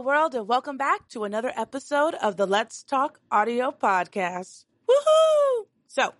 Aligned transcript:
World, 0.00 0.34
and 0.34 0.46
welcome 0.46 0.76
back 0.76 1.08
to 1.08 1.24
another 1.24 1.52
episode 1.56 2.14
of 2.14 2.36
the 2.36 2.46
Let's 2.46 2.82
Talk 2.84 3.18
Audio 3.32 3.72
Podcast. 3.72 4.64
Woohoo! 4.88 5.66
So, 5.88 6.14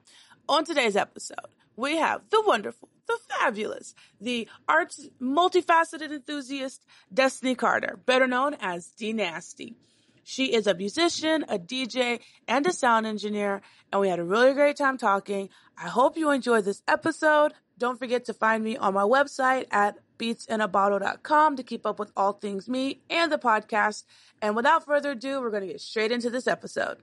on 0.49 0.65
today's 0.65 0.97
episode, 0.97 1.37
we 1.77 1.97
have 1.97 2.23
the 2.31 2.43
wonderful, 2.45 2.89
the 3.07 3.17
fabulous, 3.29 3.95
the 4.21 4.49
arts 4.69 5.09
multifaceted 5.23 6.11
enthusiast, 6.11 6.85
Destiny 7.13 7.55
Carter, 7.55 8.01
better 8.05 8.27
known 8.27 8.57
as 8.61 8.89
D 8.89 9.13
Nasty. 9.13 9.77
She 10.25 10.53
is 10.53 10.67
a 10.67 10.75
musician, 10.75 11.45
a 11.49 11.59
DJ, 11.59 12.21
and 12.49 12.67
a 12.67 12.73
sound 12.73 13.07
engineer, 13.07 13.63
and 13.93 14.01
we 14.01 14.09
had 14.09 14.19
a 14.19 14.25
really 14.25 14.55
great 14.55 14.77
time 14.77 14.99
talking. 14.99 15.51
I 15.77 15.89
hope 15.89 16.17
you 16.17 16.31
enjoyed 16.31 16.65
this 16.65 16.83
episode. 16.89 17.53
Don't 17.79 17.99
forget 17.99 18.25
to 18.25 18.35
find 18.35 18.65
me 18.65 18.77
on 18.77 18.95
my 18.95 19.03
website 19.03 19.67
at 19.71 19.99
beatsinabottle.com 20.19 21.57
to 21.57 21.63
keep 21.63 21.87
up 21.87 21.99
with 21.99 22.11
all 22.17 22.33
things 22.33 22.69
me 22.69 23.01
and 23.09 23.31
the 23.31 23.39
podcast. 23.39 24.05
And 24.43 24.57
without 24.57 24.85
further 24.85 25.13
ado, 25.13 25.41
we're 25.41 25.51
going 25.51 25.63
to 25.63 25.69
get 25.69 25.81
straight 25.81 26.11
into 26.11 26.29
this 26.29 26.47
episode. 26.47 26.99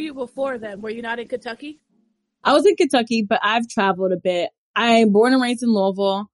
You 0.00 0.14
before 0.14 0.58
then? 0.58 0.80
Were 0.80 0.90
you 0.90 1.02
not 1.02 1.18
in 1.18 1.28
Kentucky? 1.28 1.80
I 2.42 2.54
was 2.54 2.66
in 2.66 2.76
Kentucky, 2.76 3.24
but 3.28 3.40
I've 3.42 3.68
traveled 3.68 4.12
a 4.12 4.16
bit. 4.16 4.50
I'm 4.74 5.12
born 5.12 5.32
and 5.32 5.42
raised 5.42 5.62
in 5.62 5.72
Louisville. 5.72 6.30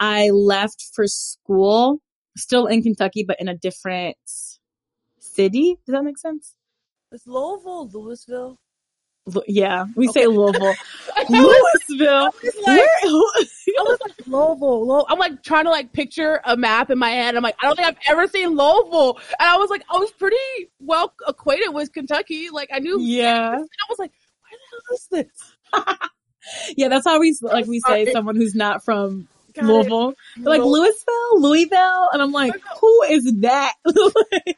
I 0.00 0.30
left 0.30 0.90
for 0.94 1.06
school, 1.06 2.00
still 2.36 2.66
in 2.66 2.82
Kentucky, 2.82 3.24
but 3.26 3.40
in 3.40 3.48
a 3.48 3.56
different 3.56 4.16
city. 5.18 5.76
Does 5.86 5.92
that 5.92 6.04
make 6.04 6.18
sense? 6.18 6.54
Is 7.12 7.22
Louisville 7.26 7.88
Louisville? 7.92 8.58
Yeah, 9.46 9.86
we 9.94 10.08
okay. 10.08 10.22
say 10.22 10.26
Louisville. 10.26 10.74
Louisville. 11.28 12.30
Like, 12.66 12.82
I 13.78 13.82
was 13.82 13.98
like 14.02 14.26
Louisville, 14.26 14.86
Louisville. 14.86 15.06
I'm 15.08 15.18
like 15.18 15.42
trying 15.42 15.64
to 15.64 15.70
like 15.70 15.92
picture 15.92 16.40
a 16.44 16.56
map 16.56 16.90
in 16.90 16.98
my 16.98 17.10
head. 17.10 17.36
I'm 17.36 17.42
like, 17.42 17.56
I 17.62 17.66
don't 17.66 17.76
think 17.76 17.88
I've 17.88 17.98
ever 18.08 18.26
seen 18.26 18.48
Louisville. 18.48 19.18
And 19.38 19.48
I 19.48 19.56
was 19.56 19.70
like, 19.70 19.82
I 19.92 19.98
was 19.98 20.10
pretty 20.12 20.36
well 20.80 21.12
acquainted 21.26 21.70
with 21.70 21.92
Kentucky. 21.92 22.50
Like 22.50 22.70
I 22.72 22.78
knew. 22.78 23.00
Yeah. 23.00 23.54
And 23.54 23.62
I 23.62 23.86
was 23.88 23.98
like, 23.98 24.12
where 24.48 24.58
the 24.58 24.82
hell 24.86 24.94
is 24.94 25.08
this? 25.10 26.74
yeah, 26.76 26.88
that's 26.88 27.06
how 27.06 27.20
we 27.20 27.36
like 27.42 27.66
we 27.66 27.80
say 27.80 28.12
someone 28.12 28.36
who's 28.36 28.54
not 28.54 28.84
from 28.84 29.28
Got 29.54 29.64
Louisville. 29.64 30.14
Like 30.38 30.62
Louisville, 30.62 31.40
Louisville, 31.40 32.08
and 32.12 32.22
I'm 32.22 32.32
like, 32.32 32.54
who 32.80 33.02
is 33.10 33.32
that? 33.40 33.74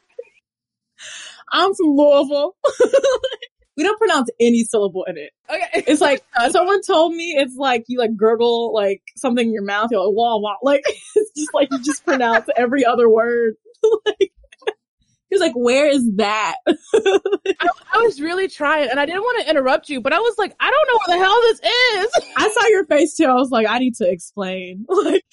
I'm 1.51 1.73
from 1.75 1.87
Louisville 1.87 2.55
we 3.77 3.83
don't 3.83 3.97
pronounce 3.99 4.29
any 4.39 4.63
syllable 4.63 5.03
in 5.05 5.17
it. 5.17 5.31
Okay. 5.49 5.83
It's 5.87 6.01
like 6.01 6.23
someone 6.49 6.81
told 6.81 7.13
me 7.13 7.35
it's 7.37 7.55
like 7.55 7.85
you 7.87 7.99
like 7.99 8.15
gurgle 8.15 8.73
like 8.73 9.01
something 9.17 9.47
in 9.47 9.53
your 9.53 9.63
mouth. 9.63 9.89
You're 9.91 10.05
like 10.05 10.15
wah 10.15 10.37
wah. 10.37 10.55
Like 10.63 10.83
it's 10.87 11.31
just 11.35 11.53
like 11.53 11.69
you 11.71 11.81
just 11.83 12.05
pronounce 12.05 12.47
every 12.55 12.85
other 12.85 13.09
word. 13.09 13.55
like 14.05 14.31
he 15.29 15.35
was 15.35 15.41
like, 15.41 15.53
"Where 15.55 15.87
is 15.87 16.07
that?" 16.17 16.55
I, 16.67 17.69
I, 17.93 17.97
was 17.97 18.21
really 18.21 18.47
trying, 18.47 18.89
and 18.89 18.99
I 18.99 19.07
didn't 19.07 19.21
want 19.21 19.43
to 19.43 19.49
interrupt 19.49 19.89
you, 19.89 19.99
but 19.99 20.13
I 20.13 20.19
was 20.19 20.35
like, 20.37 20.55
"I 20.59 20.69
don't 20.69 20.87
know 20.87 20.93
what 20.93 21.07
the 21.07 21.25
hell 21.25 21.41
this 21.41 21.59
is." 21.59 22.31
I 22.37 22.49
saw 22.49 22.67
your 22.67 22.85
face 22.85 23.15
too. 23.15 23.25
I 23.25 23.33
was 23.33 23.49
like, 23.49 23.65
"I 23.67 23.79
need 23.79 23.95
to 23.95 24.09
explain." 24.09 24.85
Like, 24.87 25.23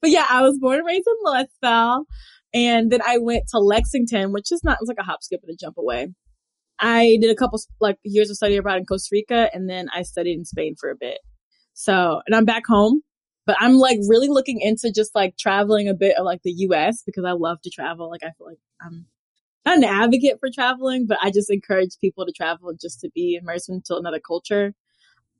but 0.00 0.10
yeah, 0.10 0.26
I 0.28 0.42
was 0.42 0.58
born 0.58 0.78
and 0.78 0.86
raised 0.86 1.06
in 1.06 1.14
Louisville. 1.22 2.06
And 2.54 2.90
then 2.90 3.00
I 3.06 3.18
went 3.18 3.44
to 3.50 3.58
Lexington, 3.58 4.32
which 4.32 4.52
is 4.52 4.62
not, 4.62 4.78
it's 4.80 4.88
like 4.88 4.98
a 4.98 5.04
hop, 5.04 5.22
skip, 5.22 5.40
and 5.42 5.52
a 5.52 5.56
jump 5.56 5.78
away. 5.78 6.08
I 6.78 7.18
did 7.20 7.30
a 7.30 7.36
couple 7.36 7.60
like 7.80 7.98
years 8.02 8.30
of 8.30 8.36
study 8.36 8.56
abroad 8.56 8.78
in 8.78 8.86
Costa 8.86 9.08
Rica 9.12 9.48
and 9.52 9.68
then 9.68 9.88
I 9.94 10.02
studied 10.02 10.38
in 10.38 10.44
Spain 10.44 10.74
for 10.78 10.90
a 10.90 10.96
bit. 10.96 11.18
So, 11.74 12.20
and 12.26 12.34
I'm 12.34 12.44
back 12.44 12.64
home, 12.66 13.02
but 13.46 13.56
I'm 13.60 13.74
like 13.74 13.98
really 14.08 14.28
looking 14.28 14.60
into 14.60 14.92
just 14.92 15.14
like 15.14 15.36
traveling 15.36 15.88
a 15.88 15.94
bit 15.94 16.16
of 16.16 16.24
like 16.24 16.42
the 16.42 16.52
US 16.68 17.02
because 17.04 17.24
I 17.24 17.32
love 17.32 17.60
to 17.62 17.70
travel. 17.70 18.10
Like 18.10 18.22
I 18.22 18.30
feel 18.36 18.46
like 18.46 18.58
I'm 18.80 19.06
not 19.64 19.78
an 19.78 19.84
advocate 19.84 20.38
for 20.40 20.50
traveling, 20.52 21.06
but 21.06 21.18
I 21.22 21.30
just 21.30 21.50
encourage 21.50 21.98
people 22.00 22.26
to 22.26 22.32
travel 22.32 22.72
just 22.80 23.00
to 23.00 23.10
be 23.14 23.38
immersed 23.40 23.68
into 23.68 23.96
another 23.96 24.20
culture 24.20 24.74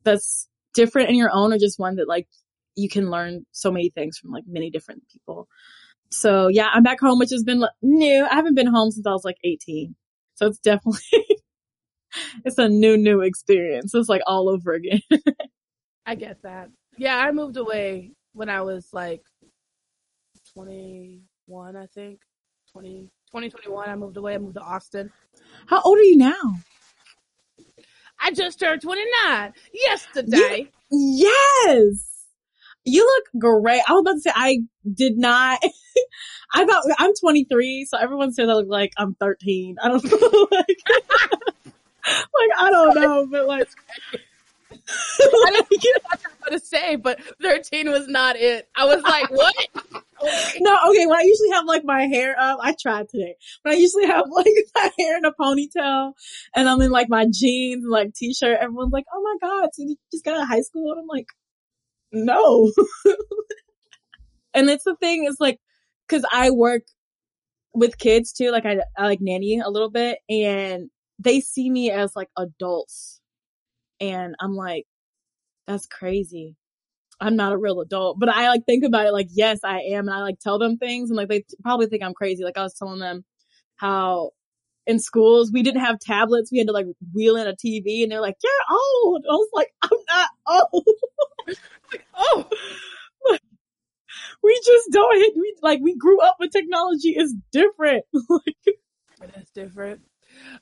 that's 0.05 0.49
different 0.75 1.11
in 1.11 1.17
your 1.17 1.31
own 1.33 1.53
or 1.53 1.59
just 1.59 1.79
one 1.79 1.97
that 1.97 2.09
like 2.09 2.29
you 2.77 2.89
can 2.89 3.11
learn 3.11 3.45
so 3.53 3.71
many 3.71 3.91
things 3.91 4.19
from 4.19 4.31
like 4.31 4.45
many 4.47 4.71
different 4.71 5.03
people. 5.11 5.49
So 6.11 6.49
yeah, 6.49 6.69
I'm 6.73 6.83
back 6.83 7.01
home, 7.01 7.19
which 7.19 7.31
has 7.31 7.43
been 7.43 7.65
new. 7.83 8.27
I 8.31 8.35
haven't 8.35 8.55
been 8.55 8.67
home 8.67 8.91
since 8.91 9.07
I 9.07 9.13
was 9.13 9.25
like 9.25 9.39
18. 9.45 9.95
So 10.35 10.47
it's 10.47 10.59
definitely, 10.59 11.01
it's 12.45 12.59
a 12.59 12.69
new, 12.69 12.97
new 12.97 13.21
experience. 13.21 13.95
It's 13.95 14.09
like 14.09 14.23
all 14.27 14.49
over 14.49 14.73
again. 14.73 15.01
I 16.07 16.15
get 16.15 16.43
that. 16.43 16.69
Yeah, 16.97 17.17
I 17.17 17.31
moved 17.33 17.57
away 17.57 18.13
when 18.33 18.49
I 18.49 18.63
was 18.63 18.89
like 18.93 19.23
21, 20.55 21.77
I 21.77 21.87
think. 21.87 22.21
20, 22.73 23.03
2021, 23.31 23.89
I 23.89 23.97
moved 23.97 24.17
away. 24.17 24.35
I 24.35 24.39
moved 24.39 24.55
to 24.55 24.63
Austin. 24.63 25.11
How 25.67 25.81
old 25.83 25.99
are 25.99 26.03
you 26.03 26.17
now? 26.17 26.57
I 28.19 28.31
just 28.33 28.61
turned 28.61 28.83
29 28.83 29.53
yesterday. 29.75 30.69
You, 30.91 31.29
yes. 31.67 32.12
You 32.85 33.05
look 33.05 33.43
great. 33.43 33.83
I 33.87 33.93
was 33.93 34.01
about 34.01 34.13
to 34.15 34.21
say, 34.21 34.33
I 34.35 34.59
did 34.93 35.17
not, 35.17 35.61
I 36.55 36.65
thought 36.65 36.85
I'm 36.99 37.13
23, 37.15 37.87
so 37.89 37.99
everyone 37.99 38.33
says 38.33 38.49
I 38.49 38.55
look 38.55 38.69
like 38.69 38.93
I'm 38.99 39.15
13. 39.15 39.77
I 39.83 39.89
don't 39.89 40.05
know, 40.11 40.49
like, 40.51 40.83
like 41.67 42.51
I 42.59 42.71
don't 42.71 42.95
know, 42.95 43.27
but 43.31 43.47
like. 43.47 43.69
I 45.21 45.51
didn't 45.53 45.83
get 45.83 46.03
what 46.03 46.21
I 46.25 46.29
was 46.29 46.49
going 46.49 46.61
to 46.61 46.67
say, 46.67 46.97
but 46.97 47.21
13 47.43 47.91
was 47.91 48.09
not 48.09 48.37
it. 48.37 48.69
I 48.75 48.87
was 48.87 49.03
like, 49.03 49.31
what? 49.31 49.55
no, 50.61 50.79
okay, 50.91 51.07
when 51.07 51.19
I 51.19 51.23
usually 51.23 51.51
have 51.51 51.67
like 51.67 51.85
my 51.85 52.07
hair 52.07 52.35
up, 52.39 52.59
I 52.63 52.75
tried 52.81 53.09
today, 53.09 53.37
but 53.63 53.73
I 53.73 53.77
usually 53.77 54.07
have 54.07 54.27
like 54.31 54.47
my 54.75 54.91
hair 54.99 55.19
in 55.19 55.25
a 55.25 55.33
ponytail 55.33 56.13
and 56.55 56.69
I'm 56.69 56.81
in 56.81 56.91
like 56.91 57.09
my 57.09 57.27
jeans 57.31 57.85
and 57.85 57.93
like 57.93 58.15
t-shirt. 58.15 58.59
Everyone's 58.61 58.93
like, 58.93 59.05
oh 59.13 59.23
my 59.23 59.49
God, 59.49 59.71
so 59.73 59.83
you 59.83 59.97
just 60.11 60.25
got 60.25 60.37
out 60.37 60.43
of 60.43 60.49
high 60.49 60.63
school? 60.63 60.93
And 60.93 61.01
I'm 61.01 61.07
like, 61.07 61.27
no. 62.13 62.71
and 64.55 64.69
it's 64.71 64.85
the 64.85 64.97
thing 64.97 65.27
is 65.29 65.37
like, 65.41 65.59
cause 66.09 66.25
I 66.33 66.51
work 66.51 66.83
with 67.75 67.99
kids 67.99 68.33
too, 68.33 68.51
like 68.51 68.67
I, 68.67 68.79
I 68.97 69.07
like 69.07 69.21
nanny 69.21 69.61
a 69.61 69.71
little 69.71 69.91
bit 69.91 70.19
and 70.29 70.91
they 71.19 71.41
see 71.41 71.71
me 71.71 71.91
as 71.91 72.15
like 72.15 72.29
adults. 72.37 73.21
And 74.01 74.35
I'm 74.41 74.55
like, 74.55 74.85
that's 75.67 75.87
crazy. 75.87 76.57
I'm 77.21 77.37
not 77.37 77.53
a 77.53 77.57
real 77.57 77.81
adult, 77.81 78.19
but 78.19 78.29
I 78.29 78.49
like 78.49 78.67
think 78.67 78.85
about 78.85 79.07
it 79.07 79.13
like, 79.13 79.29
yes, 79.31 79.61
I 79.65 79.81
am. 79.93 80.09
And 80.09 80.17
I 80.17 80.21
like 80.21 80.41
tell 80.41 80.59
them 80.59 80.77
things 80.77 81.09
and 81.09 81.17
like 81.17 81.29
they 81.29 81.45
probably 81.63 81.87
think 81.87 82.03
I'm 82.03 82.15
crazy. 82.15 82.45
Like 82.45 82.59
I 82.59 82.63
was 82.63 82.75
telling 82.75 82.99
them 82.99 83.25
how 83.77 84.31
in 84.87 84.99
schools 84.99 85.53
we 85.53 85.63
didn't 85.63 85.83
have 85.83 85.99
tablets. 86.01 86.51
We 86.51 86.59
had 86.59 86.67
to 86.67 86.73
like 86.73 86.87
wheel 87.15 87.37
in 87.37 87.47
a 87.47 87.55
TV 87.55 88.03
and 88.03 88.11
they're 88.11 88.21
like, 88.21 88.37
you're 88.43 88.79
old. 88.79 89.25
I 89.31 89.35
was 89.35 89.49
like, 89.53 89.69
I'm 89.83 89.91
not 90.09 90.31
old. 90.73 90.85
like, 91.47 92.07
oh, 92.15 92.49
we 94.43 94.61
just 94.65 94.91
don't 94.91 95.17
hit, 95.17 95.35
we 95.37 95.55
like, 95.63 95.81
we 95.81 95.97
grew 95.97 96.21
up 96.21 96.37
with 96.41 96.51
technology 96.51 97.11
is 97.11 97.35
different. 97.53 98.05
like, 98.29 98.57
it 98.67 99.31
is 99.37 99.51
different. 99.55 100.01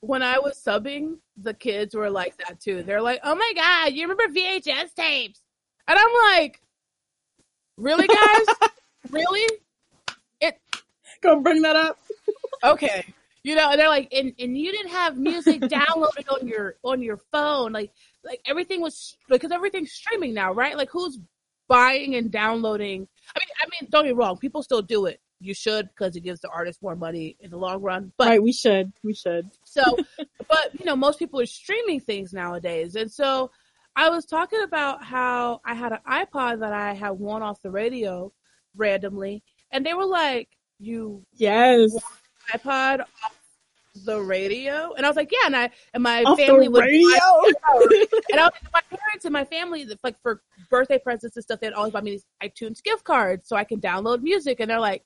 When 0.00 0.22
I 0.22 0.38
was 0.38 0.60
subbing, 0.62 1.18
the 1.36 1.54
kids 1.54 1.94
were 1.94 2.10
like 2.10 2.36
that 2.38 2.60
too. 2.60 2.82
They're 2.82 3.00
like, 3.00 3.20
oh 3.24 3.34
my 3.34 3.52
God, 3.54 3.92
you 3.92 4.06
remember 4.06 4.32
VHS 4.34 4.94
tapes? 4.94 5.40
And 5.88 5.98
I'm 5.98 6.36
like, 6.36 6.60
really 7.76 8.06
guys? 8.06 8.70
really? 9.10 9.58
It. 10.40 10.58
Go 11.22 11.40
bring 11.40 11.62
that 11.62 11.76
up. 11.76 11.98
okay. 12.64 13.04
You 13.42 13.54
know, 13.54 13.74
they're 13.76 13.88
like, 13.88 14.12
and, 14.12 14.32
and 14.38 14.56
you 14.56 14.70
didn't 14.70 14.90
have 14.90 15.16
music 15.16 15.60
downloaded 15.62 16.30
on 16.30 16.46
your 16.46 16.76
on 16.82 17.02
your 17.02 17.18
phone, 17.32 17.72
like 17.72 17.90
like 18.24 18.40
everything 18.46 18.80
was 18.80 19.16
because 19.28 19.50
everything's 19.50 19.92
streaming 19.92 20.34
now, 20.34 20.52
right? 20.52 20.76
Like 20.76 20.90
who's 20.90 21.18
buying 21.68 22.16
and 22.16 22.30
downloading? 22.30 23.08
I 23.34 23.38
mean, 23.38 23.48
I 23.58 23.66
mean, 23.70 23.90
don't 23.90 24.04
get 24.04 24.14
me 24.14 24.18
wrong, 24.18 24.36
people 24.36 24.62
still 24.62 24.82
do 24.82 25.06
it. 25.06 25.20
You 25.40 25.54
should 25.54 25.88
because 25.88 26.16
it 26.16 26.20
gives 26.20 26.40
the 26.40 26.50
artist 26.50 26.82
more 26.82 26.96
money 26.96 27.36
in 27.40 27.50
the 27.50 27.56
long 27.56 27.80
run. 27.80 28.12
But 28.18 28.28
right, 28.28 28.42
we 28.42 28.52
should, 28.52 28.92
we 29.02 29.14
should. 29.14 29.50
So, 29.64 29.82
but 30.48 30.78
you 30.78 30.84
know, 30.84 30.96
most 30.96 31.18
people 31.18 31.40
are 31.40 31.46
streaming 31.46 32.00
things 32.00 32.34
nowadays, 32.34 32.94
and 32.94 33.10
so 33.10 33.50
I 33.96 34.10
was 34.10 34.26
talking 34.26 34.62
about 34.62 35.02
how 35.02 35.62
I 35.64 35.74
had 35.74 35.92
an 35.92 36.00
iPod 36.06 36.60
that 36.60 36.74
I 36.74 36.92
had 36.92 37.10
won 37.10 37.42
off 37.42 37.62
the 37.62 37.70
radio 37.70 38.32
randomly, 38.76 39.42
and 39.70 39.84
they 39.86 39.94
were 39.94 40.06
like, 40.06 40.48
you 40.78 41.24
Yes. 41.34 41.90
iPod 42.54 43.00
off 43.00 43.36
the 44.04 44.20
radio, 44.20 44.92
and 44.96 45.04
I 45.04 45.08
was 45.08 45.16
like, 45.16 45.32
yeah, 45.32 45.46
and 45.46 45.56
I 45.56 45.70
and 45.94 46.02
my 46.02 46.22
Off 46.22 46.38
family 46.38 46.66
the 46.66 46.72
would 46.72 46.84
radio. 46.84 47.12
and 48.30 48.40
I 48.40 48.44
was 48.44 48.52
my 48.72 48.82
parents 48.88 49.24
and 49.24 49.32
my 49.32 49.44
family, 49.44 49.86
like 50.02 50.20
for 50.22 50.42
birthday 50.68 50.98
presents 50.98 51.36
and 51.36 51.42
stuff, 51.42 51.60
they'd 51.60 51.72
always 51.72 51.92
buy 51.92 52.00
me 52.00 52.12
these 52.12 52.26
iTunes 52.42 52.82
gift 52.82 53.04
cards 53.04 53.48
so 53.48 53.56
I 53.56 53.64
can 53.64 53.80
download 53.80 54.22
music. 54.22 54.60
And 54.60 54.70
they're 54.70 54.80
like, 54.80 55.04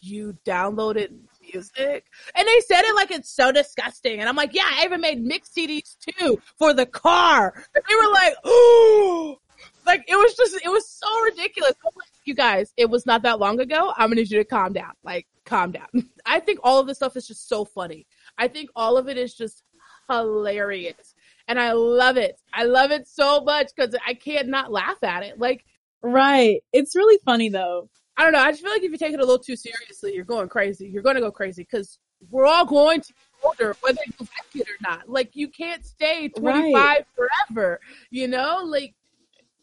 "You 0.00 0.36
downloaded 0.46 1.12
music?" 1.52 2.06
And 2.34 2.48
they 2.48 2.60
said 2.60 2.82
it 2.82 2.94
like 2.94 3.10
it's 3.10 3.30
so 3.30 3.52
disgusting. 3.52 4.20
And 4.20 4.28
I'm 4.28 4.36
like, 4.36 4.54
"Yeah, 4.54 4.66
I 4.66 4.84
even 4.84 5.00
made 5.00 5.22
mix 5.22 5.50
CDs 5.50 5.96
too 5.98 6.40
for 6.58 6.72
the 6.72 6.86
car." 6.86 7.52
And 7.74 7.84
they 7.88 7.94
were 7.94 8.12
like, 8.12 8.34
"Oh." 8.44 9.38
Like 9.84 10.04
it 10.06 10.14
was 10.14 10.34
just, 10.36 10.54
it 10.64 10.68
was 10.68 10.88
so 10.88 11.22
ridiculous. 11.22 11.72
I'm 11.84 11.90
like, 11.96 12.08
you 12.24 12.34
guys, 12.34 12.72
it 12.76 12.88
was 12.88 13.04
not 13.04 13.22
that 13.22 13.40
long 13.40 13.58
ago. 13.58 13.92
I'm 13.96 14.10
gonna 14.10 14.16
need 14.16 14.30
you 14.30 14.38
to 14.38 14.44
calm 14.44 14.72
down. 14.72 14.92
Like, 15.02 15.26
calm 15.44 15.72
down. 15.72 15.86
I 16.26 16.40
think 16.40 16.60
all 16.62 16.78
of 16.80 16.86
this 16.86 16.98
stuff 16.98 17.16
is 17.16 17.26
just 17.26 17.48
so 17.48 17.64
funny. 17.64 18.06
I 18.38 18.48
think 18.48 18.70
all 18.76 18.96
of 18.96 19.08
it 19.08 19.16
is 19.18 19.34
just 19.34 19.62
hilarious 20.10 21.14
and 21.48 21.58
I 21.58 21.72
love 21.72 22.16
it. 22.16 22.40
I 22.52 22.64
love 22.64 22.90
it 22.90 23.08
so 23.08 23.40
much 23.40 23.68
because 23.74 23.94
I 24.06 24.14
can't 24.14 24.48
not 24.48 24.70
laugh 24.72 25.02
at 25.02 25.22
it. 25.22 25.38
Like, 25.38 25.64
Right. 26.02 26.62
It's 26.72 26.96
really 26.96 27.18
funny 27.24 27.48
though. 27.48 27.88
I 28.16 28.24
don't 28.24 28.32
know. 28.32 28.40
I 28.40 28.50
just 28.50 28.62
feel 28.62 28.72
like 28.72 28.82
if 28.82 28.90
you 28.90 28.98
take 28.98 29.14
it 29.14 29.20
a 29.20 29.24
little 29.24 29.38
too 29.42 29.56
seriously, 29.56 30.14
you're 30.14 30.24
going 30.24 30.48
crazy. 30.48 30.86
You're 30.88 31.02
going 31.02 31.14
to 31.14 31.20
go 31.22 31.30
crazy 31.30 31.62
because 31.62 31.98
we're 32.30 32.46
all 32.46 32.66
going 32.66 33.00
to 33.00 33.08
get 33.08 33.16
older, 33.44 33.76
whether 33.80 34.00
you 34.06 34.12
like 34.20 34.28
it 34.54 34.68
or 34.68 34.76
not. 34.82 35.08
Like, 35.08 35.30
you 35.34 35.48
can't 35.48 35.84
stay 35.84 36.28
25 36.28 36.72
Right. 36.74 37.04
forever, 37.16 37.80
you 38.10 38.28
know? 38.28 38.62
Like, 38.64 38.94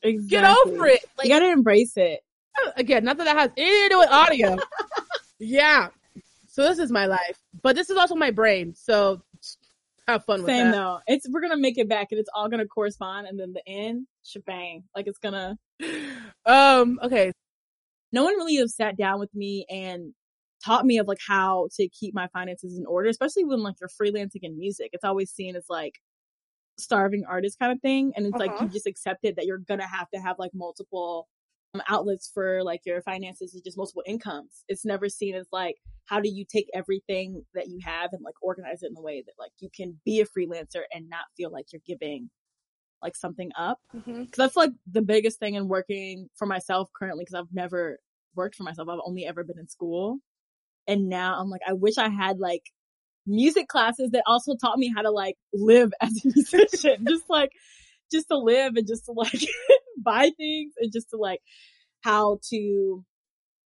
Exactly. 0.02 0.30
get 0.30 0.46
over 0.46 0.88
it. 0.88 1.06
Like, 1.18 1.28
you 1.28 1.30
gotta 1.34 1.52
embrace 1.52 1.96
it. 1.98 2.22
again, 2.78 3.04
not 3.04 3.18
that 3.18 3.26
that 3.26 3.38
has 3.38 3.52
anything 3.58 3.84
to 3.84 3.90
do 3.90 4.00
with 4.00 4.10
audio. 4.10 4.58
yeah. 5.40 5.90
So 6.48 6.64
this 6.64 6.80
is 6.80 6.92
my 6.92 7.06
life, 7.06 7.40
but 7.62 7.76
this 7.76 7.90
is 7.90 7.98
also 7.98 8.16
my 8.16 8.32
brain. 8.32 8.74
So 8.76 9.22
have 10.08 10.26
fun 10.26 10.42
with 10.42 10.48
Same 10.48 10.68
that. 10.68 10.72
though. 10.72 11.00
It's 11.08 11.28
we're 11.30 11.42
gonna 11.42 11.58
make 11.58 11.78
it 11.78 11.88
back 11.88 12.08
and 12.12 12.20
it's 12.20 12.30
all 12.34 12.50
gonna 12.50 12.66
correspond 12.66 13.28
and 13.28 13.40
then 13.40 13.54
the 13.54 13.62
end, 13.68 14.08
shebang. 14.24 14.84
Like 14.96 15.08
it's 15.08 15.20
gonna 15.20 15.58
Um. 16.46 17.00
Okay. 17.04 17.32
no 18.12 18.24
one 18.24 18.36
really 18.36 18.56
has 18.58 18.76
sat 18.76 18.98
down 18.98 19.20
with 19.20 19.34
me 19.36 19.66
and 19.70 20.14
taught 20.66 20.86
me 20.86 20.98
of 20.98 21.08
like 21.08 21.20
how 21.26 21.70
to 21.76 21.88
keep 21.90 22.14
my 22.14 22.28
finances 22.34 22.78
in 22.78 22.86
order, 22.86 23.08
especially 23.10 23.46
when 23.46 23.62
like 23.62 23.76
you're 23.80 23.90
freelancing 23.90 24.40
in 24.42 24.58
music. 24.58 24.90
It's 24.94 25.04
always 25.04 25.30
seen 25.32 25.56
as 25.56 25.66
like 25.70 26.00
starving 26.80 27.24
artist 27.30 27.60
kind 27.60 27.72
of 27.72 27.80
thing. 27.82 28.12
And 28.16 28.26
it's 28.26 28.38
like 28.40 28.52
Uh-huh. 28.52 28.66
you 28.66 28.70
just 28.72 28.88
accept 28.88 29.20
it 29.24 29.36
that 29.36 29.46
you're 29.46 29.60
gonna 29.60 29.88
have 29.88 30.10
to 30.14 30.20
have 30.20 30.38
like 30.40 30.52
multiple 30.54 31.28
Um, 31.76 31.84
outlets 31.88 32.32
for 32.34 32.64
like 32.64 32.82
your 32.84 33.00
finances 33.04 33.54
and 33.54 33.64
just 33.64 33.78
multiple 33.78 34.02
incomes. 34.08 34.64
It's 34.68 34.86
never 34.86 35.08
seen 35.08 35.36
as 35.36 35.46
like 35.52 35.76
how 36.06 36.20
do 36.20 36.28
you 36.28 36.44
take 36.44 36.68
everything 36.74 37.46
that 37.54 37.68
you 37.68 37.80
have 37.86 38.10
and 38.12 38.24
like 38.24 38.34
organize 38.42 38.82
it 38.82 38.90
in 38.90 38.98
a 38.98 39.02
way 39.02 39.24
that 39.24 39.34
like 39.38 39.52
you 39.60 39.70
can 39.76 40.00
be 40.04 40.20
a 40.20 40.26
freelancer 40.26 40.82
and 40.92 41.08
not 41.08 41.26
feel 41.38 41.52
like 41.52 41.68
you're 41.72 41.82
giving 41.86 42.32
like 43.04 43.16
something 43.16 43.52
up? 43.56 43.78
Because 44.26 44.40
I 44.40 44.48
feel 44.52 44.64
like 44.64 44.74
the 44.92 45.04
biggest 45.04 45.38
thing 45.40 45.54
in 45.54 45.68
working 45.68 46.30
for 46.36 46.48
myself 46.48 46.90
currently, 46.98 47.24
because 47.24 47.36
I've 47.40 47.54
never 47.54 48.00
worked 48.36 48.56
for 48.56 48.64
myself, 48.64 48.90
I've 48.90 49.00
only 49.06 49.28
ever 49.28 49.44
been 49.44 49.60
in 49.60 49.68
school, 49.68 50.18
and 50.88 51.08
now 51.08 51.40
I'm 51.40 51.52
like, 51.52 51.62
I 51.68 51.74
wish 51.74 52.00
I 52.00 52.10
had 52.10 52.40
like 52.40 52.64
music 53.28 53.68
classes 53.68 54.10
that 54.12 54.24
also 54.26 54.56
taught 54.56 54.80
me 54.80 54.92
how 54.94 55.04
to 55.04 55.12
like 55.12 55.36
live 55.54 55.92
as 56.02 56.10
a 56.26 56.30
musician, 56.34 57.06
just 57.08 57.30
like 57.30 57.52
just 58.12 58.28
to 58.30 58.38
live 58.38 58.76
and 58.76 58.88
just 58.88 59.06
to 59.06 59.12
like 59.12 59.40
buy 60.04 60.32
things 60.38 60.74
and 60.80 60.92
just 60.92 61.10
to 61.12 61.18
like 61.18 61.42
how 62.02 62.40
to 62.50 63.06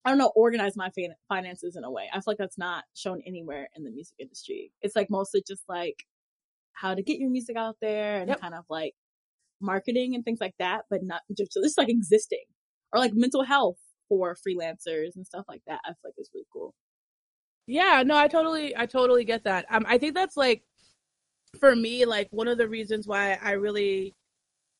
I 0.05 0.09
don't 0.09 0.17
know 0.19 0.33
organize 0.35 0.75
my 0.75 0.89
fin- 0.91 1.15
finances 1.29 1.75
in 1.75 1.83
a 1.83 1.91
way. 1.91 2.09
I 2.11 2.17
feel 2.17 2.23
like 2.27 2.37
that's 2.37 2.57
not 2.57 2.85
shown 2.95 3.21
anywhere 3.25 3.69
in 3.75 3.83
the 3.83 3.91
music 3.91 4.15
industry. 4.19 4.73
It's 4.81 4.95
like 4.95 5.09
mostly 5.09 5.43
just 5.47 5.63
like 5.69 6.05
how 6.73 6.95
to 6.95 7.03
get 7.03 7.19
your 7.19 7.29
music 7.29 7.57
out 7.57 7.77
there 7.81 8.21
and 8.21 8.29
Yep. 8.29 8.39
kind 8.39 8.53
of 8.53 8.65
like 8.69 8.95
marketing 9.61 10.15
and 10.15 10.25
things 10.25 10.41
like 10.41 10.55
that, 10.59 10.83
but 10.89 11.03
not 11.03 11.21
just, 11.37 11.53
just 11.53 11.77
like 11.77 11.89
existing 11.89 12.45
or 12.93 12.99
like 12.99 13.13
mental 13.13 13.43
health 13.43 13.77
for 14.09 14.35
freelancers 14.35 15.15
and 15.15 15.25
stuff 15.25 15.45
like 15.47 15.61
that. 15.67 15.79
I 15.85 15.89
feel 15.89 15.97
like 16.05 16.15
it's 16.17 16.31
really 16.33 16.47
cool. 16.53 16.73
Yeah, 17.67 18.03
no, 18.05 18.17
I 18.17 18.27
totally, 18.27 18.75
I 18.75 18.85
totally 18.85 19.23
get 19.23 19.45
that. 19.45 19.65
Um, 19.69 19.85
I 19.87 19.97
think 19.97 20.15
that's 20.15 20.35
like, 20.35 20.63
for 21.59 21.75
me, 21.75 22.05
like 22.05 22.27
one 22.31 22.47
of 22.47 22.57
the 22.57 22.67
reasons 22.67 23.07
why 23.07 23.37
I 23.41 23.51
really 23.53 24.15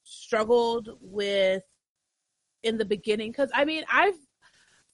struggled 0.04 0.90
with 1.02 1.64
in 2.64 2.78
the 2.78 2.86
beginning, 2.86 3.32
because 3.32 3.50
I 3.54 3.66
mean, 3.66 3.84
I've, 3.92 4.18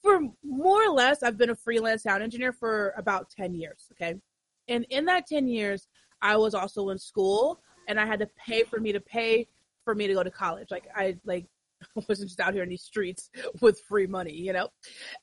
for 0.02 0.20
more 0.42 0.82
or 0.84 0.90
less, 0.90 1.22
I've 1.22 1.36
been 1.36 1.50
a 1.50 1.54
freelance 1.54 2.02
sound 2.02 2.22
engineer 2.22 2.52
for 2.52 2.94
about 2.96 3.30
10 3.30 3.54
years, 3.54 3.86
okay? 3.92 4.14
And 4.68 4.86
in 4.90 5.04
that 5.06 5.26
10 5.26 5.46
years, 5.46 5.88
I 6.22 6.36
was 6.36 6.54
also 6.54 6.90
in 6.90 6.98
school 6.98 7.60
and 7.88 7.98
I 7.98 8.06
had 8.06 8.20
to 8.20 8.28
pay 8.36 8.62
for 8.62 8.80
me 8.80 8.92
to 8.92 9.00
pay 9.00 9.46
for 9.84 9.94
me 9.94 10.06
to 10.06 10.14
go 10.14 10.22
to 10.22 10.30
college. 10.30 10.70
Like, 10.70 10.88
I, 10.94 11.16
like, 11.24 11.46
wasn't 12.08 12.28
just 12.28 12.40
out 12.40 12.54
here 12.54 12.62
in 12.62 12.68
these 12.68 12.82
streets 12.82 13.30
with 13.60 13.80
free 13.80 14.06
money, 14.06 14.32
you 14.32 14.52
know? 14.52 14.68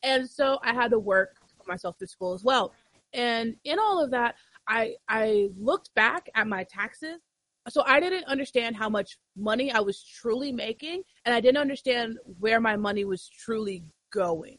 And 0.03 0.29
so 0.29 0.59
I 0.63 0.73
had 0.73 0.91
to 0.91 0.99
work 0.99 1.35
myself 1.67 1.97
through 1.97 2.07
school 2.07 2.33
as 2.33 2.43
well. 2.43 2.73
And 3.13 3.55
in 3.63 3.79
all 3.79 4.03
of 4.03 4.11
that, 4.11 4.35
I 4.67 4.95
I 5.07 5.49
looked 5.57 5.93
back 5.95 6.29
at 6.35 6.47
my 6.47 6.63
taxes. 6.65 7.21
So 7.69 7.83
I 7.85 7.99
didn't 7.99 8.25
understand 8.25 8.75
how 8.75 8.89
much 8.89 9.17
money 9.35 9.71
I 9.71 9.79
was 9.79 10.03
truly 10.03 10.51
making 10.51 11.03
and 11.25 11.35
I 11.35 11.41
didn't 11.41 11.57
understand 11.57 12.17
where 12.39 12.61
my 12.61 12.75
money 12.75 13.05
was 13.05 13.29
truly 13.29 13.83
going 14.11 14.57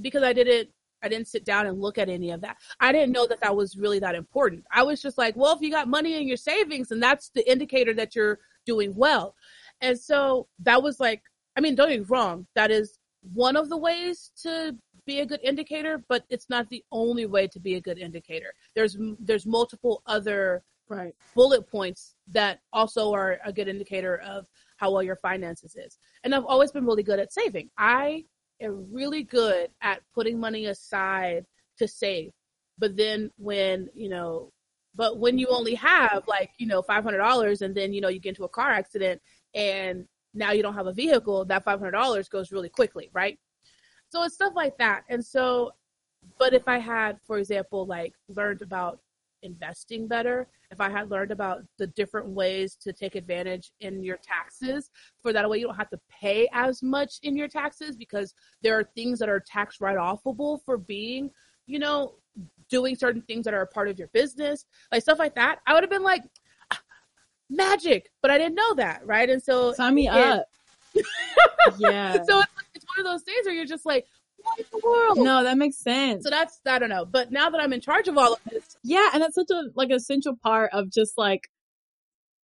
because 0.00 0.22
I 0.22 0.32
didn't 0.32 0.70
I 1.02 1.08
didn't 1.08 1.28
sit 1.28 1.44
down 1.44 1.66
and 1.66 1.80
look 1.80 1.96
at 1.96 2.08
any 2.08 2.32
of 2.32 2.40
that. 2.40 2.56
I 2.80 2.90
didn't 2.90 3.12
know 3.12 3.26
that 3.28 3.40
that 3.40 3.54
was 3.54 3.76
really 3.76 4.00
that 4.00 4.16
important. 4.16 4.64
I 4.72 4.82
was 4.82 5.00
just 5.00 5.16
like, 5.16 5.36
well, 5.36 5.54
if 5.54 5.60
you 5.60 5.70
got 5.70 5.86
money 5.86 6.16
in 6.16 6.26
your 6.26 6.36
savings, 6.36 6.90
and 6.90 7.00
that's 7.00 7.30
the 7.36 7.48
indicator 7.48 7.94
that 7.94 8.16
you're 8.16 8.40
doing 8.66 8.92
well. 8.96 9.36
And 9.80 9.96
so 9.96 10.48
that 10.60 10.82
was 10.82 10.98
like, 10.98 11.22
I 11.56 11.60
mean, 11.60 11.76
don't 11.76 11.88
get 11.88 12.00
me 12.00 12.06
wrong, 12.08 12.48
that 12.56 12.72
is 12.72 12.98
one 13.32 13.56
of 13.56 13.68
the 13.68 13.76
ways 13.76 14.32
to 14.42 14.76
be 15.06 15.20
a 15.20 15.26
good 15.26 15.40
indicator, 15.42 16.02
but 16.08 16.24
it's 16.28 16.50
not 16.50 16.68
the 16.68 16.84
only 16.92 17.26
way 17.26 17.46
to 17.46 17.60
be 17.60 17.76
a 17.76 17.80
good 17.80 17.98
indicator. 17.98 18.52
There's 18.74 18.96
there's 19.20 19.46
multiple 19.46 20.02
other 20.06 20.62
Right. 20.88 21.14
bullet 21.34 21.68
points 21.68 22.14
that 22.28 22.60
also 22.72 23.12
are 23.12 23.38
a 23.44 23.52
good 23.52 23.68
indicator 23.68 24.18
of 24.18 24.46
how 24.78 24.90
well 24.92 25.02
your 25.02 25.16
finances 25.16 25.76
is. 25.76 25.98
And 26.24 26.34
I've 26.34 26.44
always 26.46 26.72
been 26.72 26.86
really 26.86 27.02
good 27.02 27.18
at 27.18 27.32
saving. 27.32 27.68
I 27.76 28.24
am 28.60 28.86
really 28.90 29.22
good 29.22 29.70
at 29.82 30.00
putting 30.14 30.40
money 30.40 30.66
aside 30.66 31.44
to 31.78 31.86
save. 31.86 32.32
But 32.78 32.96
then 32.96 33.30
when, 33.36 33.88
you 33.94 34.08
know, 34.08 34.52
but 34.94 35.18
when 35.18 35.38
you 35.38 35.48
only 35.48 35.74
have 35.74 36.24
like, 36.26 36.50
you 36.58 36.66
know, 36.66 36.82
$500 36.82 37.62
and 37.62 37.74
then, 37.74 37.92
you 37.92 38.00
know, 38.00 38.08
you 38.08 38.20
get 38.20 38.30
into 38.30 38.44
a 38.44 38.48
car 38.48 38.70
accident 38.70 39.20
and 39.54 40.06
now 40.34 40.52
you 40.52 40.62
don't 40.62 40.74
have 40.74 40.86
a 40.86 40.92
vehicle, 40.92 41.44
that 41.46 41.64
$500 41.64 42.30
goes 42.30 42.52
really 42.52 42.68
quickly, 42.68 43.10
right? 43.12 43.38
So 44.08 44.22
it's 44.22 44.34
stuff 44.34 44.54
like 44.56 44.78
that. 44.78 45.04
And 45.08 45.24
so, 45.24 45.72
but 46.38 46.54
if 46.54 46.66
I 46.66 46.78
had, 46.78 47.18
for 47.26 47.38
example, 47.38 47.86
like 47.86 48.14
learned 48.28 48.62
about 48.62 49.00
investing 49.42 50.06
better, 50.06 50.48
if 50.70 50.80
I 50.80 50.90
had 50.90 51.10
learned 51.10 51.30
about 51.30 51.62
the 51.78 51.86
different 51.88 52.28
ways 52.28 52.76
to 52.82 52.92
take 52.92 53.14
advantage 53.14 53.72
in 53.80 54.02
your 54.02 54.18
taxes, 54.18 54.90
for 55.22 55.32
that 55.32 55.48
way 55.48 55.58
you 55.58 55.66
don't 55.66 55.76
have 55.76 55.90
to 55.90 56.00
pay 56.10 56.48
as 56.52 56.82
much 56.82 57.14
in 57.22 57.36
your 57.36 57.48
taxes 57.48 57.96
because 57.96 58.34
there 58.62 58.78
are 58.78 58.84
things 58.94 59.18
that 59.18 59.28
are 59.28 59.40
tax 59.40 59.80
write 59.80 59.96
offable 59.96 60.58
for 60.64 60.76
being, 60.76 61.30
you 61.66 61.78
know, 61.78 62.14
doing 62.68 62.94
certain 62.94 63.22
things 63.22 63.44
that 63.44 63.54
are 63.54 63.62
a 63.62 63.66
part 63.66 63.88
of 63.88 63.98
your 63.98 64.08
business, 64.08 64.66
like 64.92 65.02
stuff 65.02 65.18
like 65.18 65.34
that. 65.34 65.58
I 65.66 65.74
would 65.74 65.82
have 65.82 65.90
been 65.90 66.02
like, 66.02 66.22
"Ah, 66.70 66.80
magic, 67.50 68.10
but 68.22 68.30
I 68.30 68.38
didn't 68.38 68.54
know 68.54 68.74
that, 68.74 69.06
right? 69.06 69.28
And 69.28 69.42
so 69.42 69.72
Sign 69.72 69.94
me 69.94 70.04
Yeah. 70.04 70.34
up. 70.34 70.46
yeah. 71.78 72.22
so 72.24 72.40
it's, 72.40 72.52
it's 72.74 72.84
one 72.96 73.04
of 73.04 73.04
those 73.04 73.22
things 73.22 73.44
where 73.46 73.54
you're 73.54 73.64
just 73.64 73.86
like, 73.86 74.06
what 74.48 74.58
in 74.58 74.66
the 74.72 74.80
world? 74.86 75.18
No, 75.18 75.42
that 75.42 75.58
makes 75.58 75.78
sense. 75.78 76.24
So 76.24 76.30
that's 76.30 76.60
I 76.66 76.78
don't 76.78 76.88
know. 76.88 77.04
But 77.04 77.30
now 77.30 77.50
that 77.50 77.60
I'm 77.60 77.72
in 77.72 77.80
charge 77.80 78.08
of 78.08 78.18
all 78.18 78.34
of 78.34 78.40
this, 78.50 78.76
Yeah, 78.82 79.10
and 79.12 79.22
that's 79.22 79.34
such 79.34 79.50
a 79.50 79.64
like 79.74 79.90
essential 79.90 80.36
part 80.42 80.70
of 80.72 80.90
just 80.90 81.16
like 81.16 81.48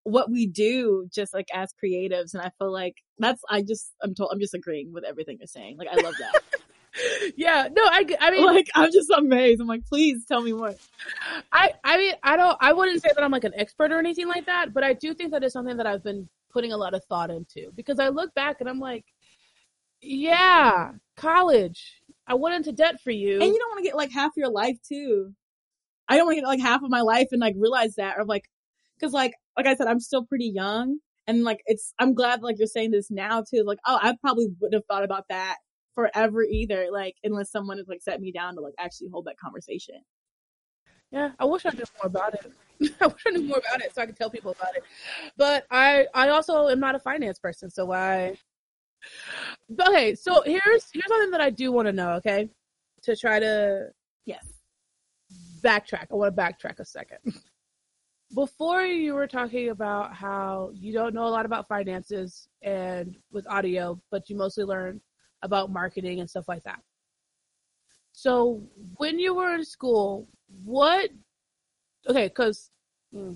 what 0.05 0.31
we 0.31 0.47
do 0.47 1.09
just 1.13 1.33
like 1.33 1.47
as 1.55 1.73
creatives 1.83 2.35
and 2.35 2.43
I 2.43 2.51
feel 2.59 2.71
like 2.71 2.97
that's 3.19 3.41
I 3.49 3.63
just 3.63 3.91
I'm 4.03 4.15
told 4.15 4.31
I'm 4.33 4.39
just 4.39 4.53
agreeing 4.53 4.93
with 4.93 5.05
everything 5.05 5.39
you're 5.41 5.47
saying. 5.47 5.79
Like 5.79 5.89
I 5.91 6.01
love 6.01 6.15
that. 6.19 6.43
yeah, 7.37 7.69
no, 7.75 7.83
I, 7.83 8.07
I 8.21 8.31
mean, 8.31 8.45
like 8.45 8.69
I'm 8.75 8.93
just 8.93 9.11
amazed. 9.11 9.61
I'm 9.61 9.67
like, 9.67 9.85
please 9.87 10.25
tell 10.27 10.43
me 10.43 10.53
more. 10.53 10.75
I, 11.53 11.73
I 11.83 11.97
mean, 11.99 12.15
I 12.23 12.37
don't, 12.37 12.57
I 12.61 12.73
wouldn't 12.73 13.03
say 13.03 13.11
that 13.15 13.23
I'm 13.23 13.33
like 13.33 13.45
an 13.45 13.55
expert 13.57 13.93
or 13.93 13.99
anything 13.99 14.29
like 14.29 14.47
that, 14.47 14.73
but 14.73 14.85
I 14.85 14.93
do 14.93 15.15
think 15.15 15.33
that 15.33 15.43
is 15.43 15.53
something 15.53 15.77
that 15.79 15.87
I've 15.87 16.05
been 16.05 16.29
putting 16.53 16.73
a 16.73 16.77
lot 16.77 16.95
of 16.95 17.05
thought 17.07 17.31
into 17.31 17.73
because 17.75 17.99
I 17.99 18.09
look 18.09 18.33
back 18.35 18.59
and 18.61 18.69
I'm 18.69 18.79
like, 18.79 19.05
yeah, 20.05 20.93
college, 21.17 22.03
I 22.27 22.35
went 22.35 22.57
into 22.57 22.73
debt 22.73 23.01
for 23.03 23.11
you. 23.11 23.41
And 23.41 23.53
you 23.53 23.59
don't 23.59 23.71
want 23.71 23.79
to 23.79 23.89
get 23.89 23.97
like 23.97 24.11
half 24.11 24.33
your 24.37 24.51
life 24.51 24.77
too. 24.87 25.35
I 26.09 26.17
don't 26.17 26.27
want 26.27 26.37
to 26.37 26.41
get 26.43 26.47
like 26.47 26.61
half 26.61 26.83
of 26.83 26.91
my 26.91 27.01
life 27.01 27.29
and 27.33 27.41
like 27.41 27.55
realize 27.57 27.95
that 27.97 28.19
or 28.19 28.25
like 28.25 28.45
cuz 29.01 29.13
like 29.13 29.33
like 29.57 29.67
I 29.67 29.75
said 29.75 29.87
I'm 29.87 30.01
still 30.01 30.25
pretty 30.25 30.49
young 30.55 30.99
and 31.27 31.45
like 31.45 31.61
it's 31.67 31.95
I'm 31.99 32.15
glad 32.15 32.43
like 32.43 32.59
you're 32.59 32.67
saying 32.67 32.91
this 32.91 33.11
now 33.11 33.43
too 33.43 33.65
like 33.65 33.79
oh 33.87 33.99
I 34.03 34.15
probably 34.21 34.49
wouldn't 34.61 34.75
have 34.75 34.87
thought 34.87 35.05
about 35.05 35.25
that 35.31 35.57
forever 35.95 36.43
either. 36.43 36.89
Like 36.93 37.17
unless 37.25 37.51
someone 37.51 37.79
has 37.79 37.89
like 37.89 38.03
set 38.03 38.21
me 38.21 38.33
down 38.33 38.55
to 38.57 38.61
like 38.61 38.75
actually 38.79 39.09
hold 39.09 39.27
that 39.27 39.39
conversation. 39.39 39.97
Yeah, 41.11 41.31
I 41.39 41.45
wish 41.45 41.65
I 41.65 41.71
knew 41.71 41.85
more 42.03 42.07
about 42.07 42.35
it. 42.35 42.53
I 43.01 43.07
wish 43.07 43.23
I 43.27 43.31
knew 43.31 43.45
more 43.45 43.59
about 43.59 43.83
it 43.83 43.95
so 43.95 44.03
I 44.03 44.07
could 44.07 44.17
tell 44.17 44.31
people 44.31 44.51
about 44.51 44.77
it. 44.77 44.83
But 45.37 45.65
I 45.71 46.07
I 46.13 46.29
also 46.31 46.69
am 46.69 46.81
not 46.81 46.95
a 46.95 46.99
finance 46.99 47.39
person, 47.39 47.71
so 47.71 47.93
I 47.93 48.37
Okay, 49.81 50.15
so 50.15 50.43
here's 50.45 50.91
here's 50.93 51.09
something 51.09 51.31
that 51.31 51.41
I 51.41 51.51
do 51.51 51.73
want 51.73 51.87
to 51.87 51.93
know, 51.93 52.13
okay? 52.15 52.49
To 53.03 53.17
try 53.17 53.39
to 53.41 53.89
Yes. 54.25 54.47
backtrack. 55.63 56.07
I 56.11 56.15
want 56.15 56.35
to 56.35 56.43
backtrack 56.43 56.79
a 56.79 56.85
second. 56.85 57.19
Before 58.35 58.83
you 58.83 59.15
were 59.15 59.27
talking 59.27 59.69
about 59.69 60.15
how 60.15 60.71
you 60.75 60.93
don't 60.93 61.15
know 61.15 61.27
a 61.27 61.29
lot 61.29 61.47
about 61.47 61.69
finances 61.69 62.49
and 62.63 63.17
with 63.31 63.47
audio, 63.49 64.01
but 64.11 64.29
you 64.29 64.37
mostly 64.37 64.65
learn 64.65 65.01
about 65.43 65.71
marketing 65.71 66.21
and 66.21 66.29
stuff 66.29 66.49
like 66.49 66.65
that. 66.65 66.81
So 68.13 68.63
when 68.97 69.19
you 69.19 69.35
were 69.35 69.55
in 69.55 69.65
school, 69.65 70.27
what? 70.65 71.11
Okay, 72.09 72.29
because 72.29 72.71
hmm, 73.13 73.35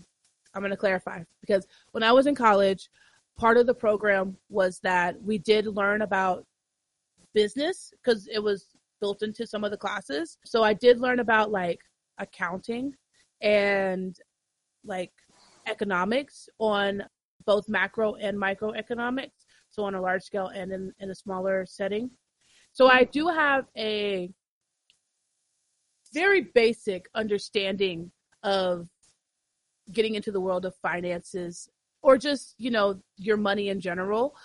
I'm 0.55 0.63
going 0.63 0.71
to 0.71 0.77
clarify 0.77 1.23
because 1.41 1.67
when 1.93 2.03
I 2.03 2.13
was 2.13 2.27
in 2.27 2.35
college, 2.35 2.89
part 3.39 3.57
of 3.57 3.67
the 3.67 3.75
program 3.75 4.37
was 4.51 4.81
that 4.83 5.21
we 5.23 5.39
did 5.39 5.67
learn 5.67 6.03
about 6.03 6.45
business 7.35 7.93
because 8.03 8.29
it 8.33 8.43
was 8.43 8.67
built 9.01 9.23
into 9.23 9.47
some 9.47 9.63
of 9.65 9.71
the 9.71 9.77
classes. 9.77 10.39
So 10.45 10.63
I 10.65 10.75
did 10.75 11.01
learn 11.01 11.21
about 11.21 11.53
like 11.53 11.79
accounting 12.19 12.95
and 13.41 14.17
like 14.85 15.13
economics 15.69 16.49
on 16.59 17.05
both 17.47 17.69
macro 17.69 18.15
and 18.15 18.37
microeconomics. 18.37 19.47
So 19.71 19.85
on 19.85 19.95
a 19.95 20.01
large 20.01 20.23
scale 20.23 20.49
and 20.49 20.73
in, 20.73 20.93
in 20.99 21.11
a 21.11 21.15
smaller 21.15 21.65
setting. 21.67 22.11
So 22.73 22.91
I 22.91 23.05
do 23.05 23.29
have 23.29 23.67
a 23.77 24.31
very 26.13 26.49
basic 26.55 27.07
understanding 27.15 28.11
of 28.43 28.89
getting 29.93 30.15
into 30.15 30.33
the 30.33 30.41
world 30.41 30.65
of 30.65 30.75
finances 30.83 31.69
or 32.03 32.19
just, 32.19 32.55
you 32.59 32.71
know, 32.71 33.01
your 33.17 33.37
money 33.37 33.69
in 33.69 33.81
general. 33.81 34.37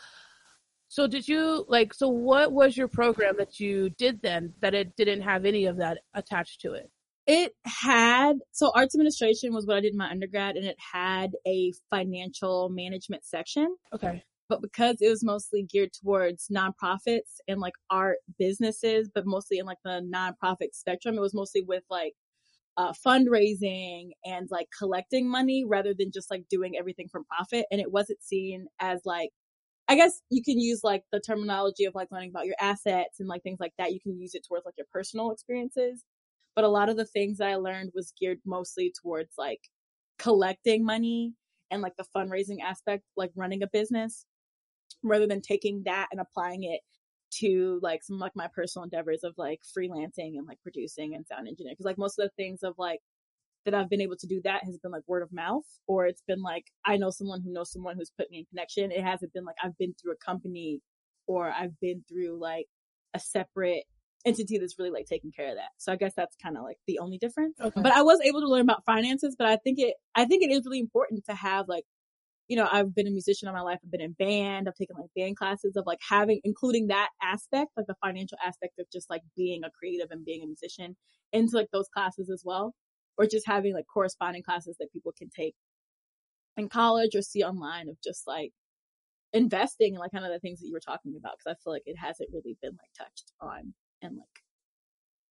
So 0.87 1.07
did 1.07 1.27
you 1.27 1.65
like 1.67 1.93
so 1.93 2.07
what 2.07 2.51
was 2.51 2.77
your 2.77 2.87
program 2.87 3.35
that 3.39 3.59
you 3.59 3.89
did 3.89 4.21
then 4.21 4.53
that 4.61 4.75
it 4.75 4.95
didn't 4.95 5.21
have 5.21 5.43
any 5.43 5.65
of 5.65 5.77
that 5.77 5.99
attached 6.13 6.61
to 6.61 6.73
it? 6.73 6.91
It 7.25 7.55
had 7.65 8.37
so 8.51 8.71
arts 8.75 8.93
administration 8.93 9.53
was 9.53 9.65
what 9.65 9.77
I 9.77 9.79
did 9.79 9.93
in 9.93 9.97
my 9.97 10.09
undergrad 10.09 10.55
and 10.55 10.65
it 10.65 10.77
had 10.77 11.31
a 11.47 11.73
financial 11.89 12.69
management 12.69 13.25
section. 13.25 13.75
Okay. 13.93 14.23
But 14.49 14.61
because 14.61 14.97
it 15.01 15.09
was 15.09 15.23
mostly 15.23 15.63
geared 15.63 15.93
towards 15.93 16.49
nonprofits 16.49 17.39
and 17.47 17.59
like 17.59 17.73
art 17.89 18.17
businesses, 18.37 19.09
but 19.11 19.25
mostly 19.25 19.57
in 19.57 19.65
like 19.65 19.79
the 19.83 20.07
nonprofit 20.13 20.73
spectrum, 20.73 21.17
it 21.17 21.21
was 21.21 21.33
mostly 21.33 21.63
with 21.63 21.83
like 21.89 22.13
uh, 22.77 22.93
fundraising 23.05 24.11
and 24.25 24.47
like 24.51 24.67
collecting 24.77 25.29
money 25.29 25.63
rather 25.65 25.93
than 25.93 26.11
just 26.11 26.31
like 26.31 26.45
doing 26.49 26.75
everything 26.77 27.07
from 27.11 27.25
profit. 27.25 27.65
And 27.71 27.79
it 27.79 27.91
wasn't 27.91 28.23
seen 28.23 28.67
as 28.79 29.01
like, 29.05 29.29
I 29.87 29.95
guess 29.95 30.21
you 30.29 30.41
can 30.43 30.59
use 30.59 30.81
like 30.83 31.03
the 31.11 31.19
terminology 31.19 31.85
of 31.85 31.95
like 31.95 32.09
learning 32.11 32.29
about 32.31 32.45
your 32.45 32.55
assets 32.59 33.19
and 33.19 33.29
like 33.29 33.43
things 33.43 33.59
like 33.59 33.73
that. 33.77 33.93
You 33.93 33.99
can 34.01 34.19
use 34.19 34.33
it 34.35 34.45
towards 34.47 34.65
like 34.65 34.75
your 34.77 34.87
personal 34.91 35.31
experiences. 35.31 36.03
But 36.55 36.65
a 36.65 36.69
lot 36.69 36.89
of 36.89 36.97
the 36.97 37.05
things 37.05 37.39
that 37.39 37.49
I 37.49 37.55
learned 37.55 37.91
was 37.95 38.13
geared 38.19 38.39
mostly 38.45 38.93
towards 39.01 39.33
like 39.37 39.61
collecting 40.19 40.85
money 40.85 41.33
and 41.71 41.81
like 41.81 41.95
the 41.97 42.05
fundraising 42.15 42.61
aspect, 42.63 43.03
like 43.17 43.31
running 43.35 43.63
a 43.63 43.67
business 43.67 44.25
rather 45.03 45.27
than 45.27 45.41
taking 45.41 45.83
that 45.85 46.07
and 46.11 46.21
applying 46.21 46.63
it 46.63 46.81
to 47.39 47.79
like 47.81 48.03
some 48.03 48.19
like 48.19 48.33
my 48.35 48.47
personal 48.53 48.83
endeavors 48.83 49.23
of 49.23 49.33
like 49.37 49.61
freelancing 49.77 50.37
and 50.37 50.47
like 50.47 50.59
producing 50.61 51.15
and 51.15 51.25
sound 51.27 51.47
engineering. 51.47 51.75
Cause 51.77 51.85
like 51.85 51.97
most 51.97 52.19
of 52.19 52.25
the 52.25 52.43
things 52.43 52.63
of 52.63 52.75
like 52.77 52.99
that 53.65 53.73
I've 53.73 53.89
been 53.89 54.01
able 54.01 54.17
to 54.17 54.27
do 54.27 54.41
that 54.43 54.63
has 54.65 54.77
been 54.77 54.91
like 54.91 55.03
word 55.07 55.23
of 55.23 55.31
mouth 55.31 55.63
or 55.87 56.05
it's 56.05 56.23
been 56.27 56.41
like 56.41 56.65
I 56.85 56.97
know 56.97 57.09
someone 57.09 57.41
who 57.41 57.53
knows 57.53 57.71
someone 57.71 57.95
who's 57.97 58.11
put 58.17 58.29
me 58.29 58.39
in 58.39 58.45
connection. 58.45 58.91
It 58.91 59.03
hasn't 59.03 59.33
been 59.33 59.45
like 59.45 59.55
I've 59.63 59.77
been 59.77 59.93
through 59.93 60.13
a 60.13 60.25
company 60.25 60.81
or 61.27 61.49
I've 61.49 61.79
been 61.79 62.03
through 62.09 62.39
like 62.39 62.67
a 63.13 63.19
separate 63.19 63.83
entity 64.25 64.57
that's 64.57 64.79
really 64.79 64.91
like 64.91 65.05
taking 65.05 65.31
care 65.31 65.49
of 65.49 65.55
that. 65.55 65.69
So 65.77 65.91
I 65.91 65.95
guess 65.95 66.13
that's 66.15 66.35
kind 66.41 66.57
of 66.57 66.63
like 66.63 66.77
the 66.87 66.99
only 66.99 67.17
difference. 67.17 67.57
Okay. 67.59 67.81
But 67.81 67.91
I 67.91 68.01
was 68.01 68.19
able 68.21 68.41
to 68.41 68.47
learn 68.47 68.61
about 68.61 68.85
finances, 68.85 69.35
but 69.37 69.47
I 69.47 69.57
think 69.57 69.79
it 69.79 69.95
I 70.15 70.25
think 70.25 70.43
it 70.43 70.51
is 70.51 70.65
really 70.65 70.79
important 70.79 71.25
to 71.25 71.35
have 71.35 71.67
like 71.67 71.85
you 72.47 72.57
know, 72.57 72.67
I've 72.71 72.93
been 72.93 73.07
a 73.07 73.11
musician 73.11 73.47
all 73.47 73.53
my 73.53 73.61
life. 73.61 73.79
I've 73.83 73.91
been 73.91 74.01
in 74.01 74.13
band. 74.13 74.67
I've 74.67 74.75
taken 74.75 74.95
like 74.97 75.09
band 75.15 75.37
classes 75.37 75.75
of 75.75 75.85
like 75.85 75.99
having, 76.07 76.41
including 76.43 76.87
that 76.87 77.09
aspect, 77.21 77.71
like 77.77 77.87
the 77.87 77.95
financial 78.03 78.37
aspect 78.45 78.79
of 78.79 78.85
just 78.91 79.09
like 79.09 79.21
being 79.35 79.63
a 79.63 79.69
creative 79.71 80.11
and 80.11 80.25
being 80.25 80.43
a 80.43 80.47
musician 80.47 80.95
into 81.31 81.55
like 81.55 81.69
those 81.71 81.87
classes 81.89 82.29
as 82.29 82.43
well. 82.45 82.73
Or 83.17 83.25
just 83.27 83.47
having 83.47 83.73
like 83.73 83.85
corresponding 83.93 84.41
classes 84.43 84.75
that 84.79 84.91
people 84.91 85.13
can 85.17 85.29
take 85.29 85.55
in 86.57 86.67
college 86.67 87.15
or 87.15 87.21
see 87.21 87.43
online 87.43 87.87
of 87.89 87.95
just 88.03 88.27
like 88.27 88.51
investing 89.33 89.93
and 89.93 89.99
like 89.99 90.11
kind 90.11 90.25
of 90.25 90.31
the 90.31 90.39
things 90.39 90.59
that 90.59 90.67
you 90.67 90.73
were 90.73 90.79
talking 90.79 91.13
about. 91.17 91.33
Cause 91.43 91.55
I 91.55 91.63
feel 91.63 91.73
like 91.73 91.83
it 91.85 91.97
hasn't 91.97 92.29
really 92.33 92.57
been 92.61 92.71
like 92.71 92.89
touched 92.97 93.31
on 93.39 93.73
and 94.01 94.17
like 94.17 94.43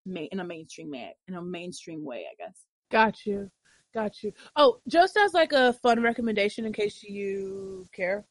ma- 0.06 0.28
in 0.30 0.40
a 0.40 0.44
mainstream 0.44 0.90
way, 0.90 1.16
in 1.28 1.34
a 1.34 1.42
mainstream 1.42 2.04
way, 2.04 2.24
I 2.30 2.34
guess. 2.44 2.58
Got 2.90 3.26
you. 3.26 3.50
Got 3.94 4.22
you. 4.22 4.32
Oh, 4.56 4.78
just 4.88 5.16
as 5.16 5.34
like 5.34 5.52
a 5.52 5.72
fun 5.74 6.02
recommendation 6.02 6.64
in 6.64 6.72
case 6.72 7.02
you 7.02 7.86
care 7.92 8.24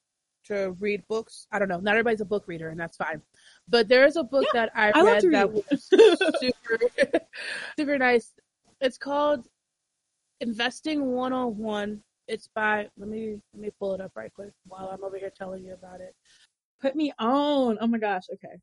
to 0.46 0.72
read 0.80 1.04
books. 1.08 1.46
I 1.52 1.60
don't 1.60 1.68
know. 1.70 1.80
Not 1.80 1.92
everybody's 1.92 2.22
a 2.22 2.26
book 2.26 2.48
reader, 2.48 2.70
and 2.70 2.80
that's 2.80 2.98
fine. 2.98 3.22
But 3.70 3.88
there 3.88 4.06
is 4.06 4.16
a 4.16 4.24
book 4.24 4.46
Yeah, 4.54 4.66
that 4.66 4.72
I 4.76 4.92
I 4.96 5.04
read 5.04 5.24
that 5.32 5.54
read. 5.54 5.64
was 5.70 5.90
super, 6.40 6.80
super 7.78 7.98
nice. 8.00 8.34
It's 8.80 8.98
called 8.98 9.48
Investing 10.40 11.12
101. 11.12 12.02
It's 12.28 12.48
by 12.48 12.88
let 12.98 13.10
me 13.10 13.40
let 13.54 13.62
me 13.62 13.70
pull 13.80 13.94
it 13.94 14.02
up 14.02 14.14
right 14.16 14.34
quick 14.34 14.52
while 14.66 14.90
I'm 14.92 15.04
over 15.04 15.18
here 15.18 15.32
telling 15.36 15.64
you 15.64 15.74
about 15.74 16.02
it. 16.02 16.16
Put 16.82 16.96
me 16.96 17.14
on. 17.20 17.78
Oh 17.80 17.88
my 17.88 18.00
gosh. 18.00 18.24
Okay. 18.34 18.56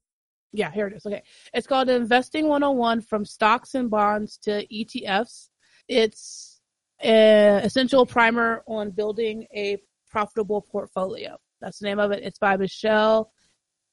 Yeah, 0.52 0.72
here 0.72 0.88
it 0.88 0.94
is. 0.94 1.06
Okay. 1.06 1.22
It's 1.52 1.66
called 1.66 1.88
Investing 1.90 2.48
101 2.48 3.02
from 3.02 3.24
stocks 3.24 3.74
and 3.74 3.88
bonds 3.88 4.38
to 4.38 4.66
ETFs. 4.66 5.50
It's 5.86 6.57
an 7.00 7.64
essential 7.64 8.04
primer 8.06 8.62
on 8.66 8.90
building 8.90 9.46
a 9.54 9.78
profitable 10.10 10.62
portfolio. 10.62 11.36
That's 11.60 11.78
the 11.78 11.86
name 11.86 11.98
of 11.98 12.10
it. 12.12 12.22
It's 12.22 12.38
by 12.38 12.56
Michele 12.56 13.30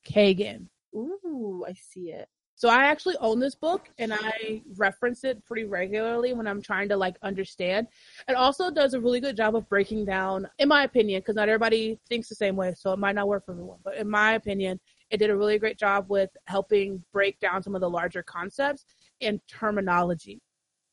Cagan. 0.04 0.70
Ooh, 0.96 1.66
I 1.68 1.74
see 1.74 2.12
it. 2.12 2.28
So 2.58 2.70
I 2.70 2.86
actually 2.86 3.18
own 3.20 3.40
this 3.40 3.54
book 3.54 3.90
and 3.98 4.14
I 4.14 4.62
reference 4.78 5.26
it 5.26 5.44
pretty 5.44 5.66
regularly 5.66 6.32
when 6.32 6.48
I'm 6.48 6.62
trying 6.62 6.88
to 6.88 6.96
like 6.96 7.18
understand. 7.22 7.88
It 8.30 8.36
also 8.36 8.72
does 8.72 8.94
a 8.94 9.00
really 9.00 9.20
good 9.20 9.36
job 9.36 9.58
of 9.58 9.68
breaking 9.68 10.06
down, 10.06 10.48
in 10.58 10.70
my 10.70 10.86
opinion, 10.86 11.20
because 11.20 11.36
not 11.36 11.50
everybody 11.50 12.00
thinks 12.08 12.30
the 12.30 12.36
same 12.36 12.56
way, 12.56 12.74
so 12.78 12.94
it 12.94 13.00
might 13.00 13.16
not 13.16 13.28
work 13.28 13.46
for 13.46 13.52
everyone. 13.52 13.80
But 13.84 13.98
in 13.98 14.10
my 14.10 14.36
opinion, 14.36 14.80
it 15.10 15.18
did 15.18 15.30
a 15.30 15.36
really 15.36 15.60
great 15.60 15.78
job 15.78 16.06
with 16.08 16.30
helping 16.46 17.04
break 17.12 17.40
down 17.42 17.62
some 17.62 17.76
of 17.76 17.82
the 17.82 17.90
larger 17.90 18.24
concepts 18.24 18.86
and 19.20 19.42
terminology. 19.50 20.42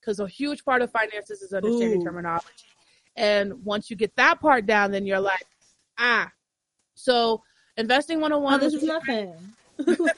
Because 0.03 0.19
a 0.19 0.27
huge 0.27 0.65
part 0.65 0.83
of 0.83 0.91
finances 0.91 1.43
is 1.43 1.53
understanding 1.53 2.01
Ooh. 2.01 2.05
terminology. 2.05 2.47
And 3.17 3.65
once 3.65 3.89
you 3.89 3.97
get 3.97 4.15
that 4.17 4.41
part 4.41 4.67
down, 4.67 4.91
then 4.91 5.07
you're 5.07 5.21
like, 5.21 5.47
ah. 5.99 6.29
So 6.95 7.43
investing 7.77 8.21
101 8.21 8.61
Oh, 8.61 8.65
was 8.65 8.75
is 8.75 8.83
nothing. 8.83 9.35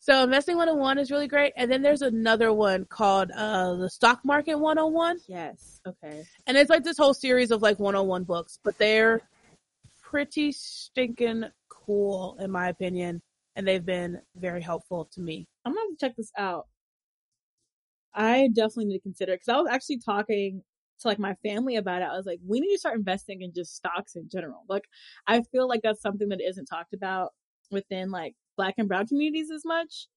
so 0.00 0.22
investing 0.22 0.56
101 0.56 0.98
is 0.98 1.10
really 1.10 1.26
great. 1.26 1.52
And 1.56 1.70
then 1.70 1.82
there's 1.82 2.02
another 2.02 2.52
one 2.52 2.84
called 2.84 3.30
uh, 3.32 3.74
the 3.74 3.90
stock 3.90 4.20
market 4.24 4.54
101. 4.54 5.18
yes. 5.26 5.80
Okay. 5.86 6.22
And 6.46 6.56
it's 6.56 6.70
like 6.70 6.84
this 6.84 6.98
whole 6.98 7.14
series 7.14 7.50
of 7.50 7.62
like 7.62 7.80
101 7.80 8.24
books, 8.24 8.58
but 8.62 8.78
they're 8.78 9.22
pretty 10.02 10.52
stinking 10.52 11.44
cool 11.68 12.36
in 12.38 12.50
my 12.50 12.68
opinion. 12.68 13.22
And 13.56 13.66
they've 13.66 13.84
been 13.84 14.20
very 14.36 14.62
helpful 14.62 15.08
to 15.12 15.20
me. 15.20 15.46
I'm 15.64 15.72
gonna 15.72 15.80
have 15.80 15.98
to 15.98 16.06
check 16.06 16.16
this 16.16 16.30
out. 16.38 16.66
I 18.14 18.48
definitely 18.48 18.86
need 18.86 18.98
to 18.98 19.02
consider 19.02 19.32
because 19.34 19.48
I 19.48 19.56
was 19.56 19.68
actually 19.70 19.98
talking 19.98 20.62
to 21.00 21.08
like 21.08 21.18
my 21.18 21.34
family 21.42 21.76
about 21.76 22.02
it. 22.02 22.08
I 22.10 22.16
was 22.16 22.26
like, 22.26 22.40
we 22.46 22.60
need 22.60 22.72
to 22.72 22.78
start 22.78 22.96
investing 22.96 23.42
in 23.42 23.52
just 23.54 23.74
stocks 23.74 24.16
in 24.16 24.28
general. 24.28 24.64
Like, 24.68 24.84
I 25.26 25.42
feel 25.42 25.68
like 25.68 25.80
that's 25.82 26.02
something 26.02 26.28
that 26.28 26.40
isn't 26.40 26.66
talked 26.66 26.92
about 26.92 27.30
within 27.70 28.10
like 28.10 28.34
black 28.56 28.74
and 28.78 28.88
brown 28.88 29.06
communities 29.06 29.50
as 29.50 29.62
much. 29.64 30.08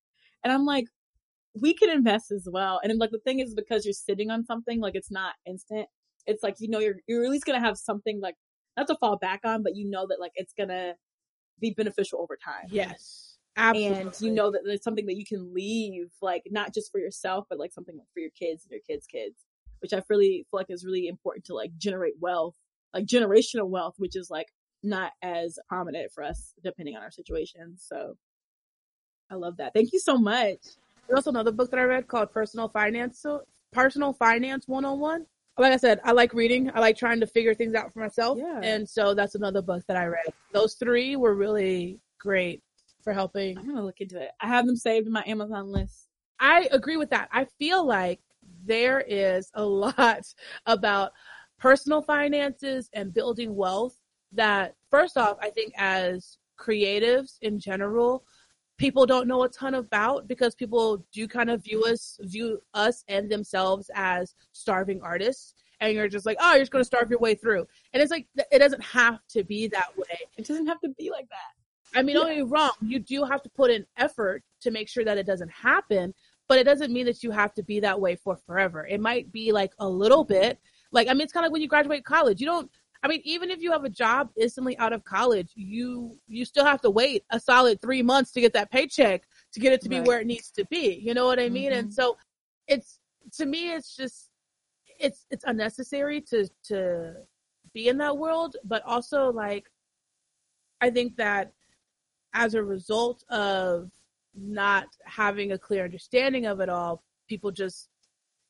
And 0.43 0.51
I'm 0.51 0.65
like, 0.65 0.85
we 1.59 1.73
can 1.73 1.89
invest 1.89 2.31
as 2.31 2.47
well. 2.51 2.79
And 2.83 2.97
like 2.97 3.11
the 3.11 3.19
thing 3.19 3.39
is 3.39 3.53
because 3.53 3.85
you're 3.85 3.93
sitting 3.93 4.31
on 4.31 4.45
something, 4.45 4.79
like 4.79 4.95
it's 4.95 5.11
not 5.11 5.35
instant. 5.45 5.87
It's 6.25 6.43
like 6.43 6.55
you 6.59 6.69
know 6.69 6.79
you're 6.79 6.95
you're 7.07 7.23
at 7.23 7.29
least 7.29 7.45
gonna 7.45 7.59
have 7.59 7.77
something 7.77 8.19
like 8.21 8.35
not 8.77 8.87
to 8.87 8.95
fall 8.95 9.17
back 9.17 9.41
on, 9.43 9.61
but 9.61 9.75
you 9.75 9.89
know 9.89 10.07
that 10.07 10.19
like 10.19 10.31
it's 10.35 10.53
gonna 10.57 10.95
be 11.59 11.71
beneficial 11.71 12.19
over 12.21 12.37
time 12.43 12.67
Yes. 12.71 13.32
Absolutely. 13.55 14.01
and 14.01 14.21
you 14.21 14.31
know 14.31 14.51
that 14.51 14.61
there's 14.65 14.83
something 14.83 15.05
that 15.05 15.15
you 15.15 15.25
can 15.25 15.53
leave 15.53 16.07
like 16.21 16.43
not 16.49 16.73
just 16.73 16.91
for 16.91 16.99
yourself 16.99 17.45
but 17.49 17.59
like 17.59 17.71
something 17.71 17.95
for 18.13 18.19
your 18.19 18.31
kids 18.31 18.63
and 18.63 18.71
your 18.71 18.81
kids 18.87 19.05
kids 19.05 19.45
which 19.79 19.93
i 19.93 20.01
really 20.09 20.45
feel 20.49 20.59
like 20.59 20.69
is 20.69 20.83
really 20.83 21.07
important 21.07 21.45
to 21.45 21.53
like 21.53 21.71
generate 21.77 22.15
wealth 22.19 22.55
like 22.95 23.05
generational 23.05 23.67
wealth 23.67 23.93
which 23.97 24.15
is 24.15 24.31
like 24.31 24.47
not 24.81 25.11
as 25.21 25.59
prominent 25.67 26.11
for 26.11 26.23
us 26.23 26.53
depending 26.63 26.95
on 26.95 27.03
our 27.03 27.11
situation 27.11 27.75
so 27.77 28.15
I 29.33 29.35
love 29.35 29.57
that. 29.57 29.73
Thank 29.73 29.93
you 29.93 29.99
so 29.99 30.17
much. 30.17 30.59
There's 31.07 31.17
also 31.17 31.31
another 31.31 31.51
book 31.51 31.71
that 31.71 31.79
I 31.79 31.83
read 31.83 32.07
called 32.07 32.31
Personal 32.31 32.69
Finance, 32.69 33.25
Personal 33.71 34.13
Finance 34.13 34.67
101. 34.67 35.25
Like 35.57 35.73
I 35.73 35.77
said, 35.77 35.99
I 36.03 36.11
like 36.11 36.33
reading. 36.33 36.71
I 36.73 36.79
like 36.79 36.97
trying 36.97 37.19
to 37.19 37.27
figure 37.27 37.53
things 37.53 37.73
out 37.75 37.91
for 37.91 37.99
myself. 37.99 38.37
Yeah. 38.39 38.59
And 38.61 38.87
so 38.87 39.13
that's 39.13 39.35
another 39.35 39.61
book 39.61 39.83
that 39.87 39.97
I 39.97 40.05
read. 40.05 40.25
Those 40.51 40.75
three 40.75 41.15
were 41.15 41.35
really 41.35 41.99
great 42.19 42.61
for 43.03 43.13
helping. 43.13 43.57
I'm 43.57 43.67
gonna 43.67 43.83
look 43.83 44.01
into 44.01 44.21
it. 44.21 44.31
I 44.39 44.47
have 44.47 44.65
them 44.65 44.75
saved 44.75 45.07
in 45.07 45.13
my 45.13 45.23
Amazon 45.25 45.71
list. 45.71 46.07
I 46.39 46.67
agree 46.71 46.97
with 46.97 47.09
that. 47.11 47.29
I 47.31 47.45
feel 47.59 47.85
like 47.85 48.19
there 48.65 49.01
is 49.01 49.51
a 49.53 49.63
lot 49.65 50.25
about 50.65 51.11
personal 51.59 52.01
finances 52.01 52.89
and 52.93 53.13
building 53.13 53.55
wealth 53.55 53.97
that 54.33 54.75
first 54.89 55.17
off, 55.17 55.37
I 55.41 55.49
think 55.49 55.73
as 55.77 56.37
creatives 56.59 57.37
in 57.41 57.59
general, 57.59 58.25
people 58.77 59.05
don't 59.05 59.27
know 59.27 59.43
a 59.43 59.49
ton 59.49 59.75
about 59.75 60.27
because 60.27 60.55
people 60.55 61.05
do 61.13 61.27
kind 61.27 61.49
of 61.49 61.63
view 61.63 61.83
us 61.83 62.19
view 62.23 62.61
us 62.73 63.03
and 63.07 63.29
themselves 63.29 63.89
as 63.95 64.35
starving 64.51 64.99
artists 65.01 65.53
and 65.79 65.93
you're 65.93 66.07
just 66.07 66.25
like 66.25 66.37
oh 66.39 66.51
you're 66.51 66.61
just 66.61 66.71
going 66.71 66.81
to 66.81 66.85
starve 66.85 67.09
your 67.09 67.19
way 67.19 67.35
through 67.35 67.65
and 67.93 68.01
it's 68.01 68.11
like 68.11 68.27
it 68.51 68.59
doesn't 68.59 68.83
have 68.83 69.19
to 69.29 69.43
be 69.43 69.67
that 69.67 69.95
way 69.95 70.19
It 70.37 70.47
doesn't 70.47 70.65
have 70.67 70.81
to 70.81 70.89
be 70.97 71.11
like 71.11 71.29
that. 71.29 71.62
I 71.95 72.01
mean 72.01 72.15
don't 72.15 72.27
get 72.27 72.37
me 72.37 72.43
wrong 72.43 72.71
you 72.81 72.99
do 72.99 73.23
have 73.23 73.41
to 73.41 73.49
put 73.49 73.71
in 73.71 73.85
effort 73.97 74.43
to 74.61 74.71
make 74.71 74.87
sure 74.89 75.03
that 75.05 75.17
it 75.17 75.25
doesn't 75.25 75.51
happen 75.51 76.13
but 76.47 76.57
it 76.57 76.63
doesn't 76.63 76.91
mean 76.91 77.05
that 77.05 77.23
you 77.23 77.31
have 77.31 77.53
to 77.53 77.63
be 77.63 77.79
that 77.79 77.99
way 77.99 78.15
for 78.15 78.35
forever 78.35 78.85
it 78.87 78.99
might 78.99 79.31
be 79.31 79.51
like 79.51 79.73
a 79.79 79.87
little 79.87 80.23
bit 80.23 80.59
like 80.91 81.07
i 81.07 81.13
mean 81.13 81.21
it's 81.21 81.33
kind 81.33 81.45
of 81.45 81.49
like 81.49 81.53
when 81.53 81.61
you 81.61 81.67
graduate 81.67 82.03
college 82.05 82.39
you 82.39 82.45
don't 82.47 82.69
I 83.03 83.09
mean, 83.09 83.19
even 83.25 83.51
if 83.51 83.59
you 83.61 83.73
have 83.73 83.83
a 83.83 83.89
job 83.89 84.29
instantly 84.37 84.77
out 84.77 84.93
of 84.93 85.03
college, 85.03 85.51
you 85.55 86.17
you 86.25 86.45
still 86.45 86.63
have 86.63 86.79
to 86.81 86.89
wait 86.89 87.25
a 87.31 87.39
solid 87.39 87.81
three 87.81 88.01
months 88.01 88.31
to 88.31 88.39
get 88.39 88.53
that 88.53 88.71
paycheck 88.71 89.23
to 89.51 89.59
get 89.59 89.73
it 89.73 89.81
to 89.81 89.89
be 89.89 89.97
Right. 89.97 90.07
where 90.07 90.21
it 90.21 90.27
needs 90.27 90.51
to 90.51 90.65
be. 90.67 91.01
You 91.03 91.13
know 91.13 91.25
what 91.25 91.37
I 91.37 91.49
mean? 91.49 91.73
And 91.73 91.89
Mhm. 91.89 91.93
so 91.93 92.17
it's 92.67 92.99
to 93.33 93.45
me, 93.45 93.73
it's 93.73 93.93
just 93.95 94.29
it's 94.99 95.25
it's 95.29 95.43
unnecessary 95.43 96.21
to 96.21 96.47
to 96.69 97.15
be 97.73 97.89
in 97.89 97.97
that 97.97 98.17
world, 98.17 98.55
but 98.63 98.81
also 98.83 99.29
like 99.33 99.69
I 100.79 100.89
think 100.89 101.17
that 101.17 101.51
as 102.33 102.53
a 102.53 102.63
result 102.63 103.23
of 103.29 103.91
not 104.35 104.87
having 105.05 105.51
a 105.51 105.57
clear 105.57 105.83
understanding 105.83 106.45
of 106.45 106.59
it 106.59 106.69
all, 106.69 107.03
people 107.27 107.51
just 107.51 107.89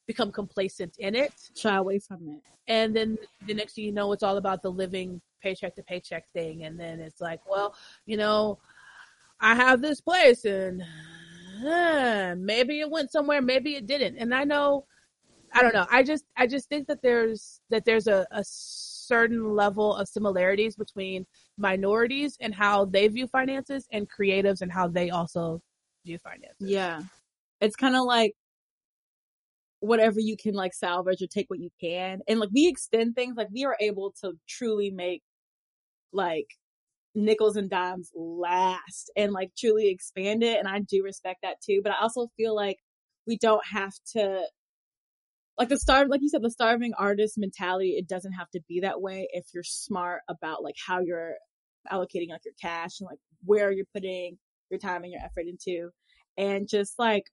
become 0.07 0.31
complacent 0.31 0.95
in 0.99 1.15
it. 1.15 1.33
Shy 1.55 1.75
away 1.75 1.99
from 1.99 2.27
it. 2.29 2.41
and 2.67 2.95
then 2.95 3.17
the 3.45 3.53
next 3.53 3.73
thing 3.73 3.85
you 3.85 3.91
know 3.91 4.11
it's 4.13 4.23
all 4.23 4.37
about 4.37 4.61
the 4.61 4.71
living 4.71 5.21
paycheck 5.41 5.75
to 5.75 5.83
paycheck 5.83 6.25
thing. 6.33 6.63
And 6.63 6.79
then 6.79 6.99
it's 6.99 7.21
like 7.21 7.41
well 7.49 7.75
you 8.05 8.17
know 8.17 8.59
i 9.41 9.55
have 9.55 9.81
this 9.81 9.99
place 9.99 10.45
and 10.45 10.81
uh, 11.65 12.35
maybe 12.37 12.79
it 12.79 12.89
went 12.89 13.11
somewhere 13.11 13.41
maybe 13.41 13.75
it 13.75 13.85
didn't. 13.85 14.17
And 14.17 14.33
i 14.33 14.43
know 14.43 14.85
i 15.53 15.61
don't 15.61 15.73
know. 15.73 15.85
I 15.91 16.03
just 16.03 16.25
i 16.37 16.47
just 16.47 16.69
think 16.69 16.87
that 16.87 17.01
there's 17.01 17.61
that 17.69 17.85
there's 17.85 18.07
a, 18.07 18.25
a 18.31 18.43
certain 18.45 19.53
level 19.53 19.95
of 19.95 20.07
similarities 20.07 20.75
between 20.75 21.25
minorities 21.57 22.37
and 22.39 22.53
how 22.53 22.85
they 22.85 23.07
view 23.07 23.27
finances 23.27 23.87
and 23.91 24.09
creatives 24.09 24.61
and 24.61 24.71
how 24.71 24.87
they 24.87 25.09
also 25.09 25.61
view 26.05 26.17
finances 26.17 26.69
Yeah. 26.69 27.01
It's 27.61 27.75
kind 27.75 27.95
of 27.95 28.03
like 28.03 28.33
whatever 29.79 30.19
you 30.19 30.37
can 30.37 30.53
like 30.53 30.73
salvage 30.73 31.21
or 31.21 31.27
take 31.27 31.49
what 31.49 31.59
you 31.59 31.69
can. 31.81 32.21
And 32.27 32.39
like 32.39 32.49
we 32.53 32.67
extend 32.67 33.15
things, 33.15 33.35
like 33.37 33.49
we 33.53 33.65
are 33.65 33.77
able 33.79 34.13
to 34.21 34.33
truly 34.47 34.91
make 34.91 35.21
like 36.11 36.47
nickels 37.15 37.57
and 37.57 37.69
dimes 37.69 38.11
last 38.15 39.11
and 39.15 39.33
like 39.33 39.51
truly 39.57 39.89
expand 39.89 40.41
it. 40.43 40.57
And 40.57 40.67
I 40.67 40.79
do 40.79 41.03
respect 41.03 41.39
that 41.43 41.61
too. 41.61 41.81
But 41.83 41.91
I 41.91 42.01
also 42.01 42.27
feel 42.37 42.55
like 42.55 42.77
we 43.27 43.37
don't 43.37 43.65
have 43.71 43.93
to 44.13 44.43
like 45.57 45.69
the 45.69 45.77
starve 45.77 46.07
like 46.09 46.21
you 46.21 46.29
said, 46.29 46.41
the 46.41 46.49
starving 46.49 46.93
artist 46.97 47.37
mentality, 47.37 47.91
it 47.91 48.07
doesn't 48.07 48.33
have 48.33 48.49
to 48.51 48.61
be 48.67 48.79
that 48.81 49.01
way 49.01 49.27
if 49.33 49.45
you're 49.53 49.63
smart 49.63 50.21
about 50.27 50.63
like 50.63 50.75
how 50.85 50.99
you're 50.99 51.35
allocating 51.91 52.29
like 52.29 52.45
your 52.45 52.53
cash 52.61 52.99
and 52.99 53.07
like 53.09 53.19
where 53.45 53.71
you're 53.71 53.85
putting 53.93 54.37
your 54.69 54.79
time 54.79 55.03
and 55.03 55.11
your 55.11 55.21
effort 55.21 55.45
into 55.47 55.89
and 56.37 56.67
just 56.67 56.97
like 56.97 57.25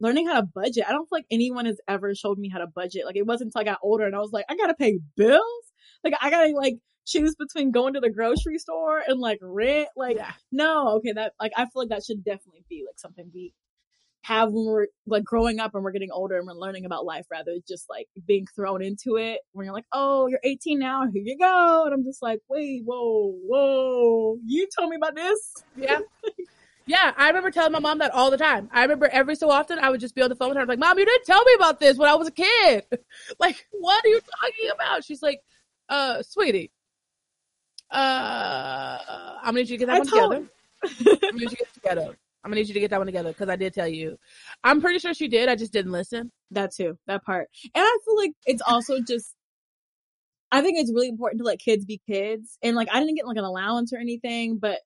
learning 0.00 0.26
how 0.26 0.40
to 0.40 0.46
budget. 0.54 0.84
I 0.88 0.92
don't 0.92 1.08
feel 1.08 1.18
like 1.18 1.26
anyone 1.30 1.66
has 1.66 1.80
ever 1.88 2.14
showed 2.14 2.38
me 2.38 2.48
how 2.48 2.58
to 2.58 2.66
budget. 2.66 3.04
Like 3.06 3.16
it 3.16 3.26
wasn't 3.26 3.48
until 3.48 3.60
I 3.60 3.72
got 3.72 3.80
older 3.82 4.04
and 4.06 4.14
I 4.14 4.18
was 4.18 4.32
like, 4.32 4.44
I 4.48 4.56
gotta 4.56 4.74
pay 4.74 4.98
bills. 5.16 5.42
Like 6.02 6.14
I 6.20 6.30
gotta 6.30 6.54
like 6.54 6.76
choose 7.06 7.34
between 7.36 7.70
going 7.70 7.94
to 7.94 8.00
the 8.00 8.10
grocery 8.10 8.58
store 8.58 9.02
and 9.06 9.20
like 9.20 9.38
rent. 9.40 9.88
Like 9.96 10.16
yeah 10.16 10.32
no, 10.52 10.96
okay, 10.96 11.12
that 11.12 11.32
like 11.40 11.52
I 11.56 11.62
feel 11.64 11.82
like 11.82 11.88
that 11.88 12.04
should 12.04 12.24
definitely 12.24 12.64
be 12.68 12.84
like 12.86 12.98
something 12.98 13.30
we 13.32 13.52
have 14.24 14.50
when 14.52 14.64
we're 14.64 14.86
like 15.06 15.22
growing 15.24 15.60
up 15.60 15.74
and 15.74 15.84
we're 15.84 15.92
getting 15.92 16.10
older 16.10 16.36
and 16.38 16.46
we're 16.46 16.54
learning 16.54 16.84
about 16.84 17.04
life 17.04 17.26
rather 17.30 17.52
than 17.52 17.62
just 17.68 17.88
like 17.90 18.08
being 18.26 18.46
thrown 18.56 18.82
into 18.82 19.16
it 19.16 19.40
when 19.52 19.64
you're 19.66 19.74
like, 19.74 19.86
oh, 19.92 20.26
you're 20.26 20.40
18 20.42 20.78
now, 20.78 21.02
here 21.12 21.22
you 21.24 21.38
go. 21.38 21.84
And 21.84 21.92
I'm 21.94 22.04
just 22.04 22.22
like, 22.22 22.40
wait, 22.48 22.82
whoa, 22.84 23.34
whoa, 23.46 24.38
you 24.46 24.66
told 24.76 24.90
me 24.90 24.96
about 24.96 25.14
this? 25.14 25.54
Yeah. 25.76 26.00
Yeah, 26.86 27.14
I 27.16 27.28
remember 27.28 27.50
telling 27.50 27.72
my 27.72 27.78
mom 27.78 27.96
that 28.00 28.10
all 28.10 28.30
the 28.30 28.36
time. 28.36 28.68
I 28.70 28.82
remember 28.82 29.06
every 29.06 29.36
so 29.36 29.50
often 29.50 29.78
I 29.78 29.88
would 29.88 30.00
just 30.00 30.14
be 30.14 30.20
on 30.20 30.28
the 30.28 30.36
phone 30.36 30.50
with 30.50 30.56
her. 30.56 30.60
I 30.60 30.64
was 30.64 30.68
like, 30.68 30.78
Mom, 30.78 30.98
you 30.98 31.06
didn't 31.06 31.24
tell 31.24 31.42
me 31.42 31.54
about 31.56 31.80
this 31.80 31.96
when 31.96 32.10
I 32.10 32.14
was 32.14 32.28
a 32.28 32.30
kid. 32.30 32.84
like, 33.38 33.66
what 33.70 34.04
are 34.04 34.08
you 34.08 34.20
talking 34.20 34.70
about? 34.74 35.02
She's 35.02 35.22
like, 35.22 35.40
uh, 35.88 36.22
sweetie, 36.22 36.70
uh, 37.90 38.98
I'm 39.42 39.44
gonna 39.54 39.60
need 39.60 39.70
you 39.70 39.78
to 39.78 39.86
get 39.86 39.86
that 39.86 39.94
I 39.94 39.98
one 40.00 40.08
told- 40.08 40.32
together. 40.32 40.50
I'm 41.00 41.16
gonna 41.22 41.32
need 41.32 41.40
you 41.42 41.48
to 41.48 41.56
get 41.56 41.72
together. 41.74 42.16
I'm 42.44 42.50
gonna 42.50 42.60
need 42.60 42.68
you 42.68 42.74
to 42.74 42.80
get 42.80 42.90
that 42.90 42.98
one 42.98 43.06
together 43.06 43.30
because 43.30 43.48
I 43.48 43.56
did 43.56 43.72
tell 43.72 43.88
you. 43.88 44.18
I'm 44.62 44.82
pretty 44.82 44.98
sure 44.98 45.14
she 45.14 45.28
did. 45.28 45.48
I 45.48 45.56
just 45.56 45.72
didn't 45.72 45.92
listen. 45.92 46.30
That 46.50 46.74
too, 46.74 46.98
that 47.06 47.24
part. 47.24 47.48
And 47.74 47.82
I 47.82 47.98
feel 48.04 48.16
like 48.16 48.32
it's 48.44 48.62
also 48.66 49.00
just, 49.08 49.34
I 50.52 50.60
think 50.60 50.78
it's 50.78 50.92
really 50.92 51.08
important 51.08 51.40
to 51.40 51.44
let 51.44 51.58
kids 51.58 51.86
be 51.86 52.00
kids. 52.06 52.58
And 52.62 52.76
like, 52.76 52.88
I 52.92 53.00
didn't 53.00 53.16
get 53.16 53.26
like 53.26 53.38
an 53.38 53.44
allowance 53.44 53.92
or 53.94 53.98
anything, 53.98 54.58
but 54.58 54.80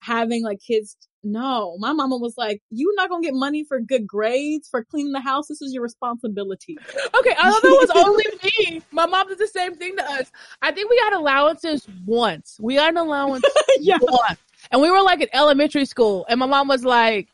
having 0.00 0.42
like 0.42 0.58
kids, 0.66 0.96
no, 1.22 1.76
my 1.78 1.92
mama 1.92 2.16
was 2.16 2.34
like, 2.38 2.62
you're 2.70 2.94
not 2.96 3.10
gonna 3.10 3.22
get 3.22 3.34
money 3.34 3.62
for 3.62 3.78
good 3.78 4.06
grades, 4.06 4.66
for 4.68 4.82
cleaning 4.82 5.12
the 5.12 5.20
house. 5.20 5.48
This 5.48 5.60
is 5.60 5.74
your 5.74 5.82
responsibility. 5.82 6.78
Okay, 7.18 7.34
I 7.38 7.50
thought 7.50 7.62
that 7.62 7.88
was 7.88 7.90
only 7.94 8.24
me. 8.42 8.82
My 8.90 9.04
mom 9.04 9.28
did 9.28 9.38
the 9.38 9.48
same 9.48 9.74
thing 9.74 9.96
to 9.96 10.10
us. 10.12 10.32
I 10.62 10.72
think 10.72 10.88
we 10.88 10.98
got 11.00 11.12
allowances 11.12 11.86
once. 12.06 12.56
We 12.58 12.76
got 12.76 12.90
an 12.90 12.96
allowance 12.96 13.44
yeah. 13.80 13.98
once. 14.00 14.38
And 14.70 14.80
we 14.80 14.90
were 14.90 15.02
like 15.02 15.20
in 15.20 15.28
elementary 15.32 15.84
school, 15.84 16.26
and 16.28 16.40
my 16.40 16.46
mom 16.46 16.68
was 16.68 16.84
like, 16.84 17.28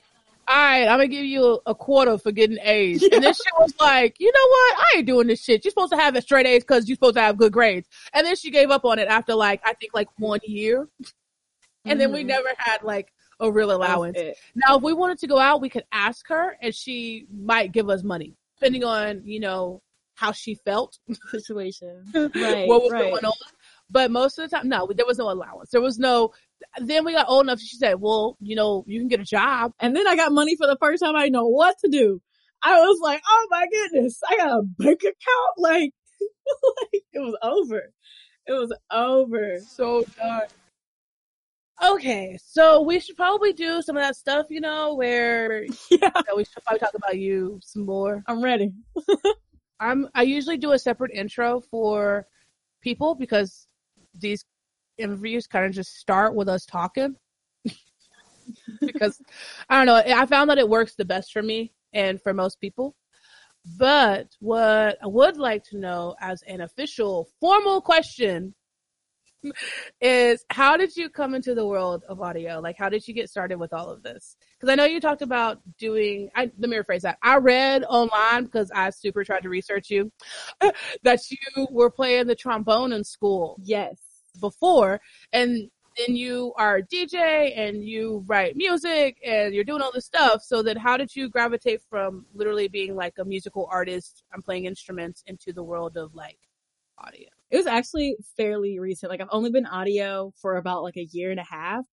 all 0.49 0.57
right, 0.57 0.83
I'm 0.83 0.99
gonna 0.99 1.09
give 1.09 1.25
you 1.25 1.61
a, 1.67 1.75
quarter 1.75 2.19
for 2.19 2.33
getting 2.33 2.59
A's. 2.63 3.03
And 3.03 3.23
then 3.23 3.33
she 3.33 3.51
was 3.61 3.73
like, 3.81 4.17
you 4.19 4.27
know 4.27 4.49
what? 4.49 4.79
I 4.79 4.93
ain't 4.99 5.07
doing 5.07 5.29
this 5.29 5.43
shit. 5.43 5.65
You're 5.65 5.71
supposed 5.71 5.93
to 5.93 5.99
have 5.99 6.17
a 6.17 6.23
straight 6.23 6.47
A's 6.47 6.65
because 6.65 6.89
you're 6.89 6.97
supposed 6.97 7.15
to 7.15 7.21
have 7.21 7.37
good 7.37 7.53
grades. 7.53 7.89
And 8.13 8.27
then 8.27 8.35
she 8.37 8.51
gave 8.51 8.71
up 8.71 8.85
on 8.85 8.99
it 8.99 9.07
after 9.09 9.35
like, 9.35 9.61
I 9.65 9.75
think 9.75 9.93
like 9.95 10.09
one 10.19 10.41
year. 10.45 10.89
And 11.85 12.01
then 12.01 12.13
we 12.13 12.23
Mhm. 12.23 12.27
never 12.27 12.49
had 12.59 12.83
like 12.83 13.13
a 13.41 13.51
real 13.51 13.73
allowance. 13.73 14.19
Now, 14.55 14.77
if 14.77 14.83
we 14.83 14.93
wanted 14.93 15.19
to 15.19 15.27
go 15.27 15.39
out, 15.39 15.61
we 15.61 15.69
could 15.69 15.85
ask 15.93 16.29
her 16.29 16.57
and 16.61 16.75
she 16.75 17.27
might 17.33 17.73
give 17.73 17.89
us 17.89 18.03
money, 18.03 18.37
depending 18.59 18.85
on, 18.85 19.23
you 19.25 19.41
know, 19.41 19.83
how 20.15 20.33
she 20.33 20.55
felt, 20.55 20.99
Situation. 21.31 22.05
Right. 22.15 22.69
what 22.69 22.83
was 22.83 22.93
right. 22.93 23.11
going 23.11 23.25
on. 23.25 23.33
But 23.91 24.11
most 24.11 24.39
of 24.39 24.49
the 24.49 24.57
time, 24.57 24.69
no, 24.69 24.89
there 24.95 25.07
was 25.07 25.19
no 25.19 25.31
allowance. 25.31 25.71
There 25.71 25.81
was 25.81 25.99
no, 25.99 26.33
then 26.79 27.05
we 27.05 27.13
got 27.13 27.29
old 27.29 27.45
enough. 27.45 27.61
She 27.61 27.77
said, 27.77 28.01
well, 28.01 28.37
you 28.41 28.57
know, 28.57 28.85
you 28.87 29.01
can 29.01 29.09
get 29.09 29.21
a 29.21 29.25
job. 29.25 29.73
And 29.81 29.95
then 29.95 30.07
I 30.07 30.17
got 30.17 30.33
money 30.33 30.57
for 30.57 30.67
the 30.67 30.77
first 30.81 31.03
time 31.03 31.17
I 31.17 31.29
know 31.29 31.47
what 31.47 31.77
to 31.85 31.91
do. 31.91 32.21
I 32.63 32.81
was 32.81 33.01
like, 33.03 33.23
oh 33.29 33.47
my 33.51 33.67
goodness, 33.71 34.21
I 34.29 34.37
got 34.37 34.51
a 34.51 34.63
bank 34.63 35.01
account. 35.01 35.15
Like, 35.59 35.93
like 36.93 37.03
it 37.13 37.19
was 37.19 37.37
over. 37.43 37.93
It 38.47 38.53
was 38.53 38.75
over. 38.91 39.59
So 39.61 40.05
done. 40.17 40.43
Okay, 41.83 42.39
so 42.45 42.83
we 42.83 43.01
should 43.01 43.17
probably 43.17 43.53
do 43.53 43.83
some 43.83 43.97
of 43.97 44.03
that 44.03 44.15
stuff, 44.15 44.47
you 44.51 44.61
know, 44.61 44.95
where 44.95 45.65
Yeah, 45.91 46.11
that 46.11 46.37
we 46.37 46.45
should 46.45 46.63
probably 46.65 46.79
talk 46.79 46.95
about 46.95 47.19
you 47.19 47.59
some 47.63 47.85
more. 47.85 48.23
I'm 48.29 48.43
ready. 48.43 48.73
I'm 49.81 50.09
I 50.15 50.23
usually 50.23 50.59
do 50.59 50.73
a 50.73 50.79
separate 50.79 51.11
intro 51.13 51.61
for 51.61 52.27
people 52.83 53.17
because 53.17 53.67
these 54.15 54.45
interviews 55.03 55.47
kind 55.47 55.67
of 55.67 55.73
just 55.73 55.97
start 55.97 56.35
with 56.35 56.49
us 56.49 56.65
talking. 56.65 57.17
because 58.81 59.21
I 59.69 59.77
don't 59.77 59.87
know, 59.87 60.15
I 60.15 60.27
found 60.27 60.51
that 60.51 60.59
it 60.59 60.69
works 60.69 60.95
the 60.95 61.05
best 61.05 61.33
for 61.33 61.43
me 61.43 61.73
and 61.93 62.21
for 62.21 62.33
most 62.33 62.61
people. 62.61 62.95
But 63.79 64.29
what 64.41 64.99
I 65.03 65.07
would 65.07 65.37
like 65.37 65.65
to 65.65 65.79
know 65.79 66.17
as 66.21 66.43
an 66.43 66.63
official 66.63 67.29
formal 67.41 67.81
question 67.81 68.55
is 70.01 70.45
how 70.51 70.77
did 70.77 70.97
you 70.97 71.09
come 71.09 71.35
into 71.35 71.55
the 71.55 71.67
world 71.67 72.05
of 72.09 72.21
audio? 72.21 72.61
Like 72.61 72.77
how 72.79 72.89
did 72.89 73.07
you 73.07 73.15
get 73.15 73.31
started 73.31 73.59
with 73.59 73.73
all 73.73 73.89
of 73.89 74.03
this? 74.03 74.37
Because 74.55 74.73
I 74.73 74.75
know 74.75 74.85
you 74.85 75.01
talked 75.01 75.23
about 75.23 75.61
doing 75.79 76.29
I 76.35 76.51
let 76.59 76.71
me 76.71 76.77
rephrase 76.77 77.03
that. 77.03 77.19
I 77.23 77.37
read 77.39 77.85
online 77.85 78.45
because 78.45 78.71
I 78.75 78.91
super 78.91 79.25
tried 79.25 79.43
to 79.43 79.49
research 79.49 79.91
you 79.91 80.11
that 81.03 81.21
you 81.31 81.67
were 81.71 81.91
playing 81.91 82.27
the 82.27 82.35
trombone 82.35 82.93
in 82.93 83.05
school 83.05 83.59
Yes. 83.63 83.97
Before 84.41 85.01
and 85.33 85.71
then 85.97 86.17
you 86.17 86.53
are 86.57 86.77
a 86.77 86.83
DJ 86.83 87.57
and 87.57 87.85
you 87.85 88.25
write 88.27 88.57
music 88.57 89.19
and 89.25 89.55
you're 89.55 89.65
doing 89.65 89.83
all 89.83 89.93
this 89.93 90.07
stuff. 90.07 90.43
So 90.43 90.63
then 90.63 90.77
how 90.77 90.97
did 90.97 91.15
you 91.15 91.29
gravitate 91.29 91.83
from 91.91 92.27
literally 92.35 92.69
being 92.69 92.95
like 92.95 93.15
a 93.19 93.25
musical 93.25 93.69
artist, 93.71 94.23
I'm 94.33 94.43
playing 94.43 94.65
instruments 94.65 95.23
into 95.27 95.53
the 95.53 95.63
world 95.63 95.97
of 95.97 96.15
like 96.15 96.39
audio? 96.99 97.29
It 97.51 97.57
was 97.59 97.67
actually 97.67 98.17
fairly 98.37 98.79
recent. 98.79 99.11
Like 99.11 99.21
I've 99.21 99.29
only 99.31 99.51
been 99.51 99.67
audio 99.67 100.33
for 100.41 100.57
about 100.57 100.83
like 100.83 100.97
a 100.97 101.09
year 101.13 101.31
and 101.31 101.41
a 101.41 101.45
half. 101.45 101.85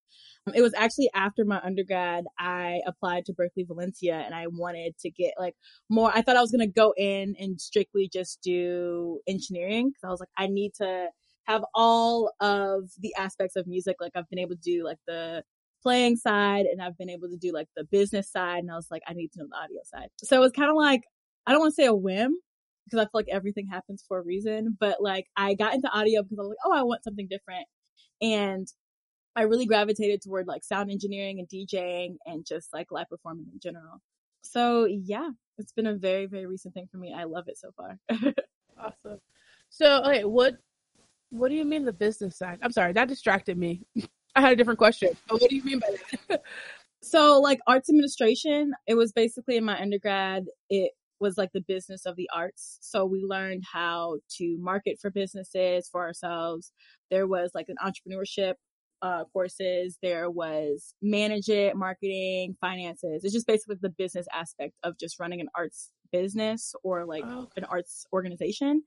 Um, 0.47 0.53
it 0.53 0.61
was 0.61 0.73
actually 0.73 1.09
after 1.13 1.43
my 1.43 1.59
undergrad, 1.61 2.25
I 2.39 2.79
applied 2.87 3.25
to 3.25 3.33
Berklee 3.33 3.67
Valencia 3.67 4.15
and 4.15 4.33
I 4.33 4.47
wanted 4.47 4.97
to 4.99 5.09
get 5.09 5.33
like 5.37 5.55
more. 5.89 6.11
I 6.15 6.21
thought 6.21 6.37
I 6.37 6.41
was 6.41 6.51
going 6.51 6.65
to 6.65 6.73
go 6.73 6.93
in 6.95 7.35
and 7.37 7.59
strictly 7.59 8.09
just 8.11 8.41
do 8.41 9.19
engineering 9.27 9.89
because 9.89 10.07
I 10.07 10.11
was 10.11 10.21
like, 10.21 10.29
I 10.37 10.47
need 10.47 10.73
to 10.75 11.09
have 11.49 11.65
all 11.73 12.31
of 12.39 12.91
the 12.99 13.13
aspects 13.17 13.55
of 13.55 13.65
music. 13.65 13.97
Like 13.99 14.11
I've 14.15 14.29
been 14.29 14.39
able 14.39 14.55
to 14.55 14.61
do 14.61 14.83
like 14.85 14.99
the 15.07 15.43
playing 15.81 16.15
side 16.15 16.65
and 16.65 16.81
I've 16.81 16.97
been 16.97 17.09
able 17.09 17.27
to 17.29 17.37
do 17.37 17.51
like 17.51 17.67
the 17.75 17.85
business 17.85 18.31
side. 18.31 18.59
And 18.59 18.71
I 18.71 18.75
was 18.75 18.87
like, 18.91 19.01
I 19.07 19.13
need 19.13 19.31
to 19.33 19.39
know 19.39 19.47
the 19.49 19.57
audio 19.57 19.79
side. 19.83 20.09
So 20.23 20.37
it 20.37 20.39
was 20.39 20.51
kind 20.51 20.69
of 20.69 20.75
like, 20.75 21.01
I 21.47 21.51
don't 21.51 21.61
want 21.61 21.71
to 21.71 21.81
say 21.81 21.87
a 21.87 21.93
whim 21.93 22.37
because 22.85 22.99
I 22.99 23.05
feel 23.05 23.09
like 23.13 23.29
everything 23.31 23.67
happens 23.67 24.03
for 24.07 24.19
a 24.19 24.23
reason, 24.23 24.77
but 24.79 24.97
like 25.01 25.25
I 25.35 25.55
got 25.55 25.73
into 25.73 25.89
audio 25.89 26.21
because 26.21 26.37
I 26.37 26.41
was 26.41 26.49
like, 26.49 26.57
oh, 26.65 26.77
I 26.77 26.83
want 26.83 27.03
something 27.03 27.27
different. 27.27 27.65
And 28.21 28.67
I 29.35 29.43
really 29.43 29.65
gravitated 29.65 30.21
toward 30.21 30.47
like 30.47 30.63
sound 30.63 30.91
engineering 30.91 31.39
and 31.39 31.47
DJing 31.49 32.17
and 32.25 32.45
just 32.45 32.73
like 32.73 32.91
live 32.91 33.09
performing 33.09 33.47
in 33.51 33.59
general. 33.59 34.01
So 34.43 34.85
yeah, 34.85 35.29
it's 35.57 35.71
been 35.71 35.87
a 35.87 35.95
very, 35.95 36.27
very 36.27 36.45
recent 36.45 36.75
thing 36.75 36.87
for 36.91 36.97
me. 36.97 37.13
I 37.15 37.23
love 37.23 37.45
it 37.47 37.57
so 37.57 37.71
far. 37.75 37.97
awesome. 38.77 39.19
So 39.69 40.03
okay, 40.03 40.25
what 40.25 40.55
what 41.29 41.49
do 41.49 41.55
you 41.55 41.65
mean 41.65 41.85
the 41.85 41.93
business 41.93 42.37
side? 42.37 42.59
I'm 42.61 42.71
sorry, 42.71 42.93
that 42.93 43.07
distracted 43.07 43.57
me. 43.57 43.81
I 44.35 44.41
had 44.41 44.53
a 44.53 44.55
different 44.55 44.79
question. 44.79 45.09
But 45.27 45.41
what 45.41 45.49
do 45.49 45.55
you 45.55 45.63
mean 45.63 45.79
by 45.79 45.95
that? 46.29 46.41
so 47.01 47.39
like 47.39 47.59
arts 47.67 47.89
administration, 47.89 48.73
it 48.87 48.95
was 48.95 49.11
basically 49.11 49.57
in 49.57 49.65
my 49.65 49.79
undergrad, 49.79 50.45
it 50.69 50.91
was 51.19 51.37
like 51.37 51.51
the 51.53 51.61
business 51.61 52.05
of 52.05 52.15
the 52.15 52.29
arts. 52.33 52.77
So 52.81 53.05
we 53.05 53.23
learned 53.23 53.63
how 53.71 54.19
to 54.37 54.57
market 54.59 54.99
for 55.01 55.09
businesses 55.09 55.89
for 55.91 56.01
ourselves. 56.01 56.71
There 57.11 57.27
was 57.27 57.51
like 57.53 57.67
an 57.69 57.75
entrepreneurship 57.83 58.53
uh, 59.01 59.23
courses. 59.33 59.97
There 60.01 60.29
was 60.29 60.93
manage 61.01 61.49
it, 61.49 61.75
marketing, 61.75 62.55
finances. 62.61 63.23
It's 63.23 63.33
just 63.33 63.47
basically 63.47 63.77
the 63.81 63.89
business 63.89 64.27
aspect 64.33 64.73
of 64.83 64.97
just 64.97 65.19
running 65.19 65.41
an 65.41 65.49
arts 65.55 65.91
business 66.11 66.73
or 66.83 67.05
like 67.05 67.23
oh, 67.25 67.41
okay. 67.41 67.51
an 67.57 67.63
arts 67.65 68.05
organization. 68.13 68.83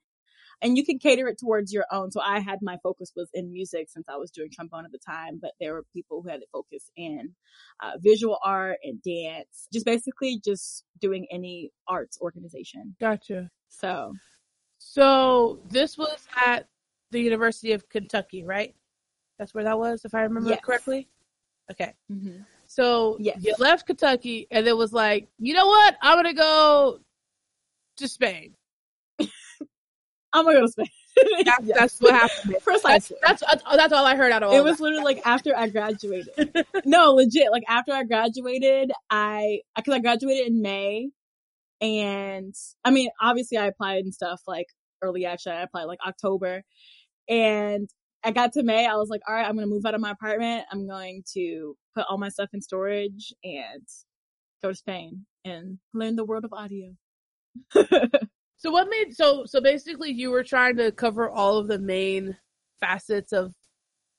And 0.62 0.76
you 0.76 0.84
can 0.84 0.98
cater 1.00 1.26
it 1.26 1.38
towards 1.40 1.72
your 1.72 1.84
own. 1.90 2.12
So 2.12 2.20
I 2.20 2.38
had 2.38 2.60
my 2.62 2.78
focus 2.82 3.12
was 3.16 3.28
in 3.34 3.52
music 3.52 3.88
since 3.90 4.06
I 4.08 4.16
was 4.16 4.30
doing 4.30 4.48
trombone 4.52 4.84
at 4.84 4.92
the 4.92 4.98
time, 5.04 5.40
but 5.42 5.52
there 5.60 5.74
were 5.74 5.84
people 5.92 6.22
who 6.22 6.28
had 6.28 6.38
a 6.40 6.46
focus 6.52 6.88
in 6.96 7.34
uh, 7.82 7.98
visual 7.98 8.38
art 8.44 8.78
and 8.84 9.02
dance, 9.02 9.66
just 9.72 9.84
basically 9.84 10.40
just 10.44 10.84
doing 11.00 11.26
any 11.32 11.72
arts 11.88 12.16
organization. 12.20 12.94
Gotcha. 13.00 13.50
So, 13.68 14.12
so 14.78 15.58
this 15.68 15.98
was 15.98 16.26
at 16.46 16.68
the 17.10 17.20
University 17.20 17.72
of 17.72 17.88
Kentucky, 17.88 18.44
right? 18.44 18.74
That's 19.38 19.52
where 19.52 19.64
that 19.64 19.78
was, 19.78 20.04
if 20.04 20.14
I 20.14 20.22
remember 20.22 20.50
yes. 20.50 20.60
correctly. 20.62 21.08
Okay. 21.70 21.94
Mm-hmm. 22.10 22.42
So 22.66 23.16
yes. 23.18 23.38
you 23.40 23.54
left 23.58 23.86
Kentucky 23.86 24.46
and 24.50 24.66
it 24.66 24.76
was 24.76 24.92
like, 24.92 25.28
you 25.38 25.54
know 25.54 25.66
what? 25.66 25.96
I'm 26.00 26.16
gonna 26.16 26.34
go 26.34 27.00
to 27.96 28.08
Spain. 28.08 28.54
I'm 30.32 30.44
gonna 30.44 30.60
go 30.60 30.66
to 30.66 30.72
Spain. 30.72 30.86
That's, 31.44 31.68
that's 31.74 32.00
what 32.00 32.14
happened. 32.14 32.56
Precisely. 32.64 33.18
That's, 33.22 33.42
that's, 33.42 33.64
uh, 33.64 33.70
oh, 33.70 33.76
that's 33.76 33.92
all 33.92 34.06
I 34.06 34.16
heard 34.16 34.32
out 34.32 34.42
of 34.42 34.48
all. 34.48 34.56
It 34.56 34.64
was 34.64 34.78
that. 34.78 34.84
literally 34.84 35.04
like 35.04 35.20
after 35.26 35.54
I 35.54 35.68
graduated. 35.68 36.66
no, 36.86 37.12
legit. 37.12 37.52
Like 37.52 37.64
after 37.68 37.92
I 37.92 38.04
graduated, 38.04 38.92
I 39.10 39.60
because 39.76 39.92
I 39.92 39.98
graduated 39.98 40.46
in 40.46 40.62
May, 40.62 41.10
and 41.80 42.54
I 42.84 42.90
mean, 42.90 43.10
obviously, 43.20 43.58
I 43.58 43.66
applied 43.66 44.04
and 44.04 44.14
stuff 44.14 44.40
like 44.46 44.66
early. 45.02 45.26
Actually, 45.26 45.56
I 45.56 45.62
applied 45.62 45.84
like 45.84 45.98
October, 46.06 46.62
and 47.28 47.88
I 48.24 48.30
got 48.30 48.52
to 48.52 48.62
May, 48.62 48.86
I 48.86 48.94
was 48.94 49.08
like, 49.08 49.22
all 49.26 49.34
right, 49.34 49.46
I'm 49.46 49.56
going 49.56 49.66
to 49.66 49.72
move 49.72 49.84
out 49.84 49.94
of 49.94 50.00
my 50.00 50.12
apartment. 50.12 50.64
I'm 50.70 50.86
going 50.86 51.24
to 51.34 51.76
put 51.94 52.06
all 52.08 52.18
my 52.18 52.28
stuff 52.28 52.50
in 52.52 52.62
storage 52.62 53.32
and 53.42 53.82
go 54.62 54.70
to 54.70 54.74
Spain 54.74 55.26
and 55.44 55.78
learn 55.92 56.16
the 56.16 56.24
world 56.24 56.44
of 56.44 56.52
audio. 56.52 56.94
so 58.62 58.70
what 58.70 58.88
made 58.88 59.14
so 59.14 59.44
so 59.44 59.60
basically 59.60 60.12
you 60.12 60.30
were 60.30 60.44
trying 60.44 60.76
to 60.76 60.92
cover 60.92 61.28
all 61.28 61.58
of 61.58 61.66
the 61.66 61.80
main 61.80 62.36
facets 62.80 63.32
of 63.32 63.52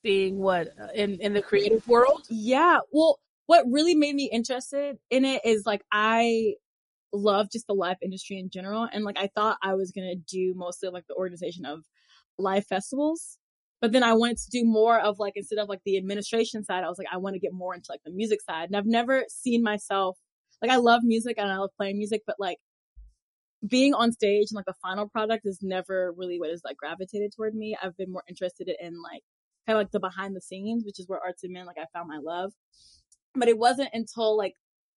being 0.04 0.38
what 0.38 0.68
uh, 0.82 0.88
in 0.94 1.20
in 1.22 1.34
the 1.34 1.42
creative 1.42 1.88
world? 1.88 2.24
Yeah. 2.30 2.80
Well, 2.92 3.20
what 3.46 3.66
really 3.70 3.96
made 3.96 4.16
me 4.16 4.30
interested 4.32 4.98
in 5.10 5.24
it 5.24 5.42
is 5.46 5.66
like 5.66 5.82
I 5.94 6.56
love 7.14 7.48
just 7.52 7.68
the 7.68 7.74
live 7.74 7.98
industry 8.02 8.38
in 8.38 8.50
general 8.50 8.88
and 8.92 9.06
like 9.06 9.18
I 9.18 9.30
thought 9.34 9.58
I 9.62 9.76
was 9.76 9.92
going 9.92 10.10
to 10.10 10.36
do 10.36 10.54
mostly 10.58 10.90
like 10.90 11.06
the 11.08 11.16
organization 11.16 11.66
of 11.66 11.86
live 12.38 12.66
festivals 12.66 13.38
but 13.80 13.92
then 13.92 14.02
I 14.02 14.14
wanted 14.14 14.38
to 14.38 14.50
do 14.50 14.64
more 14.64 14.98
of 14.98 15.20
like, 15.20 15.34
instead 15.36 15.60
of 15.60 15.68
like 15.68 15.82
the 15.86 15.98
administration 15.98 16.64
side, 16.64 16.86
I 16.86 16.88
was 16.88 16.98
like, 16.98 17.10
I 17.12 17.18
want 17.18 17.34
to 17.34 17.40
get 17.40 17.52
more 17.52 17.76
into 17.76 17.88
like 17.90 18.00
the 18.06 18.12
music 18.12 18.40
side. 18.42 18.70
And 18.70 18.78
I've 18.78 18.86
never 18.86 19.26
seen 19.28 19.62
myself, 19.62 20.18
like, 20.62 20.72
I 20.72 20.78
love 20.78 21.02
music 21.04 21.36
and 21.38 21.52
I 21.52 21.58
love 21.58 21.72
playing 21.76 21.98
music, 21.98 22.22
but 22.26 22.38
like 22.40 22.60
being 23.68 23.94
on 23.94 24.12
stage 24.12 24.48
and 24.50 24.56
like 24.56 24.66
the 24.66 24.74
final 24.82 25.08
product 25.08 25.46
is 25.46 25.60
never 25.62 26.14
really 26.18 26.40
what 26.40 26.50
is 26.50 26.62
like 26.66 26.78
gravitated 26.78 27.32
toward 27.36 27.56
me. 27.56 27.78
I've 27.82 27.96
been 27.98 28.12
more 28.12 28.24
interested 28.28 28.70
in 28.82 29.02
like 29.02 29.24
kind 29.66 29.78
of 29.78 29.82
like 29.82 29.92
the 29.92 30.00
behind 30.00 30.36
the 30.36 30.42
scenes, 30.42 30.84
which 30.86 31.00
is 31.00 31.08
where 31.08 31.20
arts 31.20 31.44
and 31.44 31.54
men, 31.54 31.66
like 31.66 31.78
I 31.78 31.86
found 31.94 32.10
my 32.10 32.20
love. 32.20 32.52
But 33.36 33.48
it 33.48 33.58
wasn't 33.58 33.90
until 33.94 34.38
like 34.38 34.54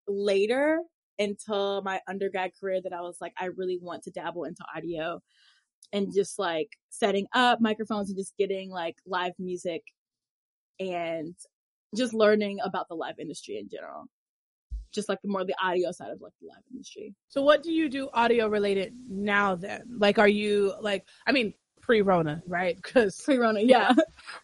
later 0.08 0.80
until 1.18 1.82
my 1.82 2.00
undergrad 2.08 2.50
career 2.60 2.80
that 2.82 2.92
I 2.92 3.00
was 3.00 3.18
like, 3.20 3.32
I 3.38 3.46
really 3.56 3.78
want 3.80 4.02
to 4.04 4.10
dabble 4.10 4.44
into 4.44 4.64
audio 4.76 5.20
and 5.92 6.12
just 6.14 6.38
like 6.38 6.68
setting 6.90 7.26
up 7.34 7.60
microphones 7.60 8.10
and 8.10 8.18
just 8.18 8.36
getting 8.36 8.70
like 8.70 8.96
live 9.06 9.32
music 9.38 9.82
and 10.80 11.34
just 11.96 12.12
learning 12.12 12.58
about 12.64 12.88
the 12.88 12.94
live 12.94 13.18
industry 13.18 13.58
in 13.58 13.68
general. 13.68 14.04
Just 14.96 15.08
like 15.08 15.22
the 15.22 15.28
more 15.28 15.44
the 15.44 15.54
audio 15.62 15.92
side 15.92 16.10
of 16.10 16.20
like 16.20 16.32
the 16.40 16.48
live 16.48 16.62
industry. 16.72 17.14
So 17.28 17.42
what 17.42 17.62
do 17.62 17.72
you 17.72 17.88
do 17.88 18.08
audio 18.12 18.48
related 18.48 18.94
now 19.08 19.54
then? 19.54 19.82
Like 19.98 20.18
are 20.18 20.28
you 20.28 20.74
like 20.80 21.06
I 21.26 21.32
mean 21.32 21.54
pre-Rona, 21.80 22.42
right? 22.48 22.82
Cuz 22.82 23.20
pre-Rona, 23.20 23.60
yeah. 23.62 23.94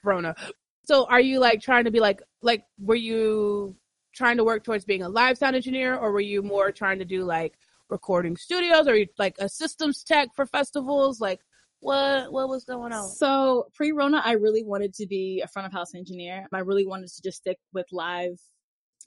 Rona. 0.05 0.37
So 0.85 1.07
are 1.07 1.21
you 1.21 1.41
like 1.41 1.61
trying 1.61 1.85
to 1.85 1.91
be 1.91 1.99
like 1.99 2.23
like 2.43 2.65
were 2.79 2.95
you 2.95 3.77
trying 4.15 4.37
to 4.37 4.45
work 4.45 4.63
towards 4.63 4.85
being 4.85 5.03
a 5.03 5.09
live 5.09 5.39
sound 5.39 5.57
engineer 5.57 5.97
or 5.97 6.13
were 6.13 6.21
you 6.21 6.43
more 6.43 6.71
trying 6.71 6.99
to 7.01 7.05
do 7.05 7.25
like 7.25 7.55
recording 7.89 8.37
studios 8.37 8.87
or 8.87 8.97
like 9.19 9.37
a 9.39 9.49
systems 9.49 10.05
tech 10.05 10.29
for 10.37 10.47
festivals? 10.47 11.21
Like 11.21 11.41
what 11.81 12.33
what 12.33 12.49
was 12.49 12.65
going 12.65 12.93
on? 12.93 13.09
So 13.09 13.67
pre 13.75 13.93
Rona, 13.93 14.23
I 14.25 14.33
really 14.33 14.63
wanted 14.63 14.95
to 14.95 15.07
be 15.07 15.43
a 15.45 15.49
front 15.49 15.67
of 15.67 15.73
house 15.73 15.95
engineer. 15.95 16.47
I 16.53 16.61
really 16.61 16.87
wanted 16.87 17.09
to 17.09 17.23
just 17.23 17.39
stick 17.39 17.59
with 17.73 17.87
live 17.91 18.39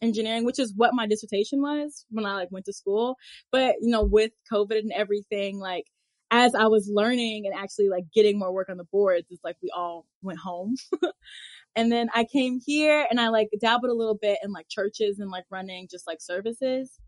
engineering, 0.06 0.46
which 0.46 0.60
is 0.60 0.74
what 0.76 0.94
my 0.94 1.08
dissertation 1.08 1.62
was 1.62 2.06
when 2.10 2.26
I 2.26 2.36
like 2.36 2.52
went 2.52 2.66
to 2.66 2.74
school. 2.74 3.16
But 3.52 3.76
you 3.82 3.92
know, 3.92 4.04
with 4.04 4.32
COVID 4.52 4.80
and 4.80 4.92
everything, 4.94 5.60
like 5.60 5.86
as 6.32 6.56
I 6.56 6.68
was 6.68 6.90
learning 6.92 7.46
and 7.46 7.56
actually 7.56 7.90
like 7.90 8.06
getting 8.14 8.40
more 8.40 8.54
work 8.54 8.70
on 8.70 8.78
the 8.78 8.86
boards, 8.92 9.28
it's 9.30 9.44
like 9.44 9.58
we 9.62 9.70
all 9.76 10.06
went 10.22 10.40
home. 10.40 10.76
and 11.76 11.92
then 11.92 12.10
I 12.14 12.26
came 12.26 12.60
here 12.66 13.06
and 13.10 13.20
I 13.20 13.30
like 13.30 13.50
dabbled 13.60 13.92
a 13.92 13.96
little 13.96 14.18
bit 14.20 14.40
in 14.44 14.52
like 14.52 14.68
churches 14.70 15.20
and 15.20 15.30
like 15.30 15.46
running 15.52 15.88
just 15.90 16.08
like 16.08 16.22
services. 16.22 17.00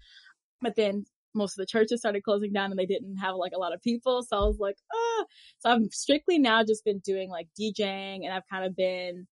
But 0.62 0.76
then 0.76 1.06
most 1.34 1.54
of 1.54 1.58
the 1.58 1.66
churches 1.66 2.00
started 2.00 2.24
closing 2.24 2.52
down 2.52 2.72
and 2.72 2.80
they 2.80 2.86
didn't 2.86 3.18
have 3.18 3.36
like 3.36 3.54
a 3.56 3.60
lot 3.60 3.74
of 3.74 3.82
people. 3.82 4.24
So 4.24 4.38
I 4.38 4.42
was 4.42 4.58
like, 4.60 4.78
ah. 4.94 5.26
So 5.60 5.70
I've 5.70 5.92
strictly 5.92 6.40
now 6.40 6.64
just 6.64 6.84
been 6.84 7.00
doing 7.00 7.30
like 7.30 7.48
DJing 7.60 8.24
and 8.24 8.34
I've 8.34 8.48
kind 8.52 8.66
of 8.66 8.76
been 8.76 9.28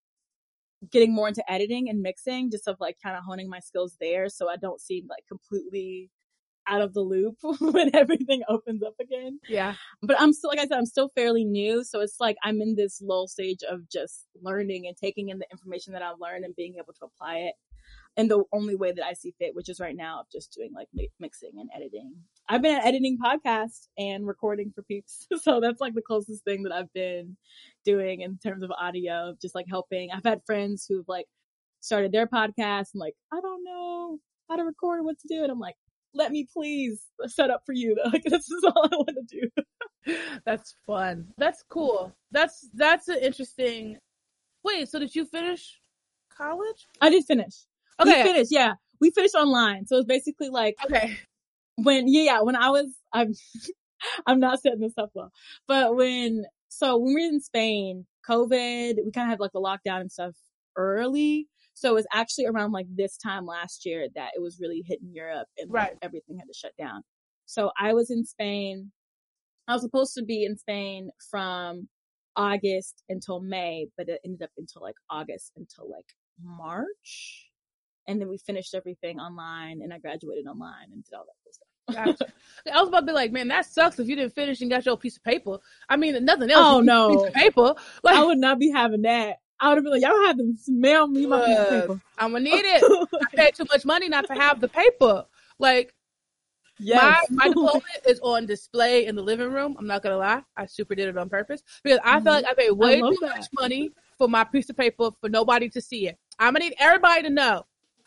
getting 0.91 1.13
more 1.13 1.27
into 1.27 1.49
editing 1.51 1.89
and 1.89 2.01
mixing, 2.01 2.51
just 2.51 2.67
of 2.67 2.77
like 2.79 2.97
kind 3.01 3.17
of 3.17 3.23
honing 3.23 3.49
my 3.49 3.59
skills 3.59 3.97
there. 3.99 4.29
So 4.29 4.49
I 4.49 4.57
don't 4.57 4.81
seem 4.81 5.07
like 5.09 5.25
completely 5.27 6.11
out 6.67 6.81
of 6.81 6.93
the 6.93 7.01
loop 7.01 7.37
when 7.59 7.95
everything 7.95 8.41
opens 8.49 8.83
up 8.83 8.95
again. 8.99 9.39
Yeah. 9.47 9.75
But 10.01 10.19
I'm 10.19 10.33
still, 10.33 10.49
like 10.49 10.59
I 10.59 10.63
said, 10.63 10.77
I'm 10.77 10.85
still 10.85 11.09
fairly 11.09 11.43
new. 11.43 11.83
So 11.83 12.01
it's 12.01 12.19
like 12.19 12.37
I'm 12.43 12.61
in 12.61 12.75
this 12.75 13.01
low 13.01 13.25
stage 13.25 13.59
of 13.69 13.89
just 13.89 14.25
learning 14.41 14.87
and 14.87 14.97
taking 14.97 15.29
in 15.29 15.39
the 15.39 15.47
information 15.51 15.93
that 15.93 16.01
I've 16.01 16.19
learned 16.19 16.45
and 16.45 16.55
being 16.55 16.75
able 16.77 16.93
to 16.93 17.05
apply 17.05 17.37
it 17.37 17.55
in 18.17 18.27
the 18.27 18.43
only 18.53 18.75
way 18.75 18.91
that 18.91 19.05
I 19.05 19.13
see 19.13 19.33
fit, 19.37 19.55
which 19.55 19.69
is 19.69 19.79
right 19.79 19.95
now 19.95 20.21
of 20.21 20.27
just 20.31 20.53
doing 20.53 20.71
like 20.73 20.87
mixing 21.19 21.51
and 21.57 21.69
editing. 21.75 22.13
I've 22.47 22.61
been 22.61 22.75
editing 22.75 23.17
podcasts 23.17 23.87
and 23.97 24.27
recording 24.27 24.71
for 24.73 24.83
peeps. 24.83 25.27
So 25.41 25.59
that's 25.59 25.81
like 25.81 25.93
the 25.93 26.01
closest 26.01 26.43
thing 26.43 26.63
that 26.63 26.71
I've 26.71 26.91
been 26.93 27.37
doing 27.83 28.21
in 28.21 28.37
terms 28.37 28.63
of 28.63 28.71
audio, 28.71 29.35
just 29.41 29.55
like 29.55 29.65
helping. 29.69 30.09
I've 30.11 30.23
had 30.23 30.41
friends 30.45 30.85
who've 30.87 31.07
like 31.07 31.25
started 31.81 32.11
their 32.11 32.27
podcast 32.27 32.93
and 32.93 33.01
like, 33.01 33.15
I 33.33 33.39
don't 33.41 33.63
know 33.63 34.19
how 34.49 34.55
to 34.55 34.63
record, 34.63 35.03
what 35.03 35.19
to 35.19 35.27
do. 35.27 35.43
And 35.43 35.51
I'm 35.51 35.59
like, 35.59 35.75
let 36.13 36.31
me 36.31 36.47
please 36.51 37.01
set 37.27 37.49
up 37.49 37.63
for 37.65 37.73
you. 37.73 37.95
Like 38.11 38.23
this 38.23 38.49
is 38.49 38.63
all 38.63 38.89
I 38.91 38.95
want 38.95 39.17
to 39.29 39.39
do. 39.41 40.15
that's 40.45 40.75
fun. 40.85 41.27
That's 41.37 41.63
cool. 41.69 42.15
That's, 42.31 42.69
that's 42.73 43.07
an 43.07 43.19
interesting, 43.21 43.97
wait, 44.63 44.87
so 44.87 44.99
did 44.99 45.13
you 45.15 45.25
finish 45.25 45.79
college? 46.35 46.87
I 47.01 47.09
did 47.09 47.25
finish. 47.25 47.65
Okay. 47.99 48.23
We 48.23 48.29
finished, 48.29 48.51
yeah. 48.51 48.73
We 49.01 49.11
finished 49.11 49.35
online. 49.35 49.85
So 49.87 49.97
it's 49.97 50.05
basically 50.05 50.49
like 50.49 50.75
Okay. 50.85 51.17
When 51.77 52.07
yeah, 52.07 52.23
yeah, 52.23 52.41
when 52.41 52.55
I 52.55 52.69
was 52.69 52.87
I'm 53.13 53.33
I'm 54.27 54.39
not 54.39 54.61
setting 54.61 54.79
this 54.81 54.93
up 54.97 55.11
well. 55.13 55.31
But 55.67 55.95
when 55.95 56.45
so 56.69 56.97
when 56.97 57.13
we 57.15 57.21
were 57.23 57.29
in 57.33 57.41
Spain, 57.41 58.05
COVID, 58.29 58.95
we 59.05 59.11
kind 59.13 59.27
of 59.27 59.31
had 59.31 59.39
like 59.39 59.51
the 59.53 59.61
lockdown 59.61 60.01
and 60.01 60.11
stuff 60.11 60.35
early. 60.75 61.47
So 61.73 61.91
it 61.91 61.95
was 61.95 62.07
actually 62.13 62.45
around 62.47 62.71
like 62.71 62.87
this 62.95 63.17
time 63.17 63.45
last 63.45 63.85
year 63.85 64.07
that 64.15 64.31
it 64.35 64.41
was 64.41 64.59
really 64.61 64.83
hitting 64.85 65.11
Europe 65.13 65.47
and 65.57 65.69
like, 65.71 65.91
Right. 65.91 65.97
everything 66.01 66.37
had 66.37 66.47
to 66.47 66.53
shut 66.53 66.73
down. 66.77 67.03
So 67.45 67.71
I 67.79 67.93
was 67.93 68.09
in 68.11 68.25
Spain. 68.25 68.91
I 69.67 69.73
was 69.73 69.81
supposed 69.83 70.13
to 70.15 70.23
be 70.23 70.45
in 70.45 70.57
Spain 70.57 71.09
from 71.29 71.87
August 72.35 73.03
until 73.09 73.39
May, 73.41 73.87
but 73.97 74.09
it 74.09 74.21
ended 74.25 74.43
up 74.43 74.51
until 74.57 74.81
like 74.81 74.95
August 75.09 75.51
until 75.57 75.89
like 75.89 76.05
March. 76.41 77.44
And 78.07 78.21
then 78.21 78.27
we 78.29 78.37
finished 78.37 78.75
everything 78.75 79.19
online 79.19 79.81
and 79.81 79.93
I 79.93 79.97
graduated 79.97 80.45
online 80.47 80.91
and 80.91 81.03
did 81.03 81.13
all 81.15 81.25
that 81.25 81.33
cool 81.43 81.53
stuff. 81.53 82.17
Gotcha. 82.19 82.33
I 82.73 82.79
was 82.79 82.89
about 82.89 83.01
to 83.01 83.05
be 83.07 83.13
like, 83.13 83.31
man, 83.31 83.47
that 83.47 83.65
sucks 83.65 83.99
if 83.99 84.07
you 84.07 84.15
didn't 84.15 84.35
finish 84.35 84.61
and 84.61 84.69
got 84.69 84.85
your 84.85 84.97
piece 84.97 85.17
of 85.17 85.23
paper. 85.23 85.57
I 85.89 85.97
mean, 85.97 86.23
nothing 86.23 86.51
else. 86.51 86.75
Oh, 86.75 86.81
no. 86.81 87.09
piece 87.09 87.27
of 87.27 87.33
paper. 87.33 87.75
Like, 88.03 88.15
I 88.15 88.23
would 88.23 88.37
not 88.37 88.59
be 88.59 88.71
having 88.71 89.03
that. 89.03 89.37
I 89.59 89.69
would 89.69 89.77
have 89.77 89.83
been 89.83 89.93
like, 89.93 90.01
y'all 90.01 90.25
have 90.27 90.37
to 90.37 90.53
smell 90.61 91.07
me 91.07 91.25
my 91.25 91.45
piece 91.45 91.57
of 91.57 91.69
paper. 91.69 92.01
I'm 92.17 92.31
gonna 92.31 92.43
need 92.43 92.65
it. 92.65 93.07
I 93.13 93.35
paid 93.35 93.55
too 93.55 93.65
much 93.71 93.85
money 93.85 94.09
not 94.09 94.27
to 94.27 94.33
have 94.33 94.59
the 94.59 94.67
paper. 94.67 95.25
Like 95.59 95.93
yes. 96.79 97.25
my 97.29 97.45
my 97.45 97.47
diploma 97.47 97.81
is 98.05 98.19
on 98.19 98.45
display 98.45 99.05
in 99.05 99.15
the 99.15 99.21
living 99.21 99.51
room. 99.51 99.75
I'm 99.79 99.87
not 99.87 100.03
gonna 100.03 100.17
lie, 100.17 100.43
I 100.57 100.65
super 100.65 100.95
did 100.95 101.07
it 101.07 101.17
on 101.17 101.29
purpose 101.29 101.63
because 101.83 101.99
I 102.03 102.19
felt 102.19 102.25
mm-hmm. 102.25 102.27
like 102.27 102.45
I 102.45 102.53
paid 102.53 102.71
way 102.71 103.01
love 103.01 103.13
too 103.13 103.19
that. 103.21 103.37
much 103.37 103.47
money 103.53 103.91
for 104.17 104.27
my 104.27 104.43
piece 104.43 104.69
of 104.69 104.77
paper 104.77 105.11
for 105.21 105.29
nobody 105.29 105.69
to 105.69 105.81
see 105.81 106.07
it. 106.07 106.17
I'm 106.37 106.53
gonna 106.53 106.65
need 106.65 106.75
everybody 106.79 107.23
to 107.23 107.29
know 107.29 107.65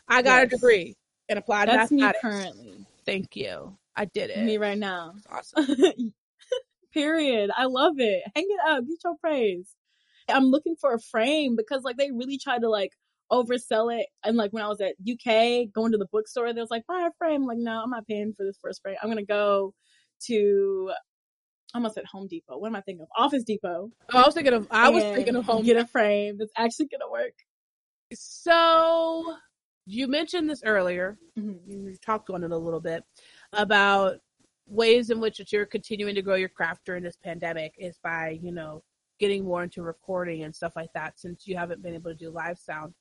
I 0.09 0.21
got 0.21 0.43
a 0.43 0.47
degree 0.47 0.95
and 1.27 1.39
applied 1.39 1.69
That's 1.69 1.91
me 1.91 2.09
currently. 2.21 2.85
Thank 3.05 3.35
you. 3.35 3.77
I 3.95 4.05
did 4.05 4.29
it. 4.29 4.43
Me 4.43 4.57
right 4.57 4.77
now. 4.77 5.13
Awesome. 5.31 6.13
Period. 6.93 7.51
I 7.55 7.65
love 7.65 7.95
it. 7.97 8.23
Hang 8.35 8.45
it 8.47 8.69
up. 8.69 8.83
Get 8.87 8.97
your 9.03 9.15
praise. 9.21 9.75
I'm 10.27 10.45
looking 10.45 10.75
for 10.79 10.93
a 10.93 10.99
frame 10.99 11.55
because 11.55 11.83
like 11.83 11.97
they 11.97 12.11
really 12.11 12.37
tried 12.37 12.61
to 12.61 12.69
like 12.69 12.91
oversell 13.31 13.95
it. 13.95 14.07
And 14.23 14.37
like 14.37 14.51
when 14.51 14.63
I 14.63 14.67
was 14.67 14.81
at 14.81 14.95
UK 15.01 15.71
going 15.73 15.91
to 15.91 15.97
the 15.97 16.07
bookstore, 16.11 16.51
they 16.53 16.61
was 16.61 16.71
like, 16.71 16.87
buy 16.87 17.07
a 17.07 17.11
frame. 17.17 17.41
I'm 17.41 17.47
like, 17.47 17.57
no, 17.59 17.81
I'm 17.83 17.89
not 17.89 18.07
paying 18.07 18.33
for 18.35 18.45
this 18.45 18.57
first 18.61 18.81
frame. 18.81 18.95
I'm 19.01 19.09
gonna 19.09 19.23
go 19.25 19.73
to 20.27 20.91
almost 21.73 21.95
said 21.95 22.05
Home 22.11 22.27
Depot. 22.27 22.57
What 22.57 22.67
am 22.67 22.75
I 22.75 22.81
thinking 22.81 23.03
of? 23.03 23.09
Office 23.15 23.43
Depot. 23.43 23.89
Oh, 24.13 24.17
I 24.17 24.25
was 24.25 24.33
thinking 24.33 24.53
of. 24.53 24.67
I 24.71 24.89
was 24.89 25.03
thinking 25.03 25.35
of 25.35 25.45
home. 25.45 25.63
Get 25.63 25.77
a 25.77 25.85
frame 25.85 26.37
that's 26.37 26.51
actually 26.57 26.87
gonna 26.87 27.11
work. 27.11 27.33
So 28.13 29.35
you 29.89 30.07
mentioned 30.07 30.49
this 30.49 30.61
earlier. 30.63 31.17
Mhm. 31.37 31.59
You 31.67 31.95
talked 31.97 32.29
on 32.29 32.43
it 32.43 32.51
a 32.51 32.57
little 32.57 32.79
bit 32.79 33.03
about 33.53 34.19
ways 34.67 35.09
in 35.09 35.19
which 35.19 35.39
that 35.39 35.51
you're 35.51 35.65
continuing 35.65 36.13
to 36.13 36.21
grow 36.21 36.35
your 36.35 36.49
craft 36.49 36.85
during 36.85 37.03
this 37.03 37.17
pandemic 37.17 37.73
is 37.77 37.97
by 38.03 38.39
you 38.41 38.51
know 38.51 38.83
getting 39.19 39.43
more 39.43 39.63
into 39.63 39.81
recording 39.81 40.43
and 40.43 40.55
stuff 40.55 40.73
like 40.75 40.93
that 40.93 41.19
since 41.19 41.47
you 41.47 41.57
haven't 41.57 41.81
been 41.81 41.95
able 41.95 42.11
to 42.11 42.15
do 42.15 42.29
live 42.29 42.57
sound 42.59 42.93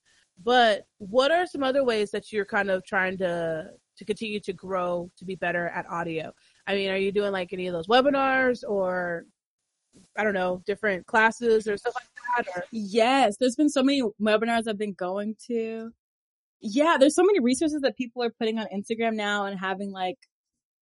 but 0.42 0.86
what 0.96 1.30
are 1.30 1.46
some 1.46 1.62
other 1.62 1.84
ways 1.84 2.10
that 2.10 2.32
you're 2.32 2.46
kind 2.46 2.70
of 2.70 2.82
trying 2.86 3.18
to 3.18 3.70
to 3.98 4.04
continue 4.06 4.40
to 4.40 4.54
grow 4.54 5.10
to 5.14 5.26
be 5.26 5.34
better 5.34 5.68
at 5.68 5.84
audio 5.90 6.32
i 6.66 6.74
mean 6.74 6.88
are 6.88 6.96
you 6.96 7.12
doing 7.12 7.32
like 7.32 7.52
any 7.52 7.66
of 7.66 7.74
those 7.74 7.86
webinars 7.86 8.64
or 8.66 9.26
i 10.16 10.24
don't 10.24 10.32
know 10.32 10.62
different 10.64 11.04
classes 11.06 11.68
or 11.68 11.76
stuff 11.76 11.94
like 11.94 12.46
that 12.46 12.56
or 12.56 12.64
Yes, 12.72 13.36
there's 13.38 13.56
been 13.56 13.68
so 13.68 13.82
many 13.82 14.02
webinars 14.20 14.68
I've 14.68 14.78
been 14.78 14.92
going 14.92 15.36
to. 15.48 15.92
Yeah, 16.60 16.96
there's 16.98 17.14
so 17.14 17.22
many 17.24 17.40
resources 17.40 17.82
that 17.82 17.96
people 17.96 18.22
are 18.22 18.30
putting 18.38 18.58
on 18.58 18.66
Instagram 18.74 19.14
now 19.14 19.44
and 19.46 19.58
having 19.58 19.92
like 19.92 20.18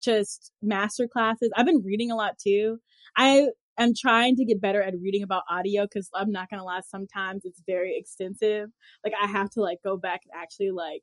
just 0.02 0.52
master 0.62 1.08
classes. 1.08 1.50
I've 1.56 1.66
been 1.66 1.82
reading 1.84 2.10
a 2.10 2.16
lot 2.16 2.38
too. 2.38 2.78
I 3.16 3.48
am 3.78 3.92
trying 3.98 4.36
to 4.36 4.44
get 4.44 4.60
better 4.60 4.82
at 4.82 4.94
reading 5.02 5.22
about 5.22 5.42
audio 5.50 5.84
because 5.84 6.08
I'm 6.14 6.32
not 6.32 6.48
gonna 6.50 6.64
lie, 6.64 6.80
sometimes 6.86 7.42
it's 7.44 7.62
very 7.66 7.96
extensive. 7.98 8.70
Like 9.04 9.14
I 9.22 9.26
have 9.26 9.50
to 9.52 9.60
like 9.60 9.78
go 9.84 9.96
back 9.98 10.22
and 10.24 10.40
actually 10.40 10.70
like 10.70 11.02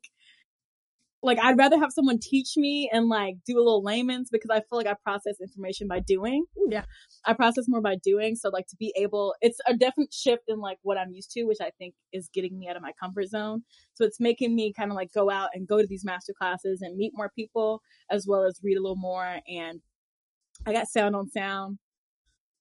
like 1.24 1.38
I'd 1.42 1.56
rather 1.56 1.78
have 1.78 1.90
someone 1.90 2.18
teach 2.20 2.56
me 2.56 2.90
and 2.92 3.08
like 3.08 3.36
do 3.46 3.56
a 3.56 3.64
little 3.64 3.82
layman's 3.82 4.28
because 4.30 4.50
I 4.50 4.60
feel 4.60 4.76
like 4.78 4.86
I 4.86 4.94
process 5.02 5.36
information 5.40 5.88
by 5.88 6.00
doing. 6.00 6.44
Yeah. 6.68 6.84
I 7.24 7.32
process 7.32 7.64
more 7.66 7.80
by 7.80 7.96
doing. 7.96 8.36
So 8.36 8.50
like 8.50 8.66
to 8.68 8.76
be 8.76 8.92
able, 8.96 9.34
it's 9.40 9.58
a 9.66 9.74
definite 9.74 10.12
shift 10.12 10.42
in 10.48 10.60
like 10.60 10.78
what 10.82 10.98
I'm 10.98 11.12
used 11.12 11.30
to, 11.32 11.44
which 11.44 11.62
I 11.62 11.70
think 11.78 11.94
is 12.12 12.28
getting 12.32 12.58
me 12.58 12.68
out 12.68 12.76
of 12.76 12.82
my 12.82 12.92
comfort 13.00 13.28
zone. 13.28 13.62
So 13.94 14.04
it's 14.04 14.20
making 14.20 14.54
me 14.54 14.74
kind 14.76 14.90
of 14.90 14.96
like 14.96 15.12
go 15.12 15.30
out 15.30 15.48
and 15.54 15.66
go 15.66 15.80
to 15.80 15.86
these 15.86 16.04
master 16.04 16.34
classes 16.36 16.82
and 16.82 16.96
meet 16.96 17.12
more 17.14 17.30
people 17.34 17.80
as 18.10 18.26
well 18.28 18.44
as 18.44 18.60
read 18.62 18.76
a 18.76 18.82
little 18.82 18.96
more. 18.96 19.38
And 19.48 19.80
I 20.66 20.72
got 20.74 20.88
sound 20.88 21.16
on 21.16 21.30
sound 21.30 21.78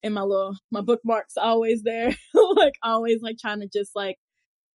in 0.01 0.13
my 0.13 0.21
little, 0.21 0.55
my 0.71 0.81
bookmarks 0.81 1.35
always 1.35 1.83
there, 1.83 2.15
like 2.55 2.75
always 2.81 3.21
like 3.21 3.37
trying 3.37 3.59
to 3.59 3.67
just 3.67 3.91
like 3.93 4.17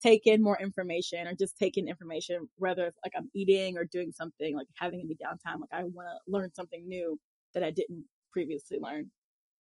take 0.03 0.23
in 0.27 0.43
more 0.43 0.59
information 0.61 1.27
or 1.27 1.35
just 1.35 1.57
take 1.59 1.77
in 1.77 1.89
information, 1.89 2.49
whether 2.57 2.87
it's 2.87 2.99
like 3.05 3.13
I'm 3.17 3.31
eating 3.35 3.77
or 3.77 3.85
doing 3.85 4.13
something, 4.13 4.57
like 4.57 4.67
having 4.75 5.01
any 5.01 5.15
downtime. 5.15 5.61
Like 5.61 5.73
I 5.73 5.85
want 5.85 6.09
to 6.09 6.31
learn 6.31 6.53
something 6.55 6.87
new 6.87 7.19
that 7.55 7.63
I 7.63 7.71
didn't 7.71 8.05
previously 8.33 8.79
learn 8.81 9.11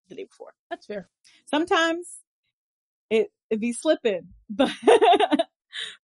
the 0.09 0.15
day 0.15 0.25
before. 0.25 0.53
that's 0.71 0.87
fair 0.87 1.09
Sometimes 1.47 2.07
it 3.11 3.29
it 3.51 3.61
be 3.61 3.73
slipping, 3.73 4.29
but 4.51 4.71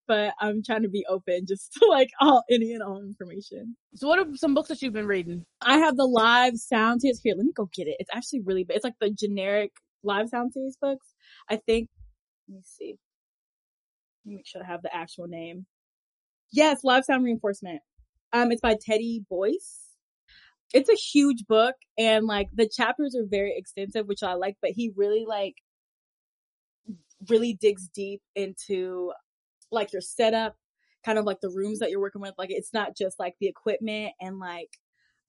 but 0.06 0.34
I'm 0.40 0.62
trying 0.62 0.82
to 0.82 0.88
be 0.88 1.04
open 1.08 1.46
just 1.46 1.72
to 1.74 1.86
like 1.88 2.10
all 2.20 2.44
any 2.50 2.72
and 2.72 2.82
all 2.82 3.00
information. 3.02 3.76
so 3.94 4.08
what 4.08 4.18
are 4.18 4.26
some 4.36 4.54
books 4.54 4.68
that 4.68 4.82
you've 4.82 4.92
been 4.92 5.06
reading 5.06 5.44
I 5.60 5.78
have 5.78 5.96
the 5.96 6.06
live 6.06 6.56
sound 6.56 7.02
series 7.02 7.20
here. 7.22 7.34
Let 7.36 7.46
me 7.46 7.52
go 7.54 7.68
get 7.72 7.86
it. 7.86 7.96
It's 7.98 8.10
actually 8.12 8.40
really 8.40 8.64
big. 8.64 8.76
It's 8.76 8.84
like 8.84 8.98
the 9.00 9.10
generic 9.10 9.72
live 10.02 10.28
sound 10.28 10.52
series 10.52 10.76
books. 10.80 11.06
I 11.48 11.56
think. 11.56 11.88
Let 12.48 12.56
me 12.56 12.62
see. 12.64 12.96
Make 14.24 14.46
sure 14.46 14.62
I 14.62 14.66
have 14.66 14.82
the 14.82 14.94
actual 14.94 15.26
name. 15.26 15.66
Yes, 16.52 16.80
live 16.84 17.04
sound 17.04 17.24
reinforcement. 17.24 17.80
Um, 18.32 18.52
it's 18.52 18.60
by 18.60 18.76
Teddy 18.80 19.24
Boyce. 19.28 19.80
It's 20.72 20.88
a 20.88 20.94
huge 20.94 21.46
book, 21.46 21.76
and 21.98 22.26
like 22.26 22.48
the 22.52 22.68
chapters 22.68 23.14
are 23.14 23.26
very 23.26 23.54
extensive, 23.56 24.06
which 24.06 24.22
I 24.22 24.34
like. 24.34 24.56
But 24.60 24.72
he 24.72 24.92
really 24.96 25.24
like 25.26 25.54
really 27.28 27.54
digs 27.54 27.88
deep 27.88 28.22
into 28.34 29.12
like 29.70 29.92
your 29.92 30.02
setup, 30.02 30.56
kind 31.04 31.18
of 31.18 31.24
like 31.24 31.40
the 31.40 31.50
rooms 31.50 31.78
that 31.78 31.90
you're 31.90 32.00
working 32.00 32.20
with. 32.20 32.34
Like 32.38 32.50
it's 32.50 32.72
not 32.72 32.96
just 32.96 33.18
like 33.18 33.34
the 33.40 33.48
equipment 33.48 34.12
and 34.20 34.38
like 34.38 34.70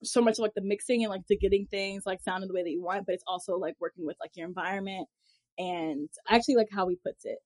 so 0.04 0.22
much 0.22 0.40
like 0.40 0.54
the 0.56 0.62
mixing 0.62 1.04
and 1.04 1.12
like 1.12 1.24
the 1.28 1.38
getting 1.38 1.68
things 1.68 2.04
like 2.06 2.22
sounding 2.22 2.48
the 2.48 2.54
way 2.54 2.64
that 2.64 2.72
you 2.72 2.84
want, 2.84 3.06
but 3.06 3.16
it's 3.16 3.24
also 3.28 3.58
like 3.58 3.76
working 3.80 4.06
with 4.06 4.18
like 4.20 4.32
your 4.36 4.48
environment 4.48 5.08
and 5.58 6.10
actually 6.30 6.56
like 6.56 6.70
how 6.72 6.88
he 6.88 6.98
puts 7.04 7.26
it. 7.26 7.40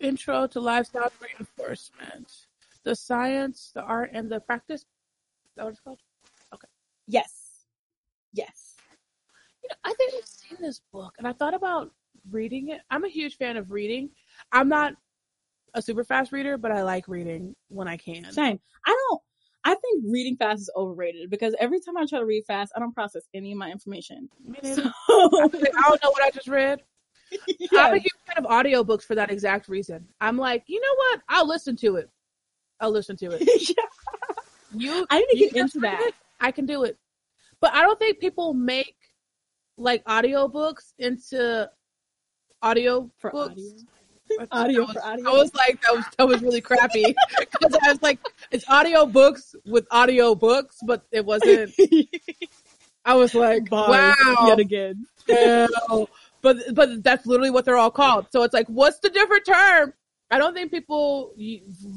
Intro 0.00 0.46
to 0.48 0.60
Live 0.60 0.86
Sound 0.86 1.10
Reinforcement. 1.20 2.46
The 2.84 2.94
science, 2.94 3.72
the 3.74 3.82
art, 3.82 4.10
and 4.12 4.30
the 4.30 4.40
practice. 4.40 4.82
Is 4.82 4.86
that 5.56 5.64
what 5.64 5.70
it's 5.70 5.80
called? 5.80 6.00
Okay. 6.54 6.68
Yes. 7.06 7.64
Yes. 8.32 8.74
You 9.62 9.68
know, 9.70 9.76
I 9.84 9.94
think 9.94 10.12
I've 10.14 10.26
seen 10.26 10.58
this 10.60 10.80
book, 10.92 11.14
and 11.18 11.26
I 11.26 11.32
thought 11.32 11.54
about 11.54 11.92
reading 12.30 12.68
it. 12.68 12.80
I'm 12.90 13.04
a 13.04 13.08
huge 13.08 13.36
fan 13.36 13.56
of 13.56 13.70
reading. 13.70 14.10
I'm 14.52 14.68
not 14.68 14.94
a 15.74 15.80
super 15.80 16.04
fast 16.04 16.32
reader, 16.32 16.58
but 16.58 16.70
I 16.70 16.82
like 16.82 17.08
reading 17.08 17.56
when 17.68 17.88
I 17.88 17.96
can. 17.96 18.30
Same. 18.32 18.60
I 18.86 18.90
don't 19.08 19.20
I 19.64 19.74
think 19.74 20.04
reading 20.06 20.36
fast 20.36 20.60
is 20.60 20.70
overrated 20.76 21.30
because 21.30 21.54
every 21.58 21.80
time 21.80 21.96
I 21.96 22.04
try 22.04 22.18
to 22.18 22.26
read 22.26 22.44
fast, 22.46 22.72
I 22.76 22.80
don't 22.80 22.94
process 22.94 23.22
any 23.32 23.52
of 23.52 23.58
my 23.58 23.70
information. 23.70 24.28
So. 24.62 24.82
I 25.08 25.48
don't 25.48 26.02
know 26.02 26.10
what 26.10 26.22
I 26.22 26.30
just 26.30 26.48
read. 26.48 26.82
I'm 27.72 27.94
a 27.94 27.98
huge 27.98 28.12
fan 28.34 28.44
of 28.44 28.50
audiobooks 28.50 29.02
for 29.02 29.14
that 29.14 29.30
exact 29.30 29.68
reason. 29.68 30.06
I'm 30.20 30.36
like, 30.36 30.64
you 30.66 30.80
know 30.80 30.94
what? 30.96 31.20
I'll 31.28 31.46
listen 31.48 31.76
to 31.76 31.96
it. 31.96 32.10
I'll 32.80 32.90
listen 32.90 33.16
to 33.18 33.30
it. 33.32 33.76
You, 34.76 35.06
I 35.10 35.20
need 35.20 35.26
to 35.28 35.36
get 35.50 35.56
into 35.56 35.80
that. 35.80 36.00
it, 36.00 36.14
I 36.40 36.50
can 36.50 36.66
do 36.66 36.84
it. 36.84 36.98
But 37.60 37.72
I 37.74 37.82
don't 37.82 37.98
think 37.98 38.18
people 38.18 38.54
make 38.54 38.96
like 39.76 40.04
audiobooks 40.04 40.92
into 40.98 41.70
audio 42.62 43.10
For 43.18 43.30
books. 43.30 43.62
audio. 44.40 44.48
Audio 44.50 44.82
I 44.82 44.84
was, 44.86 44.92
for 44.94 45.04
audio. 45.04 45.30
I 45.30 45.32
was 45.32 45.54
like, 45.54 45.82
that 45.82 45.94
was 45.94 46.04
that 46.18 46.26
was 46.26 46.42
really 46.42 46.60
crappy 46.60 47.04
because 47.38 47.76
I 47.84 47.90
was 47.90 48.02
like, 48.02 48.18
it's 48.50 48.68
audio 48.68 49.06
books 49.06 49.54
with 49.66 49.86
audio 49.90 50.34
books, 50.34 50.78
but 50.84 51.04
it 51.12 51.24
wasn't. 51.24 51.72
I 53.04 53.14
was 53.14 53.34
like, 53.34 53.68
Bars 53.68 53.90
wow, 53.90 54.46
Yet 54.48 54.58
again. 54.58 55.06
But 56.44 56.58
but 56.74 57.02
that's 57.02 57.26
literally 57.26 57.50
what 57.50 57.64
they're 57.64 57.78
all 57.78 57.90
called. 57.90 58.26
So 58.30 58.44
it's 58.44 58.54
like, 58.54 58.68
what's 58.68 59.00
the 59.00 59.10
different 59.10 59.44
term? 59.44 59.94
I 60.30 60.38
don't 60.38 60.54
think 60.54 60.70
people 60.70 61.32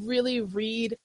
really 0.01 0.41
read. 0.41 0.97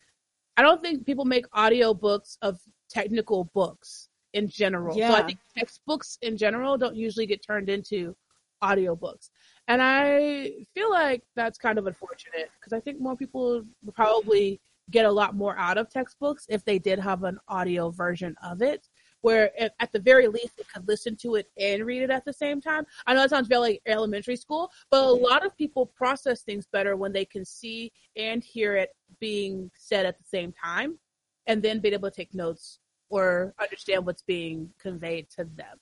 I 0.57 0.63
don't 0.63 0.81
think 0.81 1.05
people 1.05 1.25
make 1.25 1.45
audio 1.53 1.93
books 1.93 2.39
of 2.41 2.61
technical 2.89 3.51
books 3.53 4.09
in 4.33 4.49
general. 4.49 4.97
Yeah. 4.97 5.11
So 5.11 5.17
I 5.17 5.23
think 5.23 5.39
textbooks 5.57 6.19
in 6.23 6.37
general 6.37 6.79
don't 6.79 6.97
usually 6.97 7.27
get 7.27 7.45
turned 7.45 7.69
into 7.69 8.15
audiobooks. 8.63 9.31
And 9.69 9.83
I 9.83 10.53
feel 10.75 10.91
like 10.91 11.23
that's 11.35 11.59
kind 11.59 11.79
of 11.79 11.87
unfortunate 11.87 12.51
because 12.61 12.73
I 12.73 12.81
think 12.81 13.01
more 13.01 13.17
people 13.17 13.63
would 13.85 13.95
probably 13.95 14.61
get 14.91 15.07
a 15.07 15.11
lot 15.11 15.35
more 15.35 15.57
out 15.59 15.79
of 15.79 15.89
textbooks 15.91 16.47
if 16.49 16.65
they 16.65 16.79
did 16.79 16.99
have 16.99 17.25
an 17.25 17.39
audio 17.49 17.91
version 17.91 18.37
of 18.43 18.63
it 18.63 18.89
where 19.23 19.51
at 19.59 19.93
the 19.93 19.99
very 19.99 20.29
least 20.29 20.57
they 20.57 20.65
could 20.73 20.87
listen 20.87 21.17
to 21.17 21.37
it 21.37 21.47
and 21.59 21.87
read 21.87 22.03
it 22.03 22.11
at 22.11 22.25
the 22.25 22.33
same 22.33 22.61
time. 22.61 22.85
I 23.07 23.15
know 23.15 23.21
that 23.21 23.31
sounds 23.31 23.49
very 23.49 23.61
like 23.61 23.83
elementary 23.87 24.37
school, 24.37 24.71
but 24.91 25.03
a 25.05 25.11
lot 25.11 25.47
of 25.47 25.57
people 25.57 25.87
process 25.87 26.43
things 26.43 26.67
better 26.73 26.97
when 26.97 27.13
they 27.13 27.25
can 27.25 27.45
see 27.45 27.91
and 28.17 28.45
hear 28.45 28.77
it 28.77 28.91
being 29.21 29.71
said 29.75 30.07
at 30.07 30.19
the 30.19 30.25
same 30.25 30.53
time 30.53 30.99
and 31.47 31.63
then 31.63 31.81
be 31.81 31.89
able 31.89 32.11
to 32.11 32.15
take 32.15 32.35
notes 32.35 32.79
or 33.09 33.55
understand 33.61 34.07
what's 34.07 34.23
being 34.23 34.71
conveyed 34.81 35.29
to 35.31 35.45
them. 35.57 35.79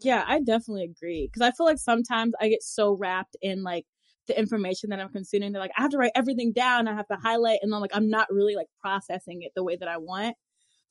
Yeah, 0.00 0.24
I 0.26 0.40
definitely 0.40 0.84
agree. 0.84 1.28
Because 1.28 1.42
I 1.42 1.52
feel 1.52 1.66
like 1.66 1.78
sometimes 1.78 2.34
I 2.40 2.48
get 2.48 2.62
so 2.62 2.92
wrapped 2.92 3.36
in 3.42 3.62
like 3.62 3.86
the 4.26 4.38
information 4.38 4.90
that 4.90 5.00
I'm 5.00 5.10
consuming. 5.10 5.52
They're 5.52 5.60
like, 5.60 5.72
I 5.76 5.82
have 5.82 5.90
to 5.90 5.98
write 5.98 6.12
everything 6.14 6.52
down. 6.52 6.88
I 6.88 6.94
have 6.94 7.08
to 7.08 7.16
highlight. 7.16 7.58
And 7.62 7.74
I'm 7.74 7.80
like, 7.80 7.94
I'm 7.94 8.08
not 8.08 8.32
really 8.32 8.56
like 8.56 8.68
processing 8.80 9.42
it 9.42 9.52
the 9.54 9.64
way 9.64 9.76
that 9.76 9.88
I 9.88 9.98
want. 9.98 10.36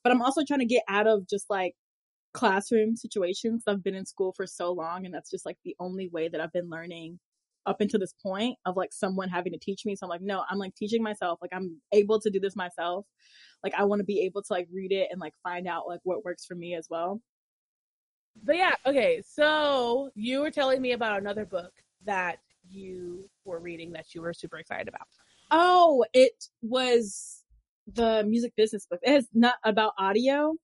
But 0.04 0.12
I'm 0.12 0.22
also 0.22 0.42
trying 0.44 0.60
to 0.60 0.66
get 0.66 0.82
out 0.88 1.06
of 1.06 1.28
just 1.28 1.48
like 1.48 1.74
classroom 2.34 2.96
situations. 2.96 3.64
I've 3.66 3.84
been 3.84 3.94
in 3.94 4.06
school 4.06 4.32
for 4.36 4.46
so 4.46 4.72
long 4.72 5.04
and 5.04 5.14
that's 5.14 5.30
just 5.30 5.46
like 5.46 5.58
the 5.64 5.76
only 5.78 6.08
way 6.08 6.28
that 6.28 6.40
I've 6.40 6.52
been 6.52 6.70
learning 6.70 7.18
up 7.66 7.80
until 7.80 8.00
this 8.00 8.14
point 8.22 8.56
of 8.66 8.76
like 8.76 8.92
someone 8.92 9.28
having 9.28 9.52
to 9.52 9.58
teach 9.58 9.84
me. 9.84 9.94
So 9.94 10.06
I'm 10.06 10.10
like, 10.10 10.22
no, 10.22 10.42
I'm 10.50 10.58
like 10.58 10.74
teaching 10.74 11.02
myself. 11.02 11.38
Like 11.40 11.52
I'm 11.54 11.80
able 11.92 12.20
to 12.20 12.30
do 12.30 12.40
this 12.40 12.56
myself. 12.56 13.06
Like 13.62 13.74
I 13.76 13.84
want 13.84 14.00
to 14.00 14.04
be 14.04 14.22
able 14.22 14.42
to 14.42 14.52
like 14.52 14.68
read 14.72 14.92
it 14.92 15.08
and 15.10 15.20
like 15.20 15.34
find 15.42 15.68
out 15.68 15.86
like 15.86 16.00
what 16.02 16.24
works 16.24 16.44
for 16.44 16.54
me 16.54 16.74
as 16.74 16.88
well. 16.90 17.20
But 18.42 18.56
yeah, 18.56 18.74
okay. 18.86 19.22
So 19.26 20.10
you 20.14 20.40
were 20.40 20.50
telling 20.50 20.80
me 20.80 20.92
about 20.92 21.20
another 21.20 21.44
book 21.44 21.72
that 22.04 22.38
you 22.68 23.28
were 23.44 23.60
reading 23.60 23.92
that 23.92 24.14
you 24.14 24.22
were 24.22 24.32
super 24.32 24.58
excited 24.58 24.88
about. 24.88 25.06
Oh, 25.50 26.04
it 26.12 26.32
was 26.62 27.42
the 27.92 28.24
music 28.24 28.54
business 28.56 28.86
book. 28.86 29.00
It 29.02 29.12
is 29.12 29.28
not 29.34 29.56
about 29.64 29.92
audio, 29.98 30.54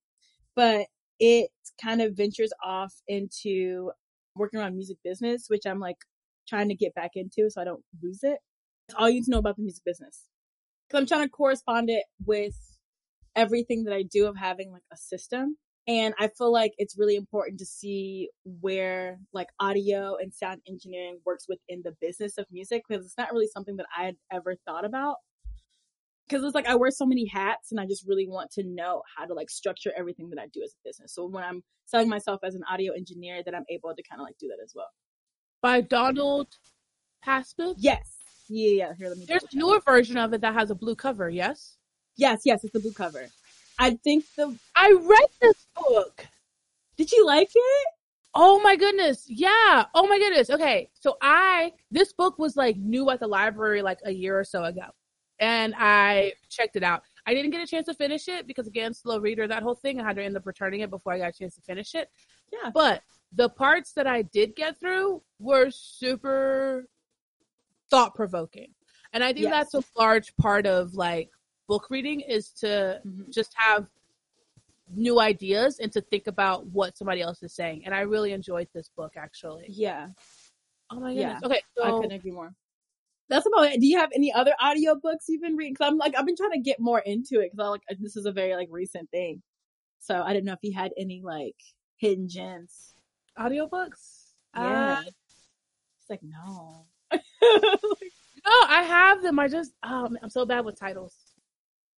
but 0.56 0.86
it 1.20 1.50
kind 1.82 2.00
of 2.00 2.16
ventures 2.16 2.52
off 2.64 2.94
into 3.06 3.90
working 4.34 4.60
around 4.60 4.74
music 4.74 4.98
business, 5.04 5.46
which 5.48 5.66
I'm 5.66 5.80
like 5.80 5.98
trying 6.48 6.68
to 6.68 6.74
get 6.74 6.94
back 6.94 7.12
into 7.14 7.50
so 7.50 7.60
I 7.60 7.64
don't 7.64 7.82
lose 8.02 8.20
it. 8.22 8.38
all 8.96 9.08
you 9.08 9.16
need 9.16 9.24
to 9.24 9.30
know 9.30 9.38
about 9.38 9.56
the 9.56 9.62
music 9.62 9.84
business. 9.84 10.24
Cause 10.90 11.00
I'm 11.00 11.06
trying 11.06 11.26
to 11.26 11.30
correspond 11.30 11.90
it 11.90 12.04
with 12.24 12.56
everything 13.36 13.84
that 13.84 13.94
I 13.94 14.02
do 14.02 14.26
of 14.26 14.36
having 14.36 14.72
like 14.72 14.82
a 14.92 14.96
system. 14.96 15.56
And 15.86 16.14
I 16.18 16.28
feel 16.28 16.52
like 16.52 16.72
it's 16.76 16.98
really 16.98 17.16
important 17.16 17.58
to 17.60 17.66
see 17.66 18.28
where 18.44 19.18
like 19.32 19.48
audio 19.58 20.16
and 20.16 20.32
sound 20.34 20.60
engineering 20.68 21.20
works 21.24 21.46
within 21.48 21.82
the 21.82 21.94
business 22.00 22.36
of 22.36 22.46
music 22.50 22.82
because 22.86 23.04
it's 23.04 23.16
not 23.16 23.32
really 23.32 23.46
something 23.46 23.76
that 23.76 23.86
I 23.96 24.04
had 24.04 24.16
ever 24.32 24.56
thought 24.66 24.84
about. 24.84 25.16
Because 26.28 26.44
it's 26.44 26.54
like 26.54 26.66
I 26.66 26.74
wear 26.74 26.90
so 26.90 27.06
many 27.06 27.26
hats 27.26 27.72
and 27.72 27.80
I 27.80 27.86
just 27.86 28.06
really 28.06 28.26
want 28.26 28.50
to 28.52 28.62
know 28.62 29.02
how 29.16 29.24
to 29.24 29.34
like 29.34 29.50
structure 29.50 29.92
everything 29.96 30.30
that 30.30 30.38
I 30.40 30.46
do 30.52 30.62
as 30.62 30.74
a 30.74 30.88
business. 30.88 31.14
So 31.14 31.26
when 31.26 31.42
I'm 31.42 31.62
selling 31.86 32.08
myself 32.08 32.40
as 32.44 32.54
an 32.54 32.62
audio 32.70 32.92
engineer, 32.92 33.42
that 33.44 33.54
I'm 33.54 33.64
able 33.70 33.94
to 33.94 34.02
kind 34.08 34.20
of 34.20 34.26
like 34.26 34.36
do 34.38 34.48
that 34.48 34.62
as 34.62 34.72
well. 34.74 34.90
By 35.62 35.80
Donald 35.80 36.48
Passman? 37.22 37.74
Yes. 37.78 38.16
Yeah, 38.48 38.70
yeah. 38.70 38.92
Here, 38.98 39.08
let 39.08 39.18
me. 39.18 39.24
There's 39.26 39.44
a 39.52 39.56
newer 39.56 39.80
version 39.80 40.16
of 40.16 40.32
it 40.32 40.40
that 40.40 40.54
has 40.54 40.70
a 40.70 40.74
blue 40.74 40.94
cover. 40.94 41.28
Yes. 41.28 41.76
Yes, 42.16 42.42
yes, 42.44 42.64
it's 42.64 42.74
a 42.74 42.80
blue 42.80 42.92
cover. 42.92 43.28
I 43.78 43.90
think 44.02 44.24
the 44.36 44.56
I 44.74 44.96
read 45.00 45.28
this 45.40 45.66
book. 45.76 46.26
Did 46.96 47.12
you 47.12 47.24
like 47.24 47.50
it? 47.54 47.88
Oh 48.34 48.60
my 48.60 48.76
goodness. 48.76 49.24
Yeah. 49.28 49.84
Oh 49.94 50.06
my 50.08 50.18
goodness. 50.18 50.50
Okay. 50.50 50.90
So 50.94 51.16
I 51.22 51.72
this 51.90 52.12
book 52.12 52.38
was 52.38 52.56
like 52.56 52.76
new 52.76 53.08
at 53.10 53.20
the 53.20 53.26
library 53.26 53.82
like 53.82 53.98
a 54.04 54.10
year 54.10 54.38
or 54.38 54.44
so 54.44 54.64
ago. 54.64 54.86
And 55.40 55.74
I 55.76 56.32
checked 56.48 56.76
it 56.76 56.82
out. 56.82 57.02
I 57.26 57.34
didn't 57.34 57.50
get 57.50 57.62
a 57.62 57.66
chance 57.66 57.86
to 57.86 57.94
finish 57.94 58.26
it 58.28 58.46
because 58.46 58.66
again, 58.66 58.94
slow 58.94 59.18
reader, 59.18 59.46
that 59.46 59.62
whole 59.62 59.74
thing. 59.74 60.00
I 60.00 60.04
had 60.04 60.16
to 60.16 60.24
end 60.24 60.36
up 60.36 60.46
returning 60.46 60.80
it 60.80 60.90
before 60.90 61.12
I 61.12 61.18
got 61.18 61.30
a 61.30 61.32
chance 61.32 61.54
to 61.56 61.60
finish 61.62 61.94
it. 61.94 62.10
Yeah. 62.52 62.70
But 62.72 63.02
the 63.32 63.48
parts 63.48 63.92
that 63.92 64.06
I 64.06 64.22
did 64.22 64.56
get 64.56 64.80
through 64.80 65.22
were 65.38 65.70
super 65.70 66.88
thought 67.90 68.14
provoking. 68.14 68.74
And 69.12 69.22
I 69.22 69.32
think 69.32 69.46
yes. 69.46 69.70
that's 69.72 69.74
a 69.74 70.00
large 70.00 70.34
part 70.36 70.66
of 70.66 70.94
like 70.94 71.30
book 71.66 71.88
reading 71.90 72.20
is 72.20 72.50
to 72.60 73.00
mm-hmm. 73.06 73.30
just 73.30 73.52
have 73.56 73.86
new 74.94 75.20
ideas 75.20 75.78
and 75.80 75.92
to 75.92 76.00
think 76.00 76.26
about 76.26 76.66
what 76.68 76.96
somebody 76.96 77.20
else 77.20 77.42
is 77.42 77.54
saying. 77.54 77.82
And 77.84 77.94
I 77.94 78.00
really 78.00 78.32
enjoyed 78.32 78.68
this 78.74 78.90
book 78.96 79.12
actually. 79.16 79.66
Yeah. 79.68 80.08
Oh 80.90 81.00
my 81.00 81.14
goodness. 81.14 81.40
Yeah. 81.42 81.46
Okay. 81.46 81.60
So, 81.76 81.84
I 81.84 81.90
couldn't 81.90 82.16
agree 82.16 82.30
more. 82.30 82.54
That's 83.28 83.46
about 83.46 83.72
it. 83.72 83.80
Do 83.80 83.86
you 83.86 83.98
have 83.98 84.10
any 84.14 84.32
other 84.32 84.54
audiobooks 84.60 85.24
you've 85.28 85.42
been 85.42 85.56
reading? 85.56 85.74
Cause 85.74 85.88
I'm 85.88 85.98
like, 85.98 86.14
I've 86.16 86.26
been 86.26 86.36
trying 86.36 86.52
to 86.52 86.60
get 86.60 86.80
more 86.80 87.00
into 87.00 87.40
it 87.40 87.50
because 87.52 87.58
I 87.58 87.68
like, 87.68 87.82
this 88.00 88.16
is 88.16 88.26
a 88.26 88.32
very 88.32 88.54
like 88.54 88.68
recent 88.70 89.10
thing. 89.10 89.42
So 89.98 90.22
I 90.22 90.32
didn't 90.32 90.46
know 90.46 90.54
if 90.54 90.60
you 90.62 90.72
had 90.72 90.92
any 90.98 91.20
like 91.22 91.56
hidden 91.96 92.28
gems. 92.28 92.94
Audiobooks? 93.38 94.32
Yeah. 94.56 95.00
Uh, 95.00 95.02
it's 95.06 96.10
like, 96.10 96.22
no. 96.22 96.86
no, 97.12 97.18
I 98.68 98.82
have 98.82 99.22
them. 99.22 99.38
I 99.38 99.48
just, 99.48 99.72
oh, 99.82 100.08
I'm 100.22 100.30
so 100.30 100.46
bad 100.46 100.64
with 100.64 100.78
titles. 100.78 101.14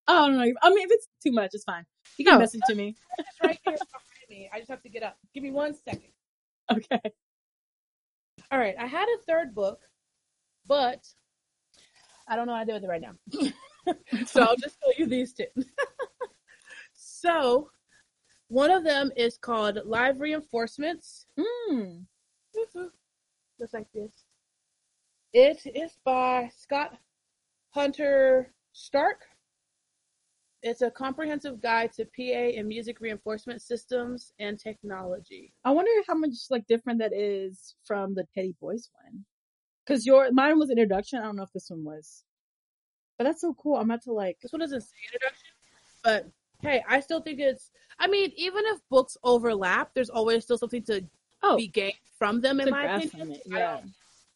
Oh 0.08 0.26
no! 0.26 0.40
I 0.40 0.70
mean, 0.70 0.84
if 0.84 0.90
it's 0.90 1.06
too 1.22 1.30
much, 1.30 1.50
it's 1.52 1.62
fine. 1.62 1.86
You 2.16 2.24
can 2.24 2.34
no. 2.34 2.40
message 2.40 2.62
to 2.66 2.74
me. 2.74 2.96
It's 3.18 3.28
right 3.42 3.58
here 3.64 3.74
behind 3.74 4.28
me. 4.28 4.50
I 4.52 4.58
just 4.58 4.70
have 4.70 4.82
to 4.82 4.88
get 4.88 5.04
up. 5.04 5.16
Give 5.32 5.42
me 5.42 5.52
one 5.52 5.74
second. 5.74 6.02
Okay. 6.72 7.00
All 8.52 8.58
right. 8.60 8.76
I 8.78 8.86
had 8.86 9.08
a 9.08 9.22
third 9.26 9.56
book, 9.56 9.80
but 10.68 11.04
I 12.30 12.36
don't 12.36 12.46
know 12.46 12.54
how 12.54 12.60
to 12.60 12.66
do 12.66 12.72
with 12.74 12.84
it 12.84 12.88
right 12.88 13.02
now. 13.02 13.14
so 14.26 14.42
I'll 14.42 14.56
just 14.56 14.78
show 14.80 14.92
you 14.96 15.06
these 15.06 15.34
two. 15.34 15.46
so 16.94 17.68
one 18.46 18.70
of 18.70 18.84
them 18.84 19.10
is 19.16 19.36
called 19.36 19.80
Live 19.84 20.20
Reinforcements. 20.20 21.26
Mm. 21.36 22.04
Looks 23.58 23.74
like 23.74 23.88
this. 23.92 24.12
It 25.32 25.60
is 25.74 25.98
by 26.04 26.50
Scott 26.56 26.96
Hunter 27.70 28.52
Stark. 28.72 29.22
It's 30.62 30.82
a 30.82 30.90
comprehensive 30.90 31.60
guide 31.60 31.92
to 31.94 32.04
PA 32.04 32.58
and 32.58 32.68
music 32.68 33.00
reinforcement 33.00 33.60
systems 33.60 34.32
and 34.38 34.58
technology. 34.58 35.52
I 35.64 35.72
wonder 35.72 35.90
how 36.06 36.14
much 36.14 36.34
like 36.50 36.66
different 36.68 37.00
that 37.00 37.12
is 37.12 37.74
from 37.84 38.14
the 38.14 38.24
Teddy 38.34 38.54
Boys 38.60 38.88
one. 39.04 39.24
Cause 39.86 40.06
your 40.06 40.30
mine 40.32 40.58
was 40.58 40.70
introduction. 40.70 41.18
I 41.18 41.22
don't 41.22 41.36
know 41.36 41.42
if 41.42 41.52
this 41.52 41.70
one 41.70 41.84
was, 41.84 42.24
but 43.18 43.24
that's 43.24 43.40
so 43.40 43.54
cool. 43.54 43.76
I'm 43.76 43.90
about 43.90 44.02
to 44.04 44.12
like 44.12 44.38
this 44.40 44.52
one 44.52 44.60
doesn't 44.60 44.80
say 44.82 44.96
introduction, 45.12 45.48
but 46.04 46.30
hey, 46.62 46.84
I 46.88 47.00
still 47.00 47.20
think 47.20 47.40
it's. 47.40 47.70
I 47.98 48.06
mean, 48.06 48.32
even 48.36 48.62
if 48.66 48.78
books 48.88 49.16
overlap, 49.24 49.90
there's 49.94 50.10
always 50.10 50.44
still 50.44 50.58
something 50.58 50.84
to 50.84 51.04
oh, 51.42 51.56
be 51.56 51.68
gained 51.68 51.94
from 52.18 52.40
them. 52.40 52.60
In 52.60 52.70
my 52.70 53.02
opinion, 53.02 53.40
yeah. 53.46 53.56
I 53.56 53.58
don't 53.58 53.92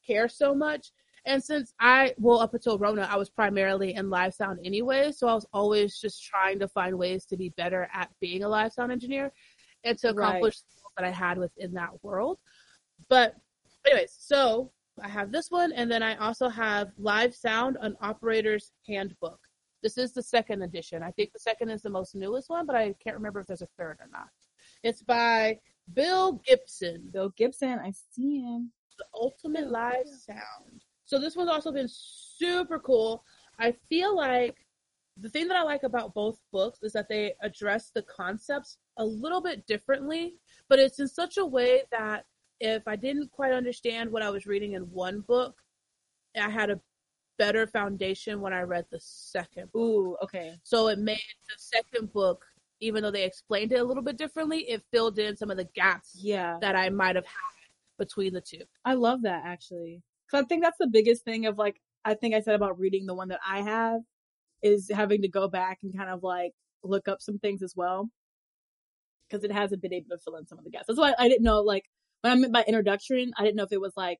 care 0.06 0.28
so 0.28 0.54
much. 0.54 0.90
And 1.26 1.42
since 1.42 1.72
I, 1.80 2.14
well, 2.18 2.40
up 2.40 2.52
until 2.52 2.78
Rona, 2.78 3.08
I 3.10 3.16
was 3.16 3.30
primarily 3.30 3.94
in 3.94 4.10
live 4.10 4.34
sound 4.34 4.60
anyway. 4.62 5.10
So 5.12 5.26
I 5.26 5.34
was 5.34 5.46
always 5.54 5.98
just 5.98 6.22
trying 6.22 6.58
to 6.58 6.68
find 6.68 6.98
ways 6.98 7.24
to 7.26 7.36
be 7.36 7.48
better 7.50 7.88
at 7.94 8.10
being 8.20 8.42
a 8.44 8.48
live 8.48 8.72
sound 8.72 8.92
engineer 8.92 9.32
and 9.84 9.96
to 9.98 10.10
accomplish 10.10 10.56
right. 10.56 11.04
that 11.04 11.08
I 11.08 11.10
had 11.10 11.38
within 11.38 11.72
that 11.74 12.02
world. 12.02 12.38
But, 13.08 13.36
anyways, 13.86 14.14
so 14.18 14.70
I 15.02 15.08
have 15.08 15.32
this 15.32 15.50
one, 15.50 15.72
and 15.72 15.90
then 15.90 16.02
I 16.02 16.16
also 16.16 16.48
have 16.48 16.92
Live 16.98 17.34
Sound, 17.34 17.76
an 17.80 17.96
operator's 18.00 18.72
handbook. 18.86 19.40
This 19.82 19.98
is 19.98 20.12
the 20.12 20.22
second 20.22 20.62
edition. 20.62 21.02
I 21.02 21.10
think 21.10 21.32
the 21.32 21.38
second 21.38 21.70
is 21.70 21.82
the 21.82 21.90
most 21.90 22.14
newest 22.14 22.48
one, 22.48 22.64
but 22.64 22.76
I 22.76 22.94
can't 23.02 23.16
remember 23.16 23.40
if 23.40 23.46
there's 23.46 23.62
a 23.62 23.68
third 23.76 23.98
or 24.00 24.08
not. 24.12 24.28
It's 24.82 25.02
by 25.02 25.58
Bill 25.92 26.40
Gibson. 26.46 27.10
Bill 27.12 27.30
Gibson, 27.36 27.78
I 27.78 27.92
see 28.12 28.40
him. 28.40 28.72
The 28.96 29.04
Ultimate 29.14 29.70
Live 29.70 30.06
Sound. 30.06 30.84
So 31.04 31.18
this 31.18 31.36
one's 31.36 31.50
also 31.50 31.72
been 31.72 31.88
super 31.90 32.78
cool. 32.78 33.24
I 33.58 33.72
feel 33.72 34.16
like 34.16 34.56
the 35.16 35.28
thing 35.28 35.48
that 35.48 35.56
I 35.56 35.62
like 35.62 35.82
about 35.82 36.14
both 36.14 36.40
books 36.50 36.80
is 36.82 36.92
that 36.92 37.08
they 37.08 37.34
address 37.42 37.90
the 37.94 38.02
concepts 38.02 38.78
a 38.96 39.04
little 39.04 39.40
bit 39.40 39.66
differently, 39.66 40.34
but 40.68 40.78
it's 40.78 40.98
in 40.98 41.08
such 41.08 41.36
a 41.36 41.44
way 41.44 41.82
that 41.90 42.24
if 42.60 42.86
I 42.86 42.96
didn't 42.96 43.30
quite 43.30 43.52
understand 43.52 44.10
what 44.10 44.22
I 44.22 44.30
was 44.30 44.46
reading 44.46 44.72
in 44.72 44.82
one 44.82 45.20
book, 45.20 45.56
I 46.40 46.48
had 46.48 46.70
a 46.70 46.80
better 47.38 47.66
foundation 47.66 48.40
when 48.40 48.52
I 48.52 48.62
read 48.62 48.86
the 48.90 49.00
second 49.00 49.72
book. 49.72 49.82
Ooh, 49.82 50.16
okay. 50.22 50.54
So 50.62 50.88
it 50.88 50.98
made 50.98 51.16
the 51.16 51.56
second 51.56 52.12
book, 52.12 52.44
even 52.80 53.02
though 53.02 53.10
they 53.10 53.24
explained 53.24 53.72
it 53.72 53.80
a 53.80 53.84
little 53.84 54.02
bit 54.02 54.16
differently, 54.16 54.60
it 54.70 54.82
filled 54.92 55.18
in 55.18 55.36
some 55.36 55.50
of 55.50 55.56
the 55.56 55.68
gaps 55.74 56.18
yeah. 56.20 56.58
that 56.60 56.76
I 56.76 56.90
might 56.90 57.16
have 57.16 57.26
had 57.26 57.98
between 57.98 58.32
the 58.32 58.40
two. 58.40 58.62
I 58.84 58.94
love 58.94 59.22
that 59.22 59.42
actually. 59.44 60.02
So 60.28 60.38
I 60.38 60.42
think 60.42 60.62
that's 60.62 60.78
the 60.78 60.86
biggest 60.86 61.24
thing 61.24 61.46
of 61.46 61.58
like, 61.58 61.80
I 62.04 62.14
think 62.14 62.34
I 62.34 62.40
said 62.40 62.54
about 62.54 62.78
reading 62.78 63.06
the 63.06 63.14
one 63.14 63.28
that 63.28 63.40
I 63.46 63.62
have 63.62 64.00
is 64.62 64.90
having 64.92 65.22
to 65.22 65.28
go 65.28 65.48
back 65.48 65.78
and 65.82 65.96
kind 65.96 66.10
of 66.10 66.22
like 66.22 66.52
look 66.82 67.08
up 67.08 67.20
some 67.20 67.38
things 67.38 67.62
as 67.62 67.74
well. 67.76 68.10
Cause 69.30 69.42
it 69.42 69.50
hasn't 69.50 69.82
been 69.82 69.92
able 69.92 70.10
to 70.10 70.18
fill 70.18 70.36
in 70.36 70.46
some 70.46 70.58
of 70.58 70.64
the 70.64 70.70
gaps. 70.70 70.86
That's 70.86 70.98
why 70.98 71.14
I 71.18 71.28
didn't 71.28 71.44
know 71.44 71.60
like 71.60 71.86
When 72.24 72.32
I 72.32 72.36
meant 72.36 72.54
by 72.54 72.64
introduction, 72.66 73.32
I 73.36 73.42
didn't 73.42 73.56
know 73.56 73.64
if 73.64 73.72
it 73.72 73.82
was 73.82 73.92
like 73.98 74.18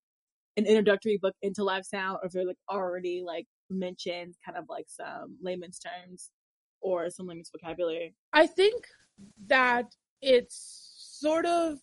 an 0.59 0.67
introductory 0.67 1.17
book 1.17 1.35
into 1.41 1.65
live 1.65 1.87
sound 1.87 2.19
or 2.21 2.27
if 2.27 2.35
it 2.37 2.47
like 2.47 2.59
already 2.69 3.23
like 3.25 3.47
mentioned 3.71 4.35
kind 4.45 4.59
of 4.59 4.67
like 4.69 4.85
some 4.89 5.39
layman's 5.41 5.79
terms 5.79 6.31
or 6.83 7.09
some 7.09 7.27
layman's 7.27 7.51
vocabulary. 7.51 8.15
I 8.35 8.47
think 8.47 8.85
that 9.47 9.87
it's 10.21 10.93
sort 10.99 11.47
of 11.47 11.79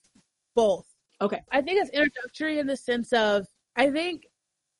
both. 0.55 0.85
Okay. 1.21 1.41
I 1.51 1.59
think 1.59 1.81
it's 1.81 1.89
introductory 1.89 2.59
in 2.59 2.67
the 2.67 2.77
sense 2.77 3.11
of 3.13 3.47
I 3.75 3.89
think 3.89 4.27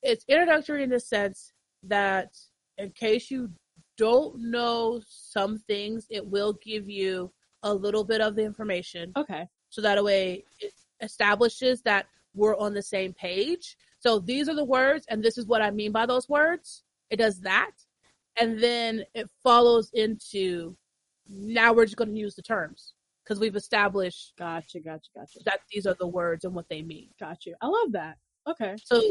it's 0.03 0.23
introductory 0.27 0.83
in 0.83 0.91
the 0.91 0.99
sense 0.99 1.53
that 1.81 2.37
in 2.77 2.91
case 2.91 3.31
you 3.31 3.49
don't 3.97 4.51
know 4.51 5.01
some 5.07 5.57
things, 5.67 6.05
it 6.11 6.23
will 6.23 6.53
give 6.63 6.87
you 6.87 7.31
a 7.63 7.73
little 7.73 8.03
bit 8.03 8.21
of 8.21 8.35
the 8.35 8.43
information. 8.43 9.11
Okay. 9.17 9.47
So 9.71 9.81
that 9.81 10.03
way 10.03 10.43
it 10.59 10.73
establishes 11.01 11.81
that 11.83 12.07
we're 12.33 12.57
on 12.57 12.73
the 12.73 12.81
same 12.81 13.13
page. 13.13 13.77
So 13.99 14.19
these 14.19 14.49
are 14.49 14.55
the 14.55 14.63
words, 14.63 15.05
and 15.09 15.23
this 15.23 15.37
is 15.37 15.45
what 15.45 15.61
I 15.61 15.71
mean 15.71 15.91
by 15.91 16.05
those 16.05 16.29
words. 16.29 16.83
It 17.09 17.17
does 17.17 17.39
that. 17.41 17.71
And 18.39 18.59
then 18.59 19.03
it 19.13 19.29
follows 19.43 19.91
into 19.93 20.75
now 21.27 21.73
we're 21.73 21.85
just 21.85 21.97
going 21.97 22.13
to 22.13 22.19
use 22.19 22.35
the 22.35 22.41
terms 22.41 22.93
because 23.23 23.39
we've 23.39 23.55
established 23.55 24.33
Gotcha, 24.37 24.79
gotcha, 24.79 25.09
gotcha. 25.15 25.39
that 25.45 25.59
these 25.71 25.85
are 25.85 25.95
the 25.99 26.07
words 26.07 26.45
and 26.45 26.53
what 26.53 26.67
they 26.69 26.81
mean. 26.81 27.09
Gotcha. 27.19 27.51
I 27.61 27.67
love 27.67 27.91
that. 27.91 28.17
Okay. 28.47 28.75
So 28.83 29.01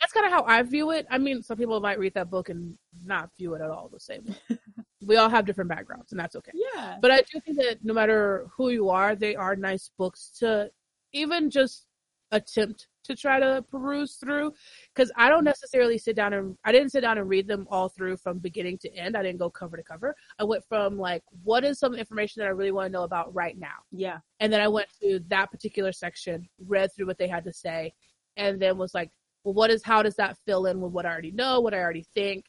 that's 0.00 0.12
kind 0.12 0.26
of 0.26 0.32
how 0.32 0.44
I 0.44 0.62
view 0.62 0.90
it. 0.92 1.06
I 1.10 1.18
mean, 1.18 1.42
some 1.42 1.56
people 1.56 1.80
might 1.80 1.98
read 1.98 2.14
that 2.14 2.30
book 2.30 2.48
and 2.48 2.78
not 3.04 3.30
view 3.36 3.54
it 3.54 3.60
at 3.60 3.70
all 3.70 3.90
the 3.92 4.00
same 4.00 4.24
way. 4.24 4.58
we 5.06 5.16
all 5.16 5.28
have 5.28 5.44
different 5.44 5.70
backgrounds, 5.70 6.12
and 6.12 6.20
that's 6.20 6.36
okay. 6.36 6.52
Yeah. 6.54 6.96
But 7.00 7.10
I 7.10 7.18
do 7.18 7.40
think 7.40 7.58
that 7.58 7.78
no 7.82 7.94
matter 7.94 8.46
who 8.56 8.70
you 8.70 8.90
are, 8.90 9.14
they 9.14 9.34
are 9.34 9.56
nice 9.56 9.90
books 9.98 10.30
to 10.38 10.70
even 11.12 11.50
just 11.50 11.86
attempt 12.30 12.88
to 13.04 13.16
try 13.16 13.40
to 13.40 13.64
peruse 13.70 14.16
through. 14.16 14.52
Because 14.94 15.10
I 15.16 15.28
don't 15.28 15.44
necessarily 15.44 15.98
sit 15.98 16.14
down 16.14 16.32
and 16.34 16.56
I 16.64 16.72
didn't 16.72 16.90
sit 16.90 17.00
down 17.00 17.18
and 17.18 17.28
read 17.28 17.48
them 17.48 17.66
all 17.70 17.88
through 17.88 18.18
from 18.18 18.38
beginning 18.38 18.78
to 18.78 18.94
end. 18.94 19.16
I 19.16 19.22
didn't 19.22 19.38
go 19.38 19.50
cover 19.50 19.76
to 19.76 19.82
cover. 19.82 20.14
I 20.38 20.44
went 20.44 20.64
from 20.68 20.98
like, 20.98 21.22
what 21.42 21.64
is 21.64 21.78
some 21.78 21.94
information 21.94 22.40
that 22.40 22.46
I 22.46 22.50
really 22.50 22.72
want 22.72 22.86
to 22.86 22.92
know 22.92 23.04
about 23.04 23.34
right 23.34 23.58
now? 23.58 23.78
Yeah. 23.90 24.18
And 24.40 24.52
then 24.52 24.60
I 24.60 24.68
went 24.68 24.88
to 25.02 25.20
that 25.28 25.50
particular 25.50 25.92
section, 25.92 26.48
read 26.66 26.90
through 26.94 27.06
what 27.06 27.18
they 27.18 27.28
had 27.28 27.44
to 27.44 27.52
say, 27.52 27.94
and 28.36 28.60
then 28.60 28.78
was 28.78 28.94
like, 28.94 29.10
well, 29.44 29.54
what 29.54 29.70
is 29.70 29.82
how 29.82 30.02
does 30.02 30.16
that 30.16 30.36
fill 30.46 30.66
in 30.66 30.80
with 30.80 30.92
what 30.92 31.06
I 31.06 31.10
already 31.10 31.32
know, 31.32 31.60
what 31.60 31.74
I 31.74 31.78
already 31.78 32.06
think? 32.14 32.44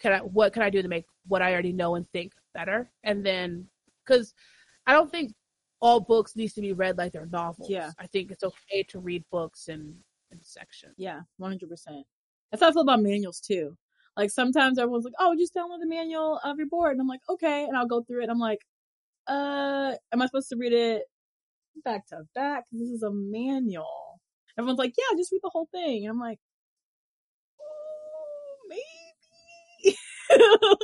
Can 0.00 0.12
I 0.12 0.18
what 0.18 0.52
can 0.52 0.62
I 0.62 0.70
do 0.70 0.82
to 0.82 0.88
make 0.88 1.04
what 1.26 1.42
I 1.42 1.52
already 1.52 1.72
know 1.72 1.94
and 1.94 2.08
think 2.10 2.32
better? 2.52 2.90
And 3.02 3.24
then 3.24 3.66
because 4.04 4.34
I 4.86 4.92
don't 4.92 5.10
think 5.10 5.32
all 5.84 6.00
books 6.00 6.34
needs 6.34 6.54
to 6.54 6.62
be 6.62 6.72
read 6.72 6.96
like 6.96 7.12
they're 7.12 7.26
novels. 7.26 7.68
Yeah. 7.68 7.90
I 7.98 8.06
think 8.06 8.30
it's 8.30 8.42
okay 8.42 8.82
to 8.84 8.98
read 8.98 9.22
books 9.30 9.68
in 9.68 9.96
in 10.32 10.38
sections. 10.42 10.94
Yeah. 10.96 11.20
One 11.36 11.50
hundred 11.50 11.68
percent. 11.68 12.06
That's 12.50 12.62
how 12.62 12.70
I 12.70 12.72
feel 12.72 12.82
about 12.82 13.02
manuals 13.02 13.38
too. 13.38 13.76
Like 14.16 14.30
sometimes 14.30 14.78
everyone's 14.78 15.04
like, 15.04 15.14
"Oh, 15.18 15.34
just 15.36 15.54
download 15.54 15.80
the 15.80 15.86
manual 15.86 16.40
of 16.42 16.56
your 16.56 16.68
board," 16.68 16.92
and 16.92 17.00
I'm 17.02 17.08
like, 17.08 17.20
"Okay," 17.28 17.64
and 17.64 17.76
I'll 17.76 17.86
go 17.86 18.02
through 18.02 18.20
it. 18.20 18.24
and 18.24 18.32
I'm 18.32 18.38
like, 18.38 18.60
"Uh, 19.26 19.94
am 20.12 20.22
I 20.22 20.26
supposed 20.26 20.48
to 20.50 20.56
read 20.56 20.72
it 20.72 21.02
back 21.84 22.06
to 22.08 22.22
back? 22.34 22.64
This 22.72 22.88
is 22.88 23.02
a 23.02 23.10
manual." 23.12 24.20
Everyone's 24.58 24.78
like, 24.78 24.94
"Yeah, 24.96 25.16
just 25.18 25.32
read 25.32 25.40
the 25.42 25.50
whole 25.52 25.68
thing," 25.72 26.04
and 26.06 26.12
I'm 26.12 26.20
like, 26.20 26.38
"Oh, 27.60 28.56
maybe." 28.68 29.96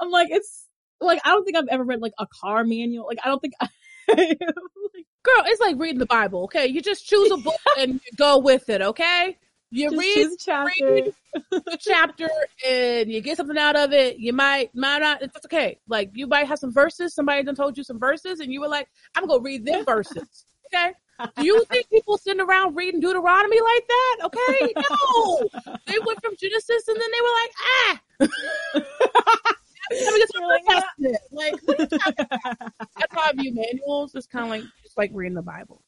I'm 0.00 0.10
like, 0.10 0.28
it's 0.30 0.68
like 1.00 1.20
I 1.24 1.30
don't 1.30 1.44
think 1.44 1.56
I've 1.56 1.68
ever 1.70 1.84
read 1.84 2.00
like 2.00 2.14
a 2.18 2.26
car 2.42 2.64
manual. 2.64 3.06
Like 3.06 3.18
I 3.24 3.28
don't 3.28 3.40
think 3.40 3.54
I. 3.60 3.68
like, 4.16 4.38
Girl, 5.24 5.44
it's 5.46 5.60
like 5.60 5.76
reading 5.78 5.98
the 5.98 6.06
Bible, 6.06 6.44
okay? 6.44 6.66
You 6.66 6.80
just 6.80 7.06
choose 7.06 7.30
a 7.30 7.36
book 7.36 7.54
and 7.78 7.94
you 7.94 8.16
go 8.16 8.38
with 8.38 8.68
it, 8.68 8.82
okay? 8.82 9.38
You 9.70 9.98
read 9.98 10.14
choose 10.14 10.34
a 10.34 10.36
chapter. 10.38 10.84
read 10.84 11.14
a 11.52 11.78
chapter 11.78 12.28
and 12.68 13.10
you 13.10 13.22
get 13.22 13.38
something 13.38 13.56
out 13.56 13.74
of 13.76 13.92
it. 13.92 14.18
You 14.18 14.34
might 14.34 14.74
might 14.74 14.98
not 14.98 15.22
it's 15.22 15.46
okay. 15.46 15.78
Like 15.88 16.10
you 16.12 16.26
might 16.26 16.46
have 16.46 16.58
some 16.58 16.72
verses, 16.72 17.14
somebody 17.14 17.42
done 17.42 17.54
told 17.54 17.78
you 17.78 17.84
some 17.84 17.98
verses 17.98 18.40
and 18.40 18.52
you 18.52 18.60
were 18.60 18.68
like, 18.68 18.88
I'm 19.14 19.26
gonna 19.26 19.40
read 19.40 19.64
them 19.64 19.84
verses. 19.86 20.44
Okay? 20.66 20.92
Do 21.36 21.46
you 21.46 21.64
think 21.70 21.88
people 21.88 22.18
sitting 22.18 22.40
around 22.40 22.74
reading 22.74 23.00
Deuteronomy 23.00 23.60
like 23.60 23.86
that? 23.88 24.16
Okay? 24.24 24.74
No. 24.76 25.48
They 25.86 25.98
went 26.04 26.22
from 26.22 26.34
Genesis 26.38 26.88
and 26.88 26.96
then 27.00 27.08
they 27.10 27.20
were 27.22 27.34
like, 27.40 27.52
ah 27.60 29.54
let 29.90 30.14
me 30.14 30.18
get 30.20 30.28
some 30.32 30.42
You're 30.42 30.48
like, 30.48 30.62
New 30.66 30.74
Testament. 30.74 31.16
Ah. 31.16 31.28
Like, 31.32 31.54
what 31.64 31.78
are 31.78 31.82
you 31.82 31.98
talking 31.98 32.26
about? 32.26 32.72
That's 32.98 33.14
how 33.14 33.20
I 33.22 33.32
view 33.32 33.54
manuals. 33.54 34.14
It's 34.14 34.26
kind 34.26 34.44
of 34.44 34.50
like 34.50 34.62
just 34.82 34.96
like 34.96 35.10
reading 35.12 35.34
the 35.34 35.42
Bible. 35.42 35.82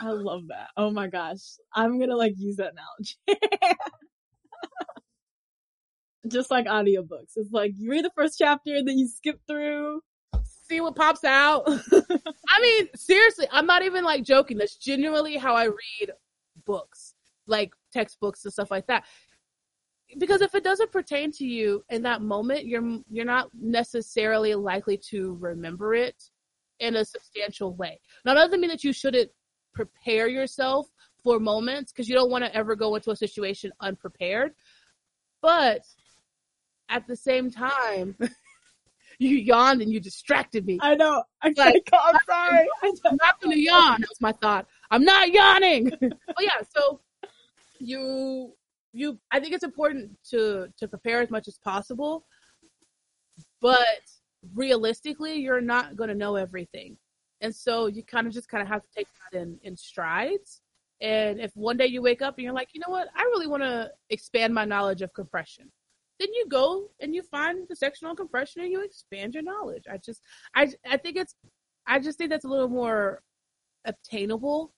I 0.00 0.10
love 0.10 0.48
that. 0.48 0.68
Oh 0.76 0.90
my 0.90 1.08
gosh. 1.08 1.40
I'm 1.74 1.98
gonna 1.98 2.16
like 2.16 2.34
use 2.36 2.56
that 2.56 2.72
analogy. 2.72 3.16
Just 6.28 6.52
like 6.52 6.66
audiobooks. 6.66 7.32
It's 7.36 7.50
like 7.50 7.72
you 7.76 7.90
read 7.90 8.04
the 8.04 8.10
first 8.14 8.38
chapter, 8.38 8.82
then 8.82 8.96
you 8.96 9.08
skip 9.08 9.40
through. 9.48 10.02
See 10.68 10.80
what 10.80 10.94
pops 10.94 11.24
out. 11.24 11.64
I 12.48 12.60
mean, 12.60 12.88
seriously, 12.94 13.46
I'm 13.50 13.66
not 13.66 13.82
even 13.82 14.04
like 14.04 14.22
joking. 14.22 14.58
That's 14.58 14.76
genuinely 14.76 15.36
how 15.36 15.54
I 15.54 15.64
read 15.64 16.12
books, 16.64 17.14
like 17.46 17.72
textbooks 17.92 18.44
and 18.44 18.52
stuff 18.52 18.70
like 18.70 18.86
that. 18.86 19.04
Because 20.18 20.42
if 20.42 20.54
it 20.54 20.64
doesn't 20.64 20.92
pertain 20.92 21.32
to 21.32 21.44
you 21.44 21.84
in 21.88 22.02
that 22.02 22.22
moment, 22.22 22.66
you're 22.66 22.98
you're 23.10 23.24
not 23.24 23.48
necessarily 23.58 24.54
likely 24.54 24.98
to 25.10 25.36
remember 25.40 25.94
it 25.94 26.22
in 26.80 26.96
a 26.96 27.04
substantial 27.04 27.74
way. 27.74 28.00
Now, 28.24 28.34
that 28.34 28.44
doesn't 28.44 28.60
mean 28.60 28.70
that 28.70 28.84
you 28.84 28.92
shouldn't 28.92 29.30
prepare 29.72 30.28
yourself 30.28 30.88
for 31.22 31.38
moments 31.38 31.92
because 31.92 32.08
you 32.08 32.14
don't 32.14 32.30
want 32.30 32.44
to 32.44 32.54
ever 32.54 32.74
go 32.76 32.94
into 32.96 33.10
a 33.10 33.16
situation 33.16 33.72
unprepared. 33.80 34.52
But 35.40 35.82
at 36.88 37.06
the 37.06 37.16
same 37.16 37.50
time, 37.50 38.16
you 39.18 39.36
yawned 39.36 39.82
and 39.82 39.92
you 39.92 40.00
distracted 40.00 40.66
me. 40.66 40.78
I 40.82 40.94
know. 40.94 41.22
I 41.42 41.52
Like, 41.56 41.88
I'm 41.92 42.18
sorry. 42.28 42.68
I'm 42.82 43.16
not 43.20 43.40
going 43.40 43.56
to 43.56 43.62
yawn. 43.62 44.00
That 44.00 44.08
was 44.08 44.20
my 44.20 44.32
thought. 44.32 44.66
I'm 44.90 45.04
not 45.04 45.30
yawning. 45.30 45.90
but 46.00 46.40
yeah, 46.40 46.60
so 46.76 47.00
you 47.78 48.54
you 48.92 49.18
I 49.30 49.40
think 49.40 49.54
it's 49.54 49.64
important 49.64 50.10
to 50.30 50.68
to 50.78 50.88
prepare 50.88 51.20
as 51.20 51.30
much 51.30 51.48
as 51.48 51.58
possible, 51.58 52.26
but 53.60 54.02
realistically, 54.54 55.36
you're 55.36 55.60
not 55.60 55.96
going 55.96 56.08
to 56.08 56.14
know 56.14 56.36
everything, 56.36 56.96
and 57.40 57.54
so 57.54 57.86
you 57.86 58.02
kind 58.04 58.26
of 58.26 58.32
just 58.32 58.48
kind 58.48 58.62
of 58.62 58.68
have 58.68 58.82
to 58.82 58.88
take 58.96 59.08
that 59.32 59.40
in 59.40 59.58
in 59.62 59.76
strides. 59.76 60.60
And 61.00 61.40
if 61.40 61.50
one 61.54 61.76
day 61.76 61.86
you 61.86 62.00
wake 62.00 62.22
up 62.22 62.36
and 62.36 62.44
you're 62.44 62.52
like, 62.52 62.68
you 62.74 62.80
know 62.80 62.92
what, 62.92 63.08
I 63.16 63.22
really 63.22 63.48
want 63.48 63.64
to 63.64 63.90
expand 64.10 64.54
my 64.54 64.64
knowledge 64.64 65.02
of 65.02 65.12
compression, 65.12 65.68
then 66.20 66.32
you 66.32 66.46
go 66.48 66.90
and 67.00 67.12
you 67.12 67.22
find 67.22 67.66
the 67.68 67.74
section 67.74 68.06
on 68.06 68.14
compression 68.14 68.62
and 68.62 68.70
you 68.70 68.84
expand 68.84 69.34
your 69.34 69.42
knowledge. 69.42 69.84
I 69.90 69.98
just 69.98 70.22
I 70.54 70.72
I 70.88 70.96
think 70.96 71.16
it's 71.16 71.34
I 71.86 71.98
just 71.98 72.18
think 72.18 72.30
that's 72.30 72.44
a 72.44 72.48
little 72.48 72.68
more 72.68 73.22
obtainable 73.84 74.72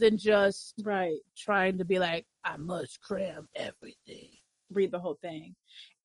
than 0.00 0.18
just 0.18 0.74
right. 0.82 1.18
trying 1.36 1.78
to 1.78 1.84
be 1.84 1.98
like, 1.98 2.26
I 2.44 2.56
must 2.56 3.00
cram 3.00 3.48
everything. 3.54 4.30
Read 4.72 4.90
the 4.90 4.98
whole 4.98 5.18
thing. 5.20 5.54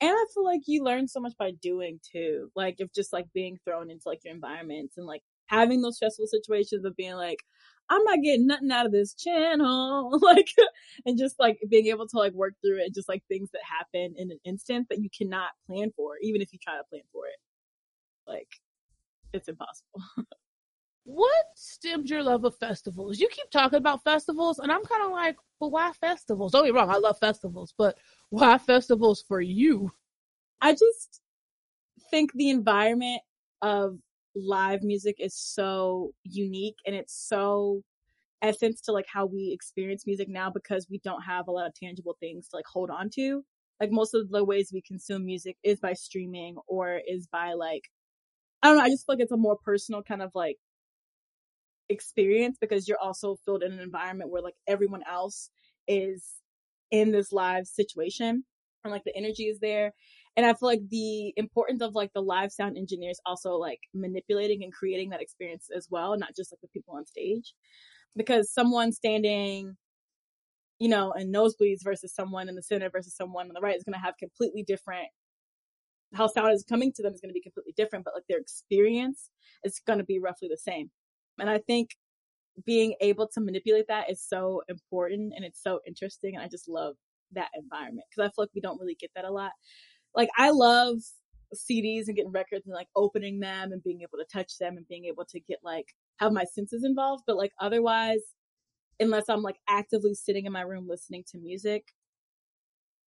And 0.01 0.11
I 0.11 0.25
feel 0.33 0.43
like 0.43 0.61
you 0.65 0.83
learn 0.83 1.07
so 1.07 1.19
much 1.19 1.33
by 1.37 1.51
doing 1.61 1.99
too. 2.11 2.51
Like 2.55 2.75
if 2.79 2.93
just 2.93 3.13
like 3.13 3.25
being 3.33 3.57
thrown 3.63 3.89
into 3.89 4.07
like 4.07 4.23
your 4.23 4.33
environments 4.33 4.97
and 4.97 5.07
like 5.07 5.23
having 5.47 5.81
those 5.81 5.95
stressful 5.95 6.27
situations 6.27 6.85
of 6.85 6.95
being 6.95 7.15
like, 7.15 7.39
I'm 7.89 8.03
not 8.03 8.23
getting 8.23 8.47
nothing 8.47 8.71
out 8.71 8.85
of 8.85 8.91
this 8.91 9.13
channel. 9.13 10.19
like 10.21 10.49
and 11.05 11.17
just 11.17 11.39
like 11.39 11.59
being 11.69 11.87
able 11.87 12.07
to 12.07 12.17
like 12.17 12.33
work 12.33 12.55
through 12.61 12.79
it, 12.83 12.93
just 12.93 13.09
like 13.09 13.23
things 13.27 13.49
that 13.51 13.61
happen 13.63 14.15
in 14.17 14.31
an 14.31 14.39
instant 14.43 14.87
that 14.89 14.99
you 14.99 15.09
cannot 15.15 15.51
plan 15.67 15.91
for, 15.95 16.13
even 16.21 16.41
if 16.41 16.51
you 16.51 16.59
try 16.61 16.77
to 16.77 16.83
plan 16.89 17.03
for 17.13 17.27
it. 17.27 17.37
Like 18.27 18.49
it's 19.33 19.47
impossible. 19.47 20.01
What 21.05 21.45
stemmed 21.55 22.09
your 22.09 22.23
love 22.23 22.45
of 22.45 22.57
festivals? 22.57 23.19
You 23.19 23.29
keep 23.29 23.49
talking 23.51 23.77
about 23.77 24.03
festivals, 24.03 24.57
and 24.59 24.71
I'm 24.71 24.83
kind 24.83 25.03
of 25.03 25.11
like, 25.11 25.37
but 25.59 25.69
why 25.69 25.91
festivals? 25.93 26.51
Don't 26.51 26.65
me 26.65 26.71
wrong, 26.71 26.89
I 26.89 26.97
love 26.97 27.19
festivals, 27.19 27.73
but 27.77 27.97
why 28.29 28.57
festivals 28.57 29.23
for 29.27 29.39
you? 29.39 29.91
I 30.61 30.73
just 30.73 31.21
think 32.09 32.33
the 32.33 32.49
environment 32.49 33.21
of 33.61 33.99
live 34.35 34.81
music 34.83 35.15
is 35.19 35.35
so 35.35 36.11
unique 36.23 36.75
and 36.85 36.95
it's 36.95 37.13
so 37.13 37.83
essence 38.41 38.81
to 38.81 38.91
like 38.91 39.05
how 39.07 39.25
we 39.25 39.51
experience 39.53 40.05
music 40.05 40.27
now 40.27 40.49
because 40.49 40.87
we 40.89 40.99
don't 41.03 41.21
have 41.21 41.47
a 41.47 41.51
lot 41.51 41.67
of 41.67 41.73
tangible 41.73 42.17
things 42.19 42.47
to 42.47 42.55
like 42.55 42.65
hold 42.65 42.89
on 42.89 43.09
to. 43.11 43.43
Like 43.79 43.91
most 43.91 44.13
of 44.15 44.29
the 44.29 44.43
ways 44.43 44.71
we 44.73 44.81
consume 44.81 45.25
music 45.25 45.57
is 45.63 45.79
by 45.79 45.93
streaming 45.93 46.55
or 46.67 46.99
is 47.07 47.27
by 47.27 47.53
like 47.53 47.83
I 48.63 48.69
don't 48.69 48.77
know, 48.77 48.83
I 48.83 48.89
just 48.89 49.05
feel 49.05 49.15
like 49.15 49.23
it's 49.23 49.31
a 49.31 49.37
more 49.37 49.57
personal 49.63 50.01
kind 50.01 50.23
of 50.23 50.31
like 50.33 50.57
experience 51.89 52.57
because 52.59 52.87
you're 52.87 52.99
also 52.99 53.35
filled 53.45 53.63
in 53.63 53.73
an 53.73 53.79
environment 53.79 54.29
where 54.29 54.41
like 54.41 54.55
everyone 54.67 55.01
else 55.09 55.49
is 55.87 56.35
in 56.91 57.11
this 57.11 57.31
live 57.31 57.67
situation 57.67 58.43
and 58.83 58.91
like 58.91 59.03
the 59.03 59.15
energy 59.15 59.43
is 59.43 59.59
there 59.59 59.91
and 60.37 60.45
i 60.45 60.53
feel 60.53 60.69
like 60.69 60.81
the 60.89 61.33
importance 61.37 61.81
of 61.81 61.95
like 61.95 62.11
the 62.13 62.21
live 62.21 62.51
sound 62.51 62.77
engineers 62.77 63.19
also 63.25 63.55
like 63.55 63.79
manipulating 63.93 64.63
and 64.63 64.73
creating 64.73 65.09
that 65.09 65.21
experience 65.21 65.69
as 65.75 65.87
well 65.89 66.17
not 66.17 66.35
just 66.35 66.51
like 66.51 66.61
the 66.61 66.67
people 66.69 66.95
on 66.95 67.05
stage 67.05 67.53
because 68.15 68.51
someone 68.51 68.91
standing, 68.91 69.75
you 70.79 70.89
know, 70.89 71.11
in 71.13 71.31
nosebleeds 71.31 71.83
versus 71.83 72.13
someone 72.13 72.49
in 72.49 72.55
the 72.55 72.63
center 72.63 72.89
versus 72.89 73.15
someone 73.15 73.47
on 73.47 73.53
the 73.53 73.61
right 73.61 73.75
is 73.75 73.83
going 73.83 73.93
to 73.93 73.99
have 73.99 74.17
completely 74.17 74.63
different. 74.63 75.07
How 76.13 76.27
sound 76.27 76.53
is 76.53 76.63
coming 76.67 76.93
to 76.93 77.03
them 77.03 77.13
is 77.13 77.21
going 77.21 77.29
to 77.29 77.33
be 77.33 77.41
completely 77.41 77.73
different, 77.75 78.05
but 78.05 78.13
like 78.13 78.23
their 78.29 78.39
experience 78.39 79.29
is 79.63 79.81
going 79.85 79.99
to 79.99 80.05
be 80.05 80.19
roughly 80.19 80.47
the 80.49 80.57
same. 80.57 80.91
And 81.39 81.49
I 81.49 81.59
think 81.59 81.91
being 82.65 82.95
able 83.01 83.27
to 83.27 83.41
manipulate 83.41 83.87
that 83.87 84.09
is 84.09 84.21
so 84.21 84.61
important 84.69 85.33
and 85.35 85.43
it's 85.45 85.61
so 85.61 85.79
interesting. 85.85 86.35
And 86.35 86.43
I 86.43 86.47
just 86.47 86.69
love 86.69 86.95
that 87.33 87.49
environment 87.55 88.07
because 88.09 88.27
I 88.27 88.31
feel 88.33 88.43
like 88.43 88.55
we 88.55 88.61
don't 88.61 88.79
really 88.79 88.95
get 88.95 89.11
that 89.15 89.25
a 89.25 89.31
lot. 89.31 89.51
Like 90.15 90.29
I 90.37 90.51
love 90.51 90.97
CDs 91.53 92.07
and 92.07 92.15
getting 92.15 92.31
records 92.31 92.65
and 92.65 92.73
like 92.75 92.87
opening 92.95 93.39
them 93.39 93.71
and 93.71 93.83
being 93.83 94.01
able 94.01 94.17
to 94.17 94.25
touch 94.31 94.57
them 94.57 94.77
and 94.77 94.87
being 94.87 95.05
able 95.05 95.25
to 95.25 95.39
get 95.39 95.59
like 95.63 95.87
have 96.19 96.31
my 96.31 96.45
senses 96.45 96.83
involved. 96.83 97.23
But 97.27 97.37
like 97.37 97.51
otherwise, 97.59 98.21
unless 98.99 99.29
I'm 99.29 99.41
like 99.41 99.57
actively 99.67 100.13
sitting 100.13 100.45
in 100.45 100.53
my 100.53 100.61
room 100.61 100.87
listening 100.87 101.23
to 101.31 101.37
music, 101.37 101.83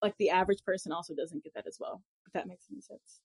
like 0.03 0.15
the 0.19 0.31
average 0.31 0.63
person 0.65 0.93
also 0.93 1.15
doesn't 1.15 1.43
get 1.43 1.55
that 1.55 1.67
as 1.67 1.79
well. 1.81 2.03
If 2.27 2.33
that 2.35 2.47
makes 2.47 2.67
any 2.71 2.81
sense. 2.81 3.21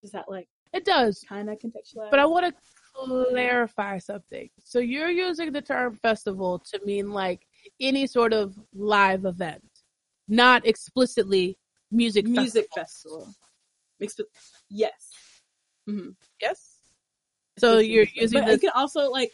Does 0.00 0.12
that 0.12 0.30
like 0.30 0.48
it 0.72 0.84
does 0.84 1.24
kind 1.28 1.50
of 1.50 1.58
contextualize? 1.58 2.10
But 2.10 2.18
I 2.18 2.26
want 2.26 2.46
to 2.46 2.54
clarify 3.30 3.98
something. 3.98 4.48
So 4.64 4.78
you're 4.78 5.10
using 5.10 5.52
the 5.52 5.62
term 5.62 5.96
festival 6.02 6.58
to 6.70 6.80
mean 6.84 7.12
like 7.12 7.46
any 7.80 8.06
sort 8.06 8.32
of 8.32 8.58
live 8.74 9.24
event, 9.24 9.64
not 10.28 10.66
explicitly 10.66 11.58
music 11.90 12.26
music 12.26 12.66
festival. 12.74 13.28
festival. 14.00 14.30
yes. 14.70 15.12
Mm-hmm. 15.88 16.10
Yes. 16.40 16.78
So 17.58 17.78
you're 17.78 18.06
using 18.14 18.40
but 18.40 18.46
this. 18.46 18.62
You 18.62 18.70
can 18.70 18.80
also 18.80 19.10
like. 19.10 19.30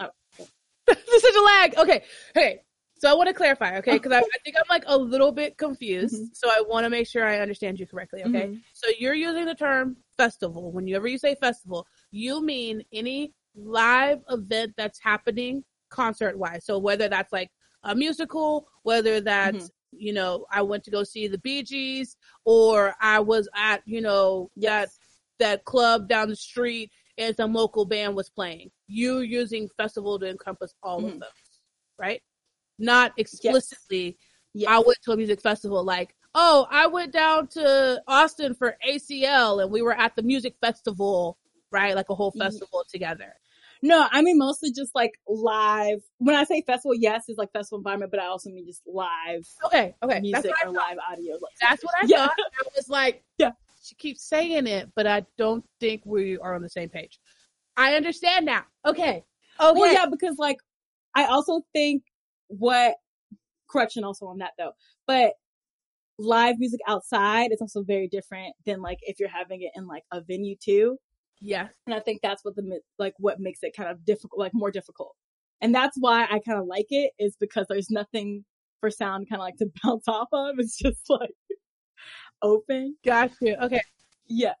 Oh. 0.00 0.08
There's 0.86 1.22
such 1.22 1.34
a 1.34 1.42
lag. 1.42 1.78
Okay. 1.78 2.02
Okay. 2.36 2.60
So 2.98 3.10
I 3.10 3.14
want 3.14 3.28
to 3.28 3.34
clarify, 3.34 3.76
okay? 3.78 3.94
Because 3.94 4.12
I, 4.12 4.18
I, 4.18 4.38
think 4.42 4.56
I'm 4.56 4.64
like 4.70 4.84
a 4.86 4.96
little 4.96 5.30
bit 5.30 5.58
confused. 5.58 6.14
Mm-hmm. 6.14 6.24
So 6.32 6.48
I 6.48 6.62
want 6.66 6.84
to 6.84 6.90
make 6.90 7.06
sure 7.06 7.26
I 7.26 7.40
understand 7.40 7.78
you 7.78 7.86
correctly, 7.86 8.22
okay? 8.22 8.46
Mm-hmm. 8.46 8.56
So 8.72 8.88
you're 8.98 9.14
using 9.14 9.44
the 9.44 9.54
term 9.54 9.96
festival. 10.16 10.72
Whenever 10.72 11.06
you 11.06 11.18
say 11.18 11.34
festival, 11.34 11.86
you 12.10 12.42
mean 12.42 12.82
any 12.92 13.32
live 13.54 14.20
event 14.30 14.72
that's 14.76 14.98
happening 14.98 15.62
concert 15.90 16.38
wise. 16.38 16.64
So 16.64 16.78
whether 16.78 17.08
that's 17.08 17.32
like 17.32 17.50
a 17.82 17.94
musical, 17.94 18.66
whether 18.82 19.20
that's 19.20 19.64
mm-hmm. 19.64 19.98
you 19.98 20.12
know 20.12 20.46
I 20.50 20.62
went 20.62 20.84
to 20.84 20.90
go 20.90 21.04
see 21.04 21.28
the 21.28 21.38
Bee 21.38 21.62
Gees, 21.62 22.16
or 22.44 22.94
I 23.00 23.20
was 23.20 23.48
at 23.54 23.82
you 23.86 24.00
know 24.00 24.50
yes. 24.56 24.98
that 25.38 25.58
that 25.58 25.64
club 25.64 26.08
down 26.08 26.28
the 26.28 26.36
street 26.36 26.90
and 27.18 27.34
some 27.36 27.52
local 27.52 27.84
band 27.84 28.14
was 28.14 28.28
playing. 28.30 28.70
You 28.86 29.20
using 29.20 29.68
festival 29.76 30.18
to 30.18 30.28
encompass 30.28 30.74
all 30.82 30.98
of 30.98 31.04
mm-hmm. 31.04 31.18
those, 31.20 31.60
right? 31.98 32.22
Not 32.78 33.12
explicitly 33.16 34.06
yes. 34.06 34.14
Yes. 34.54 34.70
I 34.70 34.78
went 34.78 34.98
to 35.04 35.12
a 35.12 35.16
music 35.16 35.40
festival 35.40 35.84
like, 35.84 36.14
oh, 36.34 36.66
I 36.70 36.86
went 36.86 37.12
down 37.12 37.48
to 37.48 38.02
Austin 38.08 38.54
for 38.54 38.76
ACL 38.88 39.62
and 39.62 39.70
we 39.70 39.82
were 39.82 39.92
at 39.94 40.16
the 40.16 40.22
music 40.22 40.54
festival, 40.60 41.38
right? 41.70 41.94
Like 41.94 42.08
a 42.10 42.14
whole 42.14 42.32
festival 42.32 42.82
yeah. 42.86 42.98
together. 42.98 43.34
No, 43.82 44.06
I 44.10 44.22
mean 44.22 44.38
mostly 44.38 44.72
just 44.72 44.94
like 44.94 45.12
live. 45.28 46.00
When 46.18 46.34
I 46.34 46.44
say 46.44 46.62
festival, 46.62 46.94
yes, 46.94 47.24
it's 47.28 47.38
like 47.38 47.52
festival 47.52 47.78
environment, 47.78 48.10
but 48.10 48.20
I 48.20 48.26
also 48.26 48.50
mean 48.50 48.66
just 48.66 48.82
live. 48.86 49.46
Okay, 49.66 49.94
okay, 50.02 50.20
music 50.20 50.52
or 50.64 50.72
live 50.72 50.96
audio. 51.10 51.38
That's 51.60 51.82
what 51.82 51.94
I 52.00 52.06
yeah. 52.06 52.26
thought. 52.26 52.36
I 52.38 52.68
was 52.74 52.88
like, 52.88 53.22
yeah, 53.38 53.50
she 53.82 53.94
keeps 53.96 54.26
saying 54.26 54.66
it, 54.66 54.90
but 54.96 55.06
I 55.06 55.26
don't 55.36 55.64
think 55.80 56.02
we 56.04 56.38
are 56.38 56.54
on 56.54 56.62
the 56.62 56.70
same 56.70 56.88
page. 56.88 57.18
I 57.76 57.94
understand 57.94 58.46
now. 58.46 58.64
Okay, 58.86 59.24
okay. 59.60 59.80
Well, 59.80 59.92
yeah, 59.92 60.06
because 60.06 60.38
like 60.38 60.58
I 61.14 61.26
also 61.26 61.60
think 61.74 62.02
what 62.48 62.96
correction 63.68 64.04
also 64.04 64.26
on 64.26 64.38
that 64.38 64.52
though 64.58 64.72
but 65.06 65.32
live 66.18 66.58
music 66.58 66.80
outside 66.88 67.52
is 67.52 67.60
also 67.60 67.82
very 67.82 68.08
different 68.08 68.54
than 68.64 68.80
like 68.80 68.98
if 69.02 69.20
you're 69.20 69.28
having 69.28 69.62
it 69.62 69.70
in 69.74 69.86
like 69.86 70.04
a 70.12 70.20
venue 70.20 70.56
too. 70.62 70.96
Yeah. 71.40 71.68
And 71.86 71.94
i 71.94 72.00
think 72.00 72.20
that's 72.22 72.44
what 72.44 72.56
the 72.56 72.80
like 72.98 73.14
what 73.18 73.40
makes 73.40 73.60
it 73.62 73.74
kind 73.76 73.90
of 73.90 74.04
difficult 74.04 74.38
like 74.38 74.52
more 74.54 74.70
difficult. 74.70 75.14
And 75.60 75.74
that's 75.74 75.96
why 76.00 76.24
i 76.24 76.38
kind 76.38 76.58
of 76.58 76.66
like 76.66 76.86
it 76.90 77.12
is 77.18 77.36
because 77.38 77.66
there's 77.68 77.90
nothing 77.90 78.44
for 78.80 78.90
sound 78.90 79.28
kind 79.28 79.40
of 79.40 79.44
like 79.44 79.56
to 79.56 79.70
bounce 79.84 80.08
off 80.08 80.28
of. 80.32 80.56
It's 80.58 80.78
just 80.78 81.08
like 81.08 81.34
open. 82.42 82.96
Gotcha 83.04 83.64
okay. 83.64 83.82
Yeah 84.28 84.54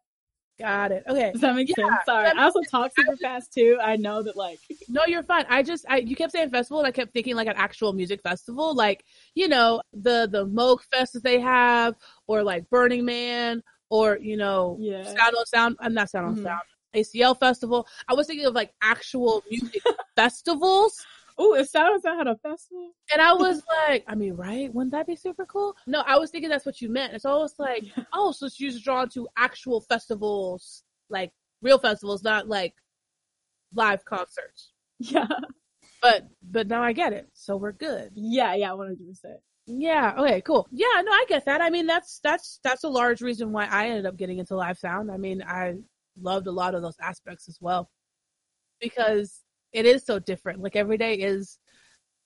Got 0.58 0.90
it. 0.90 1.04
Okay. 1.06 1.32
Does 1.32 1.42
that 1.42 1.54
make 1.54 1.68
yeah, 1.68 1.84
sense? 1.84 1.96
Sorry. 2.06 2.28
I 2.28 2.42
also 2.42 2.60
talk 2.70 2.90
super 2.96 3.12
just, 3.12 3.22
fast 3.22 3.52
too. 3.52 3.78
I 3.82 3.96
know 3.96 4.22
that 4.22 4.36
like 4.36 4.58
No, 4.88 5.02
you're 5.06 5.22
fine. 5.22 5.44
I 5.50 5.62
just 5.62 5.84
I 5.88 5.98
you 5.98 6.16
kept 6.16 6.32
saying 6.32 6.50
festival 6.50 6.78
and 6.78 6.88
I 6.88 6.92
kept 6.92 7.12
thinking 7.12 7.36
like 7.36 7.46
an 7.46 7.56
actual 7.56 7.92
music 7.92 8.22
festival. 8.22 8.74
Like, 8.74 9.04
you 9.34 9.48
know, 9.48 9.82
the 9.92 10.28
the 10.30 10.46
Moog 10.46 10.80
Fest 10.90 11.12
that 11.12 11.22
they 11.22 11.40
have 11.40 11.94
or 12.26 12.42
like 12.42 12.68
Burning 12.70 13.04
Man 13.04 13.62
or, 13.90 14.18
you 14.18 14.38
know, 14.38 14.78
yeah. 14.80 15.04
Sound 15.04 15.36
on 15.38 15.46
Sound 15.46 15.76
I'm 15.80 15.92
not 15.92 16.08
Sound 16.08 16.26
on 16.26 16.34
mm-hmm. 16.36 16.44
Sound. 16.44 16.62
ACL 16.94 17.38
festival. 17.38 17.86
I 18.08 18.14
was 18.14 18.26
thinking 18.26 18.46
of 18.46 18.54
like 18.54 18.72
actual 18.80 19.44
music 19.50 19.82
festivals 20.16 21.04
Oh, 21.38 21.54
it 21.54 21.68
sounds 21.68 22.04
like 22.04 22.16
had 22.16 22.26
a 22.26 22.36
festival. 22.36 22.92
And 23.12 23.20
I 23.20 23.34
was 23.34 23.62
like, 23.86 24.04
I 24.08 24.14
mean, 24.14 24.34
right? 24.34 24.72
Wouldn't 24.72 24.92
that 24.92 25.06
be 25.06 25.16
super 25.16 25.44
cool? 25.44 25.76
No, 25.86 26.02
I 26.06 26.18
was 26.18 26.30
thinking 26.30 26.48
that's 26.48 26.64
what 26.64 26.80
you 26.80 26.88
meant. 26.88 27.12
It's 27.12 27.26
almost 27.26 27.58
like, 27.58 27.84
oh, 28.12 28.32
so 28.32 28.48
she's 28.48 28.80
drawn 28.80 29.08
to 29.10 29.28
actual 29.36 29.80
festivals, 29.82 30.82
like 31.10 31.32
real 31.60 31.78
festivals, 31.78 32.22
not 32.22 32.48
like 32.48 32.74
live 33.74 34.04
concerts. 34.04 34.72
Yeah. 34.98 35.28
But 36.02 36.28
but 36.42 36.68
now 36.68 36.82
I 36.82 36.92
get 36.92 37.12
it. 37.12 37.28
So 37.34 37.56
we're 37.56 37.72
good. 37.72 38.12
Yeah, 38.14 38.54
yeah, 38.54 38.72
one 38.72 38.86
hundred 38.86 39.08
percent. 39.08 39.40
Yeah. 39.66 40.14
Okay. 40.18 40.40
Cool. 40.40 40.68
Yeah. 40.70 41.02
No, 41.02 41.10
I 41.10 41.24
get 41.28 41.44
that. 41.46 41.60
I 41.60 41.70
mean, 41.70 41.86
that's 41.86 42.20
that's 42.22 42.60
that's 42.62 42.84
a 42.84 42.88
large 42.88 43.20
reason 43.20 43.52
why 43.52 43.66
I 43.66 43.88
ended 43.88 44.06
up 44.06 44.16
getting 44.16 44.38
into 44.38 44.56
live 44.56 44.78
sound. 44.78 45.10
I 45.10 45.16
mean, 45.16 45.42
I 45.42 45.74
loved 46.20 46.46
a 46.46 46.52
lot 46.52 46.74
of 46.74 46.82
those 46.82 46.96
aspects 47.00 47.48
as 47.48 47.58
well 47.60 47.90
because 48.80 49.42
it 49.76 49.84
is 49.84 50.04
so 50.06 50.18
different. 50.18 50.62
Like 50.62 50.74
every 50.74 50.96
day 50.96 51.16
is 51.16 51.58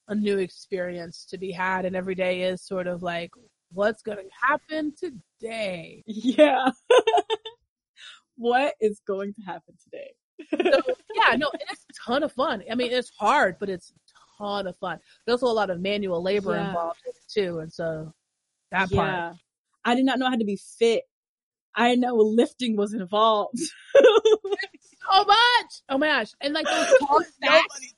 a 0.07 0.14
new 0.14 0.38
experience 0.38 1.26
to 1.30 1.38
be 1.38 1.51
had, 1.51 1.84
and 1.84 1.96
every 1.96 2.14
day 2.14 2.42
is 2.42 2.62
sort 2.62 2.86
of 2.86 3.03
like, 3.03 3.32
what's 3.72 4.03
going 4.03 4.18
to 4.18 4.48
happen 4.48 4.94
today? 4.96 6.05
Yeah. 6.07 6.70
what 8.36 8.74
is 8.80 9.01
going 9.05 9.34
to 9.34 9.42
happen 9.42 9.74
today? 9.82 10.12
so, 10.72 10.94
yeah, 11.14 11.36
no, 11.36 11.51
it's 11.55 11.84
a 11.90 12.07
ton 12.07 12.22
of 12.22 12.32
fun. 12.32 12.62
I 12.70 12.76
mean, 12.76 12.92
it's 12.92 13.11
hard, 13.18 13.57
but 13.59 13.68
it's 13.68 13.90
a 13.90 14.42
ton 14.42 14.68
of 14.68 14.76
fun. 14.78 15.01
There's 15.26 15.42
also 15.42 15.53
a 15.53 15.55
lot 15.55 15.70
of 15.70 15.80
manual 15.80 16.22
labor 16.22 16.55
yeah. 16.55 16.68
involved 16.68 17.01
too, 17.28 17.59
and 17.59 17.72
so 17.72 18.12
that 18.70 18.92
part. 18.92 19.09
Yeah. 19.09 19.32
I 19.84 19.96
did 19.96 20.05
not 20.05 20.20
know 20.20 20.30
how 20.30 20.36
to 20.36 20.44
be 20.44 20.61
fit. 20.78 21.03
I 21.74 21.96
know 21.96 22.14
lifting 22.14 22.76
was 22.76 22.94
involved. 22.94 23.59
so 25.12 25.24
much. 25.24 25.82
Oh 25.88 25.98
my 25.98 26.08
gosh! 26.08 26.32
And 26.40 26.54
like 26.54 26.66
those 26.66 26.92
tall 27.00 27.20
stacks. 27.22 27.94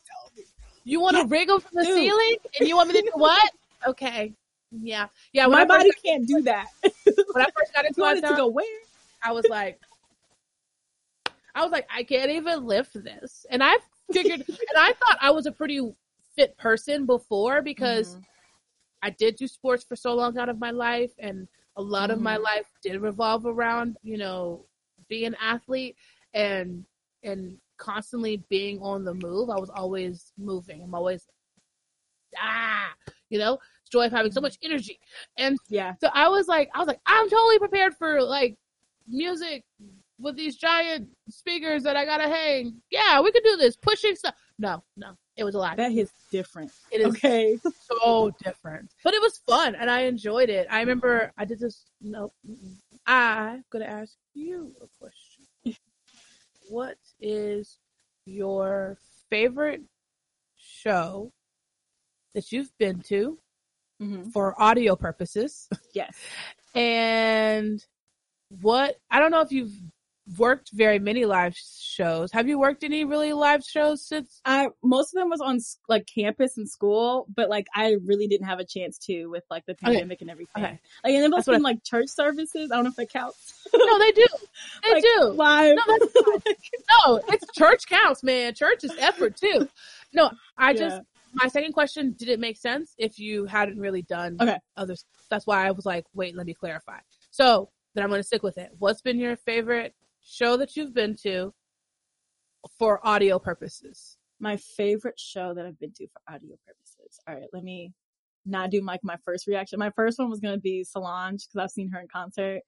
You 0.84 1.00
want 1.00 1.16
to 1.16 1.24
wriggle 1.26 1.60
from 1.60 1.70
the 1.74 1.84
Dude. 1.84 1.94
ceiling, 1.94 2.36
and 2.58 2.68
you 2.68 2.76
want 2.76 2.88
me 2.88 3.00
to 3.00 3.02
do 3.02 3.12
what? 3.14 3.50
Okay. 3.86 4.32
Yeah, 4.70 5.08
yeah. 5.32 5.46
My 5.46 5.64
body 5.64 5.90
can't 6.04 6.26
do 6.26 6.40
that. 6.42 6.66
when 6.82 6.94
I 7.36 7.46
first 7.56 7.74
got 7.74 7.84
into 7.86 8.00
my 8.00 8.14
to 8.14 8.34
go 8.36 8.48
where? 8.48 8.64
I 9.22 9.32
was 9.32 9.44
like, 9.48 9.78
I 11.54 11.62
was 11.62 11.70
like, 11.70 11.86
I 11.94 12.02
can't 12.02 12.30
even 12.30 12.66
lift 12.66 12.94
this, 12.94 13.46
and 13.50 13.62
I 13.62 13.76
figured, 14.12 14.40
and 14.48 14.76
I 14.76 14.92
thought 14.94 15.18
I 15.20 15.30
was 15.30 15.46
a 15.46 15.52
pretty 15.52 15.80
fit 16.34 16.56
person 16.56 17.06
before 17.06 17.62
because 17.62 18.14
mm-hmm. 18.14 18.22
I 19.02 19.10
did 19.10 19.36
do 19.36 19.46
sports 19.46 19.84
for 19.84 19.96
so 19.96 20.14
long 20.14 20.38
out 20.38 20.48
of 20.48 20.58
my 20.58 20.70
life, 20.70 21.12
and 21.18 21.46
a 21.76 21.82
lot 21.82 22.04
mm-hmm. 22.04 22.12
of 22.12 22.20
my 22.20 22.34
mm-hmm. 22.34 22.44
life 22.44 22.70
did 22.82 23.00
revolve 23.00 23.46
around, 23.46 23.96
you 24.02 24.16
know, 24.16 24.64
being 25.08 25.26
an 25.26 25.36
athlete, 25.40 25.96
and 26.32 26.84
and 27.22 27.56
constantly 27.78 28.42
being 28.48 28.80
on 28.80 29.04
the 29.04 29.14
move. 29.14 29.50
I 29.50 29.58
was 29.58 29.70
always 29.70 30.32
moving. 30.38 30.82
I'm 30.82 30.94
always 30.94 31.26
ah, 32.38 32.90
you 33.28 33.38
know, 33.38 33.58
joy 33.90 34.06
of 34.06 34.12
having 34.12 34.32
so 34.32 34.40
much 34.40 34.58
energy. 34.62 34.98
And 35.36 35.58
yeah, 35.68 35.94
so 36.00 36.08
I 36.12 36.28
was 36.28 36.48
like, 36.48 36.70
I 36.74 36.78
was 36.78 36.88
like, 36.88 37.00
I'm 37.06 37.28
totally 37.28 37.58
prepared 37.58 37.94
for 37.94 38.22
like 38.22 38.56
music 39.08 39.64
with 40.18 40.36
these 40.36 40.56
giant 40.56 41.08
speakers 41.28 41.82
that 41.82 41.96
I 41.96 42.04
gotta 42.04 42.28
hang. 42.28 42.80
Yeah, 42.90 43.20
we 43.20 43.32
could 43.32 43.44
do 43.44 43.56
this. 43.56 43.76
Pushing 43.76 44.14
stuff. 44.14 44.34
No, 44.58 44.82
no, 44.96 45.12
it 45.36 45.44
was 45.44 45.54
a 45.54 45.58
lot. 45.58 45.76
That 45.76 45.92
is 45.92 46.10
different. 46.30 46.70
It 46.90 47.00
is 47.00 47.08
okay. 47.08 47.58
so 48.00 48.30
different, 48.44 48.90
but 49.02 49.14
it 49.14 49.20
was 49.20 49.38
fun 49.46 49.74
and 49.74 49.90
I 49.90 50.02
enjoyed 50.02 50.48
it. 50.48 50.66
I 50.70 50.80
remember 50.80 51.32
I 51.36 51.44
did 51.44 51.60
this. 51.60 51.84
No, 52.00 52.32
I'm 53.06 53.64
gonna 53.70 53.86
ask 53.86 54.14
you 54.34 54.72
a 54.80 54.86
question. 54.98 55.44
what 56.68 56.96
is 57.22 57.78
your 58.26 58.98
favorite 59.30 59.82
show 60.56 61.32
that 62.34 62.52
you've 62.52 62.76
been 62.78 63.00
to 63.00 63.38
mm-hmm. 64.02 64.28
for 64.30 64.60
audio 64.60 64.96
purposes? 64.96 65.68
Yes. 65.94 66.14
and 66.74 67.84
what 68.60 68.96
I 69.10 69.18
don't 69.18 69.30
know 69.30 69.40
if 69.40 69.52
you've 69.52 69.72
worked 70.38 70.70
very 70.72 70.98
many 70.98 71.24
live 71.24 71.56
shows. 71.56 72.30
Have 72.32 72.48
you 72.48 72.58
worked 72.58 72.84
any 72.84 73.04
really 73.04 73.32
live 73.32 73.62
shows 73.64 74.06
since? 74.06 74.40
I 74.44 74.68
most 74.82 75.14
of 75.14 75.20
them 75.20 75.30
was 75.30 75.40
on 75.40 75.58
like 75.88 76.06
campus 76.06 76.56
and 76.56 76.68
school, 76.68 77.26
but 77.34 77.48
like 77.48 77.66
I 77.74 77.96
really 78.04 78.28
didn't 78.28 78.46
have 78.46 78.60
a 78.60 78.64
chance 78.64 78.98
to 79.06 79.26
with 79.26 79.44
like 79.50 79.66
the 79.66 79.74
pandemic 79.74 80.18
okay. 80.18 80.24
and 80.24 80.30
everything. 80.30 80.64
Okay. 80.64 80.80
Like 81.04 81.14
and 81.14 81.30
must 81.30 81.46
been 81.46 81.62
like 81.62 81.82
church 81.84 82.08
services. 82.08 82.70
I 82.70 82.76
don't 82.76 82.84
know 82.84 82.90
if 82.90 82.96
that 82.96 83.10
counts. 83.10 83.68
no, 83.74 83.98
they 83.98 84.12
do. 84.12 84.26
They 84.82 84.94
like, 84.94 85.02
do. 85.02 85.24
Live. 85.34 85.76
No, 85.76 85.98
no, 87.06 87.20
it's 87.28 87.46
church 87.56 87.86
counts, 87.88 88.22
man. 88.22 88.54
Church 88.54 88.84
is 88.84 88.92
effort 88.98 89.36
too. 89.36 89.68
No, 90.12 90.30
I 90.56 90.72
just 90.72 90.96
yeah. 90.96 91.02
my 91.34 91.48
second 91.48 91.72
question 91.72 92.14
did 92.18 92.28
it 92.28 92.40
make 92.40 92.56
sense 92.56 92.94
if 92.98 93.18
you 93.18 93.46
hadn't 93.46 93.78
really 93.78 94.02
done 94.02 94.36
okay. 94.40 94.58
others. 94.76 95.04
That's 95.30 95.46
why 95.46 95.66
I 95.66 95.70
was 95.70 95.86
like, 95.86 96.04
wait, 96.14 96.36
let 96.36 96.46
me 96.46 96.54
clarify. 96.54 96.98
So 97.30 97.70
then 97.94 98.04
I'm 98.04 98.10
going 98.10 98.20
to 98.20 98.26
stick 98.26 98.42
with 98.42 98.58
it. 98.58 98.70
What's 98.78 99.02
been 99.02 99.18
your 99.18 99.36
favorite 99.36 99.94
show 100.24 100.56
that 100.56 100.76
you've 100.76 100.94
been 100.94 101.16
to 101.22 101.52
for 102.78 103.06
audio 103.06 103.38
purposes? 103.38 104.16
My 104.40 104.56
favorite 104.56 105.18
show 105.18 105.54
that 105.54 105.66
I've 105.66 105.78
been 105.78 105.92
to 105.92 106.06
for 106.08 106.34
audio 106.34 106.56
purposes. 106.66 107.20
All 107.26 107.34
right, 107.34 107.48
let 107.52 107.62
me 107.64 107.92
not 108.44 108.70
do 108.70 108.84
like 108.84 109.00
my 109.04 109.16
first 109.24 109.46
reaction. 109.46 109.78
My 109.78 109.90
first 109.90 110.18
one 110.18 110.30
was 110.30 110.40
going 110.40 110.54
to 110.54 110.60
be 110.60 110.84
Solange 110.84 111.46
because 111.46 111.62
I've 111.62 111.70
seen 111.70 111.90
her 111.90 112.00
in 112.00 112.08
concert 112.08 112.62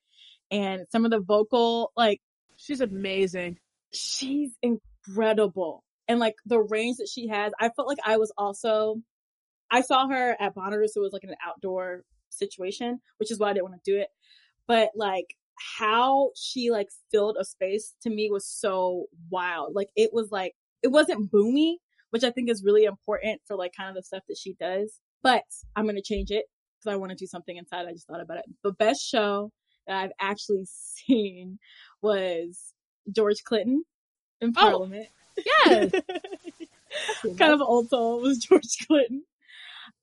and 0.51 0.83
some 0.91 1.05
of 1.05 1.11
the 1.11 1.21
vocal, 1.21 1.91
like, 1.97 2.21
she's 2.57 2.81
amazing. 2.81 3.59
She's 3.93 4.53
incredible. 4.63 5.83
And 6.07 6.21
like 6.21 6.35
the 6.47 6.61
range 6.61 6.99
that 6.99 7.09
she 7.09 7.29
has, 7.29 7.53
I 7.59 7.71
felt 7.71 7.89
like 7.89 7.99
I 8.05 8.19
was 8.19 8.33
also, 8.37 9.01
I 9.71 9.81
saw 9.81 10.07
her 10.09 10.37
at 10.39 10.55
Bonnaroo, 10.55 10.87
so 10.87 11.01
it 11.01 11.05
was 11.05 11.13
like 11.13 11.25
an 11.25 11.35
outdoor 11.45 12.05
situation, 12.29 13.01
which 13.17 13.33
is 13.33 13.39
why 13.39 13.51
I 13.51 13.53
didn't 13.55 13.71
want 13.71 13.83
to 13.83 13.91
do 13.91 13.99
it. 13.99 14.09
But 14.69 14.91
like 14.95 15.35
how 15.77 16.31
she 16.35 16.71
like 16.71 16.89
filled 17.11 17.37
a 17.39 17.45
space 17.45 17.95
to 18.03 18.11
me 18.11 18.31
was 18.31 18.47
so 18.47 19.07
wild. 19.31 19.75
Like 19.75 19.89
it 19.97 20.11
was 20.13 20.31
like 20.31 20.55
it 20.83 20.89
wasn't 20.89 21.31
boomy, 21.31 21.77
which 22.11 22.25
I 22.25 22.31
think 22.31 22.51
is 22.51 22.65
really 22.65 22.85
important 22.85 23.41
for 23.47 23.57
like 23.57 23.73
kind 23.77 23.89
of 23.89 23.97
the 23.97 24.03
stuff 24.03 24.23
that 24.29 24.39
she 24.39 24.55
does. 24.55 25.01
But 25.23 25.45
I'm 25.75 25.87
gonna 25.87 26.03
change 26.03 26.31
it 26.31 26.47
because 26.79 26.93
I 26.93 26.97
want 26.97 27.11
to 27.11 27.17
do 27.17 27.27
something 27.27 27.57
inside. 27.57 27.87
I 27.87 27.93
just 27.93 28.07
thought 28.07 28.21
about 28.21 28.39
it. 28.39 28.45
The 28.63 28.73
best 28.73 29.03
show 29.07 29.51
that 29.87 29.97
I've 29.97 30.13
actually 30.21 30.65
seen 30.67 31.59
was 32.03 32.75
George 33.11 33.43
Clinton 33.45 33.85
in 34.41 34.53
oh, 34.57 34.61
Parliament. 34.61 35.09
Yes. 35.45 35.93
kind 37.39 37.53
of 37.53 37.61
old 37.61 37.89
soul 37.89 38.21
was 38.21 38.39
George 38.49 38.87
Clinton. 38.87 39.25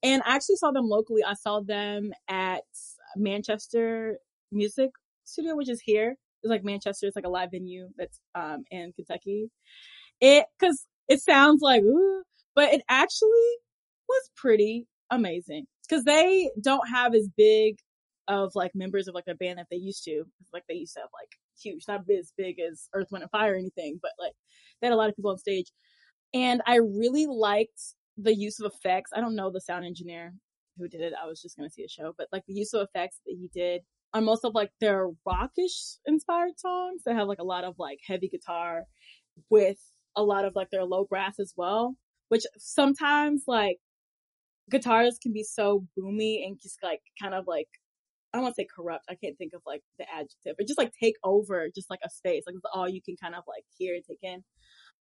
And 0.04 0.22
I 0.26 0.36
actually 0.36 0.56
saw 0.56 0.72
them 0.72 0.88
locally. 0.88 1.24
I 1.24 1.36
saw 1.36 1.62
them 1.62 2.12
at 2.28 2.64
Manchester 3.16 4.18
Music 4.52 4.92
studio, 5.24 5.56
which 5.56 5.70
is 5.70 5.82
here. 5.82 6.16
It's 6.44 6.50
like 6.50 6.64
Manchester. 6.64 7.08
It's 7.08 7.16
like 7.16 7.26
a 7.26 7.30
live 7.30 7.52
venue 7.52 7.90
that's 7.98 8.20
um 8.36 8.64
in 8.72 8.94
Kentucky. 8.94 9.50
It 10.20 10.46
because 10.60 10.88
it 11.08 11.22
sounds 11.22 11.62
like 11.62 11.84
ooh, 11.84 12.24
but 12.56 12.74
it 12.74 12.82
actually 12.90 13.30
was 14.08 14.30
pretty 14.36 14.88
amazing 15.10 15.66
because 15.88 16.04
they 16.04 16.50
don't 16.62 16.88
have 16.90 17.14
as 17.14 17.28
big 17.38 17.78
of 18.28 18.52
like 18.56 18.72
members 18.74 19.08
of 19.08 19.16
like 19.16 19.26
a 19.28 19.36
band 19.36 19.60
that 19.60 19.68
they 19.70 19.78
used 19.78 20.04
to. 20.06 20.24
Like 20.54 20.64
they 20.68 20.76
used 20.76 20.94
to 20.94 21.02
have 21.02 21.10
like 21.14 21.30
huge, 21.62 21.84
not 21.88 22.02
as 22.10 22.34
big 22.38 22.60
as 22.60 22.88
Earth, 22.94 23.08
Wind 23.12 23.24
and 23.24 23.32
Fire 23.32 23.54
or 23.54 23.58
anything, 23.58 24.00
but 24.02 24.12
like 24.20 24.34
they 24.80 24.88
had 24.88 24.94
a 24.94 24.98
lot 24.98 25.10
of 25.10 25.16
people 25.16 25.32
on 25.32 25.38
stage. 25.38 25.68
And 26.34 26.62
I 26.66 26.78
really 26.78 27.28
liked 27.28 27.82
the 28.18 28.34
use 28.34 28.60
of 28.60 28.72
effects. 28.72 29.12
I 29.14 29.22
don't 29.22 29.36
know 29.36 29.52
the 29.52 29.62
sound 29.62 29.86
engineer 29.86 30.34
who 30.78 30.88
did 30.88 31.02
it. 31.02 31.14
I 31.22 31.28
was 31.28 31.42
just 31.42 31.58
gonna 31.58 31.70
see 31.70 31.84
a 31.84 31.90
show, 31.90 32.14
but 32.18 32.28
like 32.32 32.44
the 32.48 32.54
use 32.54 32.74
of 32.74 32.88
effects 32.88 33.20
that 33.26 33.36
he 33.38 33.50
did 33.54 33.82
on 34.14 34.26
most 34.26 34.44
of 34.44 34.54
like 34.54 34.72
their 34.80 35.08
rockish 35.26 35.98
inspired 36.06 36.58
songs. 36.60 37.04
They 37.06 37.14
have 37.14 37.28
like 37.28 37.40
a 37.40 37.46
lot 37.46 37.64
of 37.64 37.76
like 37.78 38.00
heavy 38.06 38.30
guitar 38.30 38.84
with 39.50 39.78
a 40.16 40.24
lot 40.24 40.46
of 40.46 40.56
like 40.56 40.70
their 40.70 40.84
low 40.84 41.06
brass 41.06 41.40
as 41.40 41.54
well, 41.56 41.96
which 42.30 42.44
sometimes 42.58 43.44
like 43.48 43.78
guitars 44.70 45.18
can 45.22 45.34
be 45.34 45.44
so 45.44 45.86
boomy 45.98 46.46
and 46.46 46.60
just 46.62 46.78
like 46.84 47.02
kind 47.22 47.34
of 47.34 47.46
like 47.48 47.68
I 48.34 48.38
don't 48.38 48.44
want 48.44 48.56
to 48.56 48.62
say 48.62 48.68
corrupt. 48.74 49.06
I 49.10 49.16
can't 49.16 49.38
think 49.38 49.52
of 49.54 49.62
like 49.66 49.82
the 50.00 50.06
adjective, 50.10 50.56
but 50.58 50.68
just 50.68 50.80
like 50.80 50.94
take 51.02 51.16
over 51.24 51.68
just 51.76 51.90
like 51.90 52.00
a 52.06 52.10
space. 52.10 52.44
Like 52.48 52.56
it's 52.56 52.66
all 52.74 52.88
you 52.88 53.02
can 53.02 53.18
kind 53.22 53.36
of 53.36 53.44
like 53.48 53.64
hear 53.78 53.94
and 53.94 54.04
take 54.06 54.20
in. 54.22 54.44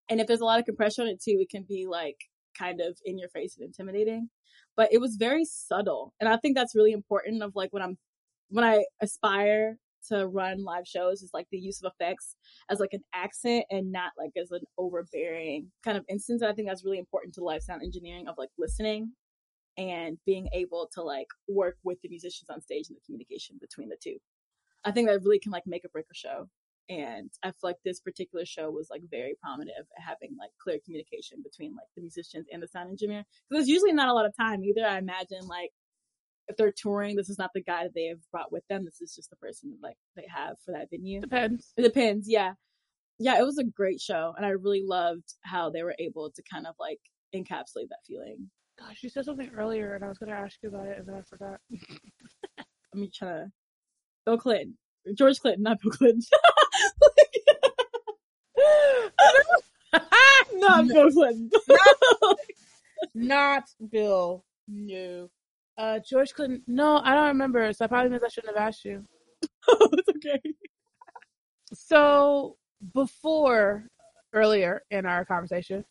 And 0.09 0.19
if 0.19 0.27
there's 0.27 0.41
a 0.41 0.45
lot 0.45 0.59
of 0.59 0.65
compression 0.65 1.05
on 1.05 1.09
it 1.09 1.21
too, 1.21 1.37
it 1.39 1.49
can 1.49 1.63
be 1.67 1.87
like 1.89 2.17
kind 2.57 2.81
of 2.81 2.97
in 3.05 3.17
your 3.17 3.29
face 3.29 3.55
and 3.57 3.65
intimidating. 3.65 4.29
But 4.75 4.89
it 4.91 4.99
was 4.99 5.15
very 5.17 5.45
subtle. 5.45 6.13
And 6.19 6.27
I 6.27 6.37
think 6.37 6.57
that's 6.57 6.75
really 6.75 6.91
important 6.91 7.41
of 7.41 7.53
like 7.55 7.71
when 7.71 7.83
I'm 7.83 7.97
when 8.51 8.65
I 8.65 8.83
aspire 9.01 9.77
to 10.09 10.27
run 10.27 10.63
live 10.63 10.87
shows 10.87 11.21
is 11.21 11.31
like 11.33 11.47
the 11.51 11.59
use 11.59 11.81
of 11.83 11.91
effects 11.91 12.35
as 12.69 12.79
like 12.79 12.93
an 12.93 13.03
accent 13.13 13.65
and 13.69 13.91
not 13.91 14.11
like 14.17 14.31
as 14.39 14.51
an 14.51 14.61
overbearing 14.77 15.71
kind 15.83 15.97
of 15.97 16.03
instance. 16.09 16.41
I 16.41 16.53
think 16.53 16.67
that's 16.67 16.85
really 16.85 16.97
important 16.97 17.33
to 17.35 17.43
live 17.43 17.61
sound 17.61 17.81
engineering 17.83 18.27
of 18.27 18.35
like 18.37 18.49
listening 18.57 19.11
and 19.77 20.17
being 20.25 20.49
able 20.53 20.89
to 20.93 21.03
like 21.03 21.27
work 21.47 21.77
with 21.83 21.99
the 22.01 22.09
musicians 22.09 22.49
on 22.49 22.61
stage 22.61 22.87
and 22.89 22.97
the 22.97 23.05
communication 23.05 23.57
between 23.59 23.89
the 23.89 23.97
two. 24.01 24.17
I 24.83 24.91
think 24.91 25.07
that 25.07 25.21
really 25.23 25.39
can 25.39 25.51
like 25.51 25.63
make 25.65 25.85
or 25.85 25.89
break 25.89 26.07
a 26.11 26.15
show. 26.15 26.49
And 26.89 27.29
I 27.43 27.49
feel 27.49 27.69
like 27.69 27.77
this 27.85 28.01
particular 28.01 28.43
show 28.43 28.69
was 28.69 28.89
like 28.89 29.03
very 29.09 29.35
prominent 29.41 29.77
of 29.79 29.85
having 29.95 30.35
like 30.37 30.49
clear 30.61 30.79
communication 30.83 31.37
between 31.41 31.73
like 31.73 31.87
the 31.95 32.01
musicians 32.01 32.47
and 32.51 32.61
the 32.61 32.67
sound 32.67 32.89
engineer. 32.89 33.23
Because 33.49 33.65
there's 33.65 33.69
usually 33.69 33.93
not 33.93 34.09
a 34.09 34.13
lot 34.13 34.25
of 34.25 34.35
time 34.35 34.63
either. 34.63 34.85
I 34.85 34.97
imagine 34.97 35.47
like 35.47 35.71
if 36.51 36.57
they're 36.57 36.73
touring, 36.75 37.15
this 37.15 37.29
is 37.29 37.39
not 37.39 37.51
the 37.53 37.61
guy 37.61 37.83
that 37.83 37.93
they 37.95 38.05
have 38.05 38.19
brought 38.31 38.51
with 38.51 38.63
them. 38.69 38.85
This 38.85 39.01
is 39.01 39.15
just 39.15 39.29
the 39.29 39.35
person 39.37 39.71
that 39.71 39.87
like 39.87 39.97
they 40.15 40.25
have 40.33 40.57
for 40.63 40.73
that 40.73 40.89
venue. 40.91 41.21
Depends. 41.21 41.73
It 41.77 41.83
depends. 41.83 42.29
Yeah. 42.29 42.53
Yeah. 43.19 43.39
It 43.39 43.45
was 43.45 43.57
a 43.57 43.63
great 43.63 43.99
show. 43.99 44.33
And 44.35 44.45
I 44.45 44.49
really 44.49 44.83
loved 44.85 45.33
how 45.41 45.69
they 45.69 45.83
were 45.83 45.95
able 45.99 46.31
to 46.31 46.43
kind 46.51 46.67
of 46.67 46.75
like 46.79 46.99
encapsulate 47.35 47.89
that 47.89 48.05
feeling. 48.07 48.49
Gosh, 48.79 49.03
you 49.03 49.09
said 49.09 49.25
something 49.25 49.51
earlier 49.55 49.95
and 49.95 50.03
I 50.03 50.07
was 50.07 50.17
going 50.17 50.31
to 50.31 50.35
ask 50.35 50.57
you 50.61 50.69
about 50.69 50.87
it 50.87 50.99
and 50.99 51.07
then 51.07 51.15
I 51.15 51.21
forgot. 51.21 51.59
Let 52.93 53.01
me 53.01 53.09
try 53.13 53.29
to. 53.29 53.51
Bill 54.25 54.37
Clinton. 54.37 54.77
George 55.15 55.39
Clinton, 55.39 55.63
not 55.63 55.81
Bill 55.81 55.91
Clinton. 55.91 56.21
not 60.53 60.87
Bill 60.87 61.11
Clinton. 61.11 61.49
not, 61.69 62.37
not 63.15 63.63
Bill. 63.89 64.45
No. 64.67 65.29
Uh, 65.77 65.99
George 66.07 66.33
Clinton. 66.33 66.63
No, 66.67 67.01
I 67.03 67.13
don't 67.13 67.27
remember. 67.27 67.71
So 67.73 67.85
I 67.85 67.87
probably 67.87 68.11
means 68.11 68.23
I 68.23 68.29
shouldn't 68.29 68.55
have 68.55 68.67
asked 68.67 68.85
you. 68.85 69.05
oh, 69.69 69.89
it's 69.93 70.09
okay. 70.09 70.41
So 71.73 72.57
before, 72.93 73.87
earlier 74.33 74.83
in 74.91 75.05
our 75.05 75.25
conversation, 75.25 75.85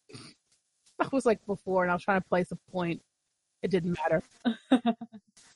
I 1.00 1.08
was 1.12 1.24
like 1.24 1.44
before, 1.46 1.82
and 1.82 1.90
I 1.90 1.94
was 1.94 2.04
trying 2.04 2.20
to 2.20 2.28
place 2.28 2.52
a 2.52 2.56
point. 2.70 3.00
It 3.62 3.70
didn't 3.70 3.98
matter. 3.98 4.22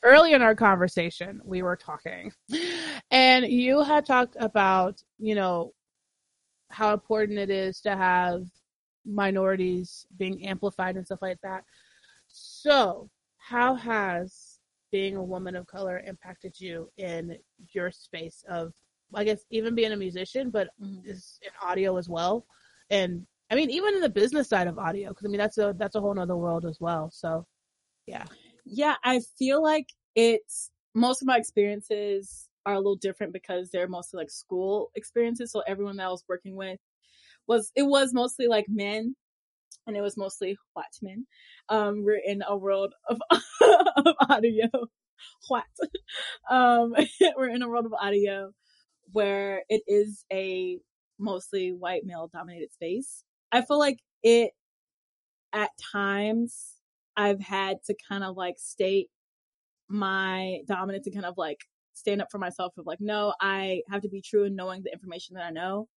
Early 0.02 0.34
in 0.34 0.42
our 0.42 0.54
conversation, 0.54 1.40
we 1.44 1.62
were 1.62 1.76
talking, 1.76 2.32
and 3.10 3.46
you 3.46 3.82
had 3.82 4.04
talked 4.04 4.36
about, 4.38 5.02
you 5.18 5.34
know, 5.34 5.72
how 6.68 6.92
important 6.92 7.38
it 7.38 7.48
is 7.50 7.80
to 7.82 7.96
have 7.96 8.44
minorities 9.06 10.06
being 10.18 10.46
amplified 10.46 10.96
and 10.96 11.06
stuff 11.06 11.22
like 11.22 11.38
that. 11.42 11.64
So, 12.28 13.08
how 13.48 13.74
has 13.74 14.58
being 14.90 15.16
a 15.16 15.22
woman 15.22 15.56
of 15.56 15.66
color 15.66 16.02
impacted 16.06 16.54
you 16.58 16.88
in 16.96 17.36
your 17.72 17.90
space 17.90 18.44
of 18.48 18.72
I 19.14 19.22
guess 19.22 19.44
even 19.50 19.74
being 19.74 19.92
a 19.92 19.96
musician, 19.96 20.50
but 20.50 20.68
mm-hmm. 20.82 21.08
is 21.08 21.38
in 21.42 21.50
audio 21.62 21.96
as 21.98 22.08
well, 22.08 22.46
and 22.90 23.26
I 23.50 23.54
mean 23.54 23.70
even 23.70 23.94
in 23.94 24.00
the 24.00 24.08
business 24.08 24.48
side 24.48 24.66
of 24.66 24.78
audio 24.78 25.10
because 25.10 25.26
I 25.26 25.28
mean 25.28 25.38
that's 25.38 25.58
a 25.58 25.74
that's 25.78 25.94
a 25.94 26.00
whole 26.00 26.18
other 26.18 26.36
world 26.36 26.64
as 26.64 26.78
well. 26.80 27.10
So, 27.12 27.46
yeah, 28.06 28.24
yeah, 28.64 28.96
I 29.04 29.20
feel 29.38 29.62
like 29.62 29.86
it's 30.14 30.70
most 30.94 31.22
of 31.22 31.26
my 31.26 31.36
experiences 31.36 32.48
are 32.66 32.74
a 32.74 32.78
little 32.78 32.96
different 32.96 33.32
because 33.32 33.70
they're 33.70 33.88
mostly 33.88 34.18
like 34.18 34.30
school 34.30 34.90
experiences. 34.94 35.52
So 35.52 35.62
everyone 35.66 35.96
that 35.98 36.06
I 36.06 36.10
was 36.10 36.24
working 36.28 36.56
with 36.56 36.78
was 37.46 37.70
it 37.76 37.82
was 37.82 38.14
mostly 38.14 38.46
like 38.46 38.66
men 38.68 39.14
and 39.86 39.96
it 39.96 40.00
was 40.00 40.16
mostly 40.16 40.56
white 40.72 40.84
men. 41.02 41.26
Um, 41.68 42.04
we're 42.04 42.20
in 42.24 42.42
a 42.46 42.56
world 42.56 42.94
of, 43.08 43.18
of 44.00 44.14
audio. 44.28 44.68
What? 45.48 45.64
Um, 46.50 46.94
we're 47.36 47.48
in 47.48 47.62
a 47.62 47.68
world 47.68 47.86
of 47.86 47.94
audio 47.94 48.52
where 49.12 49.62
it 49.68 49.82
is 49.86 50.24
a 50.32 50.78
mostly 51.18 51.72
white 51.72 52.02
male 52.04 52.28
dominated 52.32 52.72
space. 52.72 53.24
I 53.52 53.62
feel 53.62 53.78
like 53.78 53.98
it, 54.22 54.52
at 55.52 55.70
times, 55.92 56.72
I've 57.16 57.40
had 57.40 57.76
to 57.86 57.94
kind 58.08 58.24
of 58.24 58.36
like 58.36 58.56
state 58.58 59.08
my 59.88 60.60
dominance 60.66 61.06
and 61.06 61.14
kind 61.14 61.26
of 61.26 61.34
like 61.36 61.60
stand 61.92 62.20
up 62.20 62.28
for 62.30 62.38
myself 62.38 62.72
of 62.76 62.86
like, 62.86 63.00
no, 63.00 63.34
I 63.40 63.82
have 63.88 64.02
to 64.02 64.08
be 64.08 64.20
true 64.20 64.44
in 64.44 64.56
knowing 64.56 64.82
the 64.82 64.92
information 64.92 65.36
that 65.36 65.44
I 65.44 65.50
know 65.50 65.88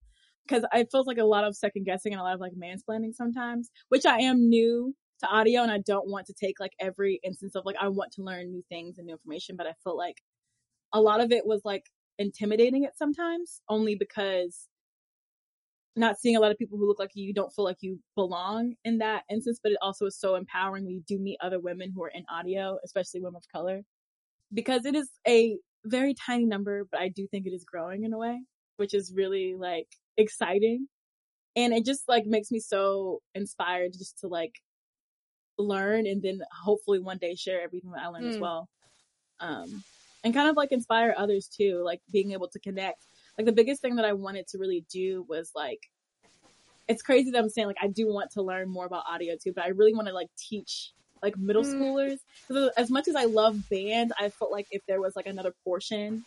because 0.47 0.65
it 0.73 0.89
feels 0.91 1.07
like 1.07 1.17
a 1.17 1.25
lot 1.25 1.43
of 1.43 1.55
second 1.55 1.85
guessing 1.85 2.13
and 2.13 2.19
a 2.19 2.23
lot 2.23 2.33
of 2.33 2.39
like 2.39 2.53
mansplaining 2.53 3.13
sometimes, 3.13 3.69
which 3.89 4.05
I 4.05 4.19
am 4.19 4.49
new 4.49 4.95
to 5.19 5.27
audio 5.27 5.63
and 5.63 5.71
I 5.71 5.79
don't 5.79 6.09
want 6.09 6.27
to 6.27 6.33
take 6.33 6.59
like 6.59 6.73
every 6.79 7.19
instance 7.23 7.55
of 7.55 7.65
like 7.65 7.75
I 7.79 7.87
want 7.87 8.11
to 8.13 8.21
learn 8.21 8.51
new 8.51 8.63
things 8.69 8.97
and 8.97 9.07
new 9.07 9.13
information, 9.13 9.55
but 9.57 9.67
I 9.67 9.73
feel 9.83 9.97
like 9.97 10.17
a 10.93 11.01
lot 11.01 11.21
of 11.21 11.31
it 11.31 11.45
was 11.45 11.61
like 11.65 11.83
intimidating 12.19 12.83
it 12.83 12.93
sometimes 12.97 13.61
only 13.69 13.95
because 13.95 14.67
not 15.95 16.19
seeing 16.19 16.35
a 16.35 16.39
lot 16.39 16.51
of 16.51 16.57
people 16.57 16.77
who 16.77 16.87
look 16.87 16.99
like 16.99 17.11
you, 17.15 17.25
you 17.25 17.33
don't 17.33 17.51
feel 17.53 17.65
like 17.65 17.77
you 17.81 17.99
belong 18.15 18.75
in 18.85 18.99
that 18.99 19.23
instance, 19.31 19.59
but 19.61 19.71
it 19.71 19.79
also 19.81 20.05
is 20.05 20.19
so 20.19 20.35
empowering 20.35 20.85
when 20.85 20.93
you 20.93 21.03
do 21.07 21.17
meet 21.17 21.37
other 21.41 21.59
women 21.59 21.91
who 21.93 22.03
are 22.03 22.11
in 22.13 22.23
audio, 22.29 22.77
especially 22.85 23.19
women 23.19 23.37
of 23.37 23.43
color, 23.51 23.81
because 24.53 24.85
it 24.85 24.95
is 24.95 25.09
a 25.27 25.57
very 25.85 26.13
tiny 26.13 26.45
number, 26.45 26.85
but 26.91 26.99
I 26.99 27.09
do 27.09 27.27
think 27.27 27.47
it 27.47 27.53
is 27.53 27.65
growing 27.65 28.03
in 28.03 28.13
a 28.13 28.17
way, 28.17 28.39
which 28.77 28.93
is 28.93 29.11
really 29.15 29.55
like 29.57 29.87
exciting. 30.17 30.87
And 31.55 31.73
it 31.73 31.85
just 31.85 32.07
like 32.07 32.25
makes 32.25 32.51
me 32.51 32.59
so 32.59 33.21
inspired 33.33 33.93
just 33.93 34.19
to 34.19 34.27
like 34.27 34.53
learn 35.57 36.05
and 36.05 36.21
then 36.21 36.41
hopefully 36.63 36.99
one 36.99 37.17
day 37.17 37.35
share 37.35 37.61
everything 37.61 37.91
that 37.91 38.03
I 38.03 38.07
learned 38.07 38.25
mm. 38.25 38.33
as 38.35 38.39
well. 38.39 38.69
Um, 39.39 39.83
and 40.23 40.33
kind 40.33 40.49
of 40.49 40.55
like 40.55 40.71
inspire 40.71 41.13
others 41.17 41.47
too, 41.47 41.81
like 41.83 42.01
being 42.11 42.31
able 42.31 42.49
to 42.49 42.59
connect. 42.59 43.05
Like 43.37 43.45
the 43.45 43.53
biggest 43.53 43.81
thing 43.81 43.95
that 43.95 44.05
I 44.05 44.13
wanted 44.13 44.47
to 44.49 44.57
really 44.57 44.85
do 44.91 45.25
was 45.27 45.51
like, 45.55 45.79
it's 46.87 47.01
crazy 47.01 47.31
that 47.31 47.39
I'm 47.39 47.49
saying 47.49 47.67
like 47.67 47.77
I 47.81 47.87
do 47.87 48.07
want 48.07 48.31
to 48.31 48.41
learn 48.41 48.69
more 48.69 48.85
about 48.85 49.03
audio 49.09 49.35
too, 49.41 49.53
but 49.53 49.65
I 49.65 49.69
really 49.69 49.93
want 49.93 50.07
to 50.07 50.13
like 50.13 50.29
teach 50.37 50.91
like 51.21 51.37
middle 51.37 51.63
mm. 51.63 51.73
schoolers. 51.73 52.17
Because 52.47 52.71
as 52.77 52.89
much 52.89 53.07
as 53.07 53.15
I 53.15 53.25
love 53.25 53.69
band, 53.69 54.13
I 54.19 54.29
felt 54.29 54.51
like 54.51 54.67
if 54.71 54.81
there 54.87 55.01
was 55.01 55.15
like 55.15 55.27
another 55.27 55.53
portion 55.63 56.23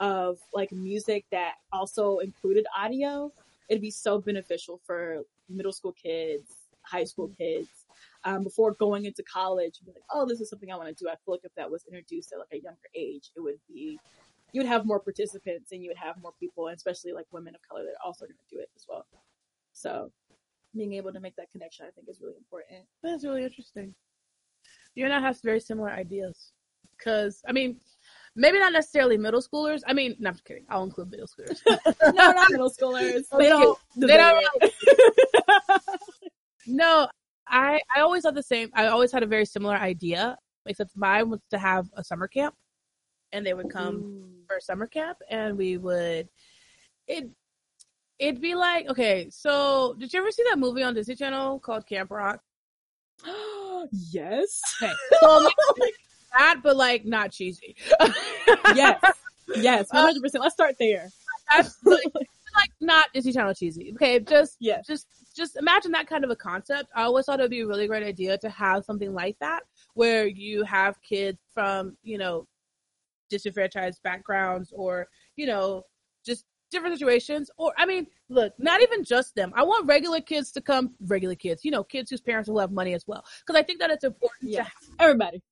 of 0.00 0.38
like 0.52 0.72
music 0.72 1.26
that 1.30 1.54
also 1.72 2.18
included 2.18 2.66
audio, 2.76 3.30
it'd 3.68 3.82
be 3.82 3.90
so 3.90 4.18
beneficial 4.18 4.80
for 4.84 5.22
middle 5.48 5.72
school 5.72 5.92
kids, 5.92 6.50
high 6.82 7.04
school 7.04 7.28
mm. 7.28 7.36
kids, 7.36 7.68
um, 8.24 8.42
before 8.42 8.72
going 8.72 9.04
into 9.04 9.22
college. 9.22 9.74
Be 9.84 9.92
like, 9.92 10.02
oh, 10.12 10.26
this 10.26 10.40
is 10.40 10.48
something 10.48 10.72
I 10.72 10.76
want 10.76 10.88
to 10.88 10.94
do. 10.94 11.08
I 11.08 11.14
feel 11.24 11.34
like 11.34 11.44
if 11.44 11.54
that 11.56 11.70
was 11.70 11.84
introduced 11.86 12.32
at 12.32 12.38
like 12.38 12.52
a 12.52 12.62
younger 12.62 12.78
age, 12.94 13.30
it 13.36 13.40
would 13.40 13.60
be 13.68 13.98
you 14.52 14.60
would 14.60 14.68
have 14.68 14.84
more 14.84 14.98
participants 14.98 15.70
and 15.70 15.82
you 15.82 15.90
would 15.90 15.96
have 15.96 16.16
more 16.20 16.32
people, 16.40 16.68
and 16.68 16.76
especially 16.76 17.12
like 17.12 17.26
women 17.30 17.54
of 17.54 17.60
color 17.68 17.84
that 17.84 17.90
are 17.90 18.06
also 18.06 18.24
going 18.24 18.36
to 18.36 18.56
do 18.56 18.60
it 18.60 18.68
as 18.74 18.84
well. 18.88 19.06
So 19.72 20.10
being 20.74 20.94
able 20.94 21.12
to 21.12 21.20
make 21.20 21.36
that 21.36 21.50
connection, 21.50 21.86
I 21.86 21.90
think, 21.90 22.08
is 22.08 22.20
really 22.20 22.36
important. 22.36 22.84
That's 23.02 23.24
really 23.24 23.44
interesting. 23.44 23.94
You 24.94 25.04
and 25.04 25.14
I 25.14 25.20
have 25.20 25.40
very 25.42 25.60
similar 25.60 25.90
ideas. 25.90 26.52
Because, 26.98 27.42
I 27.48 27.52
mean, 27.52 27.80
maybe 28.40 28.58
not 28.58 28.72
necessarily 28.72 29.18
middle 29.18 29.42
schoolers. 29.42 29.82
I 29.86 29.92
mean, 29.92 30.16
no, 30.18 30.30
I'm 30.30 30.34
just 30.34 30.44
kidding. 30.44 30.64
I'll 30.70 30.82
include 30.82 31.10
middle 31.10 31.26
schoolers. 31.26 31.60
no, 32.14 32.32
not 32.32 32.50
middle 32.50 32.70
schoolers. 32.70 33.24
they 33.36 33.48
don't. 33.48 33.78
They 33.96 34.16
don't. 34.16 34.44
no, 36.66 37.08
I 37.46 37.80
I 37.94 38.00
always 38.00 38.24
had 38.24 38.34
the 38.34 38.42
same. 38.42 38.70
I 38.74 38.86
always 38.86 39.12
had 39.12 39.22
a 39.22 39.26
very 39.26 39.44
similar 39.44 39.76
idea, 39.76 40.38
except 40.66 40.96
mine 40.96 41.28
was 41.28 41.40
to 41.50 41.58
have 41.58 41.88
a 41.94 42.02
summer 42.02 42.26
camp, 42.26 42.54
and 43.32 43.44
they 43.44 43.54
would 43.54 43.70
come 43.70 43.96
Ooh. 43.96 44.44
for 44.48 44.58
summer 44.60 44.86
camp, 44.86 45.18
and 45.28 45.56
we 45.56 45.76
would 45.76 46.28
it. 47.06 47.28
It'd 48.18 48.40
be 48.40 48.54
like 48.54 48.88
okay, 48.88 49.28
so 49.30 49.94
did 49.98 50.12
you 50.12 50.20
ever 50.20 50.30
see 50.30 50.44
that 50.50 50.58
movie 50.58 50.82
on 50.82 50.94
Disney 50.94 51.14
Channel 51.14 51.58
called 51.58 51.86
Camp 51.86 52.10
Rock? 52.10 52.40
yes. 53.92 54.60
Okay. 54.82 54.92
So 55.20 55.50
that, 56.32 56.60
but 56.62 56.76
like 56.76 57.04
not 57.04 57.32
cheesy. 57.32 57.76
yes. 58.74 59.00
Yes. 59.56 59.88
Uh, 59.90 59.98
one 59.98 60.04
hundred 60.04 60.22
percent. 60.22 60.44
Let's 60.44 60.54
start 60.54 60.76
there. 60.78 61.08
That's 61.50 61.76
like, 61.84 62.04
like 62.14 62.70
not 62.80 63.06
Disney 63.12 63.32
Channel 63.32 63.52
cheesy. 63.52 63.90
Okay, 63.94 64.20
just 64.20 64.56
yeah, 64.60 64.80
just 64.86 65.08
just 65.36 65.56
imagine 65.56 65.90
that 65.90 66.06
kind 66.06 66.22
of 66.22 66.30
a 66.30 66.36
concept. 66.36 66.88
I 66.94 67.02
always 67.02 67.26
thought 67.26 67.40
it 67.40 67.42
would 67.42 67.50
be 67.50 67.62
a 67.62 67.66
really 67.66 67.88
great 67.88 68.04
idea 68.04 68.38
to 68.38 68.48
have 68.48 68.84
something 68.84 69.12
like 69.12 69.36
that, 69.40 69.64
where 69.94 70.28
you 70.28 70.62
have 70.62 71.02
kids 71.02 71.38
from 71.52 71.96
you 72.04 72.16
know 72.16 72.46
disenfranchised 73.28 74.00
backgrounds 74.04 74.72
or 74.72 75.08
you 75.34 75.46
know 75.46 75.82
just 76.24 76.44
different 76.70 76.98
situations. 76.98 77.50
Or, 77.56 77.72
I 77.76 77.86
mean, 77.86 78.06
look, 78.28 78.52
not 78.58 78.80
even 78.82 79.04
just 79.04 79.34
them. 79.34 79.52
I 79.54 79.62
want 79.62 79.86
regular 79.86 80.20
kids 80.20 80.52
to 80.52 80.60
come, 80.60 80.94
regular 81.06 81.34
kids, 81.34 81.64
you 81.64 81.70
know, 81.70 81.84
kids 81.84 82.10
whose 82.10 82.20
parents 82.20 82.48
will 82.48 82.60
have 82.60 82.72
money 82.72 82.94
as 82.94 83.04
well. 83.06 83.24
Because 83.44 83.58
I 83.58 83.62
think 83.62 83.80
that 83.80 83.90
it's 83.90 84.04
important 84.04 84.52
yeah. 84.52 84.64
to 84.64 84.70
everybody. 84.98 85.42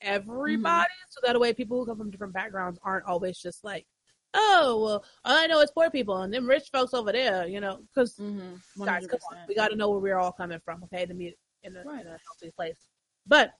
Everybody. 0.00 0.84
Mm-hmm. 0.84 1.10
So 1.10 1.20
that 1.24 1.38
way 1.40 1.52
people 1.52 1.78
who 1.78 1.86
come 1.86 1.98
from 1.98 2.10
different 2.10 2.34
backgrounds 2.34 2.78
aren't 2.82 3.06
always 3.06 3.38
just 3.38 3.64
like, 3.64 3.86
oh, 4.34 4.82
well, 4.84 5.04
all 5.24 5.36
I 5.36 5.46
know 5.46 5.60
is 5.60 5.70
poor 5.70 5.90
people 5.90 6.22
and 6.22 6.32
them 6.32 6.46
rich 6.46 6.68
folks 6.72 6.94
over 6.94 7.12
there, 7.12 7.46
you 7.46 7.60
know, 7.60 7.80
because 7.94 8.14
mm-hmm. 8.16 8.84
guys, 8.84 9.06
come 9.06 9.18
on, 9.32 9.38
we 9.48 9.54
got 9.54 9.68
to 9.68 9.76
know 9.76 9.90
where 9.90 10.00
we're 10.00 10.18
all 10.18 10.32
coming 10.32 10.60
from, 10.64 10.84
okay, 10.84 11.06
to 11.06 11.14
meet 11.14 11.34
in 11.62 11.76
a, 11.76 11.82
right. 11.84 12.02
in 12.02 12.06
a 12.06 12.10
healthy 12.10 12.52
place. 12.54 12.78
But 13.26 13.52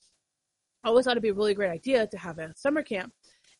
I 0.84 0.88
always 0.88 1.04
thought 1.04 1.12
it'd 1.12 1.22
be 1.22 1.30
a 1.30 1.34
really 1.34 1.54
great 1.54 1.70
idea 1.70 2.06
to 2.06 2.18
have 2.18 2.38
a 2.38 2.52
summer 2.54 2.82
camp 2.82 3.12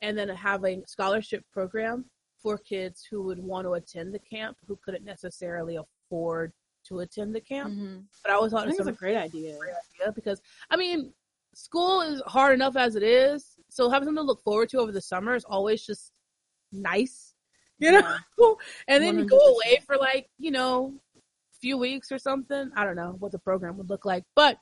and 0.03 0.17
then 0.17 0.29
have 0.29 0.65
a 0.65 0.83
scholarship 0.87 1.45
program 1.53 2.05
for 2.43 2.59
kids 2.59 3.07
who 3.11 3.23
would 3.23 3.39
want 3.39 3.67
to 3.67 3.73
attend 3.73 4.15
the 4.15 4.19
camp 4.19 4.57
who 4.69 4.79
couldn't 4.85 5.05
necessarily 5.05 5.77
afford 5.77 6.53
to 6.87 7.01
attend 7.01 7.35
the 7.35 7.41
camp. 7.41 7.73
Mm-hmm. 7.73 7.99
But 8.23 8.33
I 8.33 8.35
always 8.35 8.53
thought 8.53 8.69
it 8.69 8.79
was 8.79 8.87
a 8.87 8.93
great 8.93 9.17
idea. 9.17 9.57
great 9.59 9.75
idea 10.01 10.13
because 10.13 10.41
I 10.71 10.77
mean, 10.77 11.13
school 11.57 12.03
is 12.03 12.23
hard 12.27 12.53
enough 12.55 12.77
as 12.77 12.97
it 12.97 13.03
is, 13.03 13.57
so 13.71 13.89
having 13.89 14.07
something 14.07 14.23
to 14.23 14.27
look 14.27 14.43
forward 14.45 14.69
to 14.69 14.79
over 14.79 14.93
the 14.93 15.01
summer 15.01 15.35
is 15.35 15.45
always 15.45 15.85
just 15.85 16.13
nice, 16.71 17.35
you 17.79 17.91
know. 17.93 18.17
Yeah. 18.39 18.53
and 18.89 19.03
then 19.03 19.17
100%. 19.17 19.19
you 19.19 19.25
go 19.27 19.39
away 19.39 19.81
for 19.87 19.97
like 19.97 20.29
you 20.39 20.51
know, 20.51 20.95
a 21.17 21.59
few 21.61 21.79
weeks 21.79 22.13
or 22.13 22.19
something. 22.19 22.71
I 22.77 22.85
don't 22.85 22.97
know 22.97 23.17
what 23.19 23.33
the 23.33 23.39
program 23.39 23.79
would 23.79 23.89
look 23.89 24.05
like, 24.05 24.25
but 24.35 24.59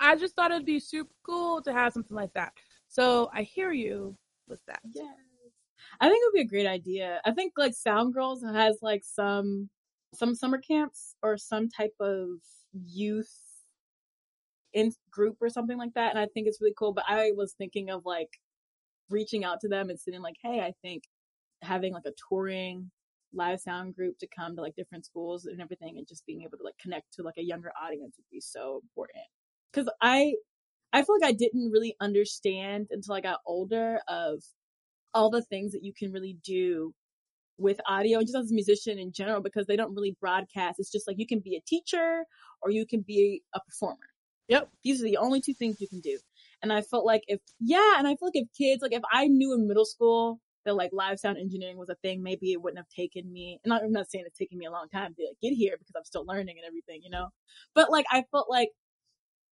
I 0.00 0.16
just 0.16 0.34
thought 0.34 0.50
it'd 0.50 0.66
be 0.66 0.80
super 0.80 1.14
cool 1.24 1.60
to 1.62 1.72
have 1.72 1.92
something 1.92 2.16
like 2.16 2.32
that. 2.34 2.52
So 2.88 3.30
I 3.34 3.42
hear 3.42 3.72
you 3.72 4.16
with 4.48 4.60
that. 4.66 4.80
Yeah. 4.94 5.04
I 6.00 6.08
think 6.08 6.22
it 6.22 6.26
would 6.26 6.38
be 6.38 6.46
a 6.46 6.48
great 6.48 6.66
idea. 6.66 7.20
I 7.24 7.32
think 7.32 7.52
like 7.58 7.74
Sound 7.74 8.14
Girls 8.14 8.42
has 8.42 8.78
like 8.80 9.04
some 9.04 9.68
some 10.14 10.34
summer 10.34 10.58
camps 10.58 11.16
or 11.22 11.36
some 11.36 11.68
type 11.68 11.94
of 12.00 12.28
youth 12.72 13.43
in 14.74 14.92
group 15.10 15.36
or 15.40 15.48
something 15.48 15.78
like 15.78 15.94
that, 15.94 16.10
and 16.10 16.18
I 16.18 16.26
think 16.26 16.46
it's 16.46 16.60
really 16.60 16.74
cool. 16.78 16.92
But 16.92 17.04
I 17.08 17.32
was 17.34 17.54
thinking 17.56 17.90
of 17.90 18.02
like 18.04 18.28
reaching 19.10 19.44
out 19.44 19.60
to 19.60 19.68
them 19.68 19.90
and 19.90 19.98
saying 19.98 20.20
like, 20.22 20.36
hey, 20.42 20.60
I 20.60 20.72
think 20.82 21.04
having 21.62 21.92
like 21.92 22.06
a 22.06 22.12
touring 22.28 22.90
live 23.32 23.60
sound 23.60 23.96
group 23.96 24.18
to 24.18 24.28
come 24.36 24.54
to 24.56 24.62
like 24.62 24.76
different 24.76 25.06
schools 25.06 25.46
and 25.46 25.60
everything, 25.60 25.96
and 25.96 26.08
just 26.08 26.26
being 26.26 26.42
able 26.42 26.58
to 26.58 26.64
like 26.64 26.78
connect 26.80 27.12
to 27.14 27.22
like 27.22 27.38
a 27.38 27.44
younger 27.44 27.72
audience 27.82 28.16
would 28.18 28.30
be 28.30 28.40
so 28.40 28.80
important. 28.82 29.24
Because 29.72 29.90
I 30.02 30.34
I 30.92 31.02
feel 31.02 31.16
like 31.20 31.28
I 31.28 31.32
didn't 31.32 31.72
really 31.72 31.96
understand 32.00 32.88
until 32.90 33.14
I 33.14 33.20
got 33.20 33.40
older 33.46 34.00
of 34.08 34.42
all 35.12 35.30
the 35.30 35.42
things 35.42 35.72
that 35.72 35.84
you 35.84 35.92
can 35.92 36.12
really 36.12 36.36
do 36.44 36.94
with 37.58 37.80
audio 37.86 38.18
and 38.18 38.26
just 38.26 38.36
as 38.36 38.50
a 38.50 38.54
musician 38.54 38.98
in 38.98 39.12
general 39.12 39.40
because 39.40 39.66
they 39.66 39.76
don't 39.76 39.94
really 39.94 40.16
broadcast. 40.20 40.78
It's 40.78 40.90
just 40.90 41.06
like 41.06 41.18
you 41.18 41.26
can 41.26 41.40
be 41.40 41.56
a 41.56 41.60
teacher 41.66 42.24
or 42.62 42.70
you 42.70 42.86
can 42.86 43.02
be 43.06 43.42
a 43.54 43.60
performer. 43.60 44.13
Yep. 44.48 44.68
These 44.82 45.00
are 45.00 45.04
the 45.04 45.16
only 45.16 45.40
two 45.40 45.54
things 45.54 45.80
you 45.80 45.88
can 45.88 46.00
do. 46.00 46.18
And 46.62 46.72
I 46.72 46.82
felt 46.82 47.04
like 47.06 47.22
if, 47.28 47.40
yeah, 47.60 47.94
and 47.98 48.06
I 48.06 48.10
feel 48.10 48.28
like 48.28 48.36
if 48.36 48.48
kids, 48.56 48.82
like 48.82 48.92
if 48.92 49.02
I 49.12 49.26
knew 49.26 49.54
in 49.54 49.66
middle 49.68 49.84
school 49.84 50.40
that 50.64 50.74
like 50.76 50.90
live 50.92 51.18
sound 51.18 51.38
engineering 51.38 51.76
was 51.76 51.88
a 51.88 51.94
thing, 51.96 52.22
maybe 52.22 52.52
it 52.52 52.60
wouldn't 52.62 52.78
have 52.78 52.88
taken 52.88 53.30
me, 53.32 53.60
and 53.64 53.72
I'm 53.72 53.92
not 53.92 54.10
saying 54.10 54.24
it's 54.26 54.38
taken 54.38 54.58
me 54.58 54.66
a 54.66 54.70
long 54.70 54.88
time 54.88 55.14
to 55.14 55.22
like 55.28 55.36
get 55.42 55.52
here 55.52 55.76
because 55.78 55.94
I'm 55.96 56.04
still 56.04 56.24
learning 56.26 56.56
and 56.58 56.66
everything, 56.66 57.00
you 57.02 57.10
know? 57.10 57.28
But 57.74 57.90
like 57.90 58.06
I 58.10 58.24
felt 58.30 58.48
like 58.50 58.70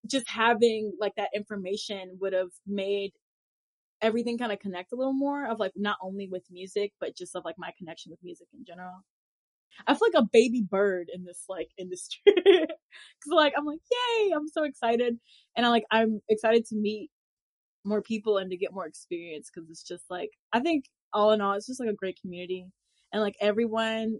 just 0.06 0.28
having 0.28 0.92
like 1.00 1.14
that 1.16 1.30
information 1.34 2.18
would 2.20 2.32
have 2.32 2.50
made 2.66 3.12
everything 4.02 4.38
kind 4.38 4.52
of 4.52 4.58
connect 4.60 4.92
a 4.92 4.96
little 4.96 5.12
more 5.12 5.46
of 5.46 5.60
like 5.60 5.72
not 5.76 5.96
only 6.02 6.28
with 6.28 6.44
music 6.50 6.92
but 7.00 7.16
just 7.16 7.36
of 7.36 7.44
like 7.44 7.56
my 7.58 7.70
connection 7.78 8.10
with 8.10 8.18
music 8.22 8.48
in 8.54 8.64
general 8.64 9.04
i 9.86 9.94
feel 9.94 10.08
like 10.12 10.22
a 10.22 10.28
baby 10.32 10.62
bird 10.62 11.08
in 11.12 11.24
this 11.24 11.44
like 11.48 11.68
industry 11.78 12.20
because 12.24 13.30
like 13.30 13.52
i'm 13.56 13.64
like 13.64 13.80
yay 13.90 14.32
i'm 14.32 14.48
so 14.48 14.64
excited 14.64 15.18
and 15.56 15.66
i 15.66 15.68
like 15.68 15.84
i'm 15.90 16.20
excited 16.28 16.64
to 16.66 16.76
meet 16.76 17.10
more 17.84 18.02
people 18.02 18.38
and 18.38 18.50
to 18.50 18.56
get 18.56 18.72
more 18.72 18.86
experience 18.86 19.50
because 19.52 19.68
it's 19.68 19.82
just 19.82 20.04
like 20.10 20.30
i 20.52 20.60
think 20.60 20.84
all 21.12 21.32
in 21.32 21.40
all 21.40 21.54
it's 21.54 21.66
just 21.66 21.80
like 21.80 21.88
a 21.88 21.94
great 21.94 22.18
community 22.20 22.66
and 23.12 23.22
like 23.22 23.34
everyone 23.40 24.18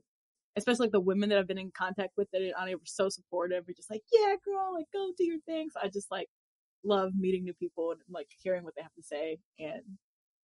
especially 0.57 0.87
like 0.87 0.93
the 0.93 1.01
women 1.01 1.29
that 1.29 1.39
i've 1.39 1.47
been 1.47 1.59
in 1.59 1.71
contact 1.77 2.13
with 2.17 2.29
that 2.33 2.43
are 2.59 2.69
so 2.85 3.09
supportive 3.09 3.65
We're 3.67 3.75
just 3.75 3.91
like 3.91 4.03
yeah 4.13 4.35
girl 4.45 4.75
like 4.75 4.87
go 4.93 5.11
do 5.17 5.25
your 5.25 5.41
things 5.47 5.73
i 5.81 5.89
just 5.89 6.11
like 6.11 6.29
love 6.85 7.13
meeting 7.17 7.45
new 7.45 7.55
people 7.55 7.93
and 7.93 8.01
like 8.11 8.29
hearing 8.43 8.65
what 8.65 8.75
they 8.77 8.83
have 8.83 8.95
to 8.95 9.03
say 9.03 9.39
and 9.59 9.83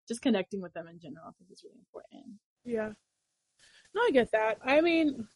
just 0.08 0.22
connecting 0.22 0.60
with 0.60 0.72
them 0.72 0.88
in 0.88 0.98
general. 0.98 1.26
I 1.28 1.32
think 1.38 1.50
is 1.52 1.62
really 1.64 1.78
important. 1.78 2.38
Yeah. 2.64 2.92
No, 3.94 4.02
I 4.02 4.10
get 4.12 4.30
that. 4.32 4.58
I 4.64 4.80
mean, 4.80 5.26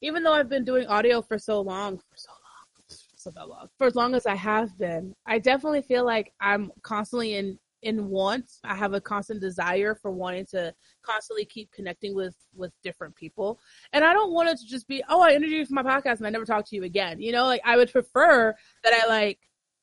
even 0.00 0.22
though 0.22 0.32
I've 0.32 0.48
been 0.48 0.64
doing 0.64 0.86
audio 0.86 1.22
for 1.22 1.38
so 1.38 1.60
long, 1.60 1.98
for 1.98 2.16
so 2.16 2.30
long, 2.30 2.38
so 3.16 3.30
that 3.30 3.48
long, 3.48 3.68
for 3.78 3.86
as 3.86 3.94
long 3.94 4.14
as 4.14 4.26
I 4.26 4.34
have 4.34 4.76
been, 4.78 5.14
I 5.26 5.38
definitely 5.38 5.82
feel 5.82 6.04
like 6.04 6.32
I'm 6.40 6.72
constantly 6.82 7.34
in 7.34 7.58
in 7.82 8.08
want. 8.08 8.52
I 8.62 8.76
have 8.76 8.94
a 8.94 9.00
constant 9.00 9.40
desire 9.40 9.94
for 9.94 10.12
wanting 10.12 10.46
to 10.46 10.72
constantly 11.02 11.44
keep 11.44 11.70
connecting 11.72 12.14
with 12.14 12.36
with 12.54 12.72
different 12.82 13.14
people, 13.14 13.60
and 13.92 14.04
I 14.04 14.12
don't 14.12 14.32
want 14.32 14.48
it 14.48 14.58
to 14.58 14.66
just 14.66 14.88
be, 14.88 15.02
oh, 15.08 15.20
I 15.20 15.30
interviewed 15.30 15.60
you 15.60 15.66
for 15.66 15.74
my 15.74 15.82
podcast 15.82 16.18
and 16.18 16.26
I 16.26 16.30
never 16.30 16.44
talk 16.44 16.68
to 16.68 16.76
you 16.76 16.84
again. 16.84 17.20
You 17.20 17.32
know, 17.32 17.46
like 17.46 17.62
I 17.64 17.76
would 17.76 17.92
prefer 17.92 18.54
that 18.84 18.92
I 18.92 19.08
like 19.08 19.38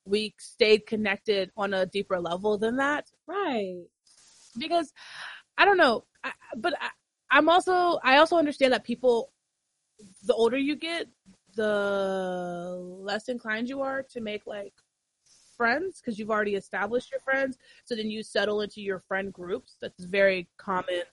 we 0.05 0.33
stayed 0.39 0.85
connected 0.85 1.51
on 1.55 1.73
a 1.73 1.85
deeper 1.85 2.19
level 2.19 2.57
than 2.57 2.77
that. 2.77 3.07
Right. 3.27 3.83
Because 4.57 4.91
I 5.57 5.65
don't 5.65 5.77
know, 5.77 6.05
I, 6.23 6.31
but 6.55 6.73
I, 6.81 6.89
I'm 7.31 7.49
also 7.49 7.99
I 8.03 8.17
also 8.17 8.37
understand 8.37 8.73
that 8.73 8.83
people 8.83 9.31
the 10.25 10.33
older 10.33 10.57
you 10.57 10.75
get, 10.75 11.07
the 11.55 12.77
less 12.79 13.29
inclined 13.29 13.69
you 13.69 13.81
are 13.81 14.03
to 14.03 14.21
make 14.21 14.47
like 14.47 14.73
friends 15.57 15.99
because 15.99 16.17
you've 16.17 16.31
already 16.31 16.55
established 16.55 17.11
your 17.11 17.19
friends. 17.19 17.57
So 17.85 17.95
then 17.95 18.09
you 18.09 18.23
settle 18.23 18.61
into 18.61 18.81
your 18.81 18.99
friend 18.99 19.33
groups. 19.33 19.75
That's 19.81 20.03
a 20.03 20.07
very 20.07 20.47
common 20.57 21.03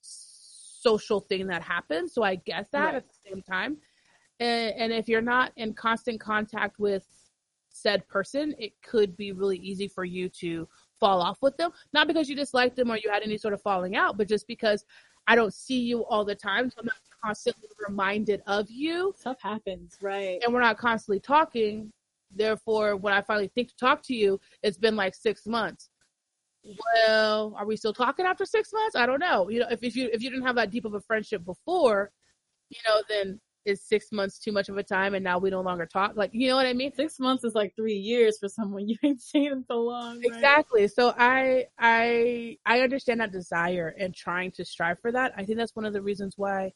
social 0.00 1.20
thing 1.20 1.46
that 1.46 1.62
happens. 1.62 2.12
So 2.12 2.22
I 2.22 2.34
get 2.34 2.68
that 2.72 2.86
Right. 2.86 2.94
at 2.96 3.08
the 3.08 3.14
same 3.30 3.42
time. 3.42 3.78
And, 4.40 4.74
and 4.76 4.92
if 4.92 5.08
you're 5.08 5.22
not 5.22 5.52
in 5.56 5.74
constant 5.74 6.20
contact 6.20 6.78
with 6.80 7.06
said 7.70 8.06
person, 8.08 8.54
it 8.58 8.72
could 8.82 9.16
be 9.16 9.32
really 9.32 9.58
easy 9.58 9.88
for 9.88 10.04
you 10.04 10.28
to 10.28 10.68
fall 10.98 11.20
off 11.20 11.38
with 11.40 11.56
them. 11.56 11.70
Not 11.92 12.08
because 12.08 12.28
you 12.28 12.36
disliked 12.36 12.76
them 12.76 12.90
or 12.90 12.96
you 12.96 13.10
had 13.10 13.22
any 13.22 13.38
sort 13.38 13.54
of 13.54 13.62
falling 13.62 13.96
out, 13.96 14.16
but 14.16 14.28
just 14.28 14.46
because 14.46 14.84
I 15.26 15.34
don't 15.34 15.54
see 15.54 15.80
you 15.80 16.04
all 16.06 16.24
the 16.24 16.34
time. 16.34 16.70
So 16.70 16.76
I'm 16.80 16.86
not 16.86 16.96
constantly 17.24 17.68
reminded 17.88 18.42
of 18.46 18.70
you 18.70 19.14
Stuff 19.16 19.40
happens, 19.40 19.96
right? 20.00 20.40
and 20.44 20.52
we're 20.52 20.60
not 20.60 20.78
constantly 20.78 21.20
talking. 21.20 21.92
Therefore, 22.34 22.96
when 22.96 23.12
I 23.12 23.20
finally 23.20 23.50
think 23.54 23.68
to 23.68 23.76
talk 23.76 24.02
to 24.04 24.14
you, 24.14 24.40
it's 24.62 24.76
been 24.76 24.96
like 24.96 25.14
six 25.14 25.46
months. 25.46 25.88
Well, 27.06 27.54
are 27.56 27.66
we 27.66 27.76
still 27.76 27.92
talking 27.92 28.26
after 28.26 28.44
six 28.44 28.72
months? 28.72 28.96
I 28.96 29.06
don't 29.06 29.20
know. 29.20 29.48
You 29.50 29.60
know, 29.60 29.66
if, 29.70 29.82
if 29.82 29.94
you 29.94 30.08
if 30.12 30.22
you 30.22 30.30
didn't 30.30 30.46
have 30.46 30.56
that 30.56 30.70
deep 30.70 30.84
of 30.84 30.94
a 30.94 31.00
friendship 31.00 31.44
before, 31.44 32.10
you 32.70 32.78
know, 32.88 33.02
then 33.08 33.40
is 33.64 33.82
six 33.82 34.12
months 34.12 34.38
too 34.38 34.52
much 34.52 34.68
of 34.68 34.76
a 34.76 34.82
time, 34.82 35.14
and 35.14 35.24
now 35.24 35.38
we 35.38 35.50
no 35.50 35.60
longer 35.60 35.86
talk? 35.86 36.12
Like, 36.16 36.30
you 36.32 36.48
know 36.48 36.56
what 36.56 36.66
I 36.66 36.72
mean? 36.72 36.92
Six 36.94 37.18
months 37.18 37.44
is 37.44 37.54
like 37.54 37.74
three 37.76 37.94
years 37.94 38.38
for 38.38 38.48
someone 38.48 38.88
you 38.88 38.96
ain't 39.02 39.20
seen 39.20 39.52
in 39.52 39.64
so 39.64 39.80
long. 39.80 40.16
right? 40.16 40.24
Exactly. 40.24 40.88
So 40.88 41.14
I 41.16 41.66
I 41.78 42.58
I 42.66 42.80
understand 42.80 43.20
that 43.20 43.32
desire 43.32 43.94
and 43.98 44.14
trying 44.14 44.50
to 44.52 44.64
strive 44.64 44.98
for 45.00 45.12
that. 45.12 45.32
I 45.36 45.44
think 45.44 45.58
that's 45.58 45.76
one 45.76 45.84
of 45.84 45.92
the 45.92 46.02
reasons 46.02 46.34
why 46.36 46.72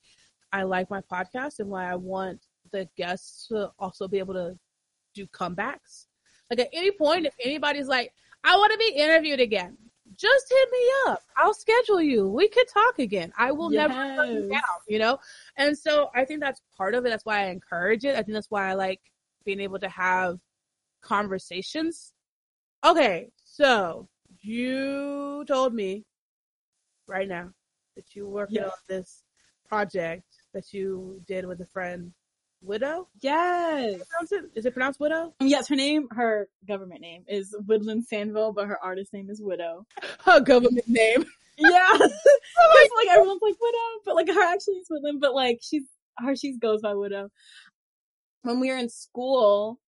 I 0.53 0.63
like 0.63 0.91
my 0.91 1.03
podcast 1.13 1.59
and 1.59 1.69
why 1.69 1.91
I 1.91 1.95
want 1.95 2.41
the 2.73 2.89
guests 2.97 3.49
to 3.49 3.71
also 3.79 4.09
be 4.09 4.19
able 4.19 4.35
to 4.35 4.59
do 5.15 5.27
comebacks. 5.29 6.07
Like 6.51 6.61
at 6.61 6.69
any 6.73 6.91
point, 6.91 7.27
if 7.27 7.35
anybody's 7.45 7.89
like, 7.89 8.13
I 8.45 8.57
want 8.57 8.73
to 8.73 8.79
be 8.79 8.95
interviewed 8.97 9.41
again, 9.41 9.77
just 10.19 10.47
hit 10.51 10.69
me 10.73 10.91
up. 11.07 11.23
I'll 11.37 11.55
schedule 11.55 12.03
you. 12.03 12.29
We 12.29 12.49
could 12.49 12.67
talk 12.69 12.99
again. 12.99 13.33
I 13.39 13.53
will 13.53 13.71
never 13.71 13.95
let 14.17 14.29
you 14.29 14.49
down, 14.51 14.61
you 14.89 14.99
know? 14.99 15.19
And 15.57 15.79
so 15.79 16.11
I 16.15 16.25
think 16.25 16.41
that's 16.41 16.61
part 16.77 16.95
of 16.95 17.07
it. 17.07 17.11
That's 17.11 17.25
why 17.25 17.43
I 17.43 17.47
encourage 17.47 18.05
it. 18.05 18.15
I 18.17 18.23
think 18.23 18.33
that's 18.35 18.51
why 18.51 18.69
I 18.69 18.75
like 18.75 19.01
being 19.45 19.61
able 19.61 19.79
to 19.79 19.89
have 19.89 20.41
conversations. 21.03 22.15
Okay, 22.85 23.31
so 23.45 24.09
you 24.41 25.45
told 25.47 25.73
me 25.73 26.05
right 27.07 27.29
now 27.29 27.51
that 27.97 28.15
you 28.15 28.29
working 28.29 28.57
Yeah. 28.57 28.67
on 28.67 28.73
this 28.89 29.25
project 29.69 30.25
that 30.53 30.73
you 30.73 31.23
did 31.27 31.47
with 31.47 31.61
a 31.61 31.67
friend, 31.67 32.13
Widow. 32.61 33.09
Yes. 33.21 34.01
Is 34.55 34.67
it 34.67 34.75
pronounced 34.75 35.01
Widow? 35.01 35.35
Yes, 35.41 35.69
her 35.69 35.77
name, 35.77 36.09
her 36.11 36.49
government 36.67 37.01
name 37.01 37.25
is 37.29 37.55
Woodland 37.67 38.07
Sandville, 38.11 38.55
but 38.55 38.67
her 38.67 38.83
artist 38.83 39.13
name 39.13 39.31
is 39.31 39.41
Widow. 39.41 39.87
Her 40.25 40.41
government 40.41 40.89
name. 40.89 41.25
Yeah. 41.57 41.99
It's 42.61 42.95
like 42.97 43.17
everyone's 43.17 43.43
like 43.43 43.57
Widow, 43.61 44.03
but 44.05 44.15
like 44.17 44.29
her 44.29 44.43
actually 44.43 44.77
is 44.77 44.89
Woodland, 44.91 45.21
but 45.21 45.35
like 45.35 45.61
she's 45.63 45.85
her 46.19 46.35
she 46.35 46.57
goes 46.59 46.83
by 46.83 46.95
Widow. 46.95 47.31
When 48.43 48.59
we 48.59 48.71
were 48.71 48.77
in 48.77 48.89
school, 48.89 49.79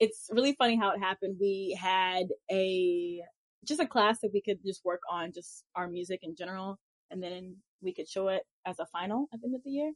it's 0.00 0.28
really 0.30 0.54
funny 0.58 0.76
how 0.76 0.90
it 0.90 0.98
happened. 0.98 1.36
We 1.40 1.78
had 1.80 2.26
a 2.50 3.22
just 3.64 3.80
a 3.80 3.86
class 3.86 4.20
that 4.20 4.32
we 4.32 4.42
could 4.42 4.58
just 4.64 4.84
work 4.84 5.00
on 5.10 5.32
just 5.32 5.64
our 5.74 5.88
music 5.88 6.20
in 6.22 6.34
general, 6.36 6.78
and 7.10 7.22
then 7.22 7.56
we 7.80 7.94
could 7.94 8.08
show 8.08 8.28
it 8.28 8.42
as 8.66 8.78
a 8.78 8.86
final 8.86 9.28
at 9.32 9.40
the 9.40 9.46
end 9.46 9.54
of 9.54 9.62
the 9.64 9.70
year. 9.70 9.92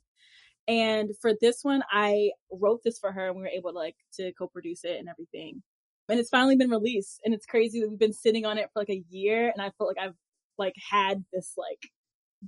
And 0.68 1.10
for 1.20 1.32
this 1.40 1.60
one, 1.62 1.82
I 1.90 2.30
wrote 2.50 2.82
this 2.82 2.98
for 2.98 3.12
her, 3.12 3.28
and 3.28 3.36
we 3.36 3.42
were 3.42 3.48
able 3.48 3.72
to 3.72 3.78
like 3.78 3.96
to 4.14 4.32
co-produce 4.32 4.84
it 4.84 4.98
and 4.98 5.08
everything. 5.08 5.62
And 6.08 6.18
it's 6.18 6.30
finally 6.30 6.56
been 6.56 6.70
released, 6.70 7.20
and 7.24 7.34
it's 7.34 7.46
crazy 7.46 7.80
that 7.80 7.88
we've 7.88 7.98
been 7.98 8.12
sitting 8.12 8.46
on 8.46 8.58
it 8.58 8.68
for 8.72 8.80
like 8.80 8.90
a 8.90 9.04
year, 9.10 9.50
and 9.50 9.60
I 9.60 9.70
felt 9.78 9.88
like 9.96 10.04
I've 10.04 10.16
like 10.58 10.74
had 10.90 11.24
this 11.32 11.54
like 11.56 11.90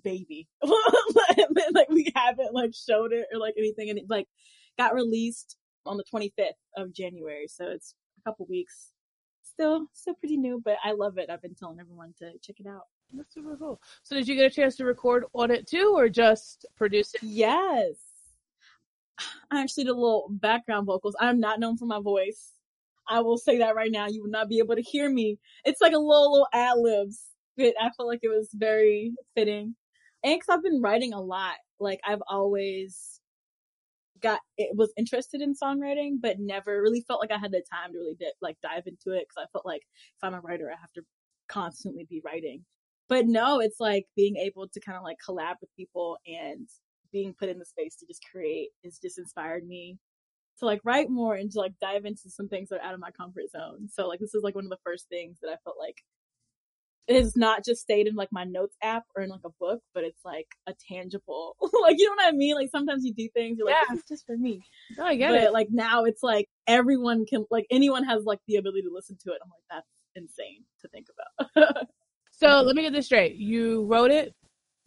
baby, 0.03 0.49
like 0.63 1.89
we 1.91 2.13
haven't 2.15 2.55
like 2.55 2.75
showed 2.75 3.13
it 3.13 3.27
or 3.33 3.39
like 3.39 3.55
anything, 3.57 3.91
and 3.91 3.99
it 3.99 4.07
like 4.09 4.27
got 4.79 4.95
released 4.95 5.57
on 5.87 5.97
the 5.97 6.05
25th 6.13 6.51
of 6.77 6.93
January, 6.93 7.47
so 7.49 7.67
it's 7.67 7.95
a 8.21 8.31
couple 8.31 8.47
weeks. 8.47 8.93
Still, 9.43 9.87
still 9.93 10.15
pretty 10.15 10.37
new, 10.37 10.61
but 10.65 10.77
I 10.85 10.93
love 10.93 11.19
it. 11.19 11.31
I've 11.31 11.43
been 11.43 11.55
telling 11.55 11.81
everyone 11.81 12.15
to 12.21 12.33
check 12.41 12.61
it 12.61 12.67
out. 12.67 12.83
That's 13.13 13.35
super 13.35 13.57
cool. 13.57 13.81
So 14.03 14.15
did 14.15 14.29
you 14.29 14.37
get 14.37 14.53
a 14.53 14.55
chance 14.55 14.77
to 14.77 14.85
record 14.85 15.25
on 15.35 15.51
it 15.51 15.67
too, 15.67 15.95
or 15.97 16.09
just 16.09 16.67
produce 16.77 17.15
it? 17.15 17.23
Yes. 17.23 18.08
I 19.51 19.63
actually 19.63 19.85
did 19.85 19.91
a 19.91 19.95
little 19.95 20.29
background 20.31 20.87
vocals. 20.87 21.17
I'm 21.21 21.41
not 21.41 21.61
known 21.61 21.77
for 21.77 21.87
my 21.87 22.01
voice. 22.01 22.53
I 23.09 23.21
will 23.21 23.39
say 23.39 23.59
that 23.59 23.75
right 23.75 23.91
now. 23.91 24.07
You 24.07 24.23
would 24.23 24.31
not 24.31 24.49
be 24.49 24.59
able 24.59 24.77
to 24.77 24.83
hear 24.83 25.11
me. 25.11 25.39
It's 25.65 25.81
like 25.81 25.93
a 25.93 25.99
little, 25.99 26.33
little 26.33 26.49
ad 26.53 26.79
libs. 26.79 27.23
But 27.57 27.75
I 27.81 27.91
felt 27.97 28.09
like 28.09 28.21
it 28.23 28.29
was 28.29 28.51
very 28.55 29.13
fitting. 29.35 29.75
And 30.23 30.41
cause 30.41 30.55
I've 30.55 30.63
been 30.63 30.83
writing 30.83 31.13
a 31.13 31.21
lot. 31.21 31.57
Like 31.81 32.01
I've 32.07 32.23
always 32.29 33.21
got, 34.21 34.41
it 34.57 34.77
was 34.77 34.93
interested 34.97 35.41
in 35.41 35.55
songwriting, 35.55 36.17
but 36.21 36.39
never 36.39 36.81
really 36.83 37.05
felt 37.07 37.21
like 37.21 37.33
I 37.33 37.39
had 37.39 37.53
the 37.53 37.63
time 37.73 37.93
to 37.93 37.99
really 37.99 38.17
di- 38.19 38.33
like 38.43 38.57
dive 38.63 38.85
into 38.87 39.17
it. 39.17 39.27
Cause 39.29 39.45
I 39.45 39.51
felt 39.53 39.67
like 39.67 39.83
if 39.83 40.23
I'm 40.23 40.35
a 40.35 40.41
writer, 40.41 40.71
I 40.71 40.81
have 40.81 40.93
to 40.95 41.03
constantly 41.49 42.07
be 42.09 42.21
writing. 42.25 42.65
But 43.09 43.27
no, 43.27 43.61
it's 43.61 43.81
like 43.81 44.05
being 44.17 44.37
able 44.37 44.69
to 44.69 44.81
kind 44.81 44.99
of 44.99 45.03
like 45.03 45.17
collab 45.27 45.55
with 45.61 45.75
people 45.77 46.19
and 46.27 46.69
being 47.13 47.35
put 47.39 47.49
in 47.49 47.59
the 47.59 47.65
space 47.65 47.97
to 47.97 48.07
just 48.07 48.23
create 48.31 48.71
has 48.85 48.99
just 48.99 49.19
inspired 49.19 49.67
me 49.67 49.99
to 50.59 50.65
like 50.67 50.81
write 50.85 51.09
more 51.11 51.35
and 51.37 51.51
to 51.53 51.59
like 51.61 51.73
dive 51.81 52.05
into 52.05 52.29
some 52.31 52.49
things 52.49 52.69
that 52.69 52.81
are 52.81 52.85
out 52.87 52.95
of 52.95 53.01
my 53.01 53.11
comfort 53.11 53.51
zone. 53.51 53.89
So 53.91 54.07
like 54.09 54.21
this 54.21 54.35
is 54.35 54.43
like 54.43 54.55
one 54.55 54.65
of 54.65 54.71
the 54.71 54.79
first 54.85 55.09
things 55.09 55.39
that 55.43 55.51
I 55.51 55.57
felt 55.65 55.77
like 55.79 55.97
it 57.07 57.17
has 57.17 57.37
not 57.37 57.65
just 57.65 57.81
stayed 57.81 58.07
in 58.07 58.15
like 58.15 58.29
my 58.33 58.45
notes 58.45 58.77
app 58.83 59.05
or 59.17 59.23
in 59.23 59.31
like 59.31 59.41
a 59.45 59.51
book, 59.59 59.81
but 59.95 60.05
it's 60.05 60.25
like 60.25 60.49
a 60.67 60.75
tangible 60.91 61.57
like 61.83 61.97
you 61.99 62.07
know 62.07 62.15
what 62.17 62.27
I 62.35 62.37
mean? 62.37 62.55
Like 62.55 62.71
sometimes 62.71 63.05
you 63.05 63.15
do 63.15 63.29
things, 63.35 63.57
you're 63.59 63.67
like, 63.67 63.77
Yeah. 63.89 63.95
this 63.95 64.01
is 64.03 64.09
just 64.09 64.27
for 64.27 64.37
me. 64.37 64.61
No, 64.99 65.05
I 65.05 65.17
get 65.17 65.31
but 65.31 65.43
it. 65.45 65.53
like 65.53 65.69
now 65.71 66.05
it's 66.05 66.23
like 66.23 66.49
everyone 66.67 67.25
can 67.25 67.47
like 67.51 67.67
anyone 67.71 68.05
has 68.05 68.25
like 68.25 68.41
the 68.47 68.57
ability 68.57 68.83
to 68.83 68.91
listen 68.93 69.17
to 69.25 69.31
it. 69.33 69.39
I'm 69.43 69.51
like, 69.51 69.63
that's 69.71 69.89
insane 70.17 70.65
to 70.83 70.89
think 70.89 71.07
about. 71.55 71.87
So 72.31 72.63
let 72.63 72.77
me 72.77 72.83
get 72.83 72.93
this 72.93 73.07
straight. 73.07 73.35
You 73.35 73.85
wrote 73.87 74.13
it, 74.13 74.33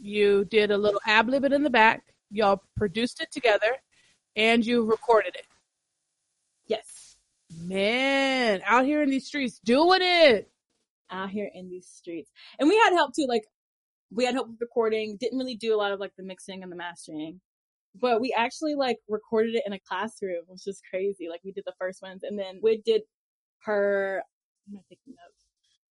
you 0.02 0.46
did 0.46 0.72
a 0.72 0.78
little 0.78 1.02
ab 1.06 1.30
lib 1.30 1.46
it 1.46 1.54
in 1.54 1.64
the 1.64 1.70
back, 1.70 2.04
y'all 2.30 2.62
produced 2.76 3.22
it 3.22 3.32
together, 3.32 3.74
and 4.36 4.66
you 4.66 4.84
recorded 4.84 5.36
it. 5.36 5.46
yes. 6.68 7.18
Man, 7.54 8.62
out 8.66 8.86
here 8.86 9.02
in 9.02 9.10
these 9.10 9.26
streets 9.28 9.60
doing 9.60 10.00
it. 10.02 10.50
out 11.10 11.30
here 11.30 11.50
in 11.54 11.70
these 11.70 11.88
streets. 11.88 12.32
And 12.60 12.70
we 12.70 12.78
had 12.78 12.94
help 12.94 13.14
too, 13.14 13.26
like 13.28 13.44
we 14.10 14.24
had 14.26 14.34
help 14.36 14.48
with 14.50 14.62
recording, 14.62 15.18
didn't 15.20 15.38
really 15.38 15.56
do 15.56 15.76
a 15.76 15.78
lot 15.78 15.92
of 15.92 16.00
like 16.00 16.14
the 16.18 16.24
mixing 16.24 16.64
and 16.64 16.72
the 16.72 16.76
mastering. 16.78 17.42
But 17.94 18.22
we 18.22 18.34
actually 18.38 18.76
like 18.76 18.98
recorded 19.10 19.56
it 19.56 19.64
in 19.66 19.74
a 19.74 19.80
classroom, 19.80 20.44
which 20.48 20.66
is 20.66 20.82
crazy. 20.90 21.28
Like 21.30 21.42
we 21.44 21.52
did 21.52 21.66
the 21.66 21.74
first 21.78 22.02
ones 22.02 22.24
and 22.24 22.40
then 22.40 22.60
we 22.64 22.78
did 22.86 23.02
her 23.64 24.24
am 24.70 24.78
I 24.78 24.82
taking 24.88 25.14
notes? 25.14 25.46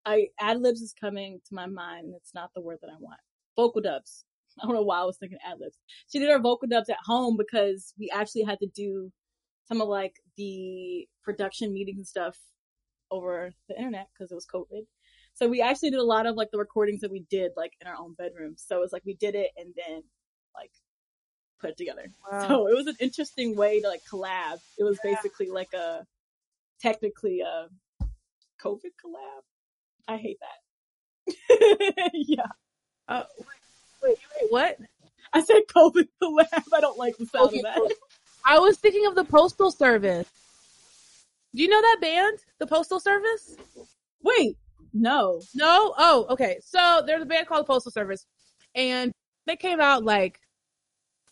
I 0.07 0.29
ad 0.41 0.63
libs 0.63 0.81
is 0.81 0.95
coming 0.99 1.41
to 1.49 1.55
my 1.55 1.67
mind 1.67 2.07
and 2.07 2.15
it's 2.15 2.33
not 2.35 2.51
the 2.55 2.63
word 2.63 2.79
that 2.81 2.89
I 2.91 2.97
want. 2.99 3.21
Vocal 3.61 3.83
dubs. 3.83 4.25
I 4.63 4.67
don't 4.67 4.75
know 4.75 4.83
why 4.83 5.01
I 5.01 5.05
was 5.05 5.17
thinking 5.19 5.39
ad 5.47 5.59
libs. 5.61 5.79
She 6.11 6.19
did 6.19 6.31
her 6.31 6.39
vocal 6.39 6.69
dubs 6.69 6.89
at 6.89 6.97
home 7.05 7.37
because 7.37 7.95
we 7.99 8.11
actually 8.13 8.43
had 8.45 8.59
to 8.61 8.67
do 8.67 9.11
some 9.67 9.81
of 9.81 9.89
like 9.89 10.15
the 10.37 11.07
production 11.23 11.73
meetings 11.73 11.99
and 11.99 12.07
stuff 12.07 12.37
over 13.11 13.53
the 13.69 13.77
internet 13.77 14.09
because 14.13 14.31
it 14.33 14.35
was 14.35 14.47
COVID. 14.47 14.85
So 15.35 15.49
we 15.49 15.61
actually 15.63 15.91
did 15.91 16.01
a 16.01 16.05
lot 16.05 16.27
of 16.27 16.37
like 16.37 16.51
the 16.51 16.59
recordings 16.59 17.01
that 17.03 17.11
we 17.11 17.25
did 17.31 17.53
like 17.57 17.73
in 17.81 17.87
our 17.87 17.97
own 17.97 18.15
bedrooms. 18.19 18.65
So 18.67 18.77
it 18.79 18.81
was 18.81 18.93
like 18.93 19.05
we 19.07 19.15
did 19.15 19.35
it 19.35 19.51
and 19.57 19.73
then 19.77 20.03
like 20.55 20.73
put 21.61 21.71
it 21.71 21.77
together. 21.77 22.07
So 22.49 22.67
it 22.67 22.75
was 22.75 22.87
an 22.87 22.97
interesting 23.01 23.57
way 23.57 23.81
to 23.81 23.89
like 23.89 24.03
collab. 24.11 24.59
It 24.79 24.85
was 24.85 24.99
Yeah. 25.05 25.13
basically 25.15 25.49
like 25.51 25.73
a 25.75 26.07
technically 26.81 27.41
a 27.41 27.69
COVID 28.65 28.93
collab. 29.03 29.43
I 30.09 30.17
hate 30.17 30.39
that. 30.41 32.11
yeah. 32.15 32.47
Uh, 33.11 33.25
wait, 34.03 34.19
wait, 34.41 34.51
what? 34.51 34.79
I 35.33 35.43
said 35.43 35.63
COVID 35.69 36.09
collab. 36.23 36.47
I 36.75 36.81
don't 36.81 36.97
like 36.99 37.17
the 37.19 37.27
sound 37.27 37.49
Okay, 37.49 37.59
of 37.59 37.63
that. 37.65 37.77
cool. 37.77 37.91
I 38.47 38.59
was 38.59 38.79
thinking 38.79 39.07
of 39.07 39.15
the 39.15 39.25
Postal 39.25 39.71
Service. 39.71 40.29
Do 41.55 41.63
you 41.63 41.69
know 41.69 41.81
that 41.81 41.99
band, 42.01 42.39
the 42.59 42.67
Postal 42.67 43.01
Service? 43.01 43.57
Wait, 44.23 44.57
no. 44.95 45.41
No? 45.55 45.95
Oh, 45.99 46.27
okay. 46.31 46.59
So 46.65 47.03
there's 47.05 47.23
a 47.23 47.27
band 47.27 47.47
called 47.49 47.67
Postal 47.67 47.93
Service, 47.93 48.27
and 48.75 49.13
they 49.47 49.57
came 49.57 49.81
out 49.81 50.05
like 50.05 50.41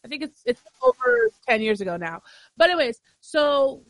I 0.05 0.09
think 0.09 0.22
it's 0.22 0.43
it's 0.45 0.61
over 0.83 1.31
ten 1.49 1.62
years 1.62 1.81
ago 1.81 1.97
now. 1.97 2.22
But 2.57 2.70
anyways, 2.70 3.01
so 3.20 3.83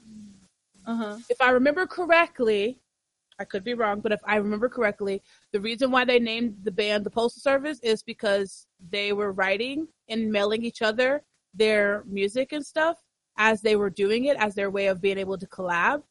Uh 0.86 0.96
huh. 0.96 1.18
if 1.30 1.40
I 1.40 1.50
remember 1.50 1.86
correctly, 1.86 2.78
I 3.38 3.44
could 3.44 3.64
be 3.64 3.74
wrong, 3.74 4.00
but 4.00 4.12
if 4.12 4.20
I 4.24 4.36
remember 4.36 4.68
correctly, 4.68 5.22
the 5.52 5.60
reason 5.60 5.90
why 5.90 6.04
they 6.04 6.18
named 6.18 6.56
the 6.64 6.72
band 6.72 7.04
the 7.04 7.10
Postal 7.10 7.40
Service 7.40 7.78
is 7.82 8.02
because 8.02 8.66
they 8.90 9.12
were 9.12 9.32
writing 9.32 9.86
and 10.08 10.30
mailing 10.30 10.64
each 10.64 10.82
other 10.82 11.22
their 11.54 12.04
music 12.06 12.52
and 12.52 12.64
stuff 12.64 12.98
as 13.36 13.60
they 13.62 13.76
were 13.76 13.90
doing 13.90 14.26
it 14.26 14.36
as 14.38 14.54
their 14.54 14.70
way 14.70 14.86
of 14.88 15.00
being 15.00 15.18
able 15.18 15.38
to 15.38 15.46
collab. 15.46 16.02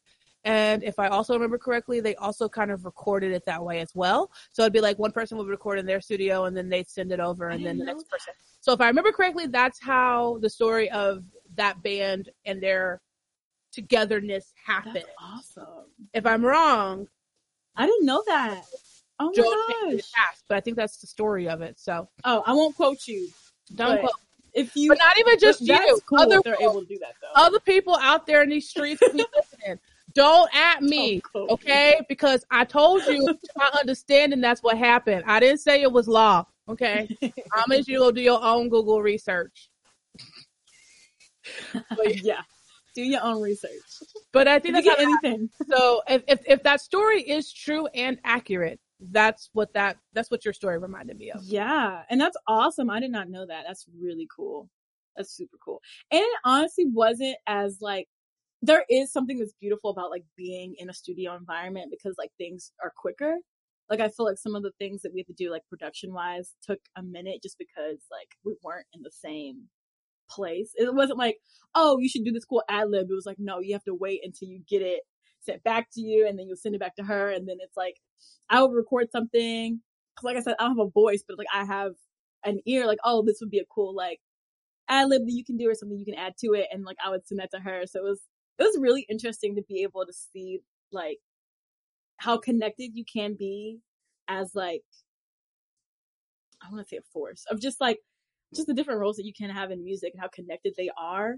And 0.44 0.82
if 0.82 0.98
I 0.98 1.08
also 1.08 1.34
remember 1.34 1.58
correctly, 1.58 2.00
they 2.00 2.14
also 2.16 2.48
kind 2.48 2.70
of 2.70 2.84
recorded 2.84 3.32
it 3.32 3.44
that 3.46 3.62
way 3.62 3.80
as 3.80 3.94
well. 3.94 4.30
So 4.52 4.62
it'd 4.62 4.72
be 4.72 4.80
like 4.80 4.98
one 4.98 5.12
person 5.12 5.36
would 5.36 5.48
record 5.48 5.78
in 5.78 5.86
their 5.86 6.00
studio 6.00 6.44
and 6.44 6.56
then 6.56 6.68
they'd 6.68 6.88
send 6.88 7.12
it 7.12 7.20
over 7.20 7.50
and 7.50 7.64
then 7.64 7.76
the 7.76 7.84
next 7.84 8.08
person. 8.08 8.32
So 8.60 8.72
if 8.72 8.80
I 8.80 8.86
remember 8.86 9.12
correctly, 9.12 9.46
that's 9.46 9.80
how 9.80 10.38
the 10.40 10.48
story 10.48 10.90
of 10.90 11.24
that 11.56 11.82
band 11.82 12.30
and 12.46 12.62
their 12.62 13.00
togetherness 13.72 14.54
happened. 14.64 14.94
That's 14.94 15.08
awesome. 15.20 15.84
If 16.14 16.24
I'm 16.24 16.44
wrong, 16.44 17.08
I 17.78 17.86
didn't 17.86 18.04
know 18.04 18.22
that. 18.26 18.64
Oh 19.20 19.32
Joe 19.34 19.42
my 19.42 19.74
gosh. 19.84 19.94
it 20.00 20.04
fast, 20.04 20.44
but 20.48 20.56
I 20.56 20.60
think 20.60 20.76
that's 20.76 20.98
the 20.98 21.06
story 21.06 21.48
of 21.48 21.62
it. 21.62 21.78
So 21.78 22.08
Oh, 22.24 22.42
I 22.46 22.52
won't 22.52 22.76
quote 22.76 23.06
you. 23.06 23.28
don't 23.74 24.00
quote. 24.00 24.12
If 24.54 24.74
you, 24.76 24.90
But 24.90 24.98
not 24.98 25.18
even 25.18 25.38
just 25.38 25.60
you. 25.60 26.00
cool 26.06 26.18
other 26.20 26.40
they're 26.44 26.56
able 26.60 26.80
to 26.80 26.86
do 26.86 26.98
that 26.98 27.14
though. 27.22 27.40
other 27.40 27.60
people 27.60 27.96
out 27.96 28.26
there 28.26 28.42
in 28.42 28.48
these 28.50 28.68
streets 28.68 29.00
listening. 29.12 29.78
Don't 30.14 30.52
at 30.54 30.82
me, 30.82 31.20
Don't 31.34 31.48
quote 31.48 31.48
me. 31.48 31.52
okay? 31.54 32.00
Because 32.08 32.44
I 32.50 32.64
told 32.64 33.02
you 33.06 33.26
my 33.56 33.70
understanding 33.78 34.40
that's 34.40 34.62
what 34.62 34.76
happened. 34.78 35.22
I 35.26 35.38
didn't 35.38 35.60
say 35.60 35.82
it 35.82 35.92
was 35.92 36.08
law, 36.08 36.44
okay? 36.68 37.08
Promise 37.48 37.86
you 37.88 38.00
will 38.00 38.12
do 38.12 38.22
your 38.22 38.42
own 38.42 38.68
Google 38.68 39.02
research. 39.02 39.68
But, 41.96 42.22
yeah. 42.22 42.40
Do 42.98 43.04
your 43.04 43.22
own 43.22 43.40
research. 43.40 43.70
but 44.32 44.48
I 44.48 44.58
think 44.58 44.74
that's 44.74 44.88
how, 44.88 44.96
anything, 44.96 45.48
so. 45.70 46.02
If, 46.08 46.24
if 46.26 46.40
if 46.46 46.62
that 46.64 46.80
story 46.80 47.22
is 47.22 47.52
true 47.52 47.86
and 47.94 48.18
accurate, 48.24 48.80
that's 48.98 49.50
what 49.52 49.72
that 49.74 49.98
that's 50.14 50.32
what 50.32 50.44
your 50.44 50.52
story 50.52 50.78
reminded 50.78 51.16
me 51.16 51.30
of. 51.30 51.44
yeah, 51.44 52.02
and 52.10 52.20
that's 52.20 52.36
awesome. 52.48 52.90
I 52.90 52.98
did 52.98 53.12
not 53.12 53.30
know 53.30 53.46
that. 53.46 53.66
That's 53.68 53.86
really 53.96 54.26
cool. 54.34 54.68
That's 55.16 55.32
super 55.32 55.58
cool. 55.64 55.80
And 56.10 56.22
it 56.22 56.38
honestly 56.44 56.86
wasn't 56.92 57.36
as 57.46 57.78
like 57.80 58.08
there 58.62 58.84
is 58.90 59.12
something 59.12 59.38
that's 59.38 59.54
beautiful 59.60 59.90
about 59.90 60.10
like 60.10 60.24
being 60.36 60.74
in 60.76 60.90
a 60.90 60.92
studio 60.92 61.36
environment 61.36 61.92
because 61.92 62.16
like 62.18 62.32
things 62.36 62.72
are 62.82 62.92
quicker. 62.96 63.36
Like 63.88 64.00
I 64.00 64.08
feel 64.08 64.26
like 64.26 64.38
some 64.38 64.56
of 64.56 64.64
the 64.64 64.72
things 64.80 65.02
that 65.02 65.12
we 65.14 65.20
had 65.20 65.28
to 65.28 65.44
do 65.44 65.52
like 65.52 65.62
production 65.70 66.12
wise 66.12 66.56
took 66.66 66.80
a 66.96 67.02
minute 67.04 67.44
just 67.44 67.58
because 67.58 68.00
like 68.10 68.34
we 68.44 68.56
weren't 68.64 68.88
in 68.92 69.02
the 69.02 69.12
same 69.12 69.68
place. 70.28 70.72
It 70.76 70.94
wasn't 70.94 71.18
like, 71.18 71.38
oh, 71.74 71.98
you 71.98 72.08
should 72.08 72.24
do 72.24 72.32
this 72.32 72.44
cool 72.44 72.62
ad 72.68 72.90
lib. 72.90 73.08
It 73.10 73.14
was 73.14 73.26
like, 73.26 73.38
no, 73.38 73.60
you 73.60 73.74
have 73.74 73.84
to 73.84 73.94
wait 73.94 74.20
until 74.22 74.48
you 74.48 74.62
get 74.68 74.82
it 74.82 75.00
sent 75.40 75.62
back 75.62 75.88
to 75.92 76.00
you 76.00 76.26
and 76.26 76.38
then 76.38 76.46
you'll 76.46 76.56
send 76.56 76.74
it 76.74 76.80
back 76.80 76.96
to 76.96 77.04
her. 77.04 77.30
And 77.30 77.48
then 77.48 77.56
it's 77.60 77.76
like, 77.76 77.96
I 78.50 78.62
would 78.62 78.74
record 78.74 79.10
something. 79.10 79.80
Cause 80.16 80.24
like 80.24 80.36
I 80.36 80.40
said, 80.40 80.56
I 80.58 80.64
don't 80.64 80.76
have 80.76 80.86
a 80.86 80.90
voice, 80.90 81.22
but 81.26 81.38
like 81.38 81.46
I 81.52 81.64
have 81.64 81.92
an 82.44 82.60
ear, 82.66 82.86
like, 82.86 82.98
oh, 83.04 83.22
this 83.24 83.38
would 83.40 83.50
be 83.50 83.58
a 83.58 83.64
cool 83.72 83.94
like 83.94 84.20
ad 84.88 85.08
lib 85.08 85.22
that 85.26 85.32
you 85.32 85.44
can 85.44 85.56
do 85.56 85.70
or 85.70 85.74
something 85.74 85.98
you 85.98 86.04
can 86.04 86.14
add 86.14 86.34
to 86.38 86.54
it. 86.54 86.66
And 86.72 86.84
like 86.84 86.96
I 87.04 87.10
would 87.10 87.26
send 87.26 87.40
that 87.40 87.50
to 87.52 87.60
her. 87.60 87.82
So 87.86 88.00
it 88.00 88.04
was, 88.04 88.20
it 88.58 88.64
was 88.64 88.78
really 88.80 89.06
interesting 89.08 89.54
to 89.56 89.62
be 89.62 89.82
able 89.82 90.04
to 90.06 90.12
see 90.12 90.60
like 90.90 91.18
how 92.16 92.38
connected 92.38 92.90
you 92.94 93.04
can 93.04 93.36
be 93.38 93.78
as 94.26 94.52
like, 94.54 94.82
I 96.60 96.72
want 96.72 96.84
to 96.84 96.88
say 96.88 96.96
a 96.96 97.02
force 97.12 97.44
of 97.50 97.60
just 97.60 97.80
like, 97.80 97.98
just 98.54 98.66
the 98.66 98.74
different 98.74 99.00
roles 99.00 99.16
that 99.16 99.26
you 99.26 99.32
can 99.32 99.50
have 99.50 99.70
in 99.70 99.84
music 99.84 100.12
and 100.14 100.20
how 100.22 100.28
connected 100.28 100.74
they 100.76 100.90
are 100.98 101.36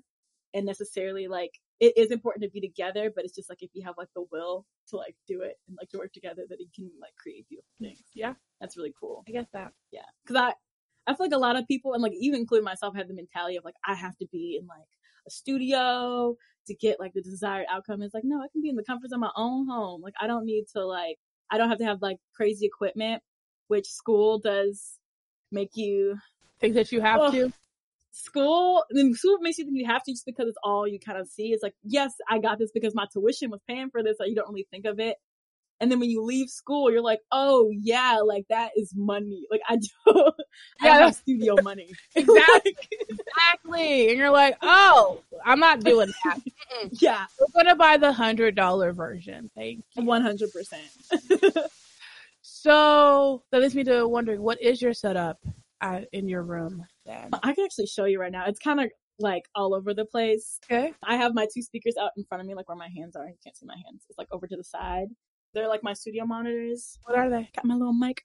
and 0.55 0.67
necessarily 0.67 1.29
like 1.29 1.53
it 1.79 1.93
is 1.97 2.11
important 2.11 2.43
to 2.43 2.51
be 2.51 2.61
together 2.61 3.11
but 3.15 3.25
it's 3.25 3.35
just 3.35 3.49
like 3.49 3.63
if 3.63 3.71
you 3.73 3.85
have 3.85 3.95
like 3.97 4.09
the 4.15 4.25
will 4.31 4.65
to 4.89 4.97
like 4.97 5.15
do 5.29 5.43
it 5.43 5.57
and 5.69 5.77
like 5.81 5.89
to 5.89 5.99
work 5.99 6.13
together 6.13 6.43
that 6.49 6.61
you 6.61 6.67
can 6.75 6.91
like 7.01 7.15
create 7.17 7.49
beautiful 7.49 7.71
things. 7.81 8.03
Yeah, 8.15 8.35
that's 8.61 8.77
really 8.77 8.95
cool. 8.99 9.25
I 9.29 9.33
get 9.33 9.47
that. 9.53 9.73
yeah. 9.93 10.03
Because 10.25 10.37
i 10.37 10.53
i 11.07 11.15
feel 11.15 11.27
like 11.27 11.35
a 11.35 11.39
lot 11.39 11.57
of 11.57 11.67
people 11.67 11.95
and 11.95 12.03
like 12.03 12.13
even 12.21 12.41
including 12.41 12.65
myself 12.65 12.95
have 12.95 13.09
the 13.09 13.15
mentality 13.15 13.57
of 13.57 13.65
like 13.65 13.75
i 13.87 13.95
have 13.95 14.17
to 14.19 14.27
be 14.31 14.59
in 14.61 14.67
like 14.67 14.87
a 15.27 15.31
studio 15.31 16.37
to 16.67 16.75
get 16.75 17.01
like 17.01 17.13
the 17.15 17.23
desired 17.23 17.67
outcome. 17.71 18.03
It's 18.03 18.15
like 18.15 18.25
no 18.25 18.39
i 18.39 18.47
can 18.53 18.63
be 18.63 18.69
in 18.69 18.77
the 18.77 18.85
comforts 18.85 19.13
of 19.13 19.21
my 19.21 19.31
own 19.37 19.67
home. 19.69 20.03
Like 20.03 20.15
i 20.21 20.27
don't 20.27 20.45
need 20.45 20.65
to 20.75 20.85
like 20.85 21.17
i 21.51 21.59
don't 21.59 21.69
have 21.69 21.79
to 21.79 21.85
have 21.85 22.03
like 22.03 22.19
crazy 22.35 22.67
equipment 22.67 23.23
which 23.69 23.87
school 23.87 24.39
does 24.39 24.99
make 25.53 25.71
you 25.75 26.17
Think 26.61 26.75
that 26.75 26.93
you 26.93 27.01
have 27.01 27.31
to. 27.33 27.53
school 28.13 28.85
then 28.91 29.15
school 29.15 29.39
makes 29.41 29.59
you 29.59 29.65
think 29.65 29.77
you 29.79 29.87
have 29.87 30.03
to 30.03 30.13
just 30.13 30.27
because 30.27 30.49
it's 30.49 30.59
all 30.65 30.87
you 30.87 30.99
kind 30.99 31.19
of 31.19 31.29
see 31.29 31.49
it's 31.53 31.63
like 31.63 31.75
yes 31.85 32.13
i 32.29 32.39
got 32.39 32.59
this 32.59 32.71
because 32.75 32.95
my 32.95 33.07
tuition 33.13 33.51
was 33.51 33.61
paying 33.69 33.89
for 33.91 34.03
this 34.03 34.17
so 34.19 34.25
you 34.25 34.35
don't 34.35 34.49
really 34.49 34.67
think 34.71 34.85
of 34.85 34.99
it 34.99 35.17
and 35.81 35.91
then 35.91 36.01
when 36.01 36.11
you 36.11 36.23
leave 36.23 36.49
school 36.51 36.91
you're 36.91 37.03
like 37.03 37.21
oh 37.31 37.71
yeah 37.73 38.19
like 38.25 38.45
that 38.51 38.71
is 38.77 38.93
money 38.97 39.45
like 39.51 39.61
i 39.69 39.77
do 40.07 40.33
I 40.83 40.87
Yeah, 40.87 40.99
have 40.99 41.15
studio 41.15 41.57
money 41.63 41.91
Exactly. 42.17 42.77
Exactly. 43.09 44.09
And 44.11 44.19
you're 44.19 44.31
like, 44.31 44.57
oh, 44.63 45.21
I'm 45.45 45.61
not 45.61 45.83
doing 45.83 46.13
that. 46.25 46.39
yeah 47.01 47.27
We're 47.39 47.63
gonna 47.65 47.77
buy 47.77 47.97
the 47.97 48.13
hundred 48.13 48.55
dollar 48.55 48.93
version. 48.93 49.51
Thank 49.57 49.85
you. 49.95 50.03
100% 50.05 50.51
So 52.43 53.43
that 53.51 53.61
leads 53.61 53.75
me 53.75 53.85
to 53.85 54.07
wondering, 54.07 54.43
what 54.43 54.61
is 54.61 54.81
your 54.83 54.95
setup 54.95 55.39
uh, 55.81 56.01
in 56.12 56.28
your 56.28 56.43
room 56.43 56.85
then? 57.07 57.31
i 57.43 57.53
can 57.55 57.64
actually 57.64 57.87
show 57.87 58.05
you 58.05 58.20
right 58.20 58.33
now 58.33 58.45
it's 58.47 58.59
kind 58.61 58.81
of 58.81 58.89
like 59.18 59.43
all 59.55 59.74
over 59.74 59.93
the 59.95 60.05
place 60.05 60.59
Okay. 60.70 60.93
i 61.05 61.16
have 61.16 61.35
my 61.35 61.47
two 61.53 61.62
speakers 61.62 61.95
out 62.01 62.11
in 62.16 62.24
front 62.24 62.41
of 62.41 62.47
me 62.47 62.55
like 62.55 62.68
where 62.68 62.76
my 62.76 62.89
hands 62.97 63.16
are 63.16 63.26
you 63.26 63.35
can't 63.45 63.57
see 63.57 63.66
my 63.66 63.76
hands 63.87 64.05
it's 64.09 64.18
like 64.18 64.28
over 64.33 64.47
to 64.47 64.57
the 64.57 64.64
side 64.64 65.09
they're 65.55 65.68
like 65.68 65.83
my 65.83 65.93
studio 65.93 66.24
monitors 66.24 66.99
What 67.05 67.18
are 67.18 67.28
they? 67.28 67.49
got 67.55 67.64
my 67.64 67.74
little 67.74 67.93
mic 67.95 68.22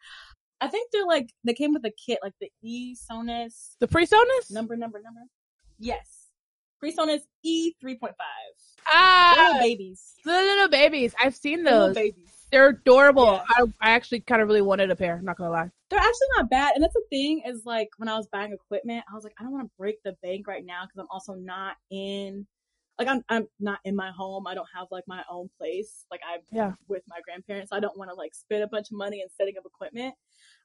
I 0.62 0.68
think 0.70 0.90
they're 0.94 1.06
like 1.06 1.34
they 1.44 1.54
came 1.54 1.74
with 1.74 1.84
a 1.86 1.92
kit, 1.92 2.20
like 2.24 2.34
the 2.40 2.50
E 2.64 2.96
Sonus 2.96 3.76
The 3.82 3.90
PreSonus 3.90 4.50
number, 4.52 4.78
number, 4.78 5.02
number. 5.04 5.20
Yes, 5.78 6.30
PreSonus 6.82 7.20
E 7.44 7.74
three 7.82 7.98
point 7.98 8.14
five. 8.18 8.86
Ah, 8.88 9.34
Little 9.38 9.60
babies, 9.60 10.14
the 10.24 10.32
little 10.32 10.70
babies. 10.70 11.14
I've 11.22 11.36
seen 11.36 11.64
They're 11.66 11.74
little 11.74 11.88
those. 11.90 11.96
babies. 11.96 12.30
They're 12.52 12.70
adorable. 12.70 13.24
Yeah. 13.26 13.44
I, 13.50 13.64
I 13.82 13.92
actually 13.92 14.22
kind 14.22 14.42
of 14.42 14.48
really 14.48 14.62
wanted 14.62 14.92
a 14.92 14.96
pair. 14.96 15.18
I'm 15.18 15.26
Not 15.26 15.38
gonna 15.38 15.50
lie. 15.52 15.70
They're 15.90 16.00
actually 16.00 16.28
not 16.38 16.50
bad, 16.50 16.74
and 16.76 16.84
that's 16.84 16.94
the 16.94 17.04
thing 17.10 17.44
is 17.46 17.64
like 17.66 17.90
when 17.98 18.10
I 18.10 18.16
was 18.18 18.28
buying 18.32 18.54
equipment, 18.54 19.04
I 19.12 19.16
was 19.16 19.24
like, 19.24 19.34
I 19.40 19.44
don't 19.44 19.52
want 19.52 19.66
to 19.68 19.72
break 19.78 20.02
the 20.04 20.16
bank 20.24 20.48
right 20.48 20.66
now 20.66 20.84
because 20.84 21.00
I'm 21.00 21.08
also 21.12 21.34
not 21.34 21.76
in. 21.92 22.48
Like 22.98 23.10
I'm, 23.10 23.24
I'm 23.28 23.48
not 23.60 23.80
in 23.84 23.94
my 23.94 24.10
home. 24.12 24.48
I 24.48 24.54
don't 24.54 24.70
have 24.74 24.88
like 24.90 25.04
my 25.06 25.22
own 25.30 25.50
place. 25.60 26.06
Like 26.10 26.22
I'm 26.26 26.40
Yeah. 26.50 26.72
with 26.88 27.04
my 27.10 27.18
grandparents. 27.26 27.74
I 27.74 27.82
don't 27.82 27.98
want 27.98 28.10
to 28.10 28.16
like 28.16 28.34
spend 28.34 28.64
a 28.64 28.68
bunch 28.68 28.88
of 28.90 28.98
money 28.98 29.20
in 29.20 29.28
setting 29.36 29.56
up 29.58 29.66
equipment. 29.66 30.16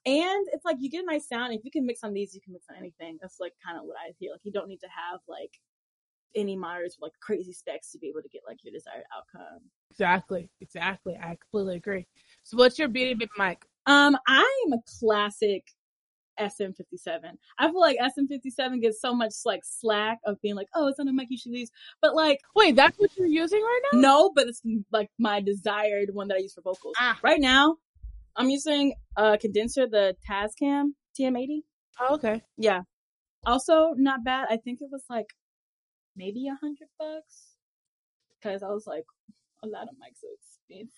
And 0.05 0.47
it's 0.53 0.63
like 0.63 0.77
you 0.79 0.89
get 0.89 1.03
a 1.03 1.05
nice 1.05 1.27
sound. 1.27 1.53
If 1.53 1.65
you 1.65 1.71
can 1.71 1.85
mix 1.85 2.03
on 2.03 2.13
these, 2.13 2.33
you 2.33 2.39
can 2.39 2.53
mix 2.53 2.65
on 2.69 2.77
anything. 2.77 3.17
That's 3.21 3.41
like 3.41 3.51
kind 3.65 3.77
of 3.77 3.83
what 3.83 3.97
I 3.99 4.13
feel. 4.17 4.31
Like 4.31 4.41
you 4.45 4.51
don't 4.53 4.69
need 4.69 4.79
to 4.79 4.87
have 4.87 5.19
like 5.27 5.51
any 6.35 6.55
monitors 6.55 6.97
with 6.99 7.09
like 7.09 7.19
crazy 7.21 7.53
specs 7.53 7.91
to 7.91 7.99
be 7.99 8.07
able 8.07 8.21
to 8.21 8.29
get 8.29 8.41
like 8.47 8.63
your 8.63 8.73
desired 8.73 9.03
outcome. 9.15 9.59
Exactly. 9.91 10.49
Exactly. 10.61 11.15
I 11.21 11.37
completely 11.41 11.77
agree. 11.77 12.07
So, 12.43 12.57
what's 12.57 12.79
your 12.79 12.87
beauty 12.87 13.13
big 13.13 13.29
mic? 13.37 13.65
Um, 13.85 14.17
I 14.27 14.63
am 14.65 14.73
a 14.73 14.79
classic 14.99 15.63
SM57. 16.39 17.19
I 17.59 17.67
feel 17.67 17.79
like 17.79 17.97
SM57 17.97 18.81
gets 18.81 19.01
so 19.01 19.13
much 19.13 19.33
like 19.45 19.61
slack 19.63 20.19
of 20.25 20.41
being 20.41 20.55
like, 20.55 20.67
oh, 20.75 20.87
it's 20.87 20.99
on 20.99 21.07
a 21.07 21.13
mic 21.13 21.27
you 21.29 21.37
should 21.37 21.53
use. 21.53 21.69
But 22.01 22.15
like, 22.15 22.39
Wait, 22.55 22.75
that's 22.75 22.97
what 22.97 23.11
you're 23.17 23.27
using 23.27 23.61
right 23.61 23.81
now? 23.93 23.99
no, 23.99 24.31
but 24.33 24.47
it's 24.47 24.61
like 24.91 25.09
my 25.19 25.41
desired 25.41 26.09
one 26.13 26.27
that 26.29 26.35
I 26.35 26.39
use 26.39 26.53
for 26.53 26.61
vocals. 26.61 26.95
Ah. 26.97 27.19
Right 27.21 27.39
now, 27.39 27.77
I'm 28.35 28.49
using 28.49 28.93
a 29.17 29.37
condenser, 29.37 29.87
the 29.87 30.15
Tascam 30.29 30.91
TM80. 31.19 31.59
Oh, 31.99 32.15
okay. 32.15 32.41
Yeah. 32.57 32.81
Also, 33.45 33.93
not 33.97 34.23
bad. 34.23 34.47
I 34.49 34.57
think 34.57 34.81
it 34.81 34.89
was 34.91 35.03
like 35.09 35.27
maybe 36.15 36.47
a 36.47 36.55
hundred 36.55 36.87
bucks. 36.99 37.55
Cause 38.43 38.63
I 38.63 38.67
was 38.69 38.87
like, 38.87 39.05
a 39.63 39.67
lot 39.67 39.83
of 39.83 39.95
mics 39.95 40.23
are 40.23 40.33
expensive. 40.33 40.89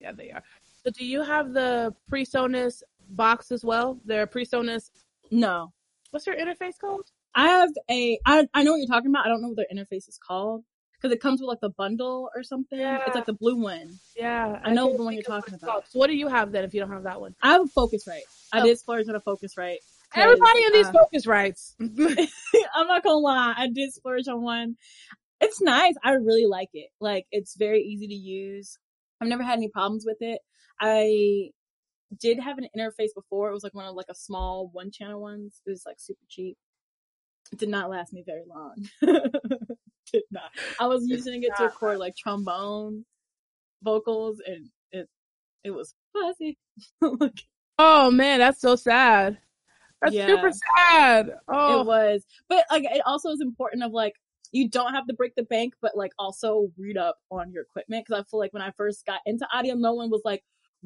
Yeah, 0.00 0.12
they 0.12 0.30
are. 0.30 0.42
So, 0.84 0.90
do 0.90 1.04
you 1.04 1.22
have 1.22 1.52
the 1.52 1.94
PreSonus 2.10 2.82
box 3.10 3.50
as 3.52 3.64
well? 3.64 3.98
The 4.06 4.28
PreSonus. 4.32 4.90
No. 5.30 5.72
What's 6.10 6.26
your 6.26 6.36
interface 6.36 6.78
called? 6.80 7.04
I 7.34 7.48
have 7.48 7.70
a, 7.90 8.18
I, 8.24 8.48
I 8.54 8.62
know 8.62 8.72
what 8.72 8.78
you're 8.78 8.86
talking 8.86 9.10
about. 9.10 9.26
I 9.26 9.28
don't 9.28 9.42
know 9.42 9.48
what 9.48 9.56
their 9.58 9.66
interface 9.72 10.08
is 10.08 10.18
called. 10.24 10.64
Cause 11.02 11.12
it 11.12 11.20
comes 11.20 11.40
with 11.40 11.46
like 11.48 11.60
the 11.60 11.68
bundle 11.70 12.28
or 12.34 12.42
something. 12.42 12.76
Yeah. 12.78 13.00
It's 13.06 13.14
like 13.14 13.26
the 13.26 13.32
blue 13.32 13.54
one. 13.56 14.00
Yeah, 14.16 14.58
I 14.64 14.72
know 14.72 14.96
the 14.96 15.04
one 15.04 15.14
you're 15.14 15.22
talking 15.22 15.54
about. 15.54 15.84
So, 15.90 15.98
what 15.98 16.08
do 16.08 16.16
you 16.16 16.26
have 16.26 16.50
then 16.50 16.64
if 16.64 16.74
you 16.74 16.80
don't 16.80 16.90
have 16.90 17.04
that 17.04 17.20
one? 17.20 17.36
I 17.42 17.52
have 17.52 17.62
a 17.62 17.64
Focusrite. 17.66 18.22
Oh. 18.26 18.58
I 18.58 18.60
Oh. 18.60 18.64
did 18.64 18.78
splurge 18.80 19.08
on 19.08 19.14
a 19.14 19.20
Focusrite. 19.20 19.76
Everybody 20.14 20.64
in 20.64 20.72
these 20.72 20.86
uh, 20.86 20.92
Focusrites. 20.92 21.74
I'm 22.74 22.86
not 22.86 23.02
gonna 23.02 23.18
lie, 23.18 23.54
I 23.56 23.68
did 23.68 23.92
splurge 23.92 24.28
on 24.28 24.42
one. 24.42 24.76
It's 25.40 25.60
nice. 25.60 25.94
I 26.02 26.12
really 26.14 26.46
like 26.46 26.70
it. 26.72 26.88
Like 27.00 27.26
it's 27.30 27.56
very 27.56 27.82
easy 27.82 28.08
to 28.08 28.14
use. 28.14 28.78
I've 29.20 29.28
never 29.28 29.42
had 29.42 29.58
any 29.58 29.68
problems 29.68 30.04
with 30.06 30.18
it. 30.20 30.40
I 30.80 31.50
did 32.18 32.40
have 32.40 32.58
an 32.58 32.68
interface 32.76 33.14
before. 33.14 33.50
It 33.50 33.54
was 33.54 33.64
like 33.64 33.74
one 33.74 33.86
of 33.86 33.94
like 33.94 34.06
a 34.10 34.14
small 34.14 34.70
one 34.72 34.90
channel 34.90 35.20
ones. 35.20 35.60
It 35.66 35.70
was 35.70 35.82
like 35.86 35.96
super 35.98 36.24
cheap. 36.28 36.56
It 37.52 37.58
did 37.58 37.68
not 37.68 37.90
last 37.90 38.12
me 38.12 38.24
very 38.26 38.44
long. 38.48 38.74
did 40.12 40.22
not. 40.30 40.50
I 40.80 40.86
was 40.86 41.06
using 41.06 41.42
it 41.42 41.52
to 41.56 41.64
record 41.64 41.98
like 41.98 42.16
trombone 42.16 43.04
vocals 43.82 44.40
and 44.44 44.68
it 44.90 45.08
it 45.64 45.70
was 45.70 45.94
fuzzy. 46.12 46.58
Oh 47.78 48.10
man, 48.10 48.40
that's 48.40 48.60
so 48.60 48.74
sad. 48.74 49.38
That's 50.02 50.14
Yeah. 50.14 50.26
super 50.26 50.50
sad. 50.52 51.38
Oh, 51.48 51.80
It 51.80 51.86
was, 51.86 52.24
but 52.48 52.64
like 52.70 52.84
it 52.84 53.02
also 53.06 53.30
is 53.30 53.40
important 53.40 53.82
of 53.82 53.92
like 53.92 54.14
you 54.52 54.68
don't 54.68 54.94
have 54.94 55.06
to 55.06 55.14
break 55.14 55.34
the 55.34 55.42
bank, 55.42 55.74
but 55.82 55.96
like 55.96 56.12
also 56.18 56.72
read 56.78 56.96
up 56.96 57.18
on 57.30 57.52
your 57.52 57.62
equipment 57.64 58.06
because 58.06 58.20
I 58.20 58.24
feel 58.30 58.40
like 58.40 58.52
when 58.52 58.62
I 58.62 58.70
first 58.72 59.04
got 59.04 59.20
into 59.26 59.46
audio, 59.52 59.74
no 59.74 59.92
one 59.92 60.10
was 60.10 60.22
like 60.24 60.42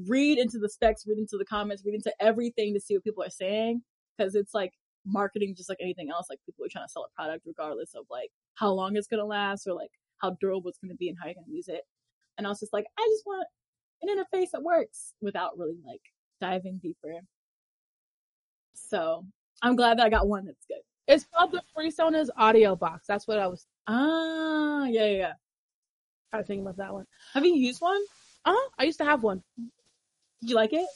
read 0.09 0.39
into 0.39 0.59
the 0.59 0.69
specs, 0.69 1.07
read 1.07 1.19
into 1.19 1.37
the 1.39 1.45
comments, 1.45 1.85
read 1.85 1.95
into 1.95 2.13
everything 2.21 2.75
to 2.75 2.81
see 2.81 2.95
what 2.95 3.05
people 3.05 3.23
are 3.23 3.31
saying 3.31 3.83
because 4.17 4.35
it's 4.35 4.55
like 4.55 4.73
marketing 5.07 5.55
just 5.57 5.69
like 5.69 5.79
anything 5.81 6.11
else. 6.11 6.27
Like 6.31 6.41
people 6.47 6.65
are 6.65 6.69
trying 6.71 6.87
to 6.87 6.91
sell 6.93 7.05
a 7.05 7.15
product 7.15 7.45
regardless 7.47 7.95
of 7.95 8.05
like 8.11 8.31
how 8.55 8.71
long 8.73 8.97
it's 8.97 9.07
gonna 9.07 9.25
last 9.25 9.67
or 9.67 9.75
like 9.75 9.91
how 10.19 10.37
durable 10.41 10.71
it's 10.71 10.79
gonna 10.79 10.95
be 10.95 11.09
and 11.09 11.19
how 11.21 11.27
you're 11.27 11.35
gonna 11.35 11.47
use 11.49 11.69
it. 11.69 11.83
And 12.39 12.47
I 12.47 12.51
was 12.51 12.61
just 12.61 12.73
like, 12.73 12.87
I 12.99 13.03
just 13.13 13.25
want 13.27 13.47
an 14.03 14.09
interface 14.17 14.51
that 14.53 14.63
works 14.63 15.15
without 15.21 15.57
really 15.59 15.79
like 15.87 16.01
diving 16.41 16.81
deeper. 16.83 17.21
So 18.75 19.25
I'm 19.63 19.77
glad 19.77 19.99
that 19.99 20.07
I 20.07 20.11
got 20.11 20.29
one 20.29 20.47
that's 20.47 20.67
good. 20.67 20.79
it's 21.07 21.27
called 21.35 21.53
the 21.53 21.63
PreSonus 21.77 22.29
Audio 22.37 22.75
Box. 22.77 23.07
That's 23.07 23.27
what 23.29 23.39
I 23.39 23.47
was 23.47 23.67
Ah, 23.89 24.85
yeah, 24.87 25.07
yeah, 25.07 25.17
yeah. 25.17 25.33
trying 26.31 26.43
to 26.43 26.47
think 26.47 26.63
about 26.63 26.77
that 26.77 26.93
one. 26.93 27.07
Have 27.35 27.45
you 27.45 27.55
used 27.55 27.81
one? 27.81 28.01
Uh 28.45 28.53
huh. 28.57 28.71
I 28.79 28.85
used 28.85 28.99
to 28.99 29.05
have 29.05 29.23
one. 29.23 29.43
Did 30.41 30.51
you 30.51 30.57
like 30.57 30.73
it? 30.73 30.87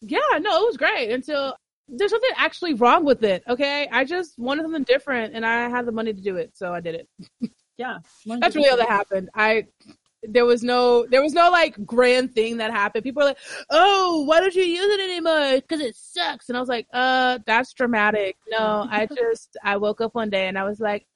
Yeah, 0.00 0.18
no, 0.40 0.62
it 0.62 0.66
was 0.66 0.76
great 0.76 1.10
until 1.10 1.56
there's 1.88 2.10
something 2.10 2.30
actually 2.36 2.74
wrong 2.74 3.04
with 3.04 3.22
it. 3.24 3.42
Okay, 3.48 3.88
I 3.92 4.04
just 4.04 4.38
wanted 4.38 4.62
something 4.62 4.84
different, 4.84 5.34
and 5.34 5.44
I 5.44 5.68
had 5.68 5.86
the 5.86 5.92
money 5.92 6.12
to 6.12 6.20
do 6.20 6.36
it, 6.36 6.52
so 6.54 6.72
I 6.72 6.80
did 6.80 6.94
it. 6.96 7.08
Yeah. 7.78 7.98
That's 8.26 8.54
really 8.54 8.68
all 8.68 8.76
that 8.76 8.88
happened. 8.88 9.30
I 9.34 9.66
there 10.22 10.44
was 10.44 10.62
no 10.62 11.06
there 11.06 11.22
was 11.22 11.32
no 11.32 11.50
like 11.50 11.84
grand 11.84 12.34
thing 12.34 12.58
that 12.58 12.70
happened. 12.70 13.04
People 13.04 13.22
were 13.22 13.28
like, 13.30 13.38
"Oh, 13.70 14.24
why 14.26 14.40
don't 14.40 14.54
you 14.54 14.62
use 14.62 14.94
it 14.94 15.00
anymore? 15.00 15.60
Because 15.60 15.80
it 15.80 15.96
sucks." 15.96 16.48
And 16.48 16.56
I 16.56 16.60
was 16.60 16.68
like, 16.68 16.86
"Uh, 16.92 17.38
that's 17.46 17.72
dramatic. 17.72 18.36
No, 18.48 18.86
I 18.90 19.06
just 19.16 19.56
I 19.64 19.76
woke 19.76 20.00
up 20.00 20.14
one 20.14 20.30
day 20.30 20.46
and 20.48 20.58
I 20.58 20.64
was 20.64 20.80
like, 20.80 21.06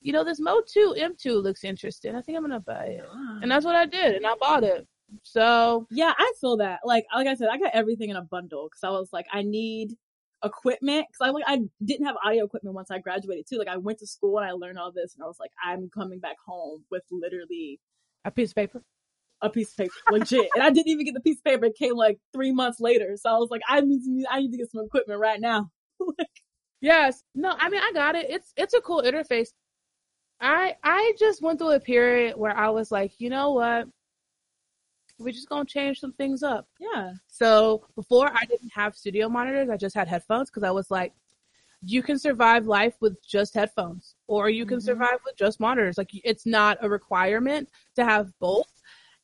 you 0.00 0.12
know, 0.12 0.24
this 0.24 0.40
MOTU 0.40 0.98
M2 0.98 1.42
looks 1.42 1.64
interesting. 1.64 2.14
I 2.14 2.22
think 2.22 2.36
I'm 2.36 2.44
gonna 2.44 2.60
buy 2.60 2.84
it." 2.86 3.04
And 3.42 3.50
that's 3.50 3.64
what 3.64 3.76
I 3.76 3.86
did, 3.86 4.16
and 4.16 4.26
I 4.26 4.34
bought 4.40 4.64
it. 4.64 4.86
So 5.22 5.86
yeah, 5.90 6.12
I 6.16 6.32
feel 6.40 6.56
that. 6.58 6.80
Like, 6.84 7.04
like 7.14 7.26
I 7.26 7.34
said, 7.34 7.48
I 7.50 7.58
got 7.58 7.74
everything 7.74 8.10
in 8.10 8.16
a 8.16 8.22
bundle 8.22 8.68
because 8.68 8.84
I 8.84 8.90
was 8.90 9.08
like, 9.12 9.26
I 9.32 9.42
need 9.42 9.96
equipment 10.44 11.06
because 11.08 11.28
I 11.28 11.30
like 11.30 11.44
I 11.46 11.60
didn't 11.84 12.06
have 12.06 12.16
audio 12.24 12.44
equipment 12.44 12.74
once 12.74 12.90
I 12.90 12.98
graduated 12.98 13.46
too. 13.48 13.58
Like, 13.58 13.68
I 13.68 13.76
went 13.78 13.98
to 13.98 14.06
school 14.06 14.38
and 14.38 14.48
I 14.48 14.52
learned 14.52 14.78
all 14.78 14.92
this, 14.92 15.14
and 15.14 15.24
I 15.24 15.26
was 15.26 15.40
like, 15.40 15.50
I'm 15.62 15.90
coming 15.90 16.20
back 16.20 16.36
home 16.46 16.84
with 16.90 17.02
literally 17.10 17.80
a 18.24 18.30
piece 18.30 18.50
of 18.50 18.56
paper. 18.56 18.82
a 19.42 19.50
piece 19.50 19.70
of 19.72 19.76
paper, 19.78 19.94
legit. 20.10 20.48
and 20.54 20.62
I 20.62 20.70
didn't 20.70 20.88
even 20.88 21.04
get 21.04 21.14
the 21.14 21.20
piece 21.20 21.38
of 21.38 21.44
paper; 21.44 21.66
it 21.66 21.76
came 21.76 21.96
like 21.96 22.18
three 22.32 22.52
months 22.52 22.80
later. 22.80 23.16
So 23.16 23.30
I 23.30 23.36
was 23.38 23.50
like, 23.50 23.62
I 23.68 23.80
need 23.80 24.02
to, 24.04 24.24
I 24.30 24.40
need 24.40 24.52
to 24.52 24.58
get 24.58 24.70
some 24.70 24.84
equipment 24.84 25.20
right 25.20 25.40
now. 25.40 25.70
Yes. 26.80 27.22
No, 27.34 27.54
I 27.58 27.68
mean 27.68 27.80
I 27.80 27.92
got 27.94 28.16
it. 28.16 28.26
It's 28.28 28.52
it's 28.56 28.74
a 28.74 28.80
cool 28.80 29.02
interface. 29.02 29.48
I 30.40 30.76
I 30.82 31.14
just 31.18 31.42
went 31.42 31.58
through 31.60 31.72
a 31.72 31.80
period 31.80 32.36
where 32.36 32.56
I 32.56 32.70
was 32.70 32.90
like, 32.90 33.12
you 33.20 33.30
know 33.30 33.52
what? 33.52 33.86
We're 35.18 35.32
just 35.32 35.48
gonna 35.48 35.64
change 35.64 36.00
some 36.00 36.12
things 36.14 36.42
up. 36.42 36.66
yeah, 36.80 37.12
So 37.28 37.86
before 37.94 38.30
I 38.32 38.44
didn't 38.46 38.72
have 38.74 38.96
studio 38.96 39.28
monitors, 39.28 39.68
I 39.70 39.76
just 39.76 39.94
had 39.94 40.08
headphones 40.08 40.50
because 40.50 40.64
I 40.64 40.70
was 40.72 40.90
like, 40.90 41.12
you 41.82 42.02
can 42.02 42.18
survive 42.18 42.66
life 42.66 42.94
with 43.00 43.16
just 43.24 43.54
headphones, 43.54 44.11
or 44.28 44.48
you 44.48 44.64
can 44.66 44.78
Mhm. 44.78 44.82
survive 44.82 45.18
with 45.24 45.36
just 45.36 45.60
monitors. 45.60 45.98
Like 45.98 46.10
it's 46.12 46.46
not 46.46 46.78
a 46.80 46.88
requirement 46.88 47.68
to 47.96 48.04
have 48.04 48.30
both. 48.40 48.70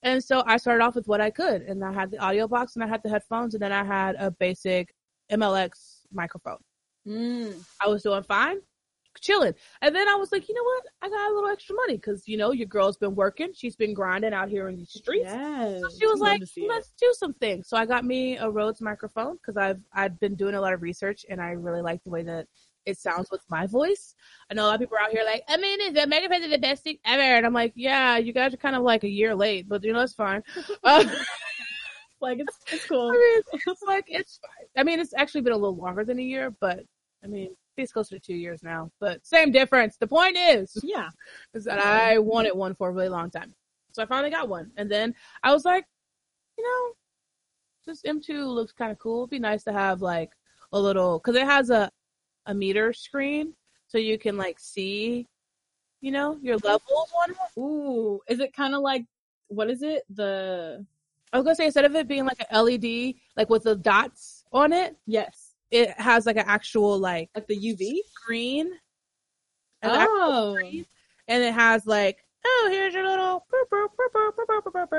And 0.02 0.22
so 0.22 0.42
I 0.46 0.56
started 0.58 0.84
off 0.84 0.94
with 0.94 1.08
what 1.08 1.20
I 1.20 1.30
could, 1.30 1.62
and 1.62 1.84
I 1.84 1.92
had 1.92 2.10
the 2.12 2.18
audio 2.18 2.46
box, 2.46 2.76
and 2.76 2.84
I 2.84 2.86
had 2.86 3.02
the 3.02 3.08
headphones, 3.10 3.54
and 3.54 3.62
then 3.62 3.72
I 3.72 3.82
had 3.84 4.14
a 4.18 4.30
basic 4.30 4.94
MXL 5.30 6.06
microphone. 6.12 6.58
mm. 7.06 7.64
I 7.82 7.88
was 7.88 8.02
doing 8.02 8.22
fine, 8.22 8.58
chilling. 9.20 9.54
And 9.82 9.94
then 9.96 10.08
I 10.08 10.14
was 10.14 10.30
like, 10.30 10.48
you 10.48 10.54
know 10.54 10.62
what? 10.62 10.84
I 11.02 11.08
got 11.08 11.30
a 11.30 11.34
little 11.34 11.50
extra 11.50 11.74
money 11.74 11.96
because, 11.96 12.28
you 12.28 12.36
know, 12.36 12.52
your 12.52 12.66
girl's 12.66 12.96
been 12.96 13.14
working. 13.16 13.48
She's 13.54 13.74
been 13.76 13.92
grinding 13.92 14.32
out 14.32 14.48
here 14.48 14.68
in 14.68 14.76
these 14.76 14.90
streets. 14.90 15.24
yes. 15.26 15.80
So 15.80 15.88
she 15.98 16.06
was 16.06 16.20
like, 16.20 16.44
see 16.46 16.62
it. 16.64 16.68
let's 16.68 16.92
do 16.98 17.12
something. 17.18 17.62
So 17.64 17.76
I 17.76 17.84
got 17.86 18.04
me 18.04 18.36
a 18.38 18.48
Rode 18.48 18.80
microphone 18.80 19.36
because 19.36 19.56
I've, 19.56 19.80
I've 19.92 20.18
been 20.20 20.34
doing 20.36 20.54
a 20.54 20.60
lot 20.60 20.72
of 20.74 20.82
research 20.82 21.26
and 21.28 21.40
I 21.40 21.50
really 21.50 21.82
like 21.82 22.02
the 22.04 22.10
way 22.10 22.22
that 22.22 22.46
it 22.88 22.98
sounds 22.98 23.30
with 23.30 23.42
my 23.50 23.66
voice. 23.66 24.14
I 24.50 24.54
know 24.54 24.64
a 24.64 24.66
lot 24.68 24.74
of 24.76 24.80
people 24.80 24.96
are 24.96 25.02
out 25.02 25.10
here 25.10 25.24
like, 25.24 25.44
I 25.48 25.58
mean, 25.58 25.80
is 25.82 25.92
the 25.92 26.06
microphone 26.06 26.48
the 26.50 26.58
best 26.58 26.84
thing 26.84 26.98
ever? 27.04 27.22
And 27.22 27.44
I'm 27.44 27.52
like, 27.52 27.72
yeah, 27.76 28.16
you 28.16 28.32
guys 28.32 28.54
are 28.54 28.58
kind 28.58 28.74
of 28.74 28.82
like 28.82 29.04
a 29.04 29.08
year 29.08 29.34
late, 29.34 29.68
but 29.68 29.84
you 29.84 29.92
know, 29.92 30.00
it's 30.00 30.14
fine. 30.14 30.42
Uh, 30.84 31.04
like 32.20 32.38
it's 32.38 32.58
it's 32.72 32.84
I 32.84 32.88
cool. 32.88 33.10
mean, 33.10 33.42
it's 33.66 33.82
like 33.82 34.04
it's 34.08 34.40
fine. 34.42 34.66
I 34.76 34.82
mean, 34.82 35.00
it's 35.00 35.14
actually 35.14 35.42
been 35.42 35.52
a 35.52 35.56
little 35.56 35.76
longer 35.76 36.04
than 36.04 36.18
a 36.18 36.22
year, 36.22 36.50
but 36.60 36.80
I 37.22 37.26
mean, 37.26 37.54
it's 37.76 37.92
closer 37.92 38.16
to 38.16 38.20
two 38.20 38.34
years 38.34 38.62
now. 38.62 38.90
But 39.00 39.24
same 39.26 39.52
difference. 39.52 39.96
The 39.96 40.06
point 40.06 40.36
is, 40.36 40.76
Yeah, 40.82 41.10
is 41.54 41.64
that 41.64 41.78
I 41.78 42.18
wanted 42.18 42.54
one 42.56 42.74
for 42.74 42.88
a 42.88 42.92
really 42.92 43.08
long 43.10 43.30
time, 43.30 43.54
so 43.92 44.02
I 44.02 44.06
finally 44.06 44.30
got 44.30 44.48
one. 44.48 44.70
And 44.76 44.90
then 44.90 45.14
I 45.42 45.52
was 45.52 45.64
like, 45.64 45.84
you 46.56 46.64
know, 46.64 46.94
this 47.86 48.02
M2 48.02 48.46
looks 48.46 48.72
kind 48.72 48.90
of 48.90 48.98
cool. 48.98 49.22
It'd 49.22 49.30
be 49.30 49.38
nice 49.38 49.62
to 49.64 49.72
have 49.72 50.00
like 50.00 50.30
a 50.72 50.80
little 50.80 51.18
because 51.18 51.36
it 51.36 51.46
has 51.46 51.70
a 51.70 51.90
a 52.48 52.54
meter 52.54 52.92
screen, 52.92 53.52
so 53.86 53.98
you 53.98 54.18
can 54.18 54.36
like 54.36 54.58
see, 54.58 55.28
you 56.00 56.10
know, 56.10 56.36
your 56.42 56.56
levels 56.56 57.12
on 57.22 57.30
it. 57.30 57.60
Ooh, 57.60 58.20
is 58.28 58.40
it 58.40 58.52
kind 58.52 58.74
of 58.74 58.80
like 58.80 59.04
what 59.48 59.70
is 59.70 59.82
it? 59.82 60.02
The 60.10 60.84
I 61.32 61.36
was 61.36 61.44
gonna 61.44 61.54
say 61.54 61.66
instead 61.66 61.84
of 61.84 61.94
it 61.94 62.08
being 62.08 62.24
like 62.24 62.40
an 62.40 62.64
LED, 62.64 63.14
like 63.36 63.50
with 63.50 63.64
the 63.64 63.76
dots 63.76 64.44
on 64.52 64.72
it, 64.72 64.96
yes, 65.06 65.54
it 65.70 65.90
has 66.00 66.26
like 66.26 66.36
an 66.36 66.44
actual 66.46 66.98
like 66.98 67.30
like 67.34 67.46
the 67.46 67.56
UV. 67.56 67.98
screen. 68.10 68.70
Oh, 69.82 70.54
screen, 70.54 70.84
and 71.28 71.42
it 71.42 71.54
has 71.54 71.86
like, 71.86 72.18
oh, 72.44 72.68
here's 72.70 72.94
your 72.94 73.06
little. 73.06 73.46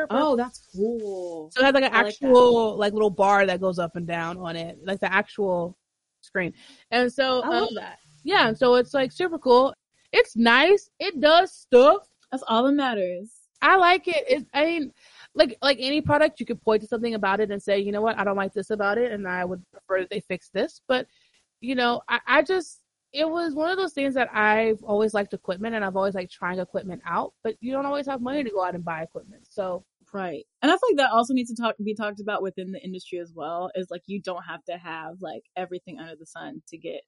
oh, 0.09 0.35
that's 0.35 0.67
cool. 0.73 1.49
So 1.51 1.61
it 1.61 1.65
has 1.65 1.73
like 1.73 1.83
an 1.83 1.93
I 1.93 2.03
like 2.03 2.13
actual 2.13 2.77
like 2.77 2.93
little 2.93 3.09
bar 3.09 3.45
that 3.45 3.59
goes 3.59 3.79
up 3.79 3.95
and 3.95 4.07
down 4.07 4.37
on 4.37 4.55
it, 4.55 4.77
like 4.85 4.99
the 4.99 5.11
actual 5.11 5.75
screen. 6.30 6.53
And 6.91 7.11
so, 7.11 7.41
I 7.41 7.47
love 7.49 7.69
um, 7.69 7.75
that. 7.75 7.99
yeah, 8.23 8.53
so 8.53 8.75
it's 8.75 8.93
like 8.93 9.11
super 9.11 9.38
cool. 9.38 9.73
It's 10.11 10.36
nice. 10.36 10.89
It 10.99 11.19
does 11.19 11.51
stuff. 11.53 12.07
That's 12.32 12.43
all 12.47 12.63
that 12.63 12.73
matters. 12.73 13.32
I 13.61 13.75
like 13.75 14.07
it. 14.07 14.23
It, 14.27 14.47
I 14.53 14.65
mean, 14.65 14.93
like 15.36 15.57
like 15.61 15.77
any 15.80 16.01
product, 16.01 16.39
you 16.39 16.45
could 16.45 16.61
point 16.61 16.82
to 16.82 16.88
something 16.88 17.15
about 17.15 17.39
it 17.39 17.51
and 17.51 17.61
say, 17.61 17.80
you 17.80 17.91
know 17.91 18.01
what, 18.01 18.17
I 18.17 18.23
don't 18.23 18.38
like 18.38 18.53
this 18.53 18.69
about 18.69 18.97
it, 18.97 19.11
and 19.11 19.27
I 19.27 19.45
would 19.45 19.61
prefer 19.71 20.01
that 20.01 20.09
they 20.09 20.21
fix 20.21 20.49
this. 20.53 20.82
But 20.88 21.07
you 21.61 21.75
know, 21.75 22.01
I, 22.07 22.19
I 22.27 22.41
just 22.41 22.82
it 23.11 23.27
was 23.27 23.55
one 23.55 23.71
of 23.71 23.77
those 23.77 23.93
things 23.93 24.13
that 24.13 24.34
I've 24.34 24.82
always 24.84 25.13
liked 25.13 25.34
equipment, 25.34 25.75
and 25.75 25.84
I've 25.84 25.97
always 25.97 26.15
liked 26.15 26.32
trying 26.32 26.59
equipment 26.59 27.01
out. 27.05 27.34
But 27.43 27.55
you 27.59 27.71
don't 27.71 27.86
always 27.86 28.05
have 28.05 28.21
money 28.21 28.43
to 28.43 28.49
go 28.49 28.63
out 28.63 28.75
and 28.75 28.86
buy 28.86 29.01
equipment, 29.01 29.43
so 29.49 29.84
Right. 30.14 30.45
And 30.62 30.72
I 30.72 30.76
feel 30.76 30.80
like 30.91 30.97
that 30.97 31.12
also 31.12 31.34
needs 31.34 31.53
to 31.53 31.62
talk 31.62 31.76
be 31.84 31.93
talked 31.93 32.20
about 32.20 32.41
within 32.41 32.72
the 32.72 32.84
industry 32.84 33.19
as 33.19 33.31
well. 33.36 33.69
Is 33.76 33.88
like 33.91 34.02
you 34.07 34.22
don't 34.22 34.44
have 34.44 34.64
to 34.65 34.77
have 34.77 35.15
like 35.22 35.44
everything 35.56 35.99
under 35.99 36.15
the 36.15 36.26
sun 36.26 36.61
to 36.69 36.77
get 36.77 37.02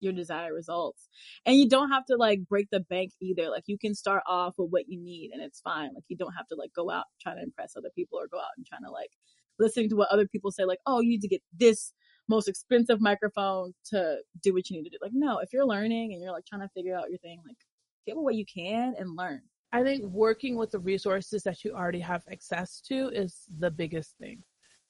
your 0.00 0.12
desired 0.12 0.54
results. 0.54 1.08
And 1.46 1.56
you 1.56 1.68
don't 1.68 1.90
have 1.90 2.06
to 2.06 2.16
like 2.16 2.40
break 2.48 2.68
the 2.70 2.80
bank 2.80 3.12
either. 3.22 3.50
Like 3.50 3.64
you 3.66 3.78
can 3.78 3.94
start 3.94 4.22
off 4.28 4.54
with 4.58 4.70
what 4.70 4.84
you 4.88 5.00
need 5.02 5.30
and 5.32 5.42
it's 5.42 5.60
fine. 5.60 5.90
Like 5.94 6.04
you 6.08 6.16
don't 6.16 6.32
have 6.34 6.48
to 6.48 6.56
like 6.56 6.72
go 6.74 6.90
out 6.90 7.06
trying 7.22 7.36
to 7.38 7.42
impress 7.44 7.76
other 7.76 7.90
people 7.96 8.18
or 8.18 8.28
go 8.28 8.38
out 8.38 8.52
and 8.56 8.66
trying 8.66 8.84
to 8.84 8.90
like 8.92 9.10
listening 9.58 9.90
to 9.90 9.96
what 9.96 10.10
other 10.10 10.28
people 10.28 10.50
say 10.52 10.64
like, 10.64 10.80
"Oh, 10.86 11.00
you 11.00 11.10
need 11.10 11.22
to 11.22 11.28
get 11.28 11.42
this 11.58 11.92
most 12.28 12.48
expensive 12.48 13.00
microphone 13.00 13.74
to 13.90 14.18
do 14.42 14.54
what 14.54 14.70
you 14.70 14.76
need 14.78 14.84
to 14.84 14.90
do." 14.90 14.98
Like, 15.02 15.12
no, 15.14 15.38
if 15.40 15.52
you're 15.52 15.66
learning 15.66 16.12
and 16.14 16.22
you're 16.22 16.32
like 16.32 16.46
trying 16.46 16.62
to 16.62 16.70
figure 16.74 16.96
out 16.96 17.10
your 17.10 17.18
thing, 17.20 17.40
like 17.46 17.58
get 18.06 18.16
what 18.16 18.34
you 18.36 18.46
can 18.46 18.94
and 18.98 19.16
learn. 19.16 19.42
I 19.72 19.82
think 19.82 20.04
working 20.04 20.56
with 20.56 20.70
the 20.70 20.78
resources 20.78 21.42
that 21.44 21.64
you 21.64 21.72
already 21.72 22.00
have 22.00 22.22
access 22.30 22.80
to 22.88 23.08
is 23.08 23.44
the 23.58 23.70
biggest 23.70 24.16
thing. 24.18 24.42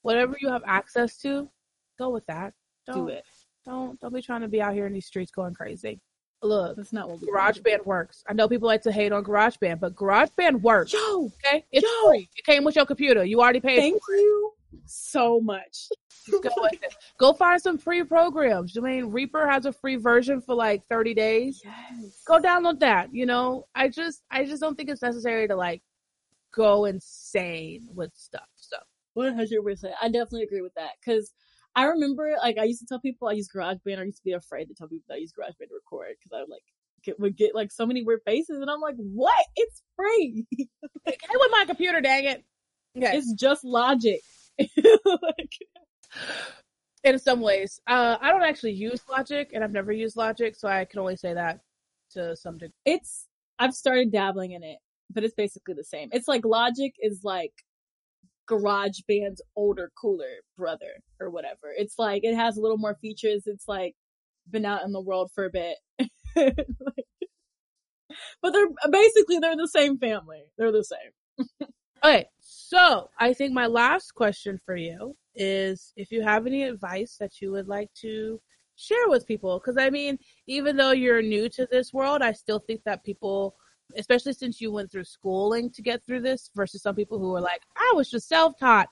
Whatever 0.02 0.36
you 0.40 0.48
have 0.48 0.62
access 0.66 1.18
to, 1.18 1.48
go 1.98 2.10
with 2.10 2.26
that. 2.26 2.52
Don't, 2.86 2.96
Do 2.96 3.08
it. 3.08 3.24
Don't 3.64 4.00
don't 4.00 4.12
be 4.12 4.20
trying 4.22 4.40
to 4.40 4.48
be 4.48 4.60
out 4.60 4.74
here 4.74 4.86
in 4.86 4.92
these 4.92 5.06
streets 5.06 5.30
going 5.30 5.54
crazy. 5.54 6.00
Look, 6.42 6.76
That's 6.76 6.92
not 6.92 7.08
what 7.08 7.20
GarageBand 7.20 7.86
works. 7.86 8.24
I 8.28 8.32
know 8.32 8.48
people 8.48 8.66
like 8.66 8.82
to 8.82 8.90
hate 8.90 9.12
on 9.12 9.22
GarageBand, 9.22 9.78
but 9.78 9.94
GarageBand 9.94 10.60
works. 10.62 10.92
Yo, 10.92 11.30
Okay, 11.46 11.64
it's 11.70 11.86
Yo! 11.86 12.08
free. 12.10 12.28
It 12.36 12.44
came 12.44 12.64
with 12.64 12.74
your 12.74 12.84
computer. 12.86 13.24
You 13.24 13.40
already 13.40 13.60
paid. 13.60 13.78
thank 13.78 14.02
for 14.04 14.14
it. 14.14 14.18
you 14.22 14.52
so 14.86 15.40
much. 15.40 15.88
Go. 16.30 16.50
Go 17.18 17.32
find 17.32 17.60
some 17.60 17.78
free 17.78 18.04
programs. 18.04 18.76
I 18.76 18.80
mean, 18.80 19.06
Reaper 19.06 19.48
has 19.48 19.66
a 19.66 19.72
free 19.72 19.96
version 19.96 20.40
for 20.40 20.54
like 20.54 20.82
30 20.88 21.14
days. 21.14 21.60
Yes. 21.64 22.22
Go 22.26 22.40
download 22.40 22.80
that. 22.80 23.12
You 23.12 23.26
know, 23.26 23.66
I 23.74 23.88
just 23.88 24.22
I 24.30 24.44
just 24.44 24.60
don't 24.60 24.76
think 24.76 24.88
it's 24.88 25.02
necessary 25.02 25.48
to 25.48 25.56
like 25.56 25.82
go 26.54 26.84
insane 26.84 27.88
with 27.94 28.12
stuff. 28.14 28.48
So 28.56 28.76
One 29.14 29.34
hundred 29.34 29.62
percent. 29.62 29.94
I 30.00 30.08
definitely 30.08 30.44
agree 30.44 30.62
with 30.62 30.74
that 30.74 30.92
because 31.04 31.32
I 31.74 31.84
remember, 31.84 32.34
like, 32.42 32.58
I 32.58 32.64
used 32.64 32.80
to 32.80 32.86
tell 32.86 33.00
people 33.00 33.28
I 33.28 33.32
use 33.32 33.48
GarageBand. 33.48 33.98
I 33.98 34.02
used 34.02 34.18
to 34.18 34.24
be 34.24 34.32
afraid 34.32 34.66
to 34.66 34.74
tell 34.74 34.88
people 34.88 35.04
that 35.08 35.14
I 35.14 35.18
use 35.18 35.32
GarageBand 35.32 35.68
to 35.68 35.74
record 35.74 36.08
because 36.18 36.36
I 36.36 36.40
would 36.40 36.50
like 36.50 36.62
get, 37.02 37.18
would 37.18 37.36
get 37.36 37.54
like 37.54 37.72
so 37.72 37.86
many 37.86 38.04
weird 38.04 38.20
faces, 38.24 38.60
and 38.60 38.70
I'm 38.70 38.80
like, 38.80 38.96
what? 38.96 39.46
It's 39.56 39.82
free. 39.96 40.44
get 41.06 41.18
with 41.32 41.50
my 41.50 41.64
computer, 41.66 42.00
dang 42.00 42.24
it. 42.24 42.44
Okay. 42.96 43.16
it's 43.16 43.32
just 43.32 43.64
Logic. 43.64 44.20
like, 44.58 45.58
in 47.04 47.18
some 47.18 47.40
ways. 47.40 47.80
Uh, 47.86 48.16
I 48.20 48.30
don't 48.30 48.42
actually 48.42 48.72
use 48.72 49.00
Logic, 49.10 49.50
and 49.52 49.64
I've 49.64 49.72
never 49.72 49.92
used 49.92 50.16
Logic, 50.16 50.54
so 50.56 50.68
I 50.68 50.84
can 50.84 51.00
only 51.00 51.16
say 51.16 51.34
that 51.34 51.60
to 52.12 52.36
some 52.36 52.58
degree. 52.58 52.74
It's 52.84 53.26
I've 53.58 53.74
started 53.74 54.12
dabbling 54.12 54.52
in 54.52 54.62
it, 54.62 54.78
but 55.10 55.24
it's 55.24 55.34
basically 55.34 55.74
the 55.74 55.84
same. 55.84 56.08
It's 56.12 56.28
like 56.28 56.44
Logic 56.44 56.92
is 57.00 57.20
like 57.24 57.52
GarageBand's 58.50 59.42
older, 59.56 59.90
cooler 60.00 60.40
brother 60.56 61.00
or 61.20 61.30
whatever. 61.30 61.72
It's 61.76 61.98
like 61.98 62.24
it 62.24 62.34
has 62.34 62.56
a 62.56 62.60
little 62.60 62.78
more 62.78 62.96
features. 63.00 63.44
It's 63.46 63.68
like 63.68 63.94
been 64.50 64.64
out 64.64 64.84
in 64.84 64.92
the 64.92 65.00
world 65.00 65.30
for 65.34 65.44
a 65.44 65.50
bit. 65.50 65.76
like, 66.36 66.56
but 68.42 68.52
they're 68.52 68.66
basically 68.90 69.38
they're 69.38 69.56
the 69.56 69.68
same 69.68 69.98
family. 69.98 70.42
They're 70.58 70.72
the 70.72 70.84
same. 70.84 71.68
okay, 72.04 72.26
so 72.72 73.10
I 73.18 73.34
think 73.34 73.52
my 73.52 73.66
last 73.66 74.14
question 74.14 74.58
for 74.64 74.76
you 74.76 75.14
is 75.34 75.92
if 75.94 76.10
you 76.10 76.22
have 76.22 76.46
any 76.46 76.62
advice 76.62 77.16
that 77.20 77.42
you 77.42 77.52
would 77.52 77.68
like 77.68 77.92
to 78.00 78.40
share 78.76 79.08
with 79.08 79.26
people 79.26 79.58
because 79.58 79.76
i 79.76 79.90
mean 79.90 80.18
even 80.46 80.74
though 80.74 80.92
you're 80.92 81.20
new 81.20 81.46
to 81.46 81.66
this 81.70 81.92
world 81.92 82.22
i 82.22 82.32
still 82.32 82.58
think 82.58 82.80
that 82.84 83.04
people 83.04 83.54
especially 83.98 84.32
since 84.32 84.58
you 84.58 84.72
went 84.72 84.90
through 84.90 85.04
schooling 85.04 85.68
to 85.68 85.82
get 85.82 86.02
through 86.02 86.20
this 86.20 86.50
versus 86.54 86.80
some 86.80 86.94
people 86.94 87.18
who 87.18 87.34
are 87.34 87.42
like 87.42 87.60
i 87.76 87.92
was 87.94 88.10
just 88.10 88.26
self-taught. 88.26 88.88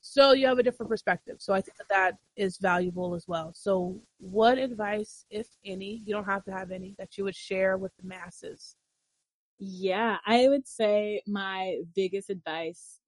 So 0.00 0.32
you 0.32 0.48
have 0.48 0.58
a 0.58 0.64
different 0.64 0.90
perspective. 0.90 1.36
So 1.38 1.54
i 1.54 1.60
think 1.60 1.76
that 1.76 1.88
that 1.88 2.14
is 2.34 2.58
valuable 2.58 3.14
as 3.14 3.28
well. 3.28 3.52
So 3.54 4.00
what 4.18 4.58
advice 4.58 5.24
if 5.30 5.46
any 5.64 6.02
you 6.04 6.12
don't 6.12 6.24
have 6.24 6.44
to 6.46 6.52
have 6.52 6.72
any 6.72 6.96
that 6.98 7.16
you 7.16 7.22
would 7.22 7.36
share 7.36 7.78
with 7.78 7.92
the 7.96 8.08
masses? 8.08 8.74
Yeah 9.60 10.16
i 10.26 10.48
would 10.48 10.66
say 10.66 11.22
my 11.28 11.78
biggest 11.94 12.28
advice 12.28 12.98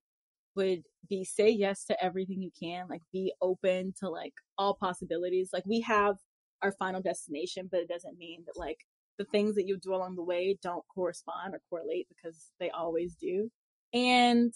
would 0.55 0.83
be 1.09 1.23
say 1.23 1.49
yes 1.49 1.85
to 1.85 2.03
everything 2.03 2.41
you 2.41 2.51
can, 2.59 2.87
like 2.89 3.01
be 3.11 3.33
open 3.41 3.93
to 3.99 4.09
like 4.09 4.33
all 4.57 4.75
possibilities. 4.75 5.49
Like 5.53 5.65
we 5.65 5.81
have 5.81 6.15
our 6.61 6.71
final 6.73 7.01
destination, 7.01 7.67
but 7.71 7.81
it 7.81 7.89
doesn't 7.89 8.17
mean 8.17 8.43
that 8.45 8.57
like 8.57 8.79
the 9.17 9.25
things 9.25 9.55
that 9.55 9.67
you 9.67 9.77
do 9.77 9.93
along 9.93 10.15
the 10.15 10.23
way 10.23 10.57
don't 10.61 10.83
correspond 10.93 11.53
or 11.53 11.61
correlate 11.69 12.07
because 12.09 12.51
they 12.59 12.69
always 12.69 13.15
do. 13.15 13.49
And 13.93 14.53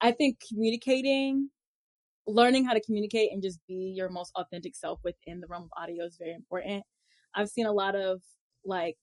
I 0.00 0.12
think 0.12 0.38
communicating, 0.48 1.50
learning 2.26 2.64
how 2.64 2.74
to 2.74 2.80
communicate 2.80 3.32
and 3.32 3.42
just 3.42 3.58
be 3.66 3.92
your 3.96 4.08
most 4.10 4.32
authentic 4.36 4.76
self 4.76 5.00
within 5.02 5.40
the 5.40 5.46
realm 5.46 5.64
of 5.64 5.82
audio 5.82 6.04
is 6.04 6.16
very 6.18 6.34
important. 6.34 6.84
I've 7.34 7.48
seen 7.48 7.66
a 7.66 7.72
lot 7.72 7.96
of 7.96 8.20
like 8.64 8.96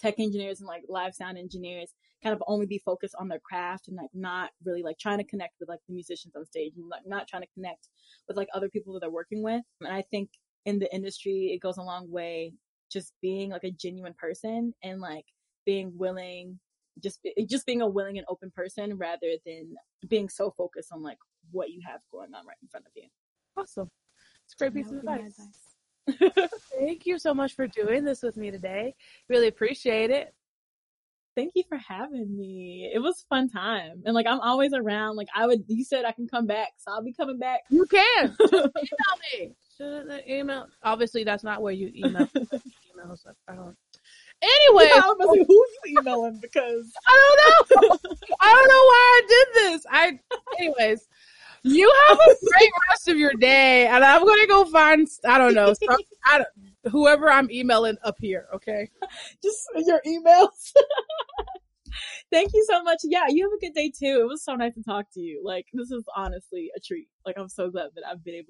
tech 0.00 0.14
engineers 0.18 0.60
and 0.60 0.68
like 0.68 0.82
live 0.88 1.14
sound 1.14 1.38
engineers 1.38 1.94
kind 2.22 2.34
of 2.34 2.42
only 2.46 2.66
be 2.66 2.78
focused 2.78 3.14
on 3.18 3.28
their 3.28 3.40
craft 3.40 3.88
and 3.88 3.96
like 3.96 4.10
not 4.14 4.50
really 4.64 4.82
like 4.82 4.98
trying 4.98 5.18
to 5.18 5.24
connect 5.24 5.54
with 5.58 5.68
like 5.68 5.80
the 5.88 5.94
musicians 5.94 6.34
on 6.36 6.46
stage 6.46 6.72
and 6.76 6.88
like 6.88 7.02
not 7.06 7.26
trying 7.28 7.42
to 7.42 7.48
connect 7.54 7.88
with 8.28 8.36
like 8.36 8.48
other 8.54 8.68
people 8.68 8.94
that 8.94 9.00
they're 9.00 9.10
working 9.10 9.42
with. 9.42 9.62
And 9.80 9.92
I 9.92 10.02
think 10.10 10.30
in 10.64 10.78
the 10.78 10.92
industry, 10.94 11.50
it 11.54 11.60
goes 11.60 11.78
a 11.78 11.82
long 11.82 12.10
way 12.10 12.52
just 12.90 13.12
being 13.22 13.50
like 13.50 13.64
a 13.64 13.70
genuine 13.70 14.14
person 14.18 14.74
and 14.82 15.00
like 15.00 15.24
being 15.64 15.92
willing 15.96 16.58
just 17.02 17.20
just 17.48 17.64
being 17.64 17.80
a 17.80 17.88
willing 17.88 18.18
and 18.18 18.26
open 18.28 18.52
person 18.54 18.98
rather 18.98 19.32
than 19.46 19.74
being 20.08 20.28
so 20.28 20.52
focused 20.58 20.90
on 20.92 21.02
like 21.02 21.16
what 21.50 21.70
you 21.70 21.80
have 21.86 22.00
going 22.12 22.34
on 22.34 22.46
right 22.46 22.56
in 22.60 22.68
front 22.68 22.84
of 22.84 22.92
you. 22.94 23.08
Awesome. 23.56 23.90
It's 24.44 24.54
a 24.54 24.58
great 24.58 24.74
piece 24.74 24.90
of 24.90 24.98
advice. 24.98 25.40
Thank 26.78 27.06
you 27.06 27.18
so 27.18 27.32
much 27.32 27.54
for 27.54 27.66
doing 27.66 28.04
this 28.04 28.22
with 28.22 28.36
me 28.36 28.50
today. 28.50 28.94
Really 29.28 29.48
appreciate 29.48 30.10
it 30.10 30.34
thank 31.34 31.52
you 31.54 31.64
for 31.68 31.76
having 31.76 32.36
me. 32.36 32.90
It 32.92 32.98
was 32.98 33.24
fun 33.28 33.48
time. 33.48 34.02
And 34.04 34.14
like 34.14 34.26
I'm 34.26 34.40
always 34.40 34.72
around. 34.72 35.16
Like 35.16 35.28
I 35.34 35.46
would 35.46 35.64
you 35.68 35.84
said 35.84 36.04
I 36.04 36.12
can 36.12 36.28
come 36.28 36.46
back, 36.46 36.68
so 36.78 36.92
I'll 36.92 37.02
be 37.02 37.12
coming 37.12 37.38
back. 37.38 37.60
You 37.70 37.86
can. 37.86 38.36
email 38.52 38.70
me. 39.32 39.52
Email 40.28 40.66
obviously 40.82 41.24
that's 41.24 41.42
not 41.42 41.62
where 41.62 41.72
you 41.72 41.90
email 41.96 42.26
emails. 42.26 43.26
I 43.48 43.54
don't 43.54 43.76
Anyway, 44.42 44.88
yeah, 44.92 45.02
I 45.04 45.06
was 45.06 45.38
like, 45.38 45.46
who 45.46 45.54
you 45.54 46.00
emailing? 46.00 46.40
Because 46.40 46.92
I 47.08 47.36
don't 47.70 47.82
know. 47.82 47.98
I 48.40 48.52
don't 48.52 48.68
know 48.68 48.84
why 48.84 49.20
I 49.20 49.22
did 49.28 49.46
this. 49.54 49.86
I, 49.88 50.18
anyways, 50.58 51.08
you 51.62 51.92
have 52.08 52.18
a 52.18 52.34
great 52.50 52.70
rest 52.90 53.06
of 53.06 53.18
your 53.18 53.34
day, 53.34 53.86
and 53.86 54.02
I'm 54.02 54.26
gonna 54.26 54.48
go 54.48 54.64
find 54.64 55.06
I 55.24 55.38
don't 55.38 55.54
know 55.54 55.72
some, 55.74 55.96
I 56.26 56.38
don't, 56.38 56.48
whoever 56.90 57.30
I'm 57.30 57.50
emailing 57.50 57.96
up 58.04 58.16
here. 58.18 58.46
Okay, 58.54 58.90
just 59.42 59.68
your 59.76 60.00
emails. 60.06 60.72
Thank 62.32 62.54
you 62.54 62.64
so 62.68 62.82
much. 62.82 63.00
Yeah, 63.04 63.24
you 63.28 63.44
have 63.44 63.52
a 63.52 63.60
good 63.60 63.74
day 63.74 63.90
too. 63.90 64.20
It 64.22 64.28
was 64.28 64.42
so 64.42 64.54
nice 64.54 64.74
to 64.74 64.82
talk 64.82 65.06
to 65.14 65.20
you. 65.20 65.42
Like, 65.44 65.66
this 65.74 65.90
is 65.90 66.04
honestly 66.16 66.70
a 66.74 66.80
treat. 66.80 67.08
Like, 67.26 67.36
I'm 67.38 67.50
so 67.50 67.70
glad 67.70 67.90
that 67.94 68.04
I've 68.10 68.24
been 68.24 68.34
able 68.34 68.48